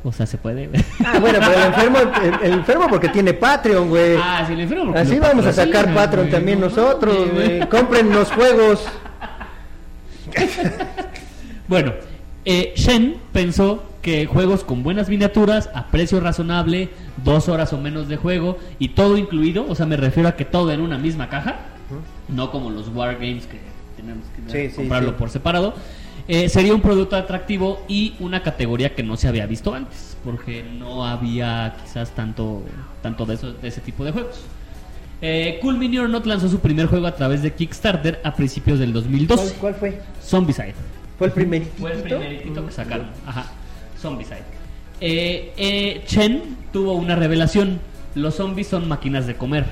o 0.04 0.12
sea, 0.12 0.28
se 0.28 0.38
puede. 0.38 0.70
Ah, 1.04 1.18
bueno, 1.20 1.40
pero 1.40 1.54
el 1.54 1.66
enfermo, 1.68 1.98
el, 2.00 2.46
el 2.48 2.54
enfermo 2.60 2.86
porque 2.88 3.10
tiene 3.10 3.34
Patreon, 3.34 3.90
güey. 3.90 4.16
ah, 4.22 4.44
sí, 4.46 4.54
el 4.54 4.60
enfermo. 4.60 4.86
porque 4.86 5.00
Así 5.00 5.18
vamos 5.20 5.46
a 5.48 5.54
sacar 5.54 5.92
Patreon 5.94 6.30
también 6.30 6.60
no 6.60 6.68
nosotros, 6.68 7.32
güey. 7.34 7.68
Compren 7.70 8.12
los 8.12 8.32
juegos. 8.32 8.86
Bueno, 11.68 11.94
eh, 12.46 12.74
Shen 12.76 13.18
pensó 13.34 13.84
que 14.02 14.26
juegos 14.28 14.64
con 14.64 14.84
buenas 14.84 15.10
miniaturas, 15.10 15.70
a 15.74 15.88
precio 15.88 16.20
razonable, 16.20 16.90
dos 17.24 17.50
horas 17.50 17.74
o 17.74 17.80
menos 17.80 18.08
de 18.08 18.18
juego 18.18 18.58
y 18.78 18.90
todo 18.90 19.18
incluido, 19.18 19.66
o 19.68 19.74
sea, 19.76 19.86
me 19.88 19.98
refiero 19.98 20.30
a 20.30 20.36
que 20.36 20.46
todo 20.46 20.72
en 20.72 20.82
una 20.82 20.98
misma 20.98 21.28
caja, 21.28 21.56
no 22.28 22.52
como 22.52 22.70
los 22.70 22.88
Wargames 22.90 23.48
que 23.48 23.60
tenemos 23.96 24.26
que 24.36 24.52
Sí, 24.52 24.70
sí, 24.70 24.76
comprarlo 24.76 25.10
sí. 25.10 25.16
por 25.18 25.30
separado, 25.32 25.74
eh, 26.28 26.50
sería 26.50 26.74
un 26.76 26.82
producto 26.82 27.16
atractivo 27.16 27.84
y 27.88 28.14
una 28.20 28.44
categoría 28.44 28.94
que 28.94 29.02
no 29.04 29.18
se 29.18 29.28
había 29.28 29.48
visto 29.48 29.74
antes, 29.74 30.16
porque 30.24 30.64
no 30.64 31.06
había 31.06 31.76
quizás 31.84 32.12
tanto, 32.12 32.64
tanto 33.02 33.26
de, 33.26 33.34
eso, 33.36 33.54
de 33.54 33.68
ese 33.68 33.82
tipo 33.82 34.06
de 34.06 34.12
juegos. 34.12 34.42
Eh, 35.22 35.58
cool 35.62 35.78
Mini 35.78 35.98
or 35.98 36.10
Not 36.10 36.26
lanzó 36.28 36.48
su 36.50 36.60
primer 36.60 36.88
juego 36.88 37.08
a 37.08 37.16
través 37.16 37.42
de 37.42 37.54
Kickstarter 37.54 38.22
a 38.24 38.36
principios 38.36 38.78
del 38.78 38.94
2012, 38.94 39.44
¿Cuál, 39.44 39.60
cuál 39.60 39.76
fue? 39.76 40.02
Zombicide. 40.22 40.76
¿Fue 41.18 41.28
el 41.28 41.34
primerito? 41.34 41.72
Fue 41.78 41.94
el 41.94 42.02
primeritito 42.04 42.66
que 42.66 42.72
sacaron. 42.72 43.08
Ajá. 43.26 43.46
Zombicide. 44.02 44.44
Eh, 45.02 45.54
eh, 45.58 46.04
Chen 46.06 46.58
tuvo 46.74 46.94
una 46.94 47.16
revelación. 47.16 47.80
Los 48.16 48.36
zombies 48.36 48.68
son 48.68 48.88
máquinas 48.88 49.28
de 49.28 49.36
comer. 49.36 49.66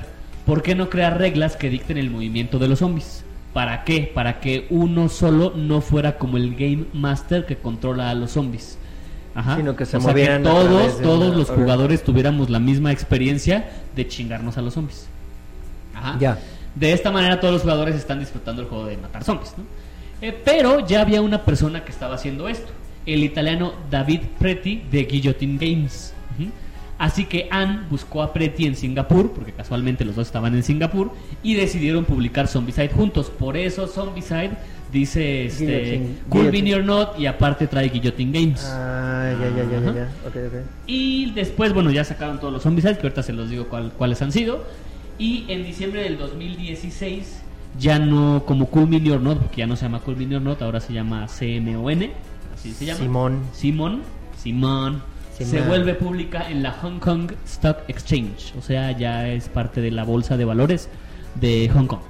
¿Por 0.46 0.62
qué 0.62 0.74
no 0.74 0.90
crear 0.90 1.18
reglas 1.18 1.56
que 1.56 1.70
dicten 1.70 1.96
el 1.98 2.10
movimiento 2.10 2.58
de 2.58 2.68
los 2.68 2.78
zombies? 2.80 3.24
¿Para 3.54 3.84
qué? 3.84 4.10
Para 4.12 4.40
que 4.40 4.66
uno 4.70 5.08
solo 5.08 5.52
no 5.56 5.80
fuera 5.80 6.18
como 6.18 6.36
el 6.36 6.54
Game 6.54 6.84
Master 6.92 7.46
que 7.46 7.56
controla 7.56 8.10
a 8.10 8.14
los 8.14 8.32
zombies. 8.32 8.78
Ajá. 9.34 9.56
Sino 9.56 9.74
que 9.76 9.84
se 9.86 9.96
o 9.96 10.00
sea, 10.00 10.08
que 10.08 10.12
movieran 10.12 10.46
a 10.46 10.50
través 10.50 10.68
todos, 10.68 10.98
de 10.98 11.02
todos 11.04 11.28
una- 11.28 11.36
los 11.38 11.50
jugadores 11.50 12.04
tuviéramos 12.04 12.50
la 12.50 12.58
misma 12.60 12.92
experiencia 12.92 13.70
de 13.96 14.06
chingarnos 14.08 14.58
a 14.58 14.62
los 14.62 14.74
zombies. 14.74 15.06
Ajá. 15.94 16.16
Ya. 16.20 16.38
De 16.74 16.92
esta 16.92 17.10
manera 17.10 17.38
todos 17.40 17.52
los 17.54 17.62
jugadores 17.62 17.94
están 17.94 18.18
disfrutando 18.20 18.62
el 18.62 18.68
juego 18.68 18.86
de 18.86 18.96
matar 18.96 19.24
zombies, 19.24 19.54
¿no? 19.56 19.64
Eh, 20.26 20.34
pero 20.44 20.86
ya 20.86 21.02
había 21.02 21.20
una 21.20 21.44
persona 21.44 21.84
que 21.84 21.92
estaba 21.92 22.14
haciendo 22.14 22.48
esto, 22.48 22.70
el 23.04 23.22
italiano 23.22 23.74
David 23.90 24.20
Preti 24.38 24.82
de 24.90 25.04
Guillotine 25.04 25.58
Games. 25.58 26.14
Ujú. 26.38 26.48
Así 26.96 27.26
que 27.26 27.48
Anne 27.50 27.80
buscó 27.90 28.22
a 28.22 28.32
Preti 28.32 28.64
en 28.66 28.74
Singapur, 28.76 29.32
porque 29.32 29.52
casualmente 29.52 30.04
los 30.04 30.16
dos 30.16 30.26
estaban 30.28 30.54
en 30.54 30.62
Singapur, 30.62 31.10
y 31.42 31.54
decidieron 31.54 32.04
publicar 32.06 32.48
Zombicide 32.48 32.88
juntos. 32.88 33.28
Por 33.30 33.56
eso 33.58 33.86
Zombicide 33.86 34.52
dice 34.90 35.46
este, 35.46 35.64
Guillotine- 35.66 36.06
Cool 36.30 36.50
Guillotine. 36.52 36.74
Or 36.76 36.84
Not 36.84 37.18
y 37.18 37.26
aparte 37.26 37.66
trae 37.66 37.88
Guillotine 37.90 38.32
Games. 38.32 38.64
Ah, 38.64 39.34
ya, 39.38 39.48
ya, 39.50 39.70
ya, 39.70 39.80
ya, 39.80 39.94
ya. 39.94 40.08
Ok, 40.26 40.36
ok. 40.36 40.60
Y 40.86 41.32
después, 41.32 41.74
bueno, 41.74 41.90
ya 41.90 42.04
sacaron 42.04 42.38
todos 42.40 42.52
los 42.52 42.62
Zombicide, 42.62 42.94
que 42.96 43.02
ahorita 43.02 43.22
se 43.22 43.32
los 43.34 43.50
digo 43.50 43.66
cuál- 43.68 43.92
cuáles 43.92 44.22
han 44.22 44.32
sido. 44.32 44.64
Y 45.18 45.44
en 45.48 45.64
diciembre 45.64 46.02
del 46.02 46.16
2016, 46.16 47.42
ya 47.78 47.98
no 47.98 48.44
como 48.46 48.66
Cool 48.66 48.88
Mini 48.88 49.10
or 49.10 49.20
Not, 49.20 49.38
porque 49.38 49.58
ya 49.58 49.66
no 49.66 49.76
se 49.76 49.82
llama 49.82 50.00
Cool 50.00 50.16
Mini 50.16 50.36
or 50.36 50.42
Not, 50.42 50.62
ahora 50.62 50.80
se 50.80 50.92
llama 50.92 51.26
CMON, 51.26 52.10
así 52.54 52.72
se 52.72 52.84
llama. 52.86 53.00
Simón. 53.00 53.40
Simón, 53.52 54.02
Simón, 54.36 55.02
se 55.32 55.60
vuelve 55.62 55.94
pública 55.94 56.48
en 56.48 56.62
la 56.62 56.70
Hong 56.72 56.98
Kong 57.00 57.32
Stock 57.46 57.78
Exchange, 57.88 58.54
o 58.58 58.62
sea, 58.62 58.92
ya 58.96 59.28
es 59.28 59.48
parte 59.48 59.80
de 59.80 59.90
la 59.90 60.04
bolsa 60.04 60.36
de 60.36 60.44
valores 60.44 60.88
de 61.34 61.68
Hong 61.74 61.86
Kong. 61.86 62.00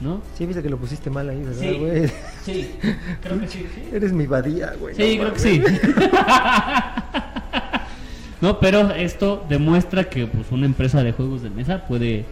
¿no? 0.00 0.20
Sí, 0.36 0.44
viste 0.44 0.62
que 0.62 0.68
lo 0.68 0.76
pusiste 0.76 1.08
mal 1.08 1.28
ahí, 1.28 1.38
¿verdad, 1.42 1.60
Sí. 1.60 1.72
güey? 1.78 2.08
Sí, 2.44 2.70
creo 3.22 3.40
que 3.40 3.48
sí. 3.48 3.66
Eres 3.92 4.12
mi 4.12 4.26
badía, 4.26 4.74
güey. 4.78 4.94
Sí, 4.94 5.16
no 5.16 5.22
creo 5.22 5.32
que 5.32 5.38
sí. 5.38 5.62
no, 8.40 8.58
pero 8.58 8.90
esto 8.90 9.44
demuestra 9.48 10.08
que 10.10 10.26
pues 10.26 10.50
una 10.50 10.66
empresa 10.66 11.02
de 11.02 11.12
juegos 11.12 11.42
de 11.42 11.50
mesa 11.50 11.86
puede 11.86 12.24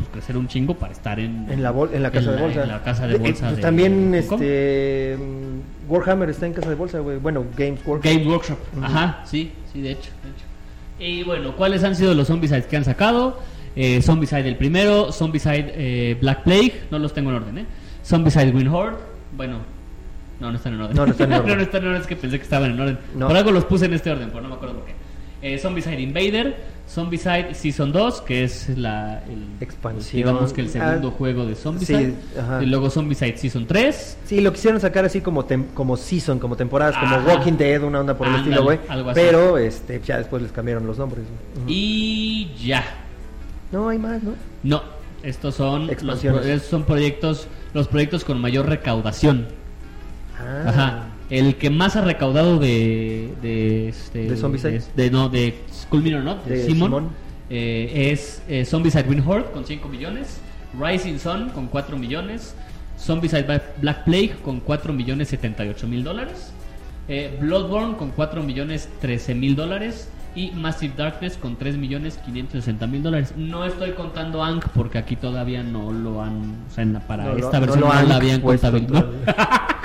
pues, 0.00 0.08
crecer 0.12 0.36
un 0.36 0.48
chingo 0.48 0.74
para 0.74 0.92
estar 0.92 1.18
en, 1.20 1.46
En 1.50 1.62
la, 1.62 1.72
bol- 1.72 1.90
en 1.92 2.02
la 2.02 2.10
casa 2.10 2.30
en 2.30 2.36
de 2.36 2.42
bolsa. 2.42 2.62
En 2.62 2.68
la 2.68 2.82
casa 2.82 3.06
de 3.06 3.14
Eh, 3.14 3.18
bolsa. 3.18 3.44
pues 3.46 3.56
de- 3.56 3.62
también, 3.62 4.10
de 4.10 4.18
este. 4.18 5.16
mm, 5.18 5.90
Warhammer 5.90 6.30
está 6.30 6.46
en 6.46 6.52
casa 6.52 6.68
de 6.68 6.74
bolsa, 6.74 6.98
güey. 7.00 7.18
Bueno, 7.18 7.44
Games 7.56 7.80
Workshop. 7.84 8.10
Games 8.12 8.26
Workshop. 8.26 8.58
Ujú. 8.76 8.84
Ajá, 8.84 9.22
sí, 9.24 9.52
sí, 9.72 9.80
de 9.82 9.92
hecho, 9.92 10.10
de 10.22 10.30
hecho. 10.30 10.44
Y 10.98 11.22
bueno, 11.24 11.56
¿cuáles 11.56 11.82
han 11.84 11.94
sido 11.96 12.14
los 12.14 12.26
Zombicides 12.28 12.66
que 12.66 12.76
han 12.76 12.84
sacado? 12.84 13.38
Eh, 13.76 14.02
Zombicide 14.02 14.48
el 14.48 14.56
primero, 14.56 15.12
Zombicide 15.12 15.72
eh, 15.76 16.16
Black 16.20 16.42
Plague, 16.42 16.74
no 16.90 16.98
los 16.98 17.14
tengo 17.14 17.30
en 17.30 17.36
orden, 17.36 17.58
¿eh? 17.58 17.66
Zombicide 18.04 18.50
Green 18.50 18.68
Horde, 18.68 18.96
bueno, 19.36 19.58
no, 20.40 20.50
no 20.50 20.56
están 20.56 20.74
en 20.74 20.80
orden. 20.82 20.96
No, 20.96 21.06
no 21.06 21.12
están 21.12 21.32
en 21.32 21.38
orden. 21.38 21.48
no, 21.48 21.56
no 21.56 21.62
están 21.62 21.82
en 21.82 21.88
orden, 21.88 22.00
es 22.02 22.06
que 22.06 22.16
pensé 22.16 22.36
que 22.38 22.42
estaban 22.42 22.70
en 22.72 22.80
orden. 22.80 22.98
No. 23.16 23.28
Por 23.28 23.36
algo 23.36 23.52
los 23.52 23.64
puse 23.64 23.86
en 23.86 23.94
este 23.94 24.10
orden, 24.10 24.28
pero 24.30 24.42
no 24.42 24.48
me 24.48 24.54
acuerdo 24.56 24.74
por 24.76 24.84
qué. 24.86 24.94
Eh, 25.42 25.58
Zombicide 25.58 26.00
Invader, 26.00 26.56
Zombicide 26.90 27.54
Season 27.54 27.92
2, 27.92 28.20
que 28.22 28.42
es 28.42 28.68
la 28.76 29.22
el, 29.28 29.46
Expansión. 29.60 30.16
digamos 30.16 30.52
que 30.52 30.60
el 30.62 30.68
segundo 30.70 31.08
Ah, 31.08 31.16
juego 31.16 31.46
de 31.46 31.54
Zombicide. 31.54 32.10
sí, 32.10 32.14
y 32.62 32.66
luego 32.66 32.90
Zombicide 32.90 33.36
Season 33.36 33.64
3. 33.64 34.18
Sí, 34.24 34.40
lo 34.40 34.52
quisieron 34.52 34.80
sacar 34.80 35.04
así 35.04 35.20
como 35.20 35.46
tem- 35.46 35.66
como 35.72 35.96
season, 35.96 36.40
como 36.40 36.56
temporadas, 36.56 36.96
como. 36.96 37.16
Walking 37.28 37.52
Dead, 37.52 37.80
una 37.84 38.00
onda 38.00 38.16
por 38.18 38.26
el 38.26 38.34
Ándale, 38.34 38.50
estilo, 38.50 38.64
güey. 38.64 39.14
Pero 39.14 39.56
este, 39.58 40.00
ya 40.04 40.18
después 40.18 40.42
les 40.42 40.50
cambiaron 40.50 40.84
los 40.86 40.98
nombres. 40.98 41.24
Y 41.68 42.50
ya. 42.60 42.82
No, 43.70 43.88
hay 43.88 43.98
más, 43.98 44.20
¿no? 44.24 44.32
No, 44.64 44.82
estos 45.22 45.54
son 45.54 45.86
los 45.86 46.24
estos 46.24 46.62
son 46.68 46.82
proyectos, 46.82 47.46
los 47.72 47.86
proyectos 47.86 48.24
con 48.24 48.40
mayor 48.40 48.66
recaudación. 48.66 49.46
Ah. 50.40 50.64
Ajá. 50.66 50.99
El 51.30 51.54
que 51.56 51.70
más 51.70 51.94
ha 51.96 52.00
recaudado 52.02 52.58
de 52.58 53.30
de 53.40 53.88
este, 53.88 54.28
¿De 54.30 54.36
Zombicide? 54.36 54.82
de, 54.96 55.04
de- 55.04 55.10
no 55.10 55.28
de 55.28 55.54
Mirror, 55.92 56.22
¿no? 56.24 56.34
De, 56.44 56.56
De 56.56 56.64
Simon, 56.66 56.88
Simon. 56.90 57.08
eh, 57.48 58.10
es 58.12 58.42
eh, 58.48 58.64
Zombicide 58.64 59.04
Green 59.04 59.22
Horde 59.26 59.50
con 59.52 59.64
5 59.64 59.88
millones, 59.88 60.40
Rising 60.78 61.18
Sun 61.18 61.50
con 61.50 61.68
4 61.68 61.96
millones, 61.96 62.54
Zombicide 62.98 63.60
Black 63.80 64.04
Plague 64.04 64.36
con 64.44 64.60
4 64.60 64.92
millones 64.92 65.28
78 65.28 65.86
mil 65.86 66.02
dólares, 66.04 66.52
eh, 67.08 67.36
Bloodborne 67.40 67.96
con 67.96 68.10
4 68.10 68.42
millones 68.42 68.88
13 69.00 69.34
mil 69.34 69.54
dólares 69.56 70.08
y 70.34 70.50
Massive 70.52 70.94
Darkness 70.96 71.36
con 71.36 71.56
3 71.56 71.76
millones 71.76 72.18
560 72.24 72.86
mil 72.86 73.02
dólares. 73.02 73.34
No 73.36 73.64
estoy 73.64 73.92
contando 73.92 74.42
Ankh 74.44 74.66
porque 74.74 74.98
aquí 74.98 75.16
todavía 75.16 75.62
no 75.62 75.92
lo 75.92 76.22
han, 76.22 76.56
o 76.68 76.74
sea, 76.74 76.84
para 77.06 77.24
No 77.24 77.34
lo- 77.34 77.38
esta 77.38 77.58
no 77.58 77.66
versión 77.66 77.80
lo 77.80 77.86
no, 77.86 77.92
han 77.92 78.08
la 78.08 78.16
habían 78.16 78.40
contabilizado. 78.40 79.10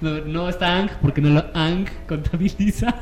No, 0.00 0.48
está 0.48 0.78
Ang 0.78 0.90
porque 1.00 1.20
no 1.20 1.30
lo 1.30 1.44
Ang 1.54 1.86
contabiliza. 2.08 2.94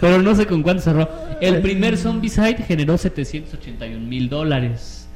Pero 0.00 0.20
no 0.20 0.34
sé 0.34 0.46
con 0.46 0.62
cuánto 0.62 0.82
cerró. 0.82 1.08
El 1.40 1.62
primer 1.62 1.96
Zombicide 1.96 2.62
generó 2.66 2.98
781 2.98 4.06
mil 4.06 4.28
dólares. 4.28 5.08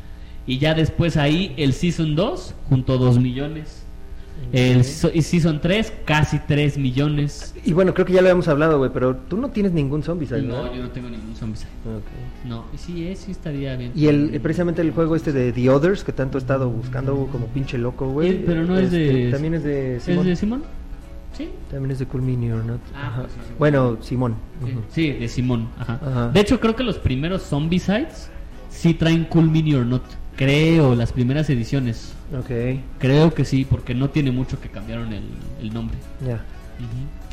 Y 0.46 0.58
ya 0.58 0.74
después 0.74 1.16
ahí 1.16 1.54
el 1.56 1.74
Season 1.74 2.16
2 2.16 2.54
junto 2.68 2.96
2 2.96 3.18
millones. 3.18 3.77
El 4.52 4.82
Season 4.84 5.60
3 5.60 5.92
casi 6.06 6.38
3 6.38 6.78
millones. 6.78 7.54
Y 7.64 7.72
bueno, 7.74 7.92
creo 7.92 8.06
que 8.06 8.12
ya 8.14 8.22
lo 8.22 8.28
habíamos 8.28 8.48
hablado, 8.48 8.78
güey, 8.78 8.90
pero 8.92 9.14
tú 9.14 9.36
no 9.36 9.50
tienes 9.50 9.72
ningún 9.72 10.02
zombie, 10.02 10.26
¿sabes? 10.26 10.44
No, 10.44 10.74
yo 10.74 10.82
no 10.82 10.88
tengo 10.90 11.08
ningún 11.10 11.34
Zombicide. 11.36 11.68
Ok. 11.84 12.46
No, 12.48 12.64
y 12.74 12.78
sí, 12.78 13.06
eh, 13.06 13.14
sí 13.16 13.30
estaría 13.32 13.76
bien. 13.76 13.92
Y 13.94 14.06
el, 14.06 14.34
eh, 14.34 14.40
precisamente 14.40 14.80
el 14.80 14.92
juego 14.92 15.16
este 15.16 15.32
de 15.32 15.52
The 15.52 15.68
Others, 15.70 16.02
que 16.02 16.12
tanto 16.12 16.38
he 16.38 16.40
estado 16.40 16.70
buscando 16.70 17.28
como 17.30 17.46
pinche 17.48 17.76
loco, 17.76 18.08
güey. 18.10 18.30
Sí, 18.30 18.42
pero 18.46 18.64
no 18.64 18.78
es 18.78 18.90
de- 18.90 19.24
este, 19.26 19.30
También 19.32 19.54
es 19.54 19.64
de 19.64 19.96
¿Es 19.96 20.02
Simón. 20.04 20.26
de 20.26 20.36
Simón? 20.36 20.62
Sí. 21.36 21.48
También 21.70 21.90
es 21.92 21.98
de 21.98 22.06
Cool 22.06 22.22
Mini 22.22 22.50
or 22.50 22.64
Not. 22.64 22.80
Ah, 22.94 23.08
Ajá. 23.08 23.20
pues 23.22 23.32
sí, 23.34 23.38
sí. 23.48 23.54
Bueno, 23.58 23.98
Simón. 24.00 24.34
Sí, 24.90 25.10
de 25.12 25.28
Simón. 25.28 25.68
Ajá. 25.78 26.00
Ajá. 26.04 26.28
De 26.30 26.40
hecho, 26.40 26.58
creo 26.58 26.74
que 26.74 26.82
los 26.84 26.96
primeros 26.98 27.42
Zombicides 27.42 28.30
sí 28.70 28.94
traen 28.94 29.24
Cool 29.26 29.50
Mini 29.50 29.74
or 29.74 29.84
Not. 29.86 30.02
Creo, 30.36 30.94
las 30.94 31.12
primeras 31.12 31.50
ediciones. 31.50 32.14
Ok, 32.36 32.50
Creo 32.98 33.32
que 33.32 33.44
sí, 33.44 33.64
porque 33.68 33.94
no 33.94 34.10
tiene 34.10 34.30
mucho 34.30 34.60
que 34.60 34.68
cambiaron 34.68 35.12
el, 35.12 35.24
el 35.60 35.72
nombre. 35.72 35.96
ya. 36.26 36.42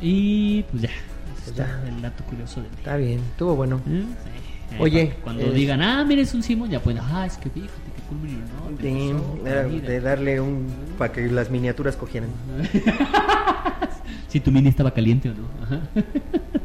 Y 0.01 0.63
pues 0.71 0.83
ya. 0.83 0.89
Pues 1.35 1.47
es 1.49 1.55
ya. 1.55 1.83
el 1.87 2.01
dato 2.01 2.23
curioso 2.23 2.61
del 2.61 2.69
día. 2.71 2.79
Está 2.79 2.95
bien, 2.97 3.19
estuvo 3.19 3.55
bueno. 3.55 3.81
¿Eh? 3.87 4.03
Sí. 4.23 4.75
Eh, 4.75 4.77
Oye, 4.79 5.09
cu- 5.09 5.21
Cuando 5.23 5.43
eh, 5.43 5.51
digan, 5.53 5.81
ah, 5.81 6.03
mira, 6.05 6.21
es 6.21 6.33
un 6.33 6.41
Simón, 6.41 6.69
ya 6.69 6.79
pueden, 6.79 7.01
ah, 7.03 7.25
es 7.25 7.37
que 7.37 7.49
fíjate 7.49 7.71
que 7.95 8.01
Cool 8.09 9.47
era 9.47 9.63
mira". 9.67 9.87
de 9.89 9.99
darle 10.01 10.39
un. 10.41 10.65
para 10.97 11.11
que 11.13 11.27
las 11.27 11.49
miniaturas 11.51 11.95
cogieran. 11.95 12.29
Si 14.27 14.39
tu 14.41 14.51
mini 14.51 14.67
estaba 14.69 14.91
caliente 14.91 15.29
o 15.29 15.33
no. 15.33 15.47
Ajá. 15.63 15.79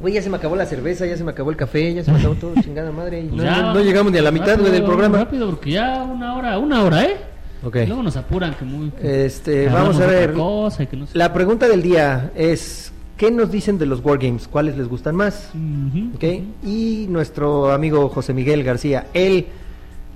Güey, 0.00 0.14
ya 0.14 0.22
se 0.22 0.30
me 0.30 0.36
acabó 0.36 0.54
la 0.56 0.66
cerveza, 0.66 1.06
ya 1.06 1.16
se 1.16 1.24
me 1.24 1.30
acabó 1.32 1.50
el 1.50 1.56
café, 1.56 1.92
ya 1.94 2.04
se 2.04 2.10
me 2.12 2.18
acabó 2.18 2.34
todo, 2.34 2.54
chingada 2.62 2.90
madre. 2.92 3.20
y 3.20 3.24
Pues 3.28 3.36
no, 3.36 3.44
ya, 3.44 3.62
no- 3.62 3.74
no 3.74 3.80
llegamos 3.82 4.12
ni 4.12 4.18
a 4.18 4.22
la 4.22 4.30
mitad, 4.30 4.58
güey, 4.58 4.70
del 4.70 4.80
rápido, 4.82 4.86
programa. 4.86 5.18
Rápido, 5.18 5.50
porque 5.50 5.70
ya 5.72 6.02
una 6.02 6.36
hora, 6.36 6.58
una 6.58 6.82
hora, 6.84 7.04
¿eh? 7.04 7.16
Ok. 7.64 7.76
Luego 7.86 8.02
nos 8.04 8.16
apuran 8.16 8.54
que 8.54 8.64
muy. 8.64 8.92
Este, 9.02 9.64
que 9.64 9.66
vamos 9.66 9.96
hablamos 9.96 10.00
a 10.00 10.06
ver. 10.06 10.30
otra 10.30 10.34
cosa 10.42 10.82
y 10.84 10.86
que 10.86 10.96
no 10.96 11.06
sé. 11.08 11.18
La 11.18 11.32
pregunta 11.32 11.66
del 11.66 11.82
día 11.82 12.30
es: 12.36 12.92
¿qué 13.16 13.32
nos 13.32 13.50
dicen 13.50 13.78
de 13.78 13.86
los 13.86 14.04
Wargames? 14.04 14.46
¿Cuáles 14.46 14.76
les 14.76 14.86
gustan 14.88 15.16
más? 15.16 15.50
Ujú, 15.54 16.14
¿Ok? 16.14 16.24
Y 16.64 17.06
nuestro 17.08 17.72
amigo 17.72 18.08
José 18.10 18.32
Miguel 18.32 18.62
García, 18.62 19.06
él. 19.12 19.46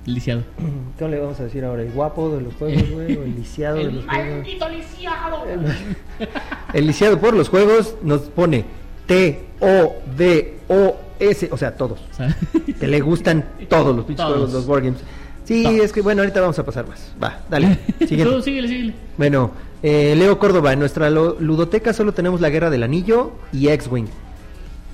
El 0.05 0.13
lisiado. 0.15 0.41
¿Cómo 0.99 1.11
le 1.11 1.19
vamos 1.19 1.39
a 1.39 1.43
decir 1.43 1.63
ahora? 1.65 1.81
¿El 1.81 1.91
guapo 1.91 2.29
de 2.35 2.41
los 2.41 2.53
juegos, 2.55 2.89
güey? 2.91 3.17
¿O 3.17 3.23
el 3.23 3.35
lisiado 3.35 3.77
de 3.85 3.91
los 3.91 4.05
juegos? 4.05 4.27
maldito 4.27 4.69
lisiado! 4.69 5.43
El 6.73 6.87
lisiado 6.87 7.19
por 7.19 7.33
los 7.33 7.49
juegos 7.49 7.95
nos 8.03 8.21
pone 8.21 8.65
T-O-D-O-S, 10.17 11.49
o 11.51 11.57
sea, 11.57 11.75
todos. 11.75 11.99
O 12.11 12.15
sea, 12.15 12.35
Que 12.79 12.87
le 12.87 13.01
gustan 13.01 13.43
todos 13.69 13.95
los 13.95 14.05
pinches 14.05 14.25
Todos. 14.25 14.37
juegos, 14.37 14.53
los 14.53 14.65
Wargames. 14.67 14.99
Sí, 15.45 15.63
Todos. 15.63 15.79
es 15.79 15.91
que 15.93 16.01
bueno, 16.01 16.21
ahorita 16.21 16.39
vamos 16.41 16.57
a 16.59 16.63
pasar 16.65 16.87
más. 16.87 17.11
Va, 17.21 17.41
dale. 17.49 17.77
Siguiente. 18.07 18.41
síguele, 18.41 18.67
síguele. 18.67 18.93
Bueno, 19.17 19.51
eh, 19.81 20.15
Leo 20.17 20.39
Córdoba, 20.39 20.71
en 20.73 20.79
nuestra 20.79 21.09
ludoteca 21.09 21.91
solo 21.93 22.13
tenemos 22.13 22.39
la 22.41 22.49
Guerra 22.49 22.69
del 22.69 22.83
Anillo 22.83 23.33
y 23.51 23.67
X-Wing. 23.67 24.07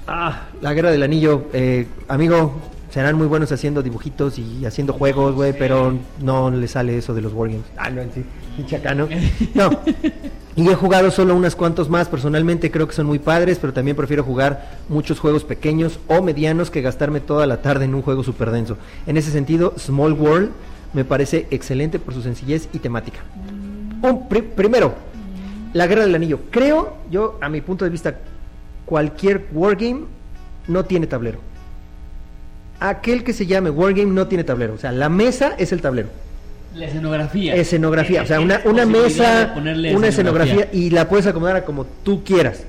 Ah, 0.07 0.47
la 0.62 0.74
Guerra 0.74 0.89
del 0.91 1.03
Anillo, 1.03 1.43
eh, 1.53 1.86
amigo, 2.07 2.53
serán 2.89 3.16
muy 3.16 3.28
buenos 3.28 3.51
haciendo 3.51 3.84
dibujitos 3.84 4.39
y 4.39 4.66
haciendo 4.66 4.93
juegos, 4.93 5.36
güey, 5.36 5.53
pero 5.53 5.93
no 6.22 6.49
le 6.49 6.68
sale 6.68 6.97
eso 6.97 7.14
de 7.14 7.22
los 7.22 7.32
Wargames. 7.34 7.66
Ah, 7.78 7.91
no, 7.91 8.01
sí, 8.14 8.24
pinche 8.57 8.78
acá, 8.78 8.95
¿no? 8.95 9.07
Y 10.60 10.68
he 10.68 10.76
jugado 10.76 11.10
solo 11.10 11.36
unos 11.38 11.55
cuantos 11.55 11.88
más, 11.89 12.10
personalmente 12.10 12.70
creo 12.70 12.86
que 12.86 12.93
son 12.93 13.05
muy 13.05 13.18
padres, 13.18 13.57
pero 13.60 13.72
también 13.72 13.95
prefiero 13.95 14.26
jugar 14.26 14.78
muchos 14.89 15.18
juegos 15.18 15.45
pequeños 15.45 16.01
o 16.07 16.22
medianos 16.22 16.70
que 16.70 16.82
gastarme 16.82 17.22
toda 17.22 17.47
la 17.47 17.62
tarde 17.62 17.86
en 17.86 17.95
un 17.95 18.01
juego 18.01 18.26
súper 18.26 18.51
denso. 18.51 18.76
En 19.07 19.16
ese 19.16 19.32
sentido, 19.32 19.74
Small 19.78 20.12
World 20.12 20.49
me 20.91 21.05
parece 21.05 21.47
excelente 21.49 21.97
por 21.97 22.14
su 22.14 22.22
sencillez 22.22 22.68
y 22.74 22.80
temática. 22.80 23.20
Un 24.01 24.28
pri- 24.28 24.41
primero, 24.41 24.95
la 25.72 25.88
Guerra 25.88 26.01
del 26.03 26.16
Anillo. 26.16 26.41
Creo, 26.51 26.97
yo, 27.10 27.38
a 27.39 27.47
mi 27.47 27.62
punto 27.62 27.86
de 27.86 27.91
vista, 27.91 28.18
cualquier 28.86 29.47
wargame 29.53 30.01
no 30.68 30.84
tiene 30.84 31.07
tablero. 31.07 31.39
Aquel 32.82 33.24
que 33.24 33.32
se 33.32 33.45
llame 33.45 33.70
wargame 33.70 34.12
no 34.12 34.28
tiene 34.28 34.43
tablero. 34.43 34.74
O 34.74 34.78
sea, 34.78 34.91
la 34.91 35.07
mesa 35.07 35.55
es 35.57 35.72
el 35.72 35.80
tablero. 35.80 36.10
La 36.76 36.86
escenografía. 36.86 37.55
Escenografía. 37.55 38.22
O 38.22 38.26
sea, 38.26 38.39
una, 38.39 38.61
Tienes 38.61 38.72
una 38.74 38.86
de 38.86 39.03
mesa, 39.03 39.55
una 39.95 40.07
escenografía 40.07 40.70
y 40.72 40.89
la 40.91 41.09
puedes 41.09 41.26
acomodar 41.28 41.55
a 41.57 41.65
como 41.65 41.86
tú 41.86 42.24
quieras. 42.24 42.63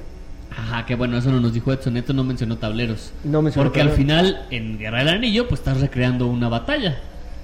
Ajá, 0.50 0.84
que 0.84 0.94
bueno, 0.94 1.16
eso 1.16 1.30
no 1.30 1.40
nos 1.40 1.52
dijo 1.52 1.72
Edson. 1.72 1.94
Neto 1.94 2.12
no 2.12 2.24
mencionó 2.24 2.56
tableros. 2.58 3.12
No 3.24 3.42
mencionó 3.42 3.68
Porque 3.68 3.80
al 3.80 3.90
final, 3.90 4.46
en 4.50 4.78
Guerra 4.78 4.98
del 5.00 5.08
Anillo, 5.08 5.48
pues 5.48 5.60
estás 5.60 5.80
recreando 5.80 6.26
una 6.26 6.48
batalla. 6.48 6.98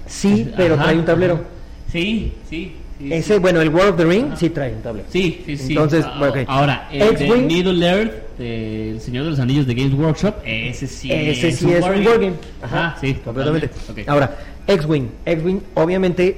Sí, 0.05 0.51
pero 0.55 0.75
Ajá, 0.75 0.85
trae 0.85 0.97
un 0.97 1.05
tablero. 1.05 1.33
ajá. 1.35 1.43
Sí, 1.91 2.33
sí. 2.49 2.75
Sí, 2.99 3.13
Ese, 3.13 3.33
sí. 3.35 3.39
bueno, 3.39 3.61
el 3.61 3.69
World 3.69 3.89
of 3.91 3.97
the 3.97 4.05
Ring 4.05 4.25
Ajá. 4.27 4.35
sí 4.35 4.49
trae 4.49 4.73
un 4.73 4.81
tablero. 4.81 5.07
Sí, 5.11 5.41
sí, 5.45 5.57
sí. 5.57 5.67
Entonces, 5.73 6.05
Ah, 6.07 6.15
bueno, 6.19 6.33
ok. 6.33 6.39
Ahora, 6.47 6.87
el 6.91 6.99
de 6.99 7.05
X-Wing. 7.25 7.45
Middle 7.47 7.85
Earth, 7.87 8.11
de 8.37 8.91
El 8.91 9.01
Señor 9.01 9.23
de 9.25 9.29
los 9.31 9.39
Anillos 9.39 9.65
de 9.67 9.73
Games 9.73 9.93
Workshop, 9.93 10.35
ese 10.45 10.87
sí 10.87 11.11
Ese 11.11 11.49
es 11.49 11.57
sí 11.59 11.71
es 11.71 11.83
un 11.83 11.89
wargame. 11.89 12.33
Ajá, 12.61 12.97
sí, 13.01 13.13
completamente. 13.23 13.67
totalmente. 13.69 14.01
Ok. 14.03 14.09
Ahora, 14.09 14.37
X-Wing. 14.67 15.07
X-Wing, 15.25 15.59
obviamente, 15.75 16.37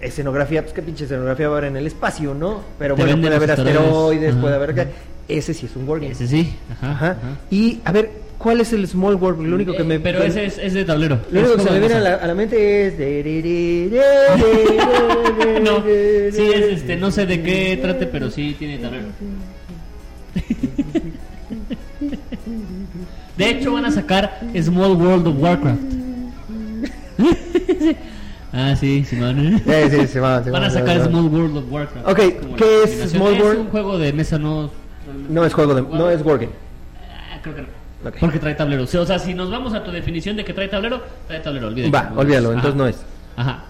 escenografía, 0.00 0.62
pues 0.62 0.72
qué 0.74 0.82
pinche 0.82 1.04
escenografía 1.04 1.48
va 1.48 1.54
a 1.56 1.58
haber 1.58 1.70
en 1.70 1.76
el 1.76 1.86
espacio, 1.86 2.34
¿no? 2.34 2.62
Pero 2.78 2.94
Te 2.94 3.02
bueno, 3.02 3.20
puede 3.20 3.36
haber 3.36 3.50
asteroides. 3.50 4.32
Ajá, 4.32 4.40
puede 4.40 4.54
haber... 4.54 4.70
ajá. 4.80 4.90
Ese 5.28 5.54
sí 5.54 5.66
es 5.66 5.74
un 5.74 5.88
wargame. 5.88 6.12
Ese 6.12 6.28
sí. 6.28 6.52
Ajá. 6.72 6.90
Ajá. 6.92 7.06
ajá. 7.10 7.38
Y, 7.50 7.80
a 7.84 7.90
ver, 7.92 8.10
¿cuál 8.46 8.60
es 8.60 8.72
el 8.72 8.86
Small 8.86 9.16
World? 9.16 9.44
Lo 9.44 9.56
único 9.56 9.74
que 9.74 9.82
me... 9.82 9.98
Pero 9.98 10.22
ese 10.22 10.44
es, 10.44 10.56
es 10.58 10.72
de 10.72 10.84
tablero. 10.84 11.18
Lo 11.32 11.40
único 11.40 11.56
Es 11.56 11.62
que 11.62 11.66
se 11.66 11.72
me 11.72 11.80
viene 11.80 11.94
a 11.96 11.98
la, 11.98 12.10
mesa. 12.10 12.22
a 12.22 12.26
la 12.28 12.34
mente 12.34 12.86
es... 12.86 12.94
No, 15.64 15.82
sí 15.82 16.42
es 16.54 16.78
este, 16.78 16.94
no 16.96 17.10
sé 17.10 17.26
de 17.26 17.42
qué 17.42 17.76
trate, 17.82 18.06
pero 18.06 18.30
sí 18.30 18.54
tiene 18.56 18.78
tablero. 18.78 19.06
De 23.36 23.50
hecho 23.50 23.72
van 23.72 23.86
a 23.86 23.90
sacar 23.90 24.38
Small 24.62 24.92
World 24.92 25.26
of 25.26 25.42
Warcraft. 25.42 25.80
Ah, 28.52 28.74
sí, 28.74 29.04
Simón. 29.04 29.60
Sí, 29.66 30.06
sí, 30.06 30.18
Van 30.18 30.42
va, 30.50 30.66
a 30.66 30.70
sacar. 30.70 31.04
Small 31.04 31.26
World 31.26 31.58
of 31.58 31.64
Warcraft. 31.70 32.08
Ok, 32.08 32.18
¿qué 32.56 32.84
es. 32.84 33.10
Small 33.10 33.34
Es 33.34 33.42
World? 33.42 33.60
un 33.60 33.66
juego 33.66 33.98
de 33.98 34.14
mesa, 34.14 34.38
no. 34.38 34.70
No 35.28 35.44
es 35.44 35.52
juego 35.52 35.74
de, 35.74 35.82
no 35.82 36.08
es 36.10 36.22
wargame. 36.22 36.52
Ah, 37.12 37.38
creo 37.42 37.54
que 37.54 37.62
no. 37.62 37.85
Porque 38.20 38.38
trae 38.38 38.54
tablero. 38.54 38.84
O 38.84 38.86
sea, 38.86 39.18
si 39.18 39.34
nos 39.34 39.50
vamos 39.50 39.74
a 39.74 39.82
tu 39.84 39.90
definición 39.90 40.36
de 40.36 40.44
que 40.44 40.52
trae 40.52 40.68
tablero, 40.68 41.02
trae 41.26 41.40
tablero, 41.40 41.68
olvídalo. 41.68 41.92
Va, 41.92 42.12
olvídalo, 42.16 42.52
entonces 42.52 42.74
no 42.74 42.86
es. 42.86 43.04
Ajá. 43.36 43.64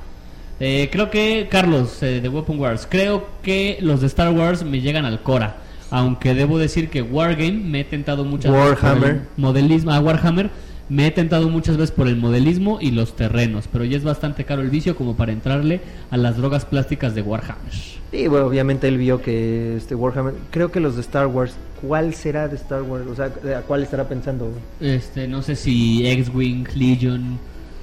Eh, 0.59 0.89
creo 0.91 1.11
que, 1.11 1.49
Carlos, 1.51 2.03
eh, 2.03 2.21
de 2.21 2.29
Weapon 2.29 2.59
Wars, 2.59 2.87
creo 2.91 3.29
que 3.43 3.79
los 3.81 4.01
de 4.01 4.07
Star 4.07 4.33
Wars 4.33 4.65
me 4.65 4.81
llegan 4.81 5.05
al 5.05 5.21
Cora. 5.21 5.57
Aunque 5.91 6.35
debo 6.35 6.59
decir 6.59 6.91
que 6.91 7.03
Wargame 7.03 7.53
me 7.53 7.81
he 7.81 7.85
tentado 7.85 8.25
muchas 8.25 8.51
veces 8.51 8.67
por 8.67 8.85
Warhammer. 8.85 9.11
el 9.11 9.21
modelismo. 9.37 9.93
Ah, 9.93 10.01
Warhammer 10.01 10.51
me 10.89 11.07
he 11.07 11.11
tentado 11.11 11.49
muchas 11.49 11.77
veces 11.77 11.95
por 11.95 12.09
el 12.09 12.17
modelismo 12.17 12.79
y 12.81 12.91
los 12.91 13.17
terrenos. 13.17 13.69
Pero 13.71 13.85
ya 13.85 13.97
es 13.97 14.05
bastante 14.05 14.45
caro 14.45 14.63
el 14.63 14.71
vicio 14.71 14.97
como 14.97 15.17
para 15.17 15.33
entrarle 15.33 15.81
a 16.11 16.17
las 16.17 16.37
drogas 16.37 16.65
plásticas 16.65 17.15
de 17.15 17.23
Warhammer. 17.23 17.73
Sí, 18.11 18.29
bueno, 18.29 18.47
obviamente 18.47 18.89
él 18.89 18.99
vio 18.99 19.21
que 19.21 19.77
este 19.77 19.95
Warhammer, 19.95 20.35
creo 20.51 20.71
que 20.71 20.81
los 20.81 20.95
de 20.95 21.01
Star 21.01 21.27
Wars, 21.27 21.57
¿cuál 21.81 22.15
será 22.15 22.49
de 22.49 22.57
Star 22.57 22.83
Wars? 22.83 23.07
O 23.07 23.15
sea, 23.15 23.27
¿a 23.59 23.63
cuál 23.63 23.83
estará 23.83 24.09
pensando? 24.09 24.51
Este, 24.81 25.27
no 25.27 25.43
sé 25.43 25.57
si 25.57 26.07
X-Wing, 26.07 26.67
Legion. 26.75 27.39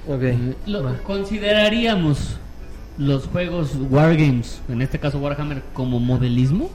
Ok. 0.08 0.22
Eh, 0.22 0.54
lo-. 0.66 1.02
¿Consideraríamos 1.02 2.38
los 2.96 3.26
juegos 3.26 3.76
Wargames, 3.90 4.60
en 4.68 4.82
este 4.82 4.98
caso 4.98 5.18
Warhammer, 5.18 5.62
como 5.72 6.00
modelismo? 6.00 6.70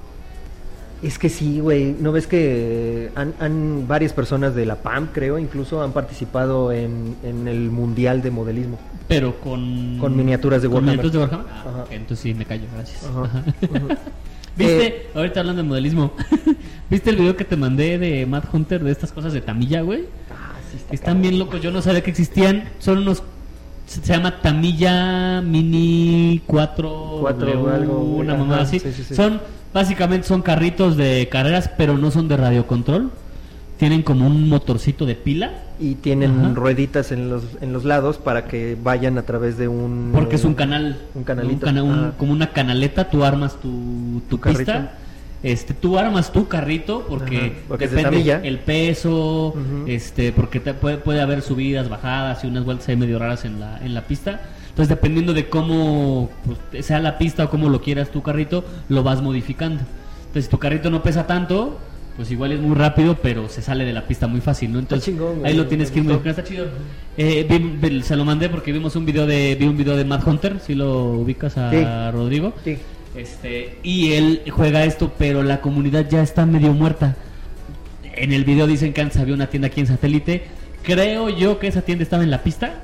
Es 1.01 1.17
que 1.17 1.29
sí, 1.29 1.59
güey, 1.61 1.95
¿no 1.99 2.11
ves 2.11 2.27
que 2.27 3.09
han, 3.15 3.33
han- 3.39 3.87
varias 3.87 4.11
personas 4.11 4.53
de 4.53 4.65
la 4.65 4.75
PAM, 4.75 5.07
creo, 5.13 5.39
incluso 5.39 5.81
han 5.81 5.93
participado 5.93 6.73
en, 6.73 7.15
en 7.23 7.47
el 7.47 7.71
Mundial 7.71 8.21
de 8.21 8.31
Modelismo? 8.31 8.77
Pero 9.07 9.39
con... 9.39 9.97
Con 9.97 10.15
miniaturas 10.17 10.61
de 10.61 10.67
¿Con 10.67 10.83
Warhammer. 10.83 10.97
miniaturas 11.05 11.13
de 11.31 11.35
Warhammer? 11.37 11.53
Ah, 11.65 11.85
entonces 11.91 12.19
sí, 12.19 12.33
me 12.33 12.43
callo, 12.45 12.65
gracias. 12.75 13.03
Ajá, 13.05 13.21
Ajá. 13.23 13.39
ajá. 13.39 13.97
¿Viste? 14.57 14.87
Eh, 14.87 15.07
Ahorita 15.15 15.39
hablando 15.39 15.61
de 15.63 15.69
modelismo. 15.69 16.11
¿Viste 16.89 17.11
el 17.11 17.15
video 17.15 17.37
que 17.37 17.45
te 17.45 17.55
mandé 17.55 17.97
de 17.97 18.25
Matt 18.25 18.53
Hunter 18.53 18.83
de 18.83 18.91
estas 18.91 19.13
cosas 19.13 19.31
de 19.31 19.39
Tamilla, 19.39 19.81
güey? 19.81 20.01
Ah, 20.29 20.51
sí 20.69 20.75
está 20.77 20.93
Están 20.93 21.05
cabrón. 21.15 21.21
bien 21.21 21.39
locos, 21.39 21.61
yo 21.61 21.71
no 21.71 21.81
sabía 21.81 22.01
que 22.01 22.09
existían. 22.09 22.65
Son 22.79 22.97
unos... 22.97 23.23
Se 23.87 24.01
llama 24.01 24.41
Tamilla 24.41 25.41
Mini 25.41 26.41
4... 26.45 27.17
Cuatro 27.21 27.47
W, 27.53 27.73
algo. 27.73 27.99
Una 28.01 28.35
mamá 28.35 28.57
así. 28.61 28.79
sí, 28.79 28.91
sí, 28.91 29.03
sí. 29.07 29.15
Son... 29.15 29.39
Básicamente 29.73 30.27
son 30.27 30.41
carritos 30.41 30.97
de 30.97 31.27
carreras, 31.31 31.69
pero 31.77 31.97
no 31.97 32.11
son 32.11 32.27
de 32.27 32.37
radiocontrol. 32.37 33.11
Tienen 33.77 34.01
como 34.01 34.27
un 34.27 34.49
motorcito 34.49 35.05
de 35.05 35.15
pila. 35.15 35.51
Y 35.81 35.95
tienen 35.95 36.37
Ajá. 36.41 36.53
rueditas 36.55 37.13
en 37.13 37.29
los, 37.29 37.43
en 37.61 37.71
los 37.71 37.85
lados 37.85 38.17
para 38.17 38.45
que 38.45 38.75
vayan 38.83 39.17
a 39.17 39.21
través 39.21 39.57
de 39.57 39.69
un... 39.69 40.11
Porque 40.13 40.35
es 40.35 40.43
un 40.43 40.53
canal. 40.53 40.97
Un 41.15 41.23
canalito. 41.23 41.65
cana- 41.65 41.83
un- 41.83 41.99
Ah. 42.07 42.11
como 42.17 42.33
una 42.33 42.47
canaleta, 42.51 43.09
tú 43.09 43.23
armas 43.23 43.55
tu, 43.61 44.21
tu 44.29 44.35
Tu 44.35 44.39
carrito. 44.41 44.59
pista. 44.59 44.91
Este, 45.41 45.73
tú 45.73 45.97
armas 45.97 46.33
tu 46.33 46.49
carrito 46.49 47.05
porque, 47.07 47.55
Ajá, 47.69 47.77
depende 47.77 48.41
el 48.43 48.59
peso, 48.59 49.53
este, 49.87 50.33
porque 50.33 50.59
te 50.59 50.73
puede, 50.73 50.97
puede 50.97 51.21
haber 51.21 51.41
subidas, 51.41 51.87
bajadas 51.87 52.43
y 52.43 52.47
unas 52.47 52.65
vueltas 52.65 52.89
ahí 52.89 52.97
medio 52.97 53.17
raras 53.19 53.45
en 53.45 53.57
la, 53.61 53.77
en 53.81 53.93
la 53.93 54.01
pista. 54.01 54.41
Entonces, 54.79 54.95
dependiendo 54.95 55.33
de 55.33 55.49
cómo 55.49 56.29
pues, 56.71 56.85
sea 56.85 56.99
la 56.99 57.17
pista 57.17 57.43
o 57.43 57.49
cómo 57.49 57.67
lo 57.67 57.81
quieras 57.81 58.11
tu 58.11 58.21
carrito, 58.23 58.63
lo 58.87 59.03
vas 59.03 59.21
modificando. 59.21 59.81
Entonces, 60.19 60.45
si 60.45 60.49
tu 60.49 60.57
carrito 60.57 60.89
no 60.89 61.03
pesa 61.03 61.27
tanto, 61.27 61.77
pues 62.15 62.31
igual 62.31 62.53
es 62.53 62.61
muy 62.61 62.75
rápido, 62.77 63.17
pero 63.21 63.49
se 63.49 63.61
sale 63.61 63.83
de 63.83 63.91
la 63.91 64.07
pista 64.07 64.27
muy 64.27 64.39
fácil, 64.39 64.71
¿no? 64.71 64.79
Entonces, 64.79 65.03
chingón, 65.13 65.45
ahí 65.45 65.53
lo 65.53 65.67
tienes 65.67 65.91
que 65.91 65.99
ir 65.99 66.05
modificando. 66.05 66.29
Está 66.39 66.43
chido. 66.49 66.67
Eh, 67.17 67.45
vi- 67.81 68.01
se 68.03 68.15
lo 68.15 68.23
mandé 68.23 68.47
porque 68.47 68.71
vimos 68.71 68.95
un 68.95 69.05
video 69.05 69.25
de 69.27 69.57
vi 69.59 69.65
un 69.67 69.75
video 69.75 69.97
de 69.97 70.05
Matt 70.05 70.25
Hunter, 70.25 70.61
si 70.65 70.75
lo 70.75 71.11
ubicas 71.11 71.57
a 71.57 71.71
Sí. 71.71 72.13
Rodrigo. 72.13 72.53
Sí. 72.63 72.77
Este, 73.17 73.79
y 73.83 74.13
él 74.13 74.43
juega 74.49 74.85
esto, 74.85 75.11
pero 75.17 75.43
la 75.43 75.59
comunidad 75.59 76.07
ya 76.09 76.21
está 76.23 76.45
medio 76.45 76.71
muerta. 76.71 77.17
En 78.15 78.31
el 78.31 78.45
video 78.45 78.65
dicen 78.65 78.93
que 78.93 79.01
antes 79.01 79.17
había 79.19 79.33
una 79.33 79.47
tienda 79.47 79.67
aquí 79.67 79.81
en 79.81 79.87
satélite. 79.87 80.43
Creo 80.83 81.27
yo 81.27 81.59
que 81.59 81.67
esa 81.67 81.81
tienda 81.81 82.03
estaba 82.03 82.23
en 82.23 82.31
la 82.31 82.43
pista. 82.43 82.83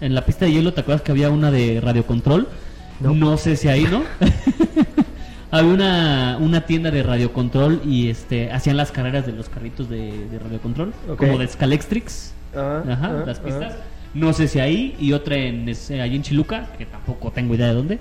En 0.00 0.14
la 0.14 0.24
pista 0.24 0.44
de 0.44 0.52
hielo, 0.52 0.72
¿te 0.74 0.80
acuerdas 0.80 1.02
que 1.02 1.12
había 1.12 1.30
una 1.30 1.50
de 1.50 1.80
radiocontrol? 1.80 2.48
No. 3.00 3.14
No, 3.14 3.36
sé 3.36 3.56
si 3.56 3.68
ahí, 3.68 3.84
¿no? 3.90 4.02
había 5.50 5.72
una, 5.72 6.38
una 6.40 6.62
tienda 6.66 6.90
de 6.90 7.02
radiocontrol 7.02 7.82
y 7.84 8.08
este 8.08 8.50
hacían 8.52 8.76
las 8.76 8.90
carreras 8.92 9.26
de 9.26 9.32
los 9.32 9.48
carritos 9.48 9.88
de, 9.88 10.28
de 10.28 10.38
radiocontrol, 10.38 10.92
como 11.16 11.38
de 11.38 11.46
Scalextrix. 11.48 12.32
Ajá, 12.54 12.82
Ajá, 12.92 13.12
las 13.26 13.40
pistas. 13.40 13.74
No 14.14 14.32
sé 14.32 14.46
si 14.46 14.60
ahí 14.60 14.94
y 15.00 15.12
otra 15.12 15.36
en 15.36 15.68
ese- 15.68 16.00
allí 16.00 16.16
en 16.16 16.22
Chiluca, 16.22 16.68
que 16.78 16.86
tampoco 16.86 17.32
tengo 17.32 17.54
idea 17.54 17.68
de 17.68 17.74
dónde. 17.74 17.98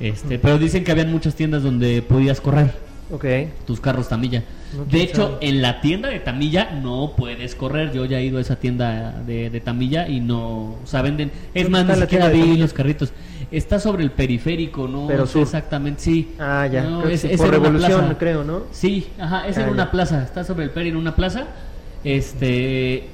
Este, 0.00 0.38
pero 0.38 0.58
dicen 0.58 0.84
que 0.84 0.90
habían 0.92 1.10
muchas 1.10 1.34
tiendas 1.34 1.62
donde 1.62 2.02
podías 2.02 2.40
correr 2.40 2.72
Ok. 3.10 3.24
tus 3.66 3.80
carros 3.80 4.08
Tamilla. 4.08 4.42
No, 4.76 4.84
de 4.84 5.02
hecho, 5.02 5.34
sabe. 5.34 5.48
en 5.48 5.62
la 5.62 5.80
tienda 5.80 6.08
de 6.08 6.18
Tamilla 6.20 6.70
no 6.82 7.12
puedes 7.16 7.54
correr. 7.54 7.92
Yo 7.92 8.04
ya 8.04 8.18
he 8.18 8.24
ido 8.24 8.38
a 8.38 8.40
esa 8.40 8.56
tienda 8.56 9.12
de, 9.26 9.48
de 9.50 9.60
Tamilla 9.60 10.08
y 10.08 10.20
no, 10.20 10.74
o 10.82 10.86
sea, 10.86 11.02
venden. 11.02 11.30
Es 11.54 11.64
¿Dónde 11.70 11.84
más, 11.84 11.96
ni 11.96 12.02
siquiera 12.02 12.28
vi 12.28 12.56
los 12.56 12.72
carritos. 12.72 13.12
Está 13.52 13.78
sobre 13.78 14.02
el 14.02 14.10
periférico, 14.10 14.88
no 14.88 15.06
Pero 15.06 15.24
sur. 15.26 15.42
exactamente, 15.42 16.00
sí. 16.02 16.32
Ah, 16.38 16.66
ya. 16.66 16.82
No, 16.82 16.98
creo 16.98 17.08
que 17.10 17.14
es, 17.14 17.20
sí, 17.20 17.28
es 17.30 17.36
por 17.40 17.48
revolución, 17.50 18.16
creo, 18.18 18.42
¿no? 18.42 18.62
Sí, 18.72 19.06
ajá, 19.20 19.46
es 19.46 19.56
Ah, 19.56 19.62
en 19.62 19.68
una 19.68 19.84
ya. 19.84 19.90
plaza, 19.92 20.22
está 20.24 20.42
sobre 20.42 20.64
el 20.64 20.70
peri 20.70 20.88
en 20.88 20.96
una 20.96 21.14
plaza. 21.14 21.46
Este, 22.02 23.08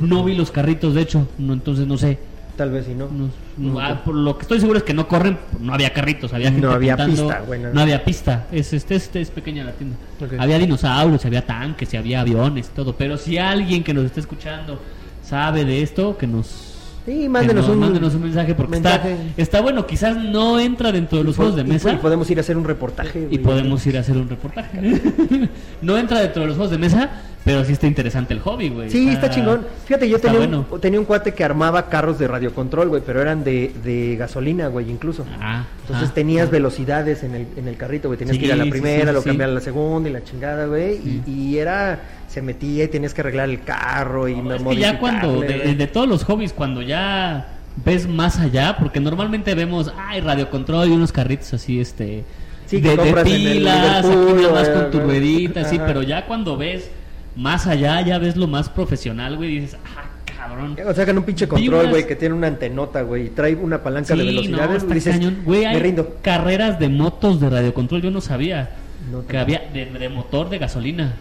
no 0.00 0.24
vi 0.24 0.34
los 0.34 0.50
carritos, 0.50 0.94
de 0.94 1.00
hecho, 1.02 1.26
no, 1.38 1.52
entonces 1.54 1.86
no 1.86 1.96
sé. 1.96 2.18
Tal 2.56 2.70
vez 2.70 2.84
sí, 2.84 2.94
¿no? 2.94 3.08
No, 3.08 3.30
no, 3.56 3.80
ah, 3.80 4.02
por 4.04 4.14
lo 4.14 4.36
que 4.36 4.42
estoy 4.42 4.60
seguro 4.60 4.78
es 4.78 4.84
que 4.84 4.92
no 4.92 5.08
corren, 5.08 5.38
no 5.58 5.72
había 5.72 5.92
carritos, 5.92 6.34
había 6.34 6.50
No 6.50 6.54
gente 6.56 6.74
había 6.74 6.96
pintando, 6.96 7.26
pista, 7.28 7.40
güey, 7.46 7.60
no. 7.60 7.72
no 7.72 7.80
había 7.80 8.04
pista. 8.04 8.46
Es 8.52 8.72
este, 8.74 8.94
este 8.94 9.20
es 9.22 9.30
pequeña 9.30 9.64
la 9.64 9.72
tienda. 9.72 9.96
Ok. 10.20 10.34
Había 10.38 10.58
dinosaurios, 10.58 11.24
había 11.24 11.46
tanques, 11.46 11.92
y 11.94 11.96
había 11.96 12.20
aviones, 12.20 12.68
todo. 12.68 12.94
Pero 12.94 13.16
si 13.16 13.38
alguien 13.38 13.82
que 13.82 13.94
nos 13.94 14.04
está 14.04 14.20
escuchando 14.20 14.78
sabe 15.22 15.64
de 15.64 15.82
esto, 15.82 16.18
que 16.18 16.26
nos 16.26 16.71
Sí, 17.04 17.28
mándenos 17.28 17.66
nos- 17.66 17.74
un, 17.74 17.80
mándenos 17.80 18.14
un 18.14 18.22
mensaje 18.22 18.54
porque 18.54 18.70
mensaje. 18.72 19.12
Está, 19.12 19.42
está 19.42 19.60
bueno. 19.60 19.86
Quizás 19.86 20.16
no 20.16 20.60
entra 20.60 20.92
dentro 20.92 21.18
de 21.18 21.24
los 21.24 21.34
Y 21.34 21.36
juegos 21.36 21.56
de 21.56 21.62
y- 21.62 21.64
mesa. 21.64 21.92
Y 21.92 21.96
podemos 21.96 22.30
ir 22.30 22.38
a 22.38 22.40
hacer 22.42 22.56
un 22.56 22.64
reportaje. 22.64 23.18
Y 23.20 23.24
güey. 23.26 23.38
podemos 23.38 23.84
ir 23.86 23.96
a 23.96 24.00
hacer 24.00 24.16
un 24.16 24.28
reportaje. 24.28 24.78
no 25.82 25.98
entra 25.98 26.20
dentro 26.20 26.42
de 26.42 26.48
los 26.48 26.56
juegos 26.56 26.70
de 26.70 26.78
mesa, 26.78 27.10
pero 27.44 27.64
sí 27.64 27.72
está 27.72 27.88
interesante 27.88 28.34
el 28.34 28.40
hobby, 28.40 28.68
güey. 28.68 28.88
Sí, 28.90 29.08
está 29.08 29.28
chingón. 29.30 29.66
Fíjate, 29.86 30.08
yo 30.08 30.20
tenía, 30.20 30.38
bueno. 30.38 30.64
un, 30.70 30.80
tenía 30.80 31.00
un 31.00 31.06
cuate 31.06 31.34
que 31.34 31.42
armaba 31.42 31.88
carros 31.88 32.18
de 32.20 32.28
radiocontrol, 32.28 32.88
güey, 32.88 33.02
pero 33.04 33.20
eran 33.20 33.42
de, 33.42 33.72
de 33.82 34.14
gasolina, 34.16 34.68
güey, 34.68 34.88
incluso. 34.88 35.24
Ah, 35.40 35.64
Entonces 35.82 36.10
ah, 36.10 36.14
tenías 36.14 36.48
ah. 36.48 36.52
velocidades 36.52 37.24
en 37.24 37.34
el, 37.34 37.46
en 37.56 37.66
el 37.66 37.76
carrito, 37.76 38.08
güey. 38.08 38.18
Tenías 38.18 38.36
Sí, 38.36 38.40
que 38.40 38.46
ir 38.46 38.52
a 38.52 38.56
la 38.56 38.70
primera, 38.70 39.08
sí, 39.08 39.14
lo 39.14 39.22
cambiar 39.24 39.50
a 39.50 39.52
la 39.54 39.60
segunda 39.60 40.08
y 40.08 40.12
la 40.12 40.22
chingada, 40.22 40.66
güey. 40.66 40.94
Y, 40.94 41.22
y 41.26 41.58
era, 41.58 41.98
se 42.32 42.42
metía 42.42 42.84
y 42.84 42.88
tenías 42.88 43.12
que 43.14 43.20
arreglar 43.20 43.50
el 43.50 43.62
carro 43.62 44.26
y 44.28 44.34
No, 44.36 44.54
es 44.54 44.62
que 44.62 44.76
ya 44.76 44.98
cuando, 44.98 45.40
de, 45.40 45.86
todos 45.92 46.08
los 46.08 46.24
hobbies, 46.24 46.52
cuando 46.52 46.80
ya 46.82 47.48
ves 47.84 48.08
más 48.08 48.38
allá, 48.38 48.76
porque 48.78 49.00
normalmente 49.00 49.54
vemos, 49.54 49.92
ay, 49.96 50.20
radiocontrol 50.20 50.88
y 50.88 50.92
unos 50.92 51.12
carritos 51.12 51.52
así, 51.54 51.80
este, 51.80 52.24
Sí, 52.66 52.80
de, 52.80 52.96
de 52.96 53.22
pilas, 53.22 54.06
aquí 54.06 54.14
nada 54.40 54.52
más 54.52 54.68
con 54.70 54.90
tu 54.90 55.00
ruedita, 55.00 55.64
sí, 55.64 55.76
ajá. 55.76 55.86
pero 55.86 56.02
ya 56.02 56.24
cuando 56.24 56.56
ves 56.56 56.90
más 57.36 57.66
allá, 57.66 58.00
ya 58.00 58.18
ves 58.18 58.36
lo 58.36 58.46
más 58.46 58.68
profesional, 58.70 59.36
güey, 59.36 59.56
y 59.56 59.60
dices, 59.60 59.78
ah, 59.84 60.04
cabrón. 60.24 60.76
O 60.86 60.94
sea, 60.94 61.04
que 61.04 61.10
en 61.10 61.18
un 61.18 61.24
pinche 61.24 61.46
control, 61.46 61.80
unas- 61.80 61.90
güey, 61.90 62.06
que 62.06 62.16
tiene 62.16 62.34
una 62.34 62.46
antenota, 62.46 63.02
güey, 63.02 63.26
y 63.26 63.28
trae 63.30 63.54
una 63.56 63.82
palanca 63.82 64.14
de 64.16 64.24
velocidades. 64.24 64.70
no, 64.70 64.76
está 64.76 64.94
dices, 64.94 65.16
cañón. 65.16 65.38
Güey, 65.44 65.60
me 65.60 65.66
hay 65.66 65.80
rindo. 65.80 66.16
carreras 66.22 66.78
de 66.78 66.88
motos 66.88 67.40
de 67.40 67.50
radiocontrol, 67.50 68.00
yo 68.00 68.10
no 68.10 68.22
sabía 68.22 68.70
No, 69.10 69.26
que 69.26 69.36
había 69.36 69.62
de, 69.72 69.84
de 69.86 70.08
motor 70.08 70.48
de 70.48 70.58
gasolina. 70.58 71.12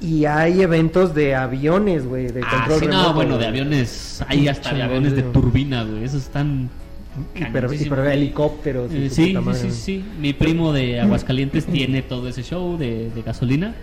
Y 0.00 0.24
hay 0.26 0.62
eventos 0.62 1.14
de 1.14 1.34
aviones, 1.34 2.06
güey, 2.06 2.28
de 2.28 2.40
Ah, 2.44 2.50
control 2.66 2.80
sí, 2.80 2.86
no, 2.86 3.14
bueno, 3.14 3.32
de 3.32 3.36
güey. 3.38 3.48
aviones, 3.48 4.22
hay 4.28 4.46
hasta 4.48 4.72
de 4.72 4.82
aviones 4.82 5.14
de 5.16 5.22
turbina, 5.22 5.82
güey, 5.82 6.04
esos 6.04 6.22
están 6.22 6.70
cañoncísimos. 7.34 7.98
hiper 7.98 8.12
helicópteros. 8.12 8.92
Eh, 8.92 9.10
sí, 9.10 9.34
sí, 9.36 9.54
sí, 9.54 9.70
sí. 9.72 10.04
Mi 10.20 10.32
primo 10.32 10.72
de 10.72 11.00
Aguascalientes 11.00 11.66
tiene 11.66 12.02
todo 12.02 12.28
ese 12.28 12.42
show 12.44 12.78
de, 12.78 13.10
de 13.10 13.22
gasolina 13.22 13.74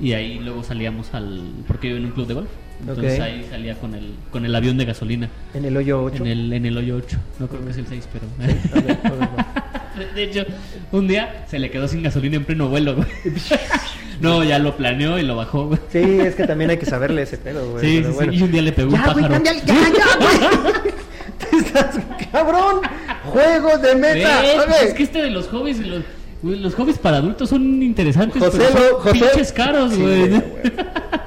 y 0.00 0.12
ahí 0.12 0.38
luego 0.38 0.62
salíamos 0.62 1.12
al 1.14 1.42
porque 1.66 1.88
vive 1.88 1.98
en 2.00 2.06
un 2.06 2.12
club 2.12 2.26
de 2.26 2.34
golf. 2.34 2.48
Entonces 2.80 3.20
ahí 3.20 3.46
salía 3.50 3.74
con 3.76 3.94
el 3.94 4.14
con 4.30 4.44
el 4.44 4.54
avión 4.54 4.76
de 4.76 4.84
gasolina 4.86 5.28
En 5.54 5.64
el 5.66 5.76
hoyo 5.76 6.02
8. 6.02 6.24
en 6.24 6.30
el 6.30 6.52
en 6.52 6.66
el 6.66 6.76
hoyo 6.78 6.96
8. 6.96 7.16
No 7.38 7.46
creo 7.46 7.64
que 7.64 7.70
es 7.70 7.76
el 7.76 7.86
6, 7.86 8.08
pero 8.12 8.26
De 10.14 10.22
hecho, 10.24 10.44
un 10.90 11.06
día 11.06 11.44
se 11.48 11.58
le 11.58 11.70
quedó 11.70 11.86
sin 11.86 12.02
gasolina 12.02 12.36
en 12.36 12.44
pleno 12.44 12.68
vuelo, 12.68 12.96
güey. 12.96 13.06
No, 14.22 14.42
ya 14.44 14.58
lo 14.58 14.76
planeó 14.76 15.18
y 15.18 15.22
lo 15.22 15.36
bajó, 15.36 15.66
güey. 15.66 15.80
Sí, 15.90 15.98
es 16.20 16.34
que 16.34 16.46
también 16.46 16.70
hay 16.70 16.78
que 16.78 16.86
saberle 16.86 17.22
ese 17.22 17.36
pedo, 17.38 17.70
güey. 17.72 17.84
Sí, 17.84 18.04
sí, 18.04 18.10
bueno. 18.14 18.32
sí. 18.32 18.38
Y 18.38 18.42
un 18.42 18.52
día 18.52 18.62
le 18.62 18.72
pegó 18.72 18.88
un 18.90 18.94
Ya, 18.96 19.02
güey, 19.04 19.14
pájaro. 19.16 19.34
cámbiale, 19.34 19.60
ya, 19.66 19.74
ya, 19.74 20.16
güey. 20.18 20.92
Te 21.50 21.56
estás, 21.56 21.96
cabrón. 22.32 22.80
Juegos 23.24 23.82
de 23.82 23.94
meta. 23.96 24.40
Güey, 24.42 24.66
pues 24.68 24.82
es 24.82 24.94
que 24.94 25.02
este 25.02 25.22
de 25.22 25.30
los 25.30 25.48
hobbies, 25.48 25.78
los, 25.86 26.02
güey, 26.42 26.58
los 26.60 26.74
hobbies 26.74 26.98
para 26.98 27.16
adultos 27.18 27.48
son 27.48 27.82
interesantes, 27.82 28.42
José 28.42 28.58
pero 28.58 28.88
son 28.90 29.00
José- 29.00 29.12
pinches 29.12 29.52
caros, 29.52 29.92
Sí, 29.92 30.00
güey. 30.00 30.28
güey. 30.28 30.42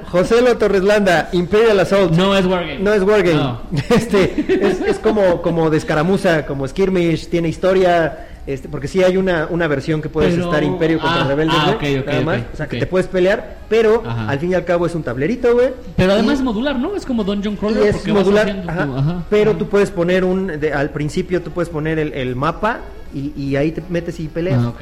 José 0.08 0.40
Lo 0.40 0.56
Torreslanda, 0.56 1.28
Imperial 1.32 1.80
Assault. 1.80 2.12
No 2.12 2.36
es 2.36 2.46
Wargame. 2.46 2.78
No 2.78 2.92
es 2.94 3.02
Wargame. 3.02 3.34
No. 3.34 3.60
Este, 3.90 4.46
es, 4.66 4.80
es 4.80 4.98
como, 4.98 5.42
como 5.42 5.68
de 5.68 5.76
escaramuza, 5.78 6.46
como 6.46 6.66
skirmish, 6.66 7.28
tiene 7.28 7.48
historia. 7.48 8.26
Este, 8.46 8.68
porque 8.68 8.86
sí 8.86 9.02
hay 9.02 9.16
una, 9.16 9.48
una 9.50 9.66
versión 9.66 10.00
que 10.00 10.08
puedes 10.08 10.34
Pero- 10.34 10.46
estar 10.46 10.62
Imperio 10.62 11.00
contra 11.00 11.22
ah, 11.24 11.28
Rebeldes, 11.28 11.56
ah, 11.58 11.76
güey, 11.80 11.96
ok, 11.96 12.02
ok, 12.02 12.06
nada 12.12 12.20
más. 12.22 12.40
o 12.52 12.56
sea, 12.56 12.68
que 12.68 12.78
te 12.78 12.86
puedes 12.86 13.08
pelear, 13.08 13.58
pero 13.68 14.04
Ajá. 14.06 14.28
al 14.28 14.38
fin 14.38 14.52
y 14.52 14.54
al 14.54 14.64
cabo 14.64 14.86
es 14.86 14.94
un 14.94 15.02
tablerito, 15.02 15.52
güey. 15.52 15.70
Pero 15.96 16.12
además 16.12 16.34
Y- 16.34 16.38
es 16.38 16.42
modular, 16.42 16.78
¿no? 16.78 16.94
Es 16.94 17.04
como 17.04 17.24
Dungeon 17.24 17.56
Crawler 17.56 17.88
es 17.88 18.06
modular, 18.06 18.48
ajá, 18.68 18.86
tu- 18.86 18.96
ajá. 18.96 19.24
pero 19.28 19.54
tú 19.56 19.66
puedes 19.68 19.90
poner 19.90 20.22
un, 20.24 20.46
de- 20.60 20.72
al 20.72 20.90
principio 20.90 21.42
tú 21.42 21.50
puedes 21.50 21.68
poner 21.68 21.98
el, 21.98 22.12
el 22.12 22.36
mapa 22.36 22.78
y, 23.12 23.32
y 23.36 23.56
ahí 23.56 23.72
te 23.72 23.82
metes 23.88 24.20
y 24.20 24.28
peleas, 24.28 24.62
Ah. 24.62 24.72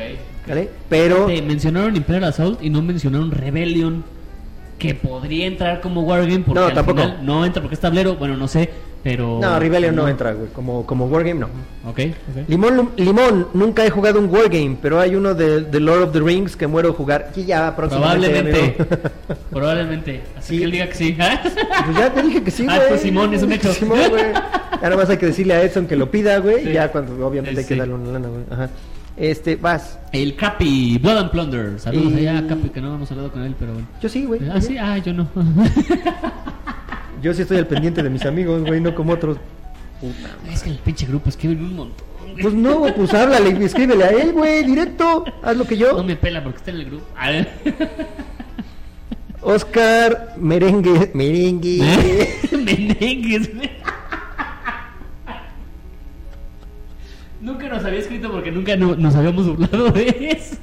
¿vale? 0.47 0.69
Pero 0.91 1.25
Te 1.27 1.41
mencionaron 1.41 1.97
Imperial 1.97 2.25
Assault 2.25 2.63
y 2.63 2.69
no 2.69 2.83
mencionaron 2.83 3.31
Rebellion, 3.31 4.05
que 4.79 4.95
podría 4.95 5.47
entrar 5.47 5.81
como 5.81 6.03
Wargame 6.03 6.41
porque 6.41 6.61
No, 6.61 6.67
al 6.67 6.75
tampoco. 6.75 7.01
final 7.01 7.19
no 7.25 7.45
entra 7.45 7.63
porque 7.63 7.75
es 7.75 7.81
tablero, 7.81 8.17
bueno, 8.17 8.37
no 8.37 8.49
sé, 8.49 8.69
pero... 9.03 9.39
no, 9.41 9.59
Rebellion 9.59 9.95
no 9.95 10.09
entra, 10.09 10.33
güey, 10.33 10.49
como, 10.53 10.85
como 10.87 11.07
Wargame 11.07 11.41
no. 11.41 11.47
Ok, 11.87 12.01
ok. 12.09 12.49
Limón, 12.49 12.91
Limón, 12.97 13.49
nunca 13.55 13.85
he 13.85 13.91
jugado 13.91 14.19
un 14.19 14.29
Wargame, 14.31 14.77
pero 14.81 14.99
hay 15.01 15.15
uno 15.15 15.35
de, 15.35 15.61
de 15.63 15.81
Lord 15.81 16.03
of 16.05 16.13
the 16.13 16.21
Rings 16.21 16.57
que 16.57 16.67
muero 16.67 16.93
jugar. 16.95 17.31
Y 17.37 17.45
ya. 17.45 17.75
Probablemente, 17.77 18.77
probablemente. 19.51 20.23
Así 20.37 20.55
Sí. 20.55 20.59
que 20.59 20.65
él 20.65 20.71
diga 20.71 20.89
que 20.89 20.95
sí. 20.95 21.17
Pues 21.17 21.97
ya 21.99 22.13
te 22.15 22.23
dije 22.23 22.43
que 22.43 22.51
sí, 22.51 22.67
Ah, 22.69 22.77
güey. 22.77 22.89
pues 22.89 23.01
Simón, 23.03 23.35
es 23.35 23.43
un 23.43 23.53
hecho. 23.53 23.73
Simón, 23.73 23.99
güey. 24.11 24.33
Ya 24.33 24.81
nada 24.83 24.97
más 24.97 25.11
hay 25.11 25.17
que 25.19 25.27
decirle 25.27 25.55
a 25.55 25.63
Edson 25.63 25.87
que 25.87 25.97
lo 25.97 26.11
pida, 26.11 26.39
güey. 26.39 26.63
Sí. 26.65 26.71
Y 26.71 26.73
ya 26.73 26.91
cuando, 26.91 27.27
obviamente, 27.27 27.61
hay 27.61 27.67
que 27.67 27.77
darle 27.77 27.95
una 27.95 28.13
lana, 28.13 28.29
güey. 28.29 28.43
Ajá. 28.51 28.71
Este, 29.17 29.57
vas. 29.57 29.99
El 30.13 30.35
Capi, 30.35 30.99
Blood 30.99 31.19
and 31.19 31.31
Plunder. 31.31 31.79
Saludos 31.79 32.13
Y- 32.21 32.27
allá 32.27 32.47
Capi, 32.49 32.69
que 32.71 32.81
no 32.81 32.95
hemos 32.95 33.11
hablado 33.11 33.31
con 33.33 33.43
él, 33.43 33.55
pero 33.59 33.73
bueno. 33.75 33.87
Yo 34.03 34.09
sí, 34.09 34.25
güey. 34.25 34.41
Ah, 34.51 34.61
sí, 34.61 34.77
ah, 34.79 34.99
yo 34.99 35.13
no. 35.13 35.29
Yo 37.23 37.33
sí 37.33 37.41
estoy 37.43 37.57
al 37.57 37.67
pendiente 37.67 38.03
de 38.03 38.11
mis 38.11 38.27
amigos, 38.27 38.63
güey, 38.67 38.81
no 38.83 38.95
como 38.95 39.15
otros. 39.15 39.39
Puta. 39.99 40.29
es 40.53 40.63
que 40.63 40.69
el 40.71 40.77
pinche 40.77 41.07
grupo 41.07 41.31
escribe 41.31 41.55
un 41.55 41.75
montón. 41.75 42.07
güey. 42.33 42.43
Pues 42.43 42.53
no, 42.53 42.83
pues 42.95 43.15
háblale, 43.15 43.57
y 43.59 43.65
escríbele 43.65 44.05
a 44.05 44.09
él, 44.11 44.33
güey, 44.33 44.63
directo. 44.65 45.25
Haz 45.43 45.57
lo 45.57 45.65
que 45.65 45.79
yo. 45.79 45.93
No 45.97 46.05
me 46.05 46.17
pela 46.17 46.43
porque 46.43 46.59
está 46.59 46.71
en 46.73 46.77
el 46.79 46.85
grupo. 46.87 47.05
A 47.17 47.31
ver. 47.31 47.49
Oscar 49.41 50.35
Merengue. 50.39 51.11
Merengue. 51.15 52.29
Menegues, 52.53 53.51
Nunca 57.45 57.69
nos 57.69 57.85
había 57.85 57.99
escrito 58.01 58.31
porque 58.33 58.51
nunca 58.51 58.75
no- 58.77 58.97
nos 58.97 59.15
habíamos 59.15 59.47
burlado 59.47 59.91
de 59.91 60.31
eso. 60.41 60.57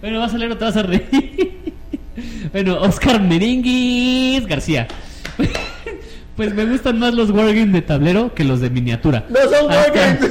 Bueno, 0.00 0.18
vas 0.18 0.34
a 0.34 0.38
leer 0.38 0.50
o 0.52 0.56
te 0.58 0.64
vas 0.64 0.76
a 0.76 0.82
reír. 0.82 1.52
Bueno, 2.52 2.80
Oscar 2.80 3.22
Merengues 3.22 4.46
García. 4.46 4.88
Pues 6.36 6.54
me 6.54 6.64
gustan 6.66 6.98
más 6.98 7.14
los 7.14 7.30
wargames 7.30 7.72
de 7.72 7.82
tablero 7.82 8.34
que 8.34 8.42
los 8.42 8.60
de 8.60 8.68
miniatura. 8.70 9.26
No 9.30 9.36
son 9.48 9.70
Hasta- 9.70 9.92
Wargames. 9.92 10.30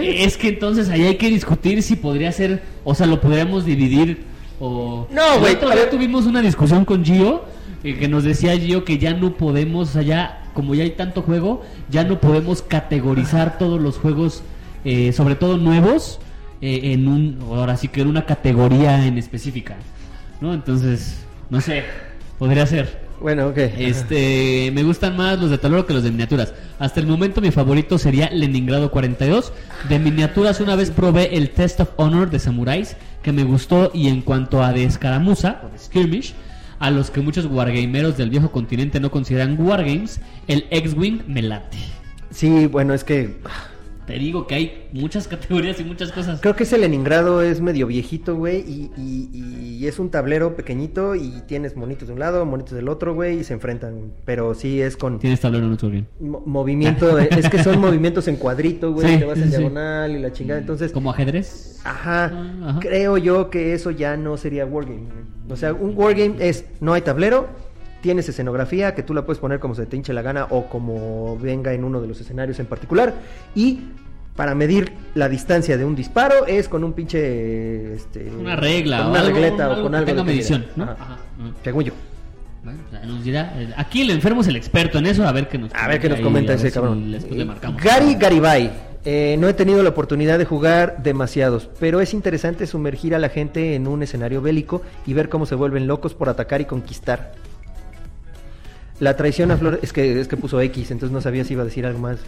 Es 0.00 0.36
que 0.36 0.48
entonces 0.48 0.88
ahí 0.90 1.02
hay 1.04 1.16
que 1.16 1.28
discutir 1.28 1.82
si 1.82 1.96
podría 1.96 2.30
ser, 2.30 2.62
o 2.84 2.94
sea, 2.94 3.06
lo 3.06 3.20
podríamos 3.20 3.64
dividir 3.64 4.22
o... 4.60 5.08
No, 5.10 5.40
güey, 5.40 5.54
otro 5.56 5.70
a 5.70 5.72
día 5.74 5.82
ver. 5.82 5.90
tuvimos 5.90 6.26
una 6.26 6.40
discusión 6.40 6.84
con 6.84 7.04
Gio, 7.04 7.44
eh, 7.82 7.96
que 7.96 8.08
nos 8.08 8.24
decía 8.24 8.58
Gio 8.58 8.84
que 8.84 8.98
ya 8.98 9.14
no 9.14 9.36
podemos, 9.36 9.90
o 9.90 9.92
sea, 9.92 10.02
ya, 10.02 10.42
como 10.54 10.74
ya 10.74 10.84
hay 10.84 10.90
tanto 10.90 11.22
juego, 11.22 11.62
ya 11.90 12.04
no 12.04 12.20
podemos 12.20 12.62
categorizar 12.62 13.58
todos 13.58 13.80
los 13.80 13.96
juegos, 13.96 14.42
eh, 14.84 15.12
sobre 15.12 15.34
todo 15.34 15.56
nuevos, 15.56 16.20
eh, 16.60 16.92
en 16.92 17.08
un, 17.08 17.38
ahora 17.48 17.76
sí 17.76 17.88
que 17.88 18.02
en 18.02 18.08
una 18.08 18.26
categoría 18.26 19.06
en 19.06 19.16
específica, 19.16 19.76
¿no? 20.40 20.52
Entonces, 20.52 21.24
no 21.48 21.60
sé, 21.60 21.84
podría 22.38 22.66
ser. 22.66 23.10
Bueno, 23.20 23.48
ok. 23.48 23.58
Este, 23.58 24.70
me 24.72 24.82
gustan 24.82 25.16
más 25.16 25.38
los 25.38 25.50
de 25.50 25.58
tablero 25.58 25.86
que 25.86 25.92
los 25.92 26.02
de 26.02 26.10
miniaturas. 26.10 26.54
Hasta 26.78 27.00
el 27.00 27.06
momento 27.06 27.42
mi 27.42 27.50
favorito 27.50 27.98
sería 27.98 28.30
Leningrado 28.30 28.90
42. 28.90 29.52
De 29.88 29.98
miniaturas 29.98 30.60
una 30.60 30.74
vez 30.74 30.90
probé 30.90 31.36
el 31.36 31.50
Test 31.50 31.80
of 31.80 31.90
Honor 31.96 32.30
de 32.30 32.38
Samuráis, 32.38 32.96
que 33.22 33.32
me 33.32 33.44
gustó 33.44 33.90
y 33.92 34.08
en 34.08 34.22
cuanto 34.22 34.62
a 34.62 34.72
de 34.72 34.84
escaramuza, 34.84 35.60
skirmish, 35.78 36.34
a 36.80 36.90
los 36.90 37.10
que 37.12 37.20
muchos 37.20 37.46
wargameros 37.46 38.16
del 38.16 38.30
viejo 38.30 38.50
continente 38.50 38.98
no 38.98 39.10
consideran 39.12 39.56
wargames, 39.60 40.20
el 40.48 40.64
X-Wing 40.70 41.22
me 41.28 41.42
late. 41.42 41.78
Sí, 42.30 42.66
bueno, 42.66 42.92
es 42.94 43.04
que 43.04 43.36
Te 44.06 44.14
digo 44.18 44.48
que 44.48 44.54
hay 44.56 44.88
muchas 44.92 45.28
categorías 45.28 45.78
y 45.78 45.84
muchas 45.84 46.10
cosas. 46.10 46.40
creo 46.40 46.56
que 46.56 46.64
ese 46.64 46.78
Leningrado 46.78 47.42
es 47.42 47.60
medio 47.60 47.86
viejito, 47.86 48.34
güey, 48.34 48.58
y, 48.66 48.90
y- 48.96 49.76
y 49.80 49.86
es 49.86 49.98
un 50.00 50.10
tablero 50.10 50.56
pequeñito 50.56 51.14
y 51.14 51.42
tienes 51.46 51.76
monitos 51.76 52.08
de 52.08 52.14
un 52.14 52.20
lado, 52.20 52.44
monitos 52.44 52.74
del 52.74 52.88
otro, 52.88 53.14
güey, 53.14 53.38
y 53.40 53.44
se 53.44 53.52
enfrentan. 53.54 54.12
Pero 54.24 54.54
sí 54.54 54.80
es 54.82 54.96
con 54.96 55.20
Tienes 55.20 55.40
tablero 55.40 55.66
en 55.66 55.72
otro 55.72 55.88
game. 55.90 56.06
mo- 56.18 56.42
movimiento, 56.44 57.14
de- 57.14 57.28
es 57.30 57.48
que 57.48 57.62
son 57.62 57.78
movimientos 57.80 58.26
en 58.26 58.34
cuadrito, 58.36 58.92
güey, 58.92 59.06
Sí, 59.14 59.18
te 59.18 59.24
vas 59.26 59.38
en 59.38 59.44
sí. 59.44 59.50
diagonal 59.50 60.10
y 60.16 60.18
la 60.18 60.32
chingada. 60.32 60.58
Entonces, 60.60 60.90
¿Como 60.92 61.10
ajedrez? 61.12 61.80
Ajá, 61.84 62.24
Ah, 62.34 62.68
ajá. 62.70 62.80
creo 62.80 63.16
yo 63.16 63.48
que 63.48 63.74
eso 63.74 63.90
ya 63.92 64.16
no 64.16 64.36
sería 64.36 64.66
wargame. 64.66 65.02
güey. 65.02 65.29
O 65.50 65.56
sea, 65.56 65.72
un 65.72 65.92
wargame 65.96 66.36
es, 66.38 66.64
no 66.80 66.92
hay 66.92 67.02
tablero, 67.02 67.48
tienes 68.00 68.28
escenografía 68.28 68.94
que 68.94 69.02
tú 69.02 69.14
la 69.14 69.24
puedes 69.26 69.40
poner 69.40 69.60
como 69.60 69.74
se 69.74 69.86
te 69.86 69.96
hinche 69.96 70.12
la 70.12 70.22
gana 70.22 70.46
o 70.50 70.66
como 70.66 71.38
venga 71.38 71.72
en 71.72 71.84
uno 71.84 72.00
de 72.00 72.08
los 72.08 72.20
escenarios 72.20 72.58
en 72.60 72.66
particular. 72.66 73.14
Y 73.54 73.80
para 74.36 74.54
medir 74.54 74.92
la 75.14 75.28
distancia 75.28 75.76
de 75.76 75.84
un 75.84 75.94
disparo 75.94 76.46
es 76.46 76.68
con 76.68 76.84
un 76.84 76.92
pinche... 76.92 77.94
Este, 77.94 78.30
Una 78.30 78.56
regla 78.56 78.98
con 78.98 79.06
o 79.06 79.10
una 79.10 79.20
algo, 79.20 79.34
regleta 79.34 79.66
algo 79.66 79.80
o 79.80 79.82
con 79.82 79.92
que 79.92 79.98
algo 79.98 80.06
tenga 80.06 80.22
de 80.22 80.30
medición. 80.30 80.66
¿no? 80.76 80.84
Ajá. 80.84 81.18
Según 81.62 81.84
yo. 81.84 81.92
Bueno, 82.62 82.78
nos 83.06 83.24
dirá. 83.24 83.54
Aquí 83.76 84.02
el 84.02 84.10
enfermo 84.10 84.42
es 84.42 84.48
el 84.48 84.56
experto 84.56 84.98
en 84.98 85.06
eso, 85.06 85.26
a 85.26 85.32
ver 85.32 85.48
qué 85.48 85.58
nos 85.58 85.74
A 85.74 85.88
ver 85.88 86.00
qué 86.00 86.08
nos 86.08 86.20
comenta 86.20 86.52
ese 86.54 86.70
cabrón. 86.70 87.16
Gary 87.82 88.14
Garibay. 88.14 88.89
Eh, 89.04 89.36
no 89.38 89.48
he 89.48 89.54
tenido 89.54 89.82
la 89.82 89.90
oportunidad 89.90 90.38
de 90.38 90.44
jugar 90.44 91.02
demasiados, 91.02 91.68
pero 91.80 92.00
es 92.00 92.12
interesante 92.14 92.66
sumergir 92.66 93.14
a 93.14 93.18
la 93.18 93.28
gente 93.30 93.74
en 93.74 93.86
un 93.86 94.02
escenario 94.02 94.42
bélico 94.42 94.82
y 95.06 95.14
ver 95.14 95.28
cómo 95.28 95.46
se 95.46 95.54
vuelven 95.54 95.86
locos 95.86 96.14
por 96.14 96.28
atacar 96.28 96.60
y 96.60 96.64
conquistar. 96.66 97.32
La 98.98 99.16
traición 99.16 99.50
a 99.50 99.56
flor 99.56 99.78
es 99.82 99.92
que 99.94 100.20
es 100.20 100.28
que 100.28 100.36
puso 100.36 100.60
X, 100.60 100.90
entonces 100.90 101.12
no 101.12 101.22
sabía 101.22 101.44
si 101.44 101.54
iba 101.54 101.62
a 101.62 101.64
decir 101.64 101.86
algo 101.86 101.98
más. 102.00 102.18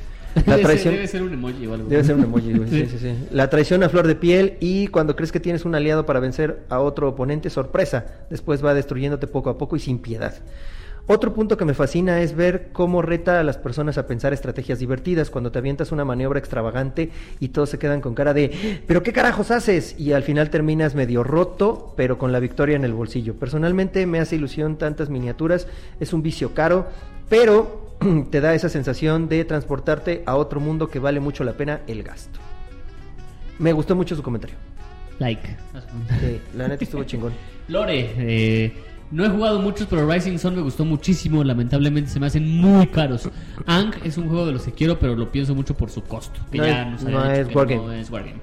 La 0.46 0.56
Debe 0.56 0.78
ser- 0.78 0.92
Debe 0.94 1.06
ser 1.06 1.22
un 1.22 1.34
emoji 1.34 1.66
o 1.66 1.74
algo. 1.74 1.88
debe 1.90 2.02
ser 2.02 2.14
un 2.14 2.24
emoji, 2.24 2.54
güey. 2.54 2.68
Sí, 2.70 2.86
sí, 2.86 2.98
sí. 2.98 3.14
La 3.30 3.50
traición 3.50 3.82
a 3.82 3.90
flor 3.90 4.06
de 4.06 4.14
piel 4.14 4.54
y 4.60 4.86
cuando 4.86 5.14
crees 5.14 5.30
que 5.32 5.40
tienes 5.40 5.66
un 5.66 5.74
aliado 5.74 6.06
para 6.06 6.20
vencer 6.20 6.60
a 6.70 6.80
otro 6.80 7.08
oponente, 7.10 7.50
sorpresa, 7.50 8.06
después 8.30 8.64
va 8.64 8.72
destruyéndote 8.72 9.26
poco 9.26 9.50
a 9.50 9.58
poco 9.58 9.76
y 9.76 9.80
sin 9.80 9.98
piedad. 9.98 10.32
Otro 11.08 11.34
punto 11.34 11.56
que 11.56 11.64
me 11.64 11.74
fascina 11.74 12.20
es 12.20 12.36
ver 12.36 12.68
cómo 12.72 13.02
reta 13.02 13.40
a 13.40 13.42
las 13.42 13.58
personas 13.58 13.98
a 13.98 14.06
pensar 14.06 14.32
estrategias 14.32 14.78
divertidas 14.78 15.30
cuando 15.30 15.50
te 15.50 15.58
avientas 15.58 15.90
una 15.90 16.04
maniobra 16.04 16.38
extravagante 16.38 17.10
y 17.40 17.48
todos 17.48 17.70
se 17.70 17.78
quedan 17.78 18.00
con 18.00 18.14
cara 18.14 18.32
de 18.32 18.82
¿pero 18.86 19.02
qué 19.02 19.12
carajos 19.12 19.50
haces? 19.50 19.96
y 19.98 20.12
al 20.12 20.22
final 20.22 20.48
terminas 20.50 20.94
medio 20.94 21.24
roto, 21.24 21.92
pero 21.96 22.18
con 22.18 22.30
la 22.30 22.38
victoria 22.38 22.76
en 22.76 22.84
el 22.84 22.92
bolsillo. 22.92 23.34
Personalmente 23.34 24.06
me 24.06 24.20
hace 24.20 24.36
ilusión 24.36 24.78
tantas 24.78 25.10
miniaturas, 25.10 25.66
es 25.98 26.12
un 26.12 26.22
vicio 26.22 26.54
caro, 26.54 26.86
pero 27.28 27.96
te 28.30 28.40
da 28.40 28.54
esa 28.54 28.68
sensación 28.68 29.28
de 29.28 29.44
transportarte 29.44 30.22
a 30.24 30.36
otro 30.36 30.60
mundo 30.60 30.88
que 30.88 31.00
vale 31.00 31.18
mucho 31.18 31.42
la 31.42 31.54
pena 31.54 31.80
el 31.88 32.04
gasto. 32.04 32.38
Me 33.58 33.72
gustó 33.72 33.96
mucho 33.96 34.14
su 34.14 34.22
comentario. 34.22 34.56
Like. 35.18 35.56
Sí, 36.20 36.40
la 36.56 36.68
neta 36.68 36.84
estuvo 36.84 37.04
chingón. 37.04 37.32
Lore, 37.68 38.12
eh, 38.18 38.72
no 39.12 39.24
he 39.24 39.28
jugado 39.28 39.60
muchos, 39.60 39.86
pero 39.88 40.10
Rising 40.10 40.38
Sun 40.38 40.56
me 40.56 40.62
gustó 40.62 40.84
muchísimo. 40.84 41.44
Lamentablemente 41.44 42.10
se 42.10 42.18
me 42.18 42.26
hacen 42.26 42.48
muy 42.60 42.86
caros. 42.88 43.28
Ankh 43.66 43.96
es 44.04 44.16
un 44.18 44.28
juego 44.28 44.46
de 44.46 44.52
los 44.52 44.62
que 44.62 44.72
quiero, 44.72 44.98
pero 44.98 45.14
lo 45.14 45.30
pienso 45.30 45.54
mucho 45.54 45.74
por 45.76 45.90
su 45.90 46.02
costo. 46.02 46.40
Que 46.50 46.58
No 46.58 46.66
ya 46.66 46.82
es- 46.82 46.88
nos 46.90 47.02
no 47.04 47.24
es 47.30 47.54
Wargame. 47.54 47.82
no 47.86 47.92
es 47.92 48.10
Wargame. 48.10 48.40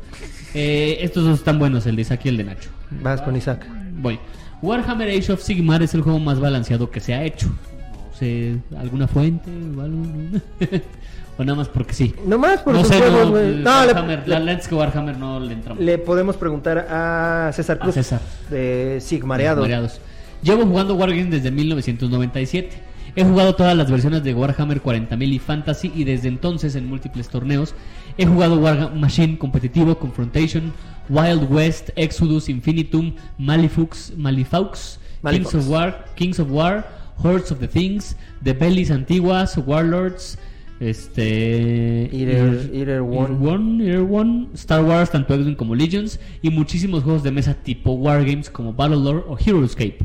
Eh, 0.54 1.00
estos 1.02 1.24
dos 1.26 1.40
están 1.40 1.60
buenos, 1.60 1.86
el 1.86 1.96
de 1.96 2.04
Isaac 2.04 2.22
y 2.26 2.30
el 2.30 2.38
de 2.38 2.44
Nacho. 2.46 2.70
Vas 3.02 3.22
con 3.22 3.36
Isaac. 3.36 3.66
Voy. 3.98 4.20
Warhammer 4.62 5.10
Age 5.10 5.32
of 5.34 5.41
Sigmar 5.41 5.82
es 5.84 5.94
el 5.94 6.02
juego 6.02 6.20
más 6.20 6.40
balanceado 6.40 6.90
que 6.91 7.00
se 7.00 7.14
ha 7.14 7.24
hecho. 7.24 7.48
No 7.48 8.18
sé, 8.18 8.56
¿alguna 8.78 9.08
fuente 9.08 9.50
o 9.78 9.82
algo? 9.82 9.98
¿No? 9.98 10.41
o 11.38 11.44
nada 11.46 11.56
más 11.56 11.70
porque 11.70 11.94
sí. 11.94 12.14
Nomás 12.26 12.60
por 12.62 12.74
no 12.74 12.80
sus 12.82 12.90
sé, 12.90 12.98
juegos, 13.00 13.32
no, 13.32 13.38
el 13.40 13.64
No, 13.64 13.82
le- 13.82 13.88
Warhammer, 13.88 14.20
le- 14.28 14.28
la 14.28 14.40
Let's 14.41 14.70
Warhammer 14.72 15.18
no 15.18 15.40
le 15.40 15.54
entramos. 15.54 15.82
Le 15.84 15.98
podemos 15.98 16.36
preguntar 16.36 16.80
a 16.90 17.52
César 17.54 17.78
A 17.78 17.80
Cruz 17.84 17.96
César. 17.96 18.20
de 18.50 19.00
Sigmareados. 19.02 19.62
Mareados. 19.62 20.02
Llevo 20.44 20.66
jugando 20.66 20.95
Wargames 20.95 21.32
desde 21.32 21.52
1997. 21.52 22.70
He 23.16 23.24
jugado 23.24 23.56
todas 23.56 23.76
las 23.76 23.90
versiones 23.90 24.24
de 24.24 24.34
Warhammer 24.34 24.82
40.000 24.82 25.34
y 25.34 25.40
Fantasy 25.40 25.91
y 25.95 26.03
desde 26.03 26.28
entonces 26.28 26.76
en 26.76 26.88
múltiples 26.88 27.28
torneos. 27.28 27.74
He 28.18 28.26
jugado 28.26 28.57
War 28.60 28.94
Machine 28.95 29.38
competitivo, 29.38 29.98
Confrontation, 29.98 30.72
Wild 31.10 31.52
West, 31.52 31.90
Exodus, 31.95 32.49
Infinitum, 32.49 33.14
Malifaux, 33.38 34.14
Malifaux, 34.16 34.99
Malifaux. 35.22 35.49
Kings 35.52 35.56
of 35.56 35.70
War, 35.70 36.06
Kings 36.16 36.40
of 36.40 36.52
War, 36.52 36.88
Hordes 37.18 37.52
of 37.52 37.60
the 37.60 37.68
Things, 37.68 38.16
The 38.44 38.53
Bellies 38.53 38.91
Antiguas, 38.91 39.57
Warlords, 39.57 40.38
este 40.80 42.06
Eater- 42.16 42.70
Eater 42.74 43.02
One. 43.02 43.36
One, 43.45 43.84
Eater 43.84 44.02
One, 44.02 44.48
Star 44.53 44.84
Wars, 44.84 45.10
tanto 45.11 45.34
X-Wing 45.34 45.56
como 45.56 45.76
Legions, 45.76 46.20
y 46.41 46.49
muchísimos 46.52 47.03
juegos 47.03 47.24
de 47.24 47.32
mesa 47.32 47.53
tipo 47.56 47.91
Wargames 47.94 48.49
como 48.49 48.72
Battlelore 48.74 49.24
o 49.28 49.38
Heroescape. 49.38 49.98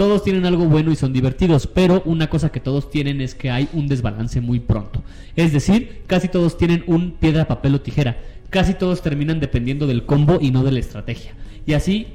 Todos 0.00 0.24
tienen 0.24 0.46
algo 0.46 0.64
bueno 0.64 0.90
y 0.90 0.96
son 0.96 1.12
divertidos, 1.12 1.66
pero 1.66 2.02
una 2.06 2.30
cosa 2.30 2.48
que 2.48 2.58
todos 2.58 2.88
tienen 2.88 3.20
es 3.20 3.34
que 3.34 3.50
hay 3.50 3.68
un 3.74 3.86
desbalance 3.86 4.40
muy 4.40 4.58
pronto. 4.58 5.02
Es 5.36 5.52
decir, 5.52 6.04
casi 6.06 6.28
todos 6.28 6.56
tienen 6.56 6.84
un 6.86 7.10
piedra, 7.10 7.46
papel 7.46 7.74
o 7.74 7.82
tijera. 7.82 8.16
Casi 8.48 8.72
todos 8.72 9.02
terminan 9.02 9.40
dependiendo 9.40 9.86
del 9.86 10.06
combo 10.06 10.38
y 10.40 10.52
no 10.52 10.64
de 10.64 10.72
la 10.72 10.78
estrategia. 10.78 11.34
Y 11.66 11.74
así 11.74 12.06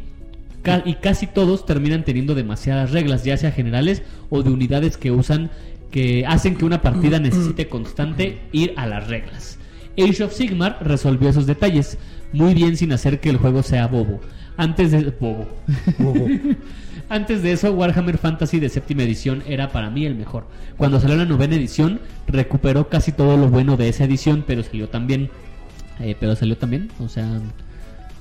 y 0.84 0.96
casi 0.96 1.28
todos 1.28 1.68
terminan 1.68 2.04
teniendo 2.04 2.34
demasiadas 2.34 2.90
reglas, 2.90 3.24
ya 3.24 3.38
sea 3.38 3.52
generales 3.52 4.02
o 4.32 4.42
de 4.42 4.50
unidades 4.50 4.98
que 4.98 5.12
usan 5.12 5.52
que 5.92 6.26
hacen 6.26 6.56
que 6.56 6.66
una 6.66 6.82
partida 6.82 7.20
necesite 7.20 7.68
constante 7.68 8.40
ir 8.52 8.74
a 8.78 8.88
las 8.88 9.08
reglas. 9.10 9.60
Age 9.96 10.24
of 10.24 10.34
Sigmar 10.34 10.80
resolvió 10.82 11.30
esos 11.30 11.46
detalles 11.46 12.00
muy 12.34 12.56
bien 12.56 12.78
sin 12.78 12.94
hacer 12.94 13.20
que 13.20 13.30
el 13.30 13.38
juego 13.38 13.62
sea 13.62 13.86
bobo. 13.86 14.22
Antes 14.58 14.90
de 14.90 15.14
bobo. 15.20 15.48
Antes 17.10 17.44
de 17.44 17.52
eso, 17.52 17.72
Warhammer 17.72 18.18
Fantasy 18.18 18.60
de 18.60 18.70
séptima 18.70 19.04
edición 19.04 19.44
era 19.48 19.72
para 19.72 19.90
mí 19.90 20.06
el 20.06 20.16
mejor. 20.16 20.48
Cuando 20.78 21.00
salió 21.00 21.16
la 21.16 21.26
novena 21.26 21.56
edición, 21.56 22.00
recuperó 22.28 22.90
casi 22.90 23.12
todo 23.12 23.38
lo 23.38 23.48
bueno 23.50 23.78
de 23.78 23.90
esa 23.90 24.06
edición, 24.06 24.44
pero 24.46 24.64
salió 24.64 24.90
también. 24.90 25.30
eh, 26.00 26.16
pero 26.20 26.36
salió 26.36 26.58
también, 26.58 26.90
o 27.00 27.08
sea. 27.08 27.26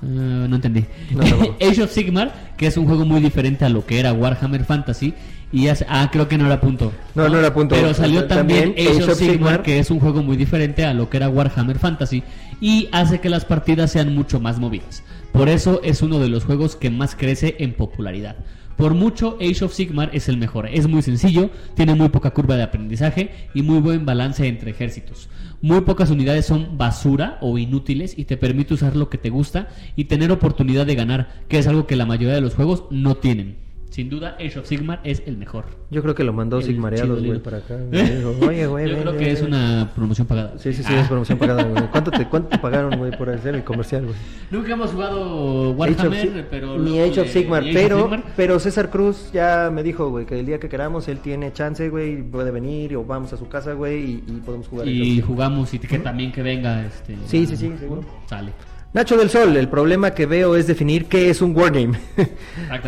eh, 0.02 0.47
no 0.48 0.55
entendí. 0.56 0.85
No. 1.11 1.23
Age 1.66 1.82
of 1.82 1.90
Sigmar, 1.90 2.32
que 2.56 2.66
es 2.66 2.77
un 2.77 2.86
juego 2.86 3.05
muy 3.05 3.20
diferente 3.20 3.65
a 3.65 3.69
lo 3.70 3.86
que 3.86 3.98
era 3.98 4.12
Warhammer 4.12 4.65
Fantasy. 4.65 5.15
Y 5.52 5.69
hace, 5.69 5.86
ah, 5.89 6.09
creo 6.11 6.27
que 6.28 6.36
no 6.36 6.47
era 6.47 6.61
punto. 6.61 6.93
No, 7.15 7.28
no 7.28 7.39
era 7.39 7.55
punto. 7.55 7.77
Pero 7.77 7.94
salió 7.94 8.27
también, 8.27 8.74
También 8.74 8.89
Age 8.98 9.05
of 9.05 9.19
Sigmar, 9.19 9.62
que 9.62 9.78
es 9.78 9.90
un 9.90 10.01
juego 10.01 10.20
muy 10.23 10.36
diferente 10.36 10.85
a 10.85 10.93
lo 10.93 11.09
que 11.09 11.16
era 11.16 11.28
Warhammer 11.28 11.78
Fantasy. 11.78 12.24
Y 12.61 12.89
hace 12.93 13.20
que 13.20 13.28
las 13.28 13.44
partidas 13.44 13.93
sean 13.93 14.15
mucho 14.15 14.40
más 14.40 14.59
movidas. 14.59 15.05
Por 15.32 15.48
eso 15.48 15.81
es 15.85 16.02
uno 16.02 16.19
de 16.19 16.28
los 16.28 16.44
juegos 16.44 16.74
que 16.77 16.90
más 16.90 17.15
crece 17.15 17.56
en 17.61 17.73
popularidad. 17.73 18.36
Por 18.76 18.94
mucho, 18.94 19.38
Age 19.40 19.64
of 19.64 19.72
Sigmar 19.72 20.10
es 20.12 20.28
el 20.28 20.36
mejor. 20.36 20.68
Es 20.68 20.88
muy 20.88 21.02
sencillo, 21.02 21.51
tiene 21.74 21.94
muy 21.94 22.09
poca 22.09 22.32
curva 22.32 22.56
de 22.56 22.64
aprendizaje 22.64 23.30
y 23.55 23.62
muy 23.62 23.78
buen 23.78 24.05
balance 24.05 24.46
entre 24.46 24.72
ejércitos. 24.72 25.28
Muy 25.62 25.82
pocas 25.82 26.10
unidades 26.10 26.46
son 26.46 26.76
basura 26.76 27.38
o 27.40 27.56
inútiles 27.56 28.18
y 28.18 28.24
te 28.24 28.36
permite 28.36 28.74
usar 28.74 28.96
lo 28.96 29.09
que 29.09 29.18
te 29.18 29.30
gusta 29.30 29.68
y 29.96 30.05
tener 30.05 30.32
oportunidad 30.32 30.86
de 30.86 30.94
ganar, 30.94 31.44
que 31.48 31.59
es 31.59 31.66
algo 31.66 31.86
que 31.86 31.96
la 31.96 32.06
mayoría 32.06 32.34
de 32.34 32.40
los 32.40 32.55
juegos 32.55 32.84
no 32.90 33.16
tienen. 33.16 33.63
Sin 33.94 34.10
duda, 34.10 34.34
Age 34.40 34.58
of 34.58 34.66
Sigmar 34.66 35.00
es 35.04 35.22
el 35.24 35.36
mejor. 35.36 35.66
Yo 35.88 36.02
creo 36.02 36.16
que 36.16 36.24
lo 36.24 36.32
mandó 36.32 36.60
Sigmareados, 36.60 37.24
güey, 37.24 37.38
para 37.38 37.58
acá. 37.58 37.76
Dijo, 37.92 38.34
Oye, 38.44 38.66
güey. 38.66 38.88
Yo 38.88 38.94
ven, 38.94 39.02
creo 39.02 39.12
ven, 39.12 39.20
que 39.22 39.30
es 39.30 39.40
ven". 39.40 39.54
una 39.54 39.92
promoción 39.94 40.26
pagada. 40.26 40.58
Sí, 40.58 40.72
sí, 40.72 40.82
sí, 40.82 40.92
Ah. 40.92 41.02
es 41.02 41.06
promoción 41.06 41.38
pagada, 41.38 41.62
güey. 41.62 41.84
¿Cuánto 41.92 42.10
te, 42.10 42.26
cuánto 42.28 42.48
te 42.48 42.58
pagaron, 42.58 42.98
güey, 42.98 43.16
por 43.16 43.30
hacer 43.30 43.54
el 43.54 43.62
comercial, 43.62 44.02
güey? 44.06 44.16
Nunca 44.50 44.72
hemos 44.72 44.90
jugado 44.90 45.70
of 45.70 45.78
Warhammer, 45.78 46.28
Sig- 46.34 46.44
pero... 46.50 46.76
Ni 46.76 46.98
Age 47.00 47.20
of 47.20 47.28
Sigmar, 47.28 47.62
Age 47.62 47.68
of 47.70 47.74
pero, 47.76 47.98
Sigmar. 48.00 48.24
pero 48.36 48.58
César 48.58 48.90
Cruz 48.90 49.30
ya 49.32 49.70
me 49.72 49.84
dijo, 49.84 50.10
güey, 50.10 50.26
que 50.26 50.40
el 50.40 50.46
día 50.46 50.58
que 50.58 50.68
queramos 50.68 51.06
él 51.06 51.18
tiene 51.18 51.52
chance, 51.52 51.88
güey, 51.88 52.20
puede 52.20 52.50
venir 52.50 52.96
o 52.96 53.04
vamos 53.04 53.32
a 53.32 53.36
su 53.36 53.46
casa, 53.48 53.74
güey, 53.74 54.02
y, 54.02 54.24
y 54.26 54.40
podemos 54.44 54.66
jugar. 54.66 54.88
Of 54.88 54.92
Y 54.92 55.20
jugamos 55.20 55.72
y 55.72 55.78
que 55.78 56.00
también 56.00 56.32
que 56.32 56.42
venga 56.42 56.84
este... 56.84 57.14
Sí, 57.26 57.46
sí, 57.46 57.56
sí, 57.56 57.72
seguro. 57.78 58.02
Sale. 58.26 58.50
Nacho 58.94 59.16
del 59.16 59.28
Sol, 59.28 59.56
el 59.56 59.68
problema 59.68 60.12
que 60.14 60.24
veo 60.24 60.54
es 60.54 60.68
definir 60.68 61.06
qué 61.06 61.28
es 61.28 61.42
un 61.42 61.54
wargame. 61.56 61.98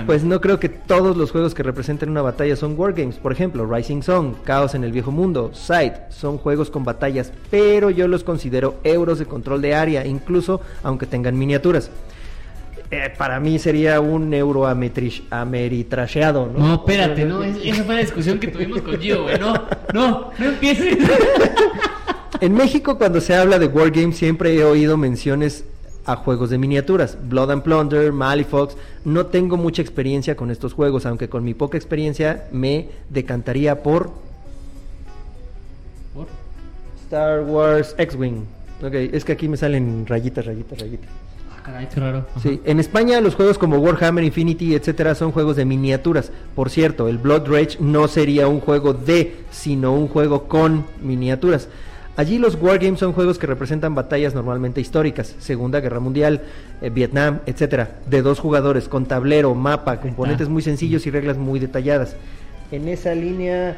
Pues 0.07 0.23
no 0.25 0.41
creo 0.41 0.61
que 0.61 0.69
todos 0.69 1.17
los 1.17 1.33
juegos 1.33 1.53
que 1.55 1.63
representen 1.65 2.11
una 2.11 2.23
batalla 2.23 2.55
son 2.57 2.79
wargames. 2.79 3.17
Por 3.17 3.33
ejemplo, 3.33 3.67
Rising 3.67 4.03
Song, 4.03 4.35
Caos 4.45 4.75
en 4.77 4.85
el 4.85 4.93
Viejo 4.93 5.11
Mundo, 5.11 5.51
Sight, 5.53 5.95
son 6.11 6.39
juegos 6.39 6.71
con 6.71 6.85
batallas, 6.85 7.33
pero 7.51 7.91
yo 7.91 8.07
los 8.09 8.23
considero 8.25 8.77
euros 8.85 9.19
de 9.19 9.27
control 9.27 9.61
de 9.63 9.75
área, 9.75 10.07
incluso 10.07 10.61
aunque 10.85 11.07
tengan 11.07 11.37
miniaturas. 11.37 11.91
Eh, 12.93 13.13
para 13.19 13.41
mí 13.41 13.59
sería 13.59 14.01
un 14.01 14.33
euro 14.33 14.63
ametrish- 14.69 15.25
ameritrasheado, 15.31 16.47
¿no? 16.53 16.59
No, 16.69 16.75
espérate, 16.77 17.25
no, 17.25 17.43
es- 17.43 17.57
esa 17.65 17.83
fue 17.83 17.95
la 17.97 18.01
discusión 18.03 18.39
que 18.39 18.47
tuvimos 18.49 18.81
con 18.83 18.97
Gio, 19.01 19.25
güey, 19.25 19.39
no, 19.41 19.55
no, 19.93 20.31
no 20.39 20.45
empieces. 20.47 20.99
En 22.39 22.53
México, 22.53 22.99
cuando 22.99 23.21
se 23.23 23.35
habla 23.35 23.59
de 23.59 23.67
Wargames, 23.67 24.19
siempre 24.19 24.55
he 24.55 24.63
oído 24.63 24.99
menciones 24.99 25.65
a 26.07 26.17
juegos 26.17 26.51
de 26.51 26.59
miniaturas. 26.59 27.19
Blood 27.29 27.51
and 27.51 27.63
Plunder, 27.63 28.13
Malifox. 28.13 28.77
No 29.05 29.27
tengo 29.27 29.57
mucha 29.57 29.83
experiencia 29.83 30.37
con 30.37 30.51
estos 30.51 30.73
juegos, 30.73 31.05
aunque 31.05 31.29
con 31.29 31.45
mi 31.45 31.53
poca 31.55 31.77
experiencia 31.77 32.47
me 32.53 32.89
decantaría 33.11 33.83
por 33.83 34.11
Por- 36.15 36.29
Star 37.05 37.41
Wars 37.43 37.95
X-Wing. 37.99 38.45
Ok, 38.83 38.93
es 39.13 39.25
que 39.25 39.33
aquí 39.33 39.49
me 39.49 39.57
salen 39.57 40.07
rayitas, 40.07 40.45
rayitas, 40.47 40.79
rayitas. 40.79 41.09
Ah, 41.51 41.63
caray, 41.65 41.89
qué 41.93 42.01
raro. 42.01 42.19
Ajá. 42.31 42.41
Sí, 42.41 42.61
en 42.65 42.79
España 42.81 43.21
los 43.21 43.35
juegos 43.35 43.59
como 43.59 43.79
Warhammer 43.79 44.23
Infinity, 44.25 44.75
etcétera, 44.75 45.15
son 45.15 45.33
juegos 45.33 45.57
de 45.57 45.65
miniaturas. 45.65 46.31
Por 46.55 46.69
cierto, 46.71 47.09
el 47.09 47.19
Blood 47.19 47.47
Rage 47.49 47.79
no 47.81 48.07
sería 48.09 48.49
un 48.49 48.61
juego 48.61 48.93
de, 48.93 49.37
sino 49.51 49.93
un 49.95 50.09
juego 50.09 50.45
con 50.45 50.85
miniaturas. 51.03 51.69
Allí 52.17 52.39
los 52.39 52.55
wargames 52.61 52.99
son 53.01 53.13
juegos 53.13 53.39
que 53.39 53.47
representan 53.47 53.95
batallas 53.95 54.35
normalmente 54.35 54.81
históricas, 54.81 55.35
Segunda 55.39 55.81
Guerra 55.81 56.01
Mundial, 56.01 56.41
eh, 56.81 56.89
Vietnam, 56.89 57.41
etcétera, 57.45 57.91
de 58.07 58.23
dos 58.23 58.39
jugadores, 58.41 58.89
con 58.89 59.05
tablero, 59.05 59.55
mapa, 59.55 60.01
componentes 60.01 60.49
muy 60.49 60.63
sencillos 60.63 61.07
y 61.07 61.11
reglas 61.11 61.37
muy 61.37 61.59
detalladas. 61.61 62.17
En 62.73 62.89
esa 62.89 63.15
línea, 63.15 63.77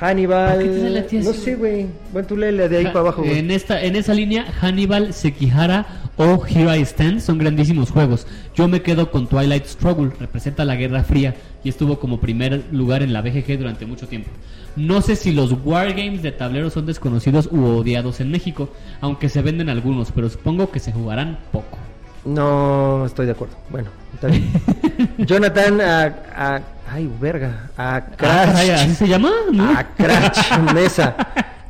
Hannibal, 0.00 0.54
¿Por 0.54 0.62
qué 0.62 0.68
te 0.70 0.80
sale 0.80 0.98
a 1.00 1.06
ti 1.06 1.16
así, 1.18 1.26
no 1.26 1.32
sé, 1.32 1.54
güey. 1.56 1.86
Bueno, 2.12 2.28
tú 2.28 2.36
léele 2.36 2.68
de 2.68 2.76
ahí 2.78 2.84
Ja- 2.84 2.92
para 2.92 3.00
abajo. 3.00 3.22
En 3.24 3.50
esta, 3.50 3.82
en 3.82 3.96
esa 3.96 4.14
línea, 4.14 4.44
Hannibal, 4.60 5.12
Sekihara 5.12 5.86
o 6.18 6.44
Here 6.46 6.78
I 6.78 6.82
Stand 6.82 7.20
son 7.20 7.38
grandísimos 7.38 7.90
juegos. 7.90 8.26
Yo 8.54 8.68
me 8.68 8.82
quedo 8.82 9.10
con 9.10 9.26
Twilight 9.26 9.66
Struggle, 9.66 10.12
representa 10.18 10.64
la 10.64 10.76
Guerra 10.76 11.04
Fría 11.04 11.34
y 11.62 11.68
estuvo 11.68 11.98
como 11.98 12.20
primer 12.20 12.64
lugar 12.72 13.02
en 13.02 13.12
la 13.12 13.20
BGG 13.22 13.58
durante 13.58 13.86
mucho 13.86 14.08
tiempo. 14.08 14.30
No 14.76 15.00
sé 15.02 15.16
si 15.16 15.32
los 15.32 15.52
wargames 15.64 16.22
de 16.22 16.32
tablero 16.32 16.70
son 16.70 16.86
desconocidos 16.86 17.48
u 17.50 17.64
odiados 17.64 18.20
en 18.20 18.30
México, 18.30 18.68
aunque 19.00 19.28
se 19.28 19.42
venden 19.42 19.68
algunos, 19.70 20.10
pero 20.12 20.28
supongo 20.28 20.70
que 20.70 20.80
se 20.80 20.92
jugarán 20.92 21.38
poco. 21.52 21.78
No 22.24 23.04
estoy 23.06 23.26
de 23.26 23.32
acuerdo. 23.32 23.56
Bueno, 23.70 23.88
está 24.14 24.26
bien. 24.28 24.50
Jonathan, 25.18 25.80
a, 25.80 26.04
a- 26.36 26.60
ay, 26.92 27.10
verga, 27.20 27.70
a 27.76 27.96
Ah, 27.96 28.04
caray, 28.16 28.70
¿Así 28.70 28.86
Crash, 28.86 28.96
se 28.96 29.08
llama? 29.08 29.30
¿No? 29.52 29.64
a 29.64 29.84
Crash 29.84 30.58
Mesa. 30.74 31.14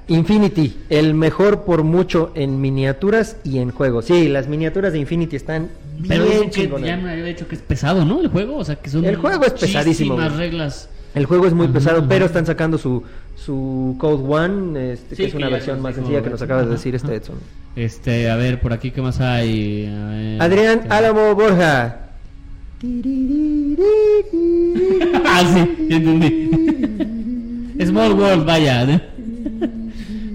Infinity, 0.09 0.77
el 0.89 1.15
mejor 1.15 1.65
por 1.65 1.83
mucho 1.83 2.31
en 2.35 2.61
miniaturas 2.61 3.39
y 3.45 3.59
en 3.59 3.71
juegos. 3.73 4.05
Sí, 4.05 4.29
las 4.29 4.47
miniaturas 4.49 4.93
de 4.93 5.01
Infinity 5.01 5.35
están 5.37 5.69
Pero 6.07 6.27
bien 6.27 6.51
chingonas. 6.51 6.87
ya 6.87 6.97
me 6.97 7.11
había 7.11 7.25
dicho 7.25 7.49
que 7.49 7.57
es 7.57 7.61
pesado, 7.63 8.05
¿no? 8.05 8.21
El 8.21 8.29
juego, 8.29 8.57
o 8.57 8.65
sea, 8.65 8.77
que 8.77 8.89
son 8.89 9.05
El 9.05 9.17
juego 9.17 9.45
es 9.45 9.53
pesadísimo, 9.55 10.17
reglas. 10.31 10.89
El 11.15 11.25
juego 11.27 11.47
es 11.47 11.55
muy 11.55 11.65
Ajá, 11.67 11.75
pesado, 11.75 11.99
ajá. 12.01 12.09
pero 12.09 12.27
están 12.27 12.47
sacando 12.47 12.79
su, 12.79 13.03
su 13.35 13.97
Code 13.99 14.23
One, 14.29 14.93
este, 14.93 15.17
Sí, 15.17 15.23
que 15.23 15.29
es 15.29 15.35
una 15.35 15.49
versión 15.49 15.81
más 15.81 15.95
sencilla 15.95 16.23
que 16.23 16.31
nos 16.31 16.41
acaba 16.43 16.63
de 16.63 16.71
decir 16.71 16.95
este. 16.95 17.15
Edson. 17.17 17.37
Este, 17.75 18.31
a 18.31 18.37
ver, 18.37 18.61
por 18.61 18.73
aquí, 18.73 18.91
¿qué 18.93 19.01
más 19.03 19.21
hay? 19.21 19.87
Ver, 19.87 20.41
Adrián 20.43 20.81
este- 20.83 20.95
Álamo 20.95 21.35
Borja. 21.35 22.03
ah, 25.25 25.43
sí, 25.53 25.87
entendí. 25.91 26.51
Small 27.87 28.13
World, 28.13 28.45
vaya. 28.47 28.85
¿eh? 28.85 29.01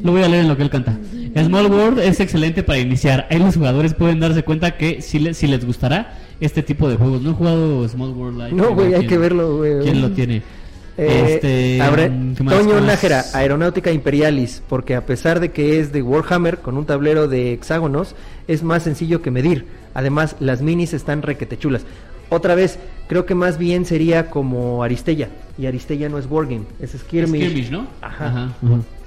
Lo 0.03 0.11
voy 0.11 0.23
a 0.23 0.27
leer 0.27 0.43
en 0.43 0.47
lo 0.49 0.57
que 0.57 0.63
él 0.63 0.69
canta. 0.69 0.97
Small 1.45 1.67
World 1.71 1.99
es 1.99 2.19
excelente 2.19 2.63
para 2.63 2.79
iniciar. 2.79 3.27
Ahí 3.29 3.39
los 3.39 3.55
jugadores 3.55 3.93
pueden 3.93 4.19
darse 4.19 4.43
cuenta 4.43 4.77
que 4.77 5.01
si, 5.01 5.19
les- 5.19 5.37
si 5.37 5.47
les 5.47 5.65
gustará 5.65 6.17
este 6.39 6.61
tipo 6.63 6.89
de 6.89 6.95
juegos. 6.97 7.21
No 7.21 7.31
he 7.31 7.33
jugado 7.33 7.87
Small 7.87 8.09
World. 8.11 8.41
hay 8.41 8.53
No, 8.53 8.73
güey, 8.73 8.93
hay 8.93 9.07
que 9.07 9.17
verlo, 9.17 9.57
güey. 9.57 9.79
¿Quién 9.81 10.01
lo 10.01 10.11
tiene? 10.11 10.41
Eh, 10.97 11.23
este, 11.35 11.81
abre- 11.81 12.11
¿qué 12.35 12.43
más, 12.43 12.53
Toño 12.57 12.73
más? 12.75 12.83
Nájera, 12.83 13.23
Aeronáutica 13.33 13.91
Imperialis, 13.91 14.61
porque 14.67 14.95
a 14.95 15.05
pesar 15.05 15.39
de 15.39 15.51
que 15.51 15.79
es 15.79 15.91
de 15.93 16.01
Warhammer 16.01 16.57
con 16.57 16.77
un 16.77 16.85
tablero 16.85 17.27
de 17.29 17.53
hexágonos, 17.53 18.13
es 18.47 18.61
más 18.61 18.83
sencillo 18.83 19.21
que 19.21 19.31
medir. 19.31 19.65
Además, 19.93 20.35
las 20.39 20.61
minis 20.61 20.93
están 20.93 21.21
requetechulas. 21.21 21.83
Otra 22.29 22.55
vez, 22.55 22.77
creo 23.07 23.25
que 23.25 23.35
más 23.35 23.57
bien 23.57 23.85
sería 23.85 24.29
como 24.29 24.83
Aristella, 24.83 25.29
y 25.57 25.65
Aristella 25.65 26.07
no 26.09 26.17
es 26.17 26.27
Wargame, 26.29 26.63
es 26.81 26.91
Skirmish. 26.91 27.41
Skirmish, 27.41 27.71
¿no? 27.71 27.87
Ajá. 28.01 28.25
ajá. 28.27 28.49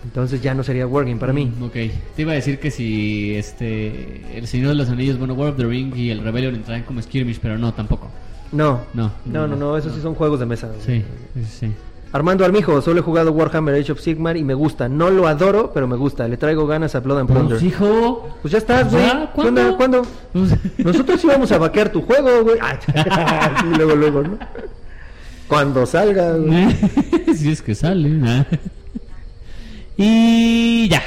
Entonces 0.04 0.42
ya 0.42 0.54
no 0.54 0.62
sería 0.62 0.86
Wargame 0.86 1.16
para 1.18 1.32
mí. 1.32 1.50
Ok, 1.62 1.72
te 1.72 2.22
iba 2.22 2.32
a 2.32 2.34
decir 2.34 2.58
que 2.58 2.70
si 2.70 3.34
este 3.34 4.38
El 4.38 4.46
Señor 4.46 4.68
de 4.68 4.74
los 4.74 4.88
Anillos, 4.90 5.18
bueno, 5.18 5.34
War 5.34 5.50
of 5.50 5.56
the 5.56 5.64
Ring 5.64 5.94
y 5.96 6.10
el 6.10 6.22
Rebellion 6.22 6.54
entraran 6.54 6.82
como 6.84 7.00
skirmish, 7.02 7.38
pero 7.40 7.58
no, 7.58 7.72
tampoco. 7.74 8.08
No, 8.52 8.82
No, 8.92 9.10
no, 9.24 9.48
no, 9.48 9.56
no, 9.56 9.76
esos 9.76 9.94
sí 9.94 10.00
son 10.00 10.14
juegos 10.14 10.38
de 10.40 10.46
mesa. 10.46 10.70
Sí, 10.84 11.02
sí, 11.34 11.44
sí. 11.44 11.72
Armando 12.12 12.44
Armijo, 12.44 12.80
solo 12.80 13.00
he 13.00 13.02
jugado 13.02 13.32
Warhammer 13.32 13.74
Age 13.74 13.90
of 13.90 13.98
Sigmar 14.00 14.36
y 14.36 14.44
me 14.44 14.54
gusta. 14.54 14.88
No 14.88 15.10
lo 15.10 15.26
adoro, 15.26 15.72
pero 15.74 15.88
me 15.88 15.96
gusta. 15.96 16.28
Le 16.28 16.36
traigo 16.36 16.64
ganas 16.64 16.94
a 16.94 17.00
Blood 17.00 17.18
and 17.18 17.28
Plunder. 17.28 17.58
Pues, 17.58 17.62
hijo. 17.64 18.36
Pues 18.40 18.52
ya 18.52 18.58
estás, 18.58 18.92
güey. 18.92 19.04
¿Cuándo? 19.34 19.76
¿Cuándo? 19.76 20.02
Nosotros 20.78 21.24
íbamos 21.24 21.50
a 21.50 21.58
vaquear 21.58 21.90
tu 21.90 22.02
juego, 22.02 22.44
güey. 22.44 22.58
Luego, 23.76 23.96
luego, 23.96 24.22
¿no? 24.22 24.38
Cuando 25.48 25.84
salga, 25.86 26.36
güey. 26.36 26.68
si 27.34 27.50
es 27.50 27.60
que 27.60 27.74
sale. 27.74 28.20
ah. 28.24 28.46
Y 29.96 30.88
ya. 30.88 31.02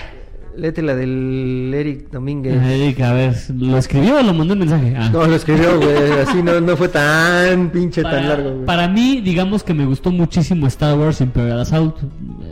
Léete 0.56 0.82
la 0.82 0.96
del 0.96 1.72
Eric 1.76 2.10
Domínguez. 2.10 2.60
Eric, 2.64 3.00
a 3.02 3.14
ver, 3.14 3.36
¿lo 3.60 3.78
escribió 3.78 4.18
o 4.18 4.24
lo 4.24 4.34
mandó 4.34 4.54
un 4.54 4.60
mensaje? 4.60 4.96
Ah. 4.98 5.08
No, 5.14 5.26
lo 5.28 5.36
escribió, 5.36 5.80
güey. 5.80 6.12
Así 6.14 6.42
no, 6.42 6.60
no 6.60 6.76
fue 6.76 6.88
tan 6.90 7.70
pinche, 7.70 8.02
para, 8.02 8.18
tan 8.18 8.28
largo, 8.30 8.52
güey. 8.54 8.66
para 8.66 8.88
mí, 8.88 9.22
digamos 9.22 9.64
que 9.64 9.76
me 9.76 9.86
gustó 9.86 10.10
muchísimo 10.10 10.66
Star 10.66 10.98
Wars 10.98 11.22
Imperial 11.22 11.60
Assault. 11.60 12.00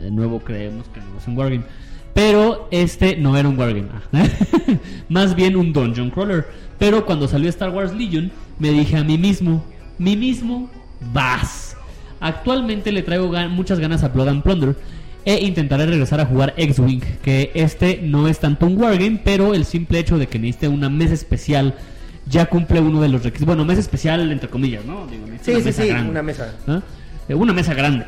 De 0.02 0.10
nuevo 0.12 0.38
creemos 0.38 0.86
que 0.94 1.00
no 1.00 1.18
es 1.20 1.26
un 1.26 1.36
wargame. 1.36 1.64
Pero 2.14 2.68
este 2.70 3.16
no 3.16 3.36
era 3.36 3.48
un 3.48 3.58
wargame. 3.58 3.88
ah. 4.12 4.24
Más 5.08 5.34
bien 5.34 5.56
un 5.56 5.72
dungeon 5.72 6.10
crawler. 6.10 6.46
Pero 6.78 7.04
cuando 7.06 7.26
salió 7.26 7.48
Star 7.48 7.70
Wars 7.70 7.92
Legion, 7.92 8.30
me 8.60 8.70
dije 8.70 8.96
a 8.98 9.02
mí 9.02 9.18
mismo, 9.18 9.64
mí 9.98 10.16
mismo, 10.16 10.70
vas. 11.12 11.76
Actualmente 12.20 12.92
le 12.92 13.02
traigo 13.02 13.30
gan- 13.32 13.50
muchas 13.50 13.80
ganas 13.80 14.04
a 14.04 14.08
Blood 14.08 14.28
and 14.28 14.42
Plunder. 14.44 14.76
E 15.26 15.44
intentaré 15.44 15.84
regresar 15.86 16.20
a 16.20 16.24
jugar 16.26 16.54
X-Wing. 16.56 17.00
Que 17.22 17.50
este 17.54 18.00
no 18.02 18.28
es 18.28 18.38
tanto 18.38 18.64
un 18.66 18.80
wargame, 18.80 19.20
pero 19.22 19.52
el 19.54 19.64
simple 19.66 19.98
hecho 19.98 20.16
de 20.18 20.28
que 20.28 20.38
necesite 20.38 20.68
una 20.68 20.88
mesa 20.88 21.12
especial 21.14 21.74
ya 22.28 22.46
cumple 22.46 22.80
uno 22.80 23.00
de 23.02 23.08
los 23.08 23.22
requisitos. 23.24 23.46
Bueno, 23.46 23.64
mesa 23.64 23.80
especial 23.80 24.30
entre 24.32 24.48
comillas, 24.48 24.84
¿no? 24.84 25.06
Digo, 25.06 25.24
Sí, 25.42 25.50
una 25.50 25.58
sí, 25.60 25.64
mesa 25.66 25.82
sí, 25.82 25.88
grande. 25.88 26.10
una 26.10 26.22
mesa. 26.22 26.54
¿Ah? 26.66 26.80
Eh, 27.28 27.34
Una 27.34 27.52
mesa 27.52 27.74
grande. 27.74 28.06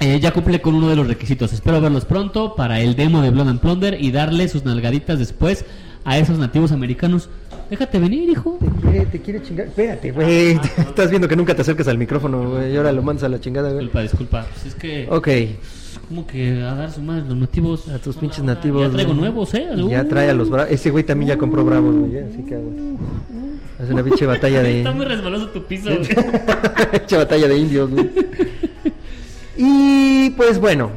Eh, 0.00 0.20
ya 0.20 0.30
cumple 0.32 0.60
con 0.60 0.74
uno 0.74 0.88
de 0.88 0.96
los 0.96 1.06
requisitos. 1.06 1.52
Espero 1.52 1.80
verlos 1.80 2.04
pronto 2.04 2.54
para 2.54 2.80
el 2.80 2.96
demo 2.96 3.22
de 3.22 3.30
Blood 3.30 3.48
and 3.48 3.60
Plunder 3.60 3.96
y 4.00 4.10
darle 4.10 4.46
sus 4.48 4.64
nalgaditas 4.64 5.18
después 5.18 5.64
a 6.04 6.18
esos 6.18 6.38
nativos 6.38 6.70
americanos. 6.72 7.28
Déjate 7.70 7.98
venir, 7.98 8.28
hijo. 8.28 8.58
Te 8.60 8.66
quiere, 8.90 9.06
te 9.06 9.20
quiere 9.22 9.42
chingar. 9.42 9.66
Espérate, 9.68 10.10
güey. 10.12 10.50
Estás 10.78 11.08
viendo 11.08 11.28
que 11.28 11.36
nunca 11.36 11.54
te 11.54 11.62
acercas 11.62 11.88
al 11.88 11.96
micrófono, 11.98 12.50
güey. 12.50 12.72
Y 12.72 12.76
ahora 12.76 12.92
lo 12.92 13.02
mandas 13.02 13.22
a 13.24 13.28
la 13.30 13.40
chingada, 13.40 13.70
güey. 13.70 13.84
Disculpa, 13.84 14.02
disculpa. 14.02 14.46
Pues 14.52 14.66
es 14.66 14.74
que, 14.74 15.06
Ok. 15.10 15.28
Como 16.08 16.26
que 16.26 16.62
a 16.62 16.74
dar 16.74 16.90
su 16.90 17.00
madre 17.02 17.24
los 17.28 17.36
nativos. 17.36 17.88
A 17.88 17.98
tus 17.98 18.16
Hola, 18.16 18.20
pinches 18.20 18.44
nativos. 18.44 18.82
Ya 18.82 18.90
traigo 18.90 19.10
güey. 19.10 19.20
nuevos, 19.20 19.54
¿eh? 19.54 19.66
Ya 19.88 20.04
trae 20.08 20.30
a 20.30 20.34
los 20.34 20.50
bravos. 20.50 20.70
Ese 20.72 20.90
güey 20.90 21.04
también 21.04 21.30
ya 21.30 21.38
compró 21.38 21.64
bravos, 21.64 21.94
güey. 21.94 22.16
¿eh? 22.16 22.26
Así 22.30 22.42
que, 22.42 22.56
güey. 22.56 22.96
Es 23.82 23.90
una 23.90 24.02
pinche 24.02 24.26
batalla 24.26 24.62
de. 24.62 24.78
Está 24.78 24.92
muy 24.92 25.06
resbaloso 25.06 25.48
tu 25.48 25.64
piso. 25.64 25.90
Pinche 26.92 27.16
batalla 27.16 27.48
de 27.48 27.56
indios, 27.56 27.90
güey. 27.90 28.10
Y 29.56 30.30
pues 30.30 30.58
bueno, 30.58 30.90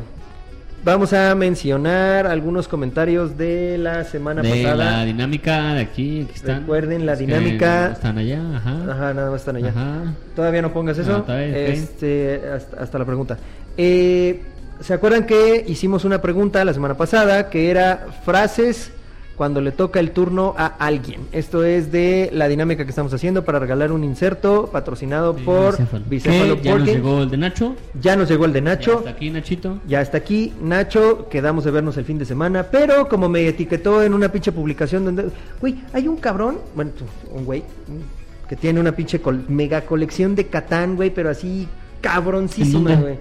vamos 0.84 1.14
a 1.14 1.34
mencionar 1.36 2.28
algunos 2.28 2.68
comentarios 2.68 3.38
de 3.38 3.78
la 3.78 4.04
semana 4.04 4.42
de 4.42 4.50
pasada. 4.50 4.76
la 4.76 5.06
dinámica 5.06 5.74
de 5.74 5.82
aquí, 5.82 6.22
aquí 6.22 6.36
están. 6.36 6.62
Recuerden 6.62 7.06
la 7.06 7.14
Es 7.14 7.20
dinámica. 7.20 7.92
Están 7.92 8.18
allá, 8.18 8.42
ajá. 8.56 8.72
Ajá, 8.92 9.14
nada 9.14 9.32
más 9.32 9.42
están 9.42 9.56
allá. 9.58 9.70
Ajá. 9.70 10.14
Todavía 10.36 10.62
no 10.62 10.72
pongas 10.74 10.98
eso. 10.98 11.12
No, 11.12 11.24
todavía, 11.24 11.50
ok. 11.50 11.56
este, 11.70 12.42
hasta, 12.54 12.78
hasta 12.84 13.00
la 13.00 13.06
pregunta. 13.06 13.38
Eh, 13.78 14.42
¿Se 14.82 14.94
acuerdan 14.94 15.26
que 15.26 15.64
hicimos 15.68 16.06
una 16.06 16.22
pregunta 16.22 16.64
la 16.66 16.74
semana 16.74 16.96
pasada 16.96 17.50
que 17.50 17.72
era 17.72 18.08
frases 18.24 18.92
cuando 19.36 19.60
le 19.62 19.72
toca 19.72 20.00
el 20.00 20.12
turno 20.12 20.54
a 20.58 20.66
alguien? 20.68 21.22
Esto 21.32 21.64
es 21.64 21.92
de 21.92 22.30
la 22.34 22.48
dinámica 22.48 22.84
que 22.84 22.90
estamos 22.90 23.14
haciendo 23.14 23.44
para 23.46 23.58
regalar 23.60 23.92
un 23.92 24.04
inserto 24.04 24.68
patrocinado 24.72 25.36
por 25.36 25.78
Bicéfalo. 26.08 26.56
Ya 26.62 26.76
nos 26.78 26.88
llegó 26.88 27.22
el 27.24 27.30
de 27.32 27.38
Nacho. 27.38 27.76
Ya 28.00 28.16
nos 28.16 28.30
llegó 28.30 28.46
el 28.46 28.54
de 28.54 28.60
Ya 28.60 28.66
Nacho. 28.66 28.98
Hasta 29.00 29.10
aquí, 29.12 29.30
Nachito. 29.32 29.80
Ya 29.88 30.02
está 30.02 30.18
aquí, 30.18 30.54
Nacho, 30.62 31.30
quedamos 31.30 31.64
de 31.64 31.72
vernos 31.72 31.98
el 31.98 32.06
fin 32.06 32.18
de 32.20 32.26
semana, 32.26 32.64
pero 32.70 33.08
como 33.08 33.28
me 33.30 33.48
etiquetó 33.48 34.04
en 34.04 34.14
una 34.14 34.30
pinche 34.30 34.52
publicación 34.52 35.06
donde, 35.06 35.30
güey, 35.62 35.76
hay 35.94 36.08
un 36.08 36.18
cabrón, 36.18 36.58
bueno, 36.76 36.92
un 37.32 37.46
güey, 37.46 37.62
mm, 37.62 38.48
que 38.50 38.56
tiene 38.56 38.80
una 38.80 38.92
pinche 38.92 39.20
col- 39.22 39.46
mega 39.48 39.82
colección 39.82 40.36
de 40.36 40.48
Catán, 40.48 40.96
güey, 40.96 41.10
pero 41.12 41.30
así 41.30 41.68
cabroncísima, 42.02 42.96
güey. 42.96 43.16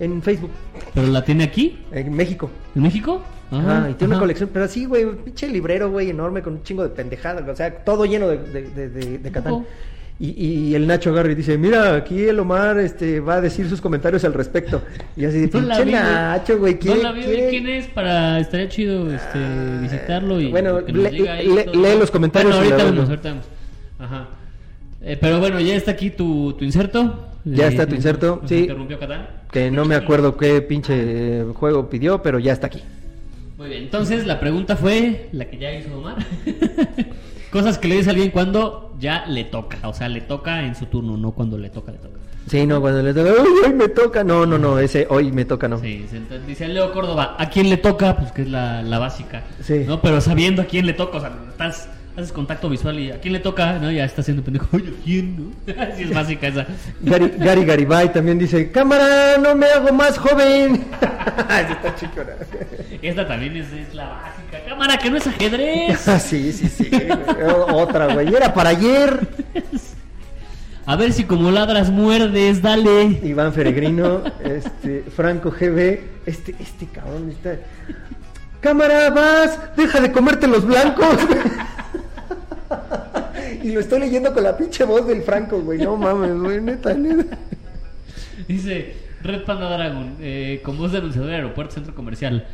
En 0.00 0.22
Facebook, 0.22 0.50
¿Pero 0.94 1.06
la 1.08 1.24
tiene 1.24 1.44
aquí? 1.44 1.78
en 1.92 2.12
México. 2.14 2.50
¿En 2.74 2.82
México? 2.82 3.22
Ajá, 3.52 3.88
y 3.90 3.94
tiene 3.94 4.12
una 4.12 4.20
colección, 4.20 4.48
pero 4.52 4.64
así, 4.66 4.84
güey, 4.84 5.06
pinche 5.24 5.48
librero, 5.48 5.90
güey, 5.90 6.10
enorme, 6.10 6.40
con 6.42 6.52
un 6.54 6.62
chingo 6.62 6.84
de 6.84 6.90
pendejadas, 6.90 7.48
o 7.48 7.56
sea, 7.56 7.70
todo 7.84 8.04
lleno 8.04 8.28
de, 8.28 8.38
de, 8.38 8.88
de, 8.88 9.18
de- 9.18 9.30
Catán. 9.32 9.64
Y, 10.22 10.28
y 10.68 10.74
el 10.74 10.86
Nacho 10.86 11.14
Garry 11.14 11.34
dice, 11.34 11.56
mira, 11.56 11.96
aquí 11.96 12.24
el 12.24 12.38
Omar 12.38 12.78
este, 12.78 13.20
va 13.20 13.36
a 13.36 13.40
decir 13.40 13.66
sus 13.70 13.80
comentarios 13.80 14.22
al 14.24 14.34
respecto. 14.34 14.82
Y 15.16 15.24
así 15.24 15.38
No 15.54 15.60
pinche 15.60 15.84
vi. 15.84 15.92
Nacho, 15.92 16.58
güey, 16.58 16.74
No 16.74 16.78
¿quiere- 16.80 17.02
la 17.02 17.12
vi, 17.12 17.22
¿quién 17.22 17.66
es? 17.68 17.86
Para, 17.86 18.38
estaría 18.38 18.68
chido 18.68 19.10
este, 19.12 19.38
visitarlo 19.80 20.38
y 20.40 20.48
bueno, 20.50 20.84
que 20.84 20.92
nos 20.92 21.02
le- 21.04 21.10
diga 21.10 21.32
ahí 21.34 21.48
le- 21.48 21.64
todo. 21.64 21.74
lee 21.82 21.98
los 21.98 22.10
comentarios 22.10 22.54
Bueno, 22.54 22.70
ahorita 22.74 22.90
vemos. 22.90 23.08
ahorita. 23.08 23.34
Ajá. 23.98 24.28
Eh, 25.02 25.16
pero 25.18 25.40
bueno, 25.40 25.58
ya 25.58 25.74
está 25.74 25.92
aquí 25.92 26.10
tu, 26.10 26.52
tu 26.52 26.64
inserto. 26.64 27.26
Ya 27.44 27.68
está 27.68 27.86
tu 27.86 27.94
Eh, 27.94 27.96
inserto, 27.96 28.38
nos 28.42 28.48
sí. 28.50 28.58
interrumpió 28.58 28.98
Catán. 28.98 29.26
Que 29.50 29.70
no 29.70 29.84
me 29.84 29.94
acuerdo 29.94 30.36
qué 30.36 30.60
pinche 30.62 31.44
juego 31.54 31.88
pidió, 31.90 32.22
pero 32.22 32.38
ya 32.38 32.52
está 32.52 32.68
aquí. 32.68 32.82
Muy 33.58 33.68
bien, 33.68 33.82
entonces 33.84 34.26
la 34.26 34.40
pregunta 34.40 34.76
fue 34.76 35.28
la 35.32 35.44
que 35.46 35.58
ya 35.58 35.72
hizo 35.72 35.96
Omar. 35.98 36.16
Cosas 37.50 37.78
que 37.78 37.88
le 37.88 37.96
dice 37.96 38.10
a 38.10 38.12
alguien 38.12 38.30
cuando 38.30 38.94
ya 39.00 39.26
le 39.26 39.44
toca. 39.44 39.76
O 39.88 39.92
sea, 39.92 40.08
le 40.08 40.20
toca 40.20 40.64
en 40.64 40.74
su 40.74 40.86
turno, 40.86 41.16
no 41.16 41.32
cuando 41.32 41.58
le 41.58 41.68
toca, 41.68 41.90
le 41.92 41.98
toca. 41.98 42.14
Sí, 42.46 42.66
no, 42.66 42.80
cuando 42.80 43.02
le 43.02 43.12
toca, 43.12 43.30
"Uy, 43.42 43.48
hoy 43.66 43.72
me 43.74 43.88
toca. 43.88 44.24
No, 44.24 44.46
no, 44.46 44.56
no, 44.56 44.78
ese 44.78 45.06
hoy 45.10 45.30
me 45.32 45.44
toca, 45.44 45.68
no. 45.68 45.78
Sí, 45.78 46.06
entonces 46.12 46.46
dice 46.46 46.68
Leo 46.68 46.92
Córdoba, 46.92 47.36
¿a 47.38 47.48
quién 47.50 47.68
le 47.68 47.76
toca? 47.76 48.16
Pues 48.16 48.32
que 48.32 48.42
es 48.42 48.48
la, 48.48 48.82
la 48.82 48.98
básica. 48.98 49.42
Sí. 49.62 49.84
¿no? 49.86 50.00
Pero 50.00 50.20
sabiendo 50.20 50.62
a 50.62 50.64
quién 50.64 50.86
le 50.86 50.92
toca, 50.94 51.18
o 51.18 51.20
sea, 51.20 51.32
estás, 51.50 51.88
haces 52.20 52.32
contacto 52.32 52.68
visual 52.68 52.98
y 52.98 53.10
a 53.10 53.20
quién 53.20 53.32
le 53.32 53.40
toca, 53.40 53.78
¿no? 53.78 53.90
Ya 53.90 54.04
está 54.04 54.20
haciendo 54.20 54.42
pendejo, 54.42 54.68
oye, 54.72 54.88
¿a 54.88 55.04
quién? 55.04 55.36
¿no? 55.36 55.74
sí, 55.96 56.02
es 56.04 56.14
básica 56.14 56.46
esa. 56.46 56.66
Gary, 57.00 57.32
Gary 57.38 57.64
Garibay 57.64 58.12
también 58.12 58.38
dice, 58.38 58.70
cámara, 58.70 59.38
no 59.38 59.54
me 59.54 59.66
hago 59.66 59.92
más 59.92 60.18
joven. 60.18 60.86
Esa 61.00 61.72
está 61.72 61.94
chicona. 61.96 62.30
Esta 63.02 63.26
también 63.26 63.56
es, 63.56 63.72
es 63.72 63.94
la 63.94 64.08
básica. 64.08 64.68
Cámara, 64.68 64.98
que 64.98 65.10
no 65.10 65.16
es 65.16 65.26
ajedrez. 65.26 66.08
Ah, 66.08 66.18
sí, 66.20 66.52
sí, 66.52 66.68
sí. 66.68 66.90
Otra, 67.72 68.12
güey. 68.14 68.34
Era 68.34 68.52
para 68.52 68.70
ayer. 68.70 69.20
A 70.86 70.96
ver 70.96 71.12
si 71.12 71.24
como 71.24 71.50
ladras 71.50 71.90
muerdes, 71.90 72.62
dale. 72.62 73.20
Iván 73.22 73.52
Feregrino, 73.52 74.22
este, 74.42 75.04
Franco 75.14 75.50
GB, 75.50 76.00
este, 76.26 76.54
este 76.58 76.86
cabrón 76.86 77.30
está. 77.30 77.56
Cámara, 78.60 79.08
vas, 79.10 79.58
deja 79.76 80.00
de 80.00 80.12
comerte 80.12 80.46
los 80.46 80.66
blancos. 80.66 81.16
y 83.62 83.72
lo 83.72 83.80
estoy 83.80 84.00
leyendo 84.00 84.32
con 84.32 84.42
la 84.42 84.56
pinche 84.56 84.84
voz 84.84 85.06
del 85.06 85.22
Franco, 85.22 85.60
güey. 85.60 85.78
No 85.78 85.96
mames, 85.96 86.38
güey, 86.38 86.60
neta, 86.60 86.94
neta. 86.94 87.36
Dice 88.46 88.96
Red 89.22 89.44
Panda 89.44 89.70
Dragon, 89.70 90.16
eh, 90.20 90.60
con 90.64 90.78
voz 90.78 90.92
de 90.92 90.98
anunciador 90.98 91.30
de 91.30 91.36
aeropuerto 91.36 91.74
centro 91.74 91.94
comercial. 91.94 92.46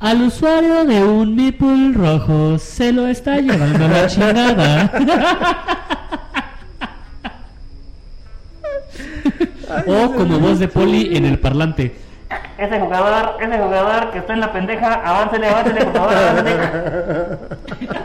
Al 0.00 0.22
usuario 0.22 0.84
de 0.84 1.02
un 1.02 1.34
Meeple 1.34 1.92
rojo 1.94 2.58
se 2.58 2.92
lo 2.92 3.06
está 3.06 3.36
llevando 3.38 3.88
la 3.88 4.06
chingada. 4.06 4.92
o 9.86 10.12
como 10.14 10.38
voz 10.38 10.58
de 10.58 10.68
poli 10.68 11.16
en 11.16 11.24
el 11.24 11.38
parlante. 11.38 11.94
Ese 12.58 12.80
jugador, 12.80 13.36
ese 13.40 13.58
jugador 13.58 14.10
que 14.10 14.18
está 14.18 14.34
en 14.34 14.40
la 14.40 14.52
pendeja, 14.52 14.94
aváncele, 14.94 15.48
aváncele, 15.48 15.84
por 15.84 15.94
favor, 15.94 16.14
aváncele. 16.14 16.54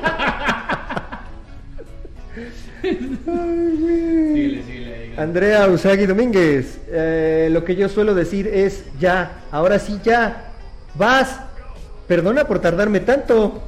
Andrea 5.17 5.67
Usagi 5.67 6.05
Domínguez, 6.05 6.79
eh, 6.89 7.49
lo 7.51 7.63
que 7.65 7.75
yo 7.75 7.89
suelo 7.89 8.13
decir 8.15 8.47
es 8.47 8.85
ya, 8.99 9.41
ahora 9.51 9.79
sí 9.79 9.99
ya, 10.03 10.51
vas, 10.95 11.39
perdona 12.07 12.45
por 12.45 12.59
tardarme 12.59 12.99
tanto. 13.01 13.61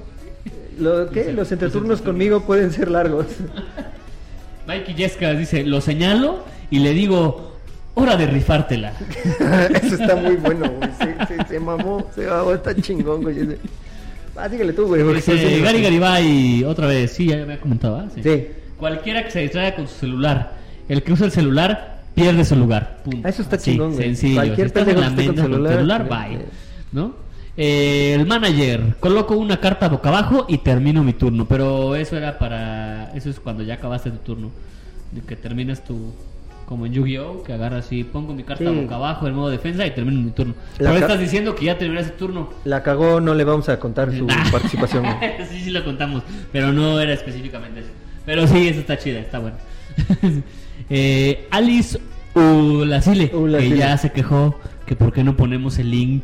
Lo, 0.79 1.09
¿qué? 1.09 1.33
Los- 1.33 1.51
entreturnos 1.51 2.01
conmigo 2.01 2.41
pueden 2.41 2.71
ser 2.71 2.89
largos. 2.89 3.25
Mikey 4.67 4.95
Yescas 4.95 5.37
dice, 5.37 5.63
lo 5.63 5.81
señalo 5.81 6.43
y 6.69 6.79
le 6.79 6.91
digo, 6.93 7.51
hora 7.95 8.15
de 8.15 8.27
rifártela. 8.27 8.93
Eso 9.83 9.95
está 9.95 10.15
muy 10.15 10.35
bueno, 10.37 10.71
güey. 10.71 10.89
Se, 10.97 11.35
se- 11.37 11.47
se 11.47 11.59
mamó, 11.59 12.07
se 12.15 12.25
mamó, 12.27 12.53
está 12.53 12.73
chingón, 12.75 13.23
güey. 13.23 13.57
Ah, 14.35 14.47
dígale 14.47 14.73
tú, 14.73 14.87
güey. 14.87 15.03
porque 15.03 15.61
Gary 15.61 15.81
Garibay, 15.81 16.63
otra 16.63 16.87
vez, 16.87 17.11
sí, 17.11 17.27
ya 17.27 17.35
me 17.37 17.41
había 17.43 17.59
comentado, 17.59 17.97
¿ah? 17.97 18.07
Sí. 18.21 18.47
Cualquiera 18.77 19.23
que 19.23 19.31
se 19.31 19.39
distraiga 19.41 19.75
con 19.75 19.87
su 19.87 19.95
celular, 19.95 20.53
el 20.89 21.03
que 21.03 21.13
usa 21.13 21.25
el 21.25 21.31
celular 21.31 22.01
pierde 22.15 22.43
su 22.45 22.55
lugar. 22.55 23.01
Punto. 23.03 23.27
Eso 23.27 23.41
está 23.41 23.57
Así, 23.57 23.71
chingón, 23.71 23.93
güey. 23.93 24.03
Sencillo. 24.03 24.35
Cualquier 24.35 24.57
si 24.57 24.79
estás 24.79 24.87
en 24.87 24.99
la 24.99 25.07
con 25.07 25.15
mente 25.15 25.25
con 25.27 25.35
tu 25.35 25.41
celular, 25.41 25.73
celular, 25.75 26.09
bye. 26.09 26.35
eh. 26.37 26.45
¿No? 26.91 27.15
Eh, 27.57 28.13
el 28.17 28.25
manager, 28.25 28.95
coloco 28.99 29.35
una 29.35 29.59
carta 29.59 29.89
boca 29.89 30.09
abajo 30.09 30.45
y 30.47 30.59
termino 30.59 31.03
mi 31.03 31.13
turno. 31.13 31.45
Pero 31.47 31.95
eso 31.95 32.17
era 32.17 32.39
para. 32.39 33.11
Eso 33.13 33.29
es 33.29 33.39
cuando 33.39 33.63
ya 33.63 33.75
acabaste 33.75 34.09
tu 34.11 34.17
turno. 34.17 34.51
Que 35.27 35.35
terminas 35.35 35.83
tu. 35.83 36.13
Como 36.71 36.85
en 36.85 36.93
Yu-Gi-Oh! 36.93 37.43
Que 37.43 37.51
agarras 37.51 37.91
y 37.91 38.05
pongo 38.05 38.33
mi 38.33 38.43
carta 38.43 38.63
Sí. 38.63 38.73
boca 38.73 38.95
abajo 38.95 39.27
en 39.27 39.33
modo 39.33 39.49
defensa 39.49 39.85
y 39.85 39.91
termino 39.91 40.21
mi 40.21 40.31
turno. 40.31 40.53
La 40.79 40.91
Pero 40.93 41.01
estás 41.05 41.19
diciendo 41.19 41.53
que 41.53 41.65
ya 41.65 41.77
terminaste 41.77 42.11
tu 42.13 42.27
turno. 42.27 42.49
La 42.63 42.81
cagó, 42.81 43.19
no 43.19 43.33
le 43.35 43.43
vamos 43.43 43.67
a 43.67 43.77
contar 43.77 44.15
su 44.17 44.25
participación. 44.53 45.03
sí, 45.51 45.59
sí 45.65 45.69
lo 45.71 45.83
contamos, 45.83 46.23
pero 46.53 46.71
no 46.71 46.97
era 47.01 47.11
específicamente 47.11 47.81
eso. 47.81 47.89
Pero 48.25 48.47
sí, 48.47 48.69
eso 48.69 48.79
está 48.79 48.97
chida, 48.97 49.19
está 49.19 49.39
bueno. 49.39 49.57
eh, 50.89 51.45
Alice 51.51 51.99
Ulacile, 52.35 53.29
que 53.29 53.69
ya 53.77 53.97
se 53.97 54.13
quejó 54.13 54.57
que 54.85 54.95
por 54.95 55.11
qué 55.11 55.25
no 55.25 55.35
ponemos 55.35 55.77
el 55.77 55.91
link 55.91 56.23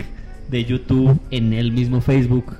de 0.49 0.63
YouTube 0.63 1.19
en 1.29 1.51
el 1.51 1.73
mismo 1.73 1.99
Facebook. 1.99 2.55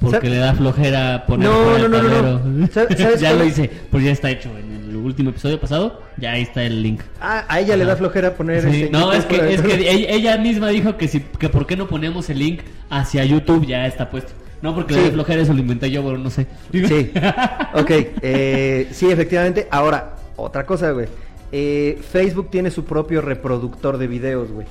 porque 0.00 0.16
¿Sabe- 0.16 0.30
le 0.30 0.36
da 0.38 0.54
flojera 0.54 1.24
poner 1.26 1.48
No, 1.48 1.64
no, 1.64 1.76
el 1.76 1.82
no, 1.82 1.88
no, 1.88 2.02
no. 2.02 2.08
tablero. 2.40 2.66
¿Sabe- 2.72 2.96
sabes 2.96 3.20
ya 3.20 3.28
cuál? 3.28 3.38
lo 3.38 3.44
hice, 3.44 3.70
pues 3.92 4.02
ya 4.04 4.10
está 4.10 4.30
hecho. 4.30 4.48
En 4.58 4.69
el 4.90 4.96
último 4.96 5.30
episodio 5.30 5.58
pasado, 5.60 6.02
ya 6.18 6.32
ahí 6.32 6.42
está 6.42 6.62
el 6.64 6.82
link. 6.82 7.00
Ah, 7.20 7.44
a 7.48 7.60
ella 7.60 7.76
le 7.76 7.84
da 7.84 7.92
Ajá. 7.92 7.98
flojera 7.98 8.34
poner. 8.34 8.62
Sí, 8.70 8.88
no, 8.90 9.12
es 9.12 9.24
que, 9.24 9.54
es 9.54 9.62
que 9.62 9.74
ella, 9.90 10.10
ella 10.10 10.36
misma 10.38 10.68
dijo 10.68 10.96
que 10.96 11.08
si, 11.08 11.20
que 11.20 11.48
por 11.48 11.66
qué 11.66 11.76
no 11.76 11.86
ponemos 11.88 12.28
el 12.30 12.38
link 12.40 12.60
hacia 12.90 13.24
YouTube, 13.24 13.66
ya 13.66 13.86
está 13.86 14.10
puesto. 14.10 14.32
No, 14.62 14.74
porque 14.74 14.92
le 14.94 15.00
Sí. 15.00 15.06
da 15.06 15.12
flojera, 15.12 15.42
eso 15.42 15.54
lo 15.54 15.60
inventé 15.60 15.90
yo, 15.90 16.04
pero 16.04 16.18
no 16.18 16.28
sé. 16.30 16.46
Sí. 16.72 17.10
Ok, 17.74 17.90
eh, 18.22 18.88
sí, 18.90 19.10
efectivamente. 19.10 19.68
Ahora, 19.70 20.16
otra 20.36 20.66
cosa, 20.66 20.90
güey. 20.90 21.06
Eh, 21.52 21.98
Facebook 22.10 22.50
tiene 22.50 22.70
su 22.70 22.84
propio 22.84 23.20
reproductor 23.22 23.96
de 23.96 24.06
videos, 24.06 24.50
güey. 24.50 24.66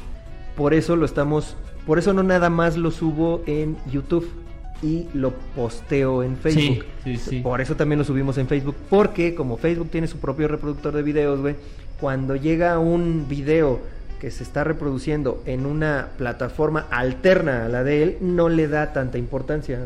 Por 0.56 0.74
eso 0.74 0.96
lo 0.96 1.06
estamos. 1.06 1.56
Por 1.88 1.98
eso 1.98 2.14
no 2.14 2.22
nada 2.24 2.50
más 2.50 2.78
lo 2.78 2.92
subo 2.92 3.42
en 3.48 3.78
YouTube 3.92 4.30
y 4.82 5.08
lo 5.14 5.32
posteo 5.56 6.24
en 6.24 6.38
Facebook. 6.38 6.86
sí, 7.04 7.18
sí. 7.18 7.40
Por 7.42 7.62
eso 7.62 7.76
también 7.76 8.00
lo 8.00 8.06
subimos 8.06 8.38
en 8.38 8.48
Facebook. 8.48 8.76
Porque 8.90 9.36
como 9.36 9.58
Facebook 9.58 9.90
tiene 9.90 10.08
su 10.08 10.18
propio 10.18 10.48
reproductor 10.48 10.94
de 10.94 11.04
videos, 11.04 11.42
güey. 11.42 11.56
Cuando 12.00 12.36
llega 12.36 12.80
un 12.80 13.28
video 13.28 13.80
que 14.20 14.32
se 14.32 14.44
está 14.44 14.64
reproduciendo 14.64 15.42
en 15.46 15.66
una 15.66 16.10
plataforma 16.18 16.88
alterna 16.92 17.66
a 17.66 17.70
la 17.70 17.84
de 17.84 18.04
él, 18.04 18.18
no 18.22 18.50
le 18.50 18.68
da 18.68 18.94
tanta 18.94 19.18
importancia. 19.18 19.80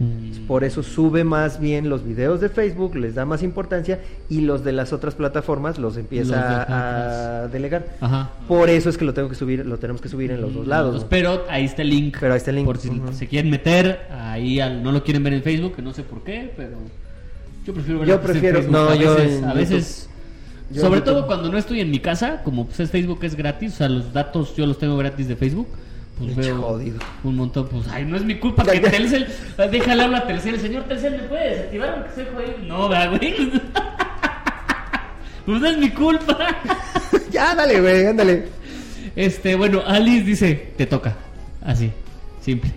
Mm. 0.00 0.46
Por 0.46 0.64
eso 0.64 0.82
sube 0.82 1.24
más 1.24 1.60
bien 1.60 1.90
los 1.90 2.02
videos 2.04 2.40
de 2.40 2.48
Facebook, 2.48 2.96
les 2.96 3.14
da 3.14 3.26
más 3.26 3.42
importancia 3.42 4.00
y 4.30 4.40
los 4.40 4.64
de 4.64 4.72
las 4.72 4.94
otras 4.94 5.14
plataformas 5.14 5.78
los 5.78 5.96
empieza 5.98 6.36
Los 6.36 6.66
a 6.70 7.48
delegar. 7.52 7.86
Ajá. 8.00 8.30
Por 8.48 8.70
eso 8.70 8.88
es 8.88 8.96
que 8.96 9.04
lo 9.04 9.12
tengo 9.12 9.28
que 9.28 9.34
subir, 9.34 9.64
lo 9.66 9.76
tenemos 9.78 10.00
que 10.00 10.08
subir 10.08 10.30
en 10.30 10.40
los 10.40 10.54
dos 10.54 10.66
lados. 10.66 10.94
Los 10.94 11.02
¿no? 11.04 11.08
Pero 11.10 11.44
ahí 11.50 11.66
está 11.66 11.82
el 11.82 11.90
link. 11.90 12.16
Pero 12.18 12.32
ahí 12.32 12.38
está 12.38 12.48
el 12.50 12.56
link. 12.56 12.66
Por 12.66 12.78
si 12.78 12.90
se 13.12 13.26
quieren 13.28 13.50
meter, 13.50 14.00
ahí 14.10 14.58
al- 14.58 14.82
no 14.82 14.90
lo 14.90 15.04
quieren 15.04 15.22
ver 15.22 15.34
en 15.34 15.42
Facebook, 15.42 15.76
que 15.76 15.82
no 15.82 15.92
sé 15.92 16.02
por 16.02 16.24
qué, 16.24 16.50
pero 16.56 16.78
yo 17.66 17.74
prefiero 17.74 18.00
verlo 18.00 18.14
Yo 18.14 18.20
pues, 18.22 18.30
en 18.30 18.40
prefiero- 18.40 18.58
Facebook. 18.62 18.72
no, 18.72 18.88
a 18.88 18.94
yo 18.94 19.14
veces, 19.16 19.38
en 19.38 19.44
a 19.44 19.52
veces 19.54 20.08
Yo 20.72 20.80
sobre 20.80 21.02
todo 21.02 21.26
cuando 21.26 21.52
no 21.52 21.58
estoy 21.58 21.80
en 21.80 21.90
mi 21.90 21.98
casa, 22.00 22.40
como 22.42 22.64
pues 22.66 22.80
es 22.80 22.90
Facebook 22.90 23.18
es 23.22 23.34
gratis, 23.36 23.74
o 23.74 23.76
sea, 23.76 23.88
los 23.90 24.12
datos 24.14 24.56
yo 24.56 24.64
los 24.64 24.78
tengo 24.78 24.96
gratis 24.96 25.28
de 25.28 25.36
Facebook. 25.36 25.68
Pues 26.20 26.36
veo 26.36 26.60
jodido. 26.62 26.98
un 27.24 27.36
montón, 27.36 27.66
pues 27.68 27.86
ay, 27.90 28.04
no 28.04 28.16
es 28.16 28.24
mi 28.24 28.34
culpa 28.36 28.62
Ya, 28.64 28.72
que 28.72 28.80
ya. 28.82 28.90
Telcel, 28.90 29.26
déjale 29.70 30.02
hablar 30.02 30.22
a 30.22 30.26
Telcel, 30.26 30.60
señor 30.60 30.84
Telcel, 30.84 31.12
¿me 31.12 31.22
puede 31.28 31.50
desactivar 31.50 31.88
aunque 31.94 32.10
sea 32.14 32.26
jodido? 32.32 32.58
No, 32.66 32.88
da, 32.88 33.06
güey. 33.06 33.34
Pues 35.46 35.60
no 35.60 35.68
es 35.68 35.78
mi 35.78 35.90
culpa. 35.90 36.36
ya, 37.32 37.54
dale, 37.54 37.80
güey, 37.80 38.06
ándale. 38.06 38.48
Este, 39.16 39.54
bueno, 39.56 39.82
Alice 39.84 40.24
dice, 40.24 40.72
te 40.76 40.86
toca. 40.86 41.16
Así, 41.62 41.90
simple, 42.40 42.70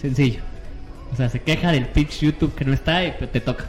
sencillo. 0.00 0.40
O 1.12 1.16
sea, 1.16 1.28
se 1.28 1.40
queja 1.40 1.72
del 1.72 1.86
pitch 1.86 2.20
YouTube 2.20 2.54
que 2.54 2.64
no 2.64 2.74
está 2.74 3.04
y 3.04 3.12
te 3.12 3.40
toca. 3.40 3.66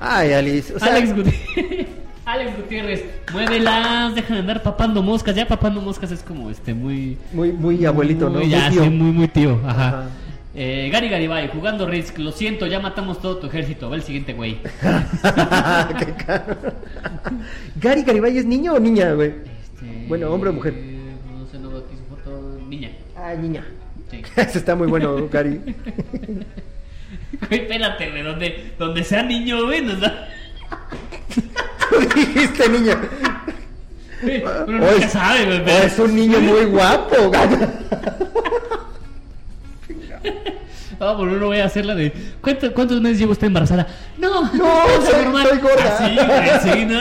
Ay, 0.00 0.32
Alice. 0.32 0.74
O 0.74 0.78
sea, 0.78 0.94
Alex, 0.94 1.14
Guti- 1.14 1.86
Alex 2.32 2.56
Gutiérrez, 2.56 3.04
muévelas, 3.32 4.14
dejan 4.14 4.34
de 4.34 4.40
andar 4.40 4.62
papando 4.62 5.02
moscas. 5.02 5.34
Ya 5.34 5.46
papando 5.48 5.80
moscas 5.80 6.10
es 6.12 6.22
como 6.22 6.50
este 6.50 6.74
muy... 6.74 7.16
muy, 7.32 7.52
muy 7.52 7.84
abuelito, 7.84 8.26
¿no? 8.26 8.32
muy- 8.38 8.44
Muy 8.44 8.50
ya, 8.50 8.70
tío. 8.70 8.84
sí, 8.84 8.90
muy, 8.90 9.12
muy 9.12 9.28
tío. 9.28 9.58
Ajá. 9.66 9.88
Ajá. 9.88 10.08
Eh, 10.54 10.90
Gary 10.92 11.08
Garibay, 11.08 11.48
jugando 11.48 11.86
Risk, 11.86 12.18
lo 12.18 12.32
siento, 12.32 12.66
ya 12.66 12.80
matamos 12.80 13.20
todo 13.20 13.36
tu 13.38 13.46
ejército. 13.46 13.88
Va 13.88 13.96
el 13.96 14.02
siguiente 14.02 14.32
güey. 14.32 14.58
Gary 17.80 18.02
Garibay 18.02 18.36
es 18.38 18.44
niño 18.46 18.74
o 18.74 18.80
niña, 18.80 19.12
güey. 19.12 19.28
Este, 19.28 20.06
Bueno, 20.08 20.30
hombre 20.30 20.50
o 20.50 20.52
mujer. 20.52 20.74
No 20.74 21.46
sé, 21.46 21.58
no 21.58 21.70
veo 21.70 21.78
aquí 21.78 21.94
su 21.96 22.16
foto. 22.16 22.58
Niña. 22.68 22.90
Ah, 23.16 23.34
niña. 23.34 23.64
Sí. 24.10 24.22
Ese 24.36 24.58
está 24.58 24.74
muy 24.74 24.88
bueno, 24.88 25.28
Gary. 25.30 25.60
Güey, 27.48 27.62
espérate, 27.62 28.10
güey, 28.10 28.22
donde, 28.22 28.72
donde 28.78 29.02
sea 29.04 29.22
niño, 29.22 29.64
güey, 29.64 29.80
nos 29.82 30.00
da. 30.00 30.28
Dijiste 32.14 32.68
niña. 32.68 32.96
Güey, 34.22 34.42
Uno 34.42 34.52
O 34.86 34.90
nunca 34.92 35.04
es- 35.06 35.12
sabe, 35.12 35.60
o 35.60 35.64
pero- 35.64 35.84
es 35.86 35.98
un 35.98 36.14
niño 36.14 36.40
muy 36.40 36.64
guapo. 36.66 37.16
Ah, 41.00 41.12
bueno, 41.16 41.36
no 41.36 41.46
voy 41.46 41.58
a 41.58 41.64
hacer 41.64 41.86
la 41.86 41.94
de. 41.94 42.12
¿Cuántos, 42.40 42.70
cuántos 42.72 43.00
meses 43.00 43.18
llevo 43.18 43.32
usted 43.32 43.46
embarazada? 43.46 43.86
No, 44.18 44.42
No, 44.52 44.84
es 44.98 45.04
soy- 45.08 45.24
normal. 45.24 45.46
soy 45.48 45.58
gorda. 45.58 45.98
Así, 45.98 46.16
güey, 46.16 46.78
sí, 46.78 46.86
¿no? 46.92 47.00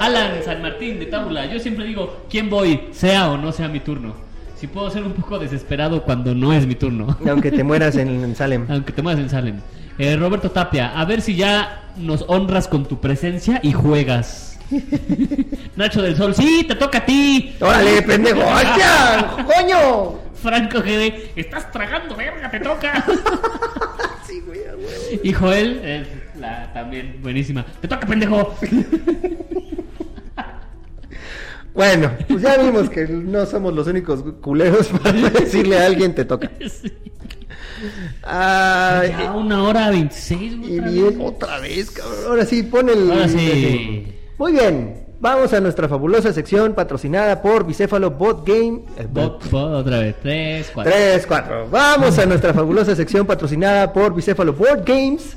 Alan 0.00 0.32
San 0.44 0.60
Martín 0.62 0.98
de 0.98 1.06
Tábula. 1.06 1.46
Yo 1.46 1.58
siempre 1.58 1.84
digo, 1.86 2.24
¿quién 2.30 2.50
voy? 2.50 2.88
Sea 2.92 3.30
o 3.30 3.38
no 3.38 3.52
sea 3.52 3.68
mi 3.68 3.80
turno. 3.80 4.14
Si 4.58 4.66
puedo 4.66 4.90
ser 4.90 5.02
un 5.04 5.12
poco 5.12 5.38
desesperado 5.38 6.02
cuando 6.02 6.34
no 6.34 6.52
es 6.52 6.66
mi 6.66 6.74
turno. 6.74 7.16
Aunque 7.28 7.50
te 7.50 7.62
mueras 7.64 7.96
en, 7.96 8.08
en 8.08 8.34
Salem. 8.36 8.66
Aunque 8.70 8.92
te 8.92 9.02
muevas 9.02 9.20
en 9.22 9.28
Salem. 9.30 9.56
Eh, 9.98 10.16
Roberto 10.16 10.50
Tapia, 10.50 10.98
a 10.98 11.04
ver 11.04 11.20
si 11.20 11.36
ya 11.36 11.90
nos 11.96 12.24
honras 12.26 12.66
con 12.66 12.86
tu 12.86 13.00
presencia 13.00 13.60
y 13.62 13.72
juegas. 13.72 14.58
Nacho 15.76 16.02
del 16.02 16.16
Sol, 16.16 16.34
sí, 16.34 16.64
te 16.66 16.74
toca 16.74 16.98
a 16.98 17.06
ti. 17.06 17.54
¡Órale, 17.60 18.02
pendejo! 18.02 18.40
¡Hostia! 18.44 19.36
¡Coño! 19.44 20.18
Franco 20.34 20.80
GD, 20.80 21.30
estás 21.36 21.70
tragando 21.70 22.16
verga, 22.16 22.50
te 22.50 22.60
toca. 22.60 23.04
Sí, 24.26 24.40
güey, 24.40 24.60
huevo. 24.60 25.20
Y 25.22 25.32
Joel, 25.34 25.80
eh, 25.82 26.06
la, 26.40 26.72
también 26.72 27.18
buenísima. 27.22 27.64
Te 27.80 27.86
toca, 27.86 28.06
pendejo. 28.06 28.56
Bueno, 31.74 32.10
pues 32.26 32.40
ya 32.40 32.56
vimos 32.56 32.88
que 32.88 33.06
no 33.06 33.44
somos 33.44 33.74
los 33.74 33.86
únicos 33.86 34.24
culeros 34.40 34.88
para 34.88 35.12
decirle 35.12 35.78
a 35.78 35.86
alguien 35.86 36.14
te 36.14 36.24
toca. 36.24 36.50
Sí. 36.60 36.90
Ay, 38.22 39.10
Ya 39.18 39.32
una 39.32 39.62
hora 39.62 39.90
veintiséis. 39.90 40.52
y 40.54 40.80
bien, 40.80 41.18
otra 41.22 41.58
vez, 41.60 41.90
cabrón. 41.90 42.18
Ahora 42.28 42.44
sí, 42.46 42.62
pon 42.62 42.88
el. 42.88 43.10
Ahora 43.10 43.28
sí. 43.28 44.06
Muy 44.38 44.52
bien. 44.52 45.04
Vamos 45.20 45.52
a 45.54 45.60
nuestra 45.60 45.88
fabulosa 45.88 46.32
sección 46.34 46.74
patrocinada 46.74 47.40
por 47.40 47.64
Bicéfalo 47.64 48.10
Bot 48.10 48.46
Game. 48.46 48.80
eh, 48.98 49.06
Bot, 49.10 49.48
bot, 49.50 49.72
otra 49.72 50.00
vez. 50.00 50.16
Tres, 50.20 50.70
cuatro. 50.74 50.92
3, 50.92 51.26
4. 51.26 51.68
Vamos 51.70 52.18
a 52.18 52.26
nuestra 52.26 52.52
fabulosa 52.52 52.94
sección 52.94 53.26
patrocinada 53.26 53.90
por 53.92 54.14
Bicéfalo 54.14 54.52
Board 54.52 54.82
Games 54.84 55.36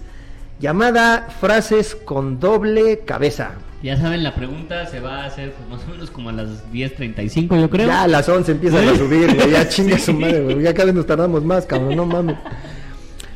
llamada 0.60 1.28
Frases 1.40 1.96
con 1.96 2.38
doble 2.40 3.00
cabeza. 3.06 3.52
Ya 3.88 3.96
saben, 3.96 4.22
la 4.22 4.36
pregunta 4.36 4.86
se 4.86 5.00
va 5.00 5.24
a 5.24 5.28
hacer 5.28 5.54
pues, 5.54 5.70
más 5.70 5.88
o 5.88 5.92
menos 5.92 6.12
como 6.12 6.28
a 6.28 6.34
las 6.34 6.70
10.35, 6.74 7.58
yo 7.58 7.70
creo. 7.70 7.88
Ya 7.88 8.04
a 8.04 8.08
las 8.10 8.28
11 8.28 8.52
empiezan 8.52 8.86
a 8.86 8.96
subir, 8.98 9.34
güey. 9.34 9.50
Ya 9.50 9.70
chinga 9.70 9.98
su 9.98 10.14
madre, 10.14 10.42
güey. 10.42 10.62
Ya 10.62 10.74
cada 10.74 10.88
vez 10.88 10.96
nos 10.96 11.06
tardamos 11.06 11.42
más, 11.46 11.66
cabrón. 11.66 11.96
No 11.96 12.06
mames. 12.06 12.36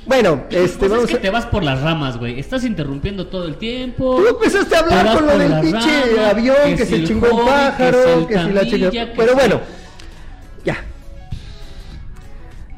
Bueno, 0.05 0.43
este, 0.49 0.79
Pues 0.79 0.91
vamos 0.91 1.05
es 1.05 1.11
que 1.11 1.17
a... 1.19 1.21
te 1.21 1.29
vas 1.29 1.45
por 1.45 1.63
las 1.63 1.79
ramas, 1.81 2.17
güey. 2.17 2.37
Estás 2.37 2.65
interrumpiendo 2.65 3.27
todo 3.27 3.47
el 3.47 3.55
tiempo. 3.55 4.17
Tú 4.17 4.27
empezaste 4.27 4.75
a 4.75 4.79
hablar 4.79 5.15
con 5.15 5.25
lo 5.25 5.37
del 5.37 5.61
pinche 5.61 6.19
avión, 6.29 6.57
que, 6.65 6.75
que 6.75 6.85
se 6.85 6.95
el 6.97 7.07
chingó 7.07 7.33
un 7.33 7.45
pájaro, 7.45 8.27
que 8.27 8.33
que 8.33 8.41
si 8.41 8.77
la 8.77 8.91
que 8.91 9.13
Pero 9.15 9.33
bueno, 9.33 9.61
ya. 10.65 10.83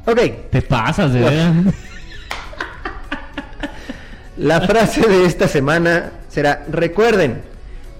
Ok, 0.05 0.19
Te 0.51 0.61
pasas, 0.61 1.11
de 1.11 1.21
Bueno. 1.21 1.53
verdad. 1.55 1.73
La 4.37 4.61
frase 4.61 5.01
de 5.07 5.25
esta 5.25 5.47
semana 5.47 6.11
será, 6.29 6.65
recuerden, 6.71 7.41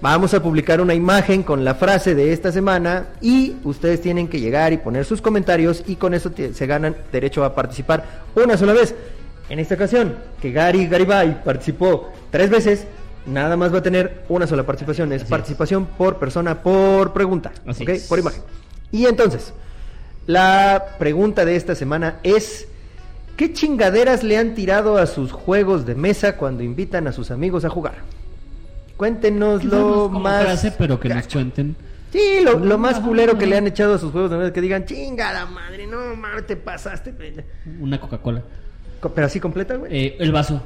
vamos 0.04 0.34
a 0.34 0.42
publicar 0.42 0.82
una 0.82 0.92
imagen 0.92 1.42
con 1.42 1.64
la 1.64 1.74
frase 1.74 2.14
de 2.14 2.34
esta 2.34 2.52
semana 2.52 3.06
y 3.22 3.56
ustedes 3.64 4.02
tienen 4.02 4.28
que 4.28 4.38
llegar 4.38 4.70
y 4.74 4.76
poner 4.76 5.06
sus 5.06 5.22
comentarios 5.22 5.82
y 5.86 5.96
con 5.96 6.12
eso 6.12 6.30
te- 6.30 6.52
se 6.52 6.66
ganan 6.66 6.94
derecho 7.10 7.42
a 7.42 7.54
participar 7.54 8.04
una 8.34 8.58
sola 8.58 8.74
vez. 8.74 8.94
En 9.48 9.58
esta 9.60 9.76
ocasión, 9.76 10.14
que 10.42 10.52
Gary 10.52 10.88
Garibay 10.88 11.42
participó 11.42 12.12
tres 12.30 12.50
veces, 12.50 12.86
nada 13.24 13.56
más 13.56 13.72
va 13.72 13.78
a 13.78 13.82
tener 13.82 14.24
una 14.28 14.46
sola 14.46 14.64
participación. 14.66 15.10
Es 15.12 15.22
Así 15.22 15.24
es. 15.24 15.30
participación 15.30 15.86
por 15.86 16.18
persona, 16.18 16.62
por 16.62 17.14
pregunta, 17.14 17.52
Así 17.66 17.84
¿ok? 17.84 17.88
es. 17.88 18.02
Por 18.06 18.18
imagen. 18.18 18.42
Y 18.92 19.06
entonces, 19.06 19.54
la 20.26 20.84
pregunta 20.98 21.46
de 21.46 21.56
esta 21.56 21.74
semana 21.74 22.18
es... 22.24 22.68
¿Qué 23.38 23.52
chingaderas 23.54 24.22
le 24.22 24.36
han 24.38 24.54
tirado 24.54 24.96
a 24.98 25.06
sus 25.06 25.32
juegos 25.32 25.86
de 25.86 25.94
mesa 25.96 26.36
cuando 26.36 26.62
invitan 26.62 27.08
a 27.08 27.12
sus 27.12 27.30
amigos 27.32 27.64
a 27.64 27.68
jugar? 27.70 27.94
Cuéntenos 28.96 29.60
Quizás 29.60 29.72
no 29.72 29.78
es 29.90 29.96
lo 29.96 30.02
como 30.04 30.20
más. 30.20 30.44
frase, 30.44 30.72
pero 30.78 31.00
que 31.00 31.08
nos 31.08 31.26
cuenten. 31.28 31.76
Sí, 32.12 32.20
lo, 32.44 32.58
lo 32.60 32.78
más 32.78 33.00
culero 33.00 33.36
que 33.36 33.46
le 33.46 33.56
han 33.56 33.66
echado 33.66 33.94
a 33.94 33.98
sus 33.98 34.12
juegos 34.12 34.30
de 34.30 34.36
mesa, 34.36 34.52
que 34.52 34.60
digan, 34.60 34.84
chingada 34.84 35.46
madre, 35.46 35.86
no 35.88 36.14
mames, 36.14 36.46
te 36.46 36.54
pasaste. 36.56 37.12
Una 37.80 37.98
Coca-Cola. 38.00 38.42
Co- 39.00 39.12
Pero 39.12 39.26
así 39.26 39.40
completa, 39.40 39.74
güey. 39.76 39.90
Eh, 39.96 40.16
el 40.20 40.30
vaso. 40.30 40.62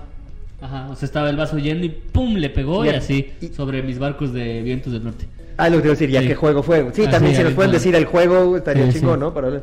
Ajá, 0.61 0.89
o 0.91 0.97
sea, 0.97 1.07
estaba 1.07 1.31
el 1.31 1.37
vaso 1.37 1.57
lleno 1.57 1.85
y 1.85 1.89
¡pum! 1.89 2.35
le 2.35 2.51
pegó 2.51 2.85
y, 2.85 2.89
Y- 2.89 2.91
así 2.91 3.33
y- 3.41 3.49
sobre 3.49 3.83
mis 3.83 3.99
barcos 3.99 4.33
de 4.35 4.61
vientos 4.63 4.93
del 4.93 5.05
norte. 5.05 5.27
Ah, 5.57 5.69
lo 5.71 5.77
que 5.77 5.83
te 5.83 5.87
iba 5.89 5.93
a 5.93 5.97
decir, 5.97 6.11
ya 6.11 6.21
sí. 6.21 6.27
qué 6.29 6.35
juego 6.35 6.63
fue. 6.63 6.87
Sí, 6.93 7.05
Ah, 7.07 7.11
también 7.11 7.33
sí, 7.35 7.39
si 7.39 7.45
nos 7.45 7.55
pueden 7.55 7.73
decir 7.73 7.95
el 7.95 8.05
juego, 8.05 8.57
estaría 8.57 8.87
Sí, 8.93 8.99
chingón, 8.99 9.15
sí. 9.15 9.21
¿no? 9.21 9.33
Para. 9.35 9.63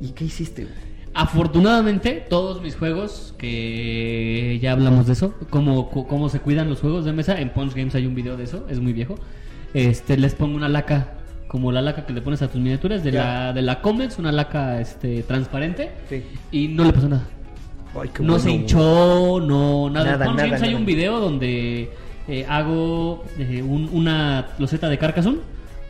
¿Y 0.00 0.10
qué 0.10 0.24
hiciste, 0.24 0.64
güey? 0.64 0.74
Afortunadamente, 1.16 2.24
todos 2.28 2.60
mis 2.60 2.76
juegos, 2.76 3.34
que 3.38 4.58
ya 4.60 4.72
hablamos 4.72 5.06
de 5.06 5.14
eso, 5.14 5.32
cómo, 5.48 5.88
cómo 5.88 6.28
se 6.28 6.40
cuidan 6.40 6.68
los 6.68 6.80
juegos 6.80 7.06
de 7.06 7.12
mesa, 7.14 7.40
en 7.40 7.50
Punch 7.50 7.74
Games 7.74 7.94
hay 7.94 8.06
un 8.06 8.14
video 8.14 8.36
de 8.36 8.44
eso, 8.44 8.66
es 8.68 8.80
muy 8.80 8.92
viejo. 8.92 9.14
Este, 9.72 10.18
les 10.18 10.34
pongo 10.34 10.54
una 10.56 10.68
laca 10.68 11.14
como 11.48 11.72
la 11.72 11.80
laca 11.80 12.04
que 12.04 12.12
le 12.12 12.20
pones 12.20 12.42
a 12.42 12.48
tus 12.48 12.60
miniaturas 12.60 13.02
de 13.02 13.12
Ya. 13.12 13.24
la 13.24 13.52
de 13.54 13.62
la 13.62 13.80
Comex, 13.80 14.18
una 14.18 14.30
laca 14.30 14.78
este 14.80 15.22
transparente 15.22 15.92
Sí. 16.10 16.22
y 16.52 16.68
no 16.68 16.84
le 16.84 16.92
pasó 16.92 17.08
nada. 17.08 17.24
Ay, 17.98 18.10
no 18.20 18.32
bueno, 18.34 18.38
se 18.38 18.50
hinchó, 18.50 19.40
no 19.40 19.88
nada. 19.88 20.12
Nada, 20.12 20.26
Con 20.26 20.36
nada, 20.36 20.48
James 20.48 20.62
hay 20.64 20.74
un 20.74 20.84
video 20.84 21.18
donde 21.18 21.90
eh, 22.28 22.44
hago 22.48 23.24
eh, 23.38 23.62
un- 23.62 23.88
una 23.92 24.48
loseta 24.58 24.88
de 24.90 24.98
Carcassonne, 24.98 25.38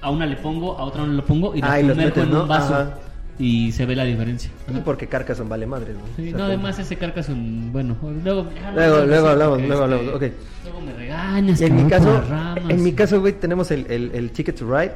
a 0.02 0.10
una 0.10 0.24
le 0.26 0.36
pongo, 0.36 0.78
a 0.78 0.84
otra 0.84 1.04
no 1.04 1.12
le 1.14 1.22
pongo 1.22 1.54
y 1.56 1.60
la 1.62 1.74
Ah, 1.74 1.82
metes, 1.82 2.22
en 2.22 2.32
un 2.36 2.46
vaso 2.46 2.74
Ajá. 2.74 2.98
Y 3.38 3.72
se 3.72 3.84
ve 3.86 3.94
la 3.96 4.04
diferencia. 4.04 4.50
Sí, 4.66 4.80
porque 4.84 5.06
Carcassonne 5.08 5.50
vale 5.50 5.66
madre, 5.66 5.92
güey. 5.92 6.06
Sí, 6.16 6.22
no, 6.32 6.38
como- 6.38 6.44
además 6.44 6.78
ese 6.78 6.96
Carcassonne, 6.96 7.70
bueno, 7.70 7.96
luego 8.24 8.48
Luego, 8.74 9.04
luego 9.06 9.28
hablamos, 9.28 9.58
luego 9.58 9.74
este, 9.74 9.84
hablamos, 9.84 10.14
ok. 10.14 10.22
Luego 10.64 10.80
me 10.80 10.92
regañas, 10.94 11.60
En 11.60 11.76
mi 11.76 11.84
caso, 11.90 12.22
en 12.68 12.82
mi 12.82 12.92
caso, 12.92 13.20
güey, 13.20 13.34
tenemos 13.34 13.70
el, 13.70 13.86
el, 13.90 14.10
el 14.14 14.30
Ticket 14.30 14.56
to 14.58 14.66
Ride. 14.66 14.92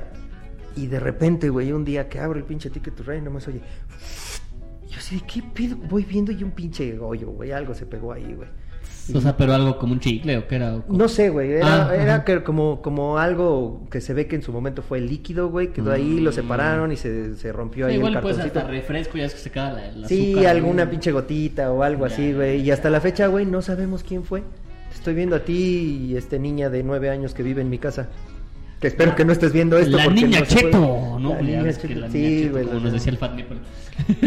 Y 0.77 0.87
de 0.87 1.01
repente, 1.01 1.49
güey, 1.51 1.73
un 1.73 1.85
día 1.85 2.09
que 2.09 2.21
abro 2.21 2.39
el 2.39 2.45
pinche 2.45 2.71
Ticket 2.71 2.95
to 2.95 3.03
Ride, 3.03 3.21
nomás 3.23 3.47
oye. 3.49 3.61
Yo 4.89 4.97
así, 4.99 5.21
¿qué 5.21 5.43
pedo? 5.43 5.77
Voy 5.77 6.05
viendo 6.05 6.33
y 6.33 6.43
un 6.43 6.53
pinche 6.53 6.99
hoyo, 6.99 7.29
güey. 7.31 7.53
Algo 7.53 7.75
se 7.75 7.87
pegó 7.87 8.13
ahí, 8.13 8.33
güey. 8.35 8.49
O 9.15 9.21
sea, 9.21 9.37
pero 9.37 9.55
algo 9.55 9.79
como 9.79 9.93
un 9.93 10.01
chicle 10.01 10.37
o 10.39 10.47
qué 10.49 10.57
era. 10.57 10.77
o 10.77 10.83
como- 10.83 10.99
No 10.99 11.09
sé, 11.09 11.31
güey. 11.31 11.53
Era, 11.53 11.89
Ah, 11.89 11.95
era 11.97 12.15
ajá. 12.17 12.25
que 12.25 12.43
como, 12.43 12.81
como 12.83 13.19
algo 13.19 13.87
que 13.91 14.01
se 14.01 14.15
ve 14.15 14.27
que 14.27 14.37
en 14.37 14.43
su 14.43 14.53
momento 14.53 14.83
fue 14.83 15.01
líquido, 15.01 15.49
güey. 15.49 15.69
Quedó 15.73 15.93
ahí, 15.93 16.21
lo 16.21 16.33
separaron 16.33 16.93
y 16.93 16.97
se, 16.97 17.35
se 17.37 17.53
rompió 17.53 17.87
Sí, 17.87 17.93
ahí 17.93 17.99
igual 17.99 18.15
el 18.15 18.21
pues 18.21 18.37
cartoncito. 18.37 18.61
hasta 18.61 18.71
refresco, 18.71 19.19
ya 19.19 19.25
es 19.25 19.35
que 19.35 19.41
se 19.41 19.51
queda 19.51 19.73
la, 19.73 19.87
el 19.89 20.07
Sí, 20.07 20.33
azúcar, 20.33 20.57
alguna 20.57 20.91
pinche 20.91 21.13
gotita 21.13 21.71
o 21.73 21.83
algo 21.83 22.07
Ya, 22.07 22.13
así, 22.15 22.33
güey. 22.33 22.61
Y 22.61 22.65
ya. 22.65 22.75
hasta 22.75 22.91
la 22.91 23.01
fecha, 23.01 23.27
güey, 23.27 23.47
no 23.47 23.63
sabemos 23.63 24.03
quién 24.03 24.25
fue. 24.25 24.41
Te 24.41 24.95
Estoy 24.97 25.15
viendo 25.15 25.37
a 25.37 25.41
ti 25.45 26.09
y 26.11 26.17
este 26.17 26.39
niña 26.39 26.69
de 26.71 26.83
nueve 26.83 27.11
años 27.11 27.33
que 27.35 27.43
vive 27.43 27.63
en 27.63 27.71
mi 27.71 27.79
casa. 27.79 28.09
Que 28.81 28.87
espero 28.89 29.15
que 29.15 29.25
no 29.27 29.33
estés 29.33 29.53
viendo 29.53 29.77
esto. 29.79 29.97
La 29.97 30.05
porque 30.05 30.23
niña 30.23 30.41
no. 30.41 30.47
Cheto, 30.47 31.19
¿no? 31.21 31.35
La 31.35 31.43
niña 31.43 31.73
que 31.73 31.95
la 31.95 32.11
sí, 32.11 32.19
niña 32.19 32.39
Cheto, 32.41 32.53
güey, 32.53 32.65
como 32.65 32.77
la- 32.79 32.85
nos 32.85 32.93
decía 32.95 33.13
el 33.13 33.19
Fat 33.19 33.35
Nipple. 33.35 33.59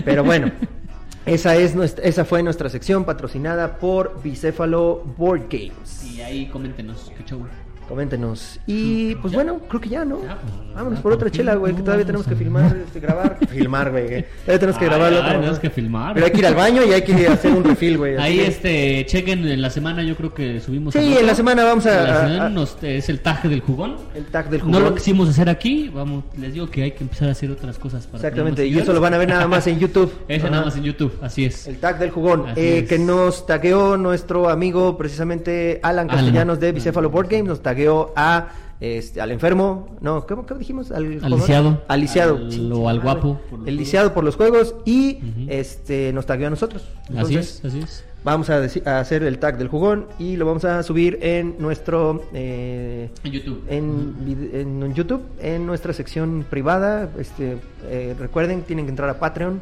Pero 0.06 0.24
bueno, 0.24 0.52
esa, 1.26 1.56
es 1.56 1.76
nuestra, 1.76 2.04
esa 2.06 2.26
fue 2.26 2.44
nuestra 2.44 2.70
sección 2.70 3.06
patrocinada 3.06 3.78
por 3.78 4.22
Bicéfalo 4.22 5.04
Board 5.18 5.48
Games. 5.50 6.04
Y 6.04 6.22
ahí 6.22 6.48
coméntenos, 6.48 7.12
qué 7.18 7.24
show. 7.24 7.46
Coméntenos. 7.88 8.60
Y 8.68 9.16
pues 9.16 9.34
bueno, 9.34 9.60
creo 9.68 9.82
que 9.82 9.90
ya, 9.90 10.06
¿no? 10.06 10.18
Pues, 10.18 10.30
Vámonos 10.76 11.00
por 11.02 11.14
otra 11.14 11.30
chela, 11.30 11.56
güey, 11.56 11.74
que 11.74 11.80
no, 11.80 11.86
todavía 11.86 12.06
tenemos 12.06 12.26
que 12.28 12.36
filmar, 12.36 12.76
este, 12.76 13.00
grabar. 13.00 13.38
Filmar, 13.50 13.92
güey. 13.92 14.06
Todavía 14.46 14.60
tenemos 14.60 14.78
que 14.80 14.86
grabar 14.86 15.08
el 15.12 15.18
ay, 15.18 15.20
otro. 15.20 15.32
tenemos 15.34 15.56
¿no? 15.58 15.62
que 15.62 15.70
filmar. 15.70 16.14
Pero 16.16 16.26
hay 16.26 16.32
que 16.32 16.40
ir 16.40 16.46
al 16.48 16.56
baño 16.56 16.82
y 16.84 16.94
hay 16.94 17.02
que 17.04 17.28
hacer 17.28 17.52
un 17.52 17.64
refill, 17.64 17.98
güey. 17.98 18.18
Ahí 18.18 18.40
este, 18.40 19.06
chequen 19.06 19.48
en 19.48 19.62
la 19.62 19.70
semana, 19.70 20.04
yo 20.04 20.16
creo 20.16 20.34
que 20.34 20.60
subimos. 20.60 20.94
Sí, 20.94 21.16
en 21.20 21.28
la 21.28 21.36
semana 21.36 21.64
vamos 21.64 21.86
a- 21.86 22.28
la 22.28 22.68
es 22.82 23.10
el 23.10 23.20
tag 23.20 23.44
del 23.44 23.62
jugón. 23.62 23.98
El 24.16 24.26
tag 24.26 24.50
del 24.50 24.62
No 24.62 24.66
jugón. 24.68 24.84
lo 24.84 24.96
quisimos 24.96 25.30
hacer 25.30 25.50
aquí, 25.50 25.90
vamos, 25.94 26.24
les 26.38 26.54
digo 26.54 26.70
que 26.70 26.84
hay 26.84 26.92
que 26.92 27.04
empezar 27.04 27.30
a 27.30 27.32
hacer 27.32 27.52
otras 27.52 27.78
cosas 27.78 28.08
para 28.08 28.18
Exactamente, 28.18 28.66
y 28.66 28.78
eso 28.78 28.94
lo 28.94 29.02
van 29.02 29.14
a 29.14 29.18
ver 29.18 29.30
nada 29.30 29.48
más 29.48 29.68
en 29.68 29.80
YouTube. 29.80 30.12
Ajá. 30.30 30.50
nada 30.50 30.66
más 30.66 30.78
en 30.78 30.84
YouTube, 30.84 31.14
así 31.22 31.46
es. 31.46 31.68
El 31.68 31.78
tag 31.78 32.00
del 32.00 32.10
jugón, 32.12 32.46
eh, 32.56 32.86
que 32.88 32.98
nos 32.98 33.46
tagueó 33.46 33.98
nuestro 33.98 34.50
amigo 34.50 34.98
precisamente 34.98 35.80
Alan. 35.84 36.08
Castellanos 36.08 36.60
de 36.60 36.72
Bicéfalo 36.72 37.10
Board 37.10 37.28
Game, 37.30 37.44
nos 37.44 37.62
tagueó 37.74 38.14
a 38.16 38.48
este, 38.80 39.22
al 39.22 39.32
enfermo, 39.32 39.96
no, 40.02 40.26
¿cómo, 40.28 40.46
cómo 40.46 40.60
dijimos? 40.60 40.92
Al, 40.92 41.20
Al 41.24 41.32
lisiado. 41.32 41.82
Al 41.88 42.00
lisiado. 42.02 42.36
Al- 42.36 42.72
o 42.74 42.90
al 42.90 43.00
guapo 43.00 43.40
por 43.50 43.60
los 43.60 43.68
El 43.68 43.76
juegos. 43.76 43.80
lisiado 43.80 44.14
por 44.14 44.24
los 44.26 44.36
juegos 44.36 44.76
y 44.86 45.20
este 45.48 46.12
nos 46.14 46.26
tagueó 46.26 46.48
a 46.48 46.50
nosotros. 46.50 46.84
así 47.18 47.38
es, 47.38 47.64
así 47.64 47.80
es. 47.80 48.04
Vamos 48.26 48.50
a, 48.50 48.62
a 48.86 49.00
hacer 49.00 49.24
el 49.24 49.38
tag 49.38 49.58
del 49.58 49.68
jugón 49.68 50.08
y 50.18 50.38
lo 50.38 50.46
vamos 50.46 50.64
a 50.64 50.82
subir 50.84 51.20
en 51.22 51.56
nuestro... 51.60 52.24
eh, 52.34 53.10
En 53.24 53.32
YouTube. 53.34 53.64
en, 53.70 54.16
en 54.54 54.94
YouTube, 54.94 55.22
en 55.42 55.66
nuestra 55.66 55.92
sección 55.92 56.46
privada. 56.50 57.10
Este, 57.20 57.58
eh, 57.86 58.16
recuerden, 58.18 58.62
tienen 58.64 58.86
que 58.86 58.92
entrar 58.92 59.10
a 59.10 59.20
Patreon. 59.20 59.60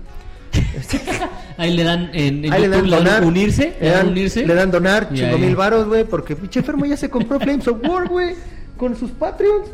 Ahí 1.57 1.75
le 1.75 1.83
dan 1.83 2.09
en, 2.13 2.45
en 2.45 2.53
ahí 2.53 2.61
le 2.61 2.67
YouTube 2.67 2.71
dan 2.71 2.89
le 2.89 2.95
dan 2.97 3.03
donar. 3.05 3.25
unirse, 3.25 3.75
Le 3.79 3.89
dan, 3.89 4.07
unirse. 4.09 4.45
le 4.45 4.53
dan 4.53 4.71
donar 4.71 5.07
Y 5.11 5.17
5 5.17 5.35
ahí- 5.35 5.41
mil 5.41 5.55
varos, 5.55 5.87
güey, 5.87 6.03
porque 6.03 6.35
pinche 6.35 6.59
enfermo 6.59 6.85
ya 6.85 6.97
se 6.97 7.09
compró 7.09 7.39
Flames 7.39 7.67
of 7.67 7.77
War, 7.87 8.07
güey, 8.07 8.35
con 8.77 8.95
sus 8.97 9.11
Patreons. 9.11 9.69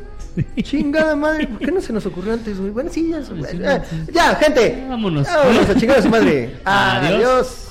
Chingada 0.62 1.16
madre, 1.16 1.48
¿por 1.48 1.60
qué 1.60 1.72
no 1.72 1.82
se 1.82 1.92
nos 1.92 2.06
ocurrió 2.06 2.34
antes, 2.34 2.60
güey? 2.60 2.70
Bueno, 2.72 2.92
sí, 2.94 3.10
ya. 3.10 3.24
Sí, 3.24 3.32
eh, 3.60 3.82
sí. 3.90 4.12
ya, 4.14 4.36
gente. 4.36 4.86
Vámonos. 4.88 5.26
Vámonos 5.28 5.68
a 5.70 5.76
chingar 5.76 5.98
a 5.98 6.02
su 6.04 6.10
madre. 6.10 6.56
Adiós. 6.66 7.14
Adiós. 7.16 7.67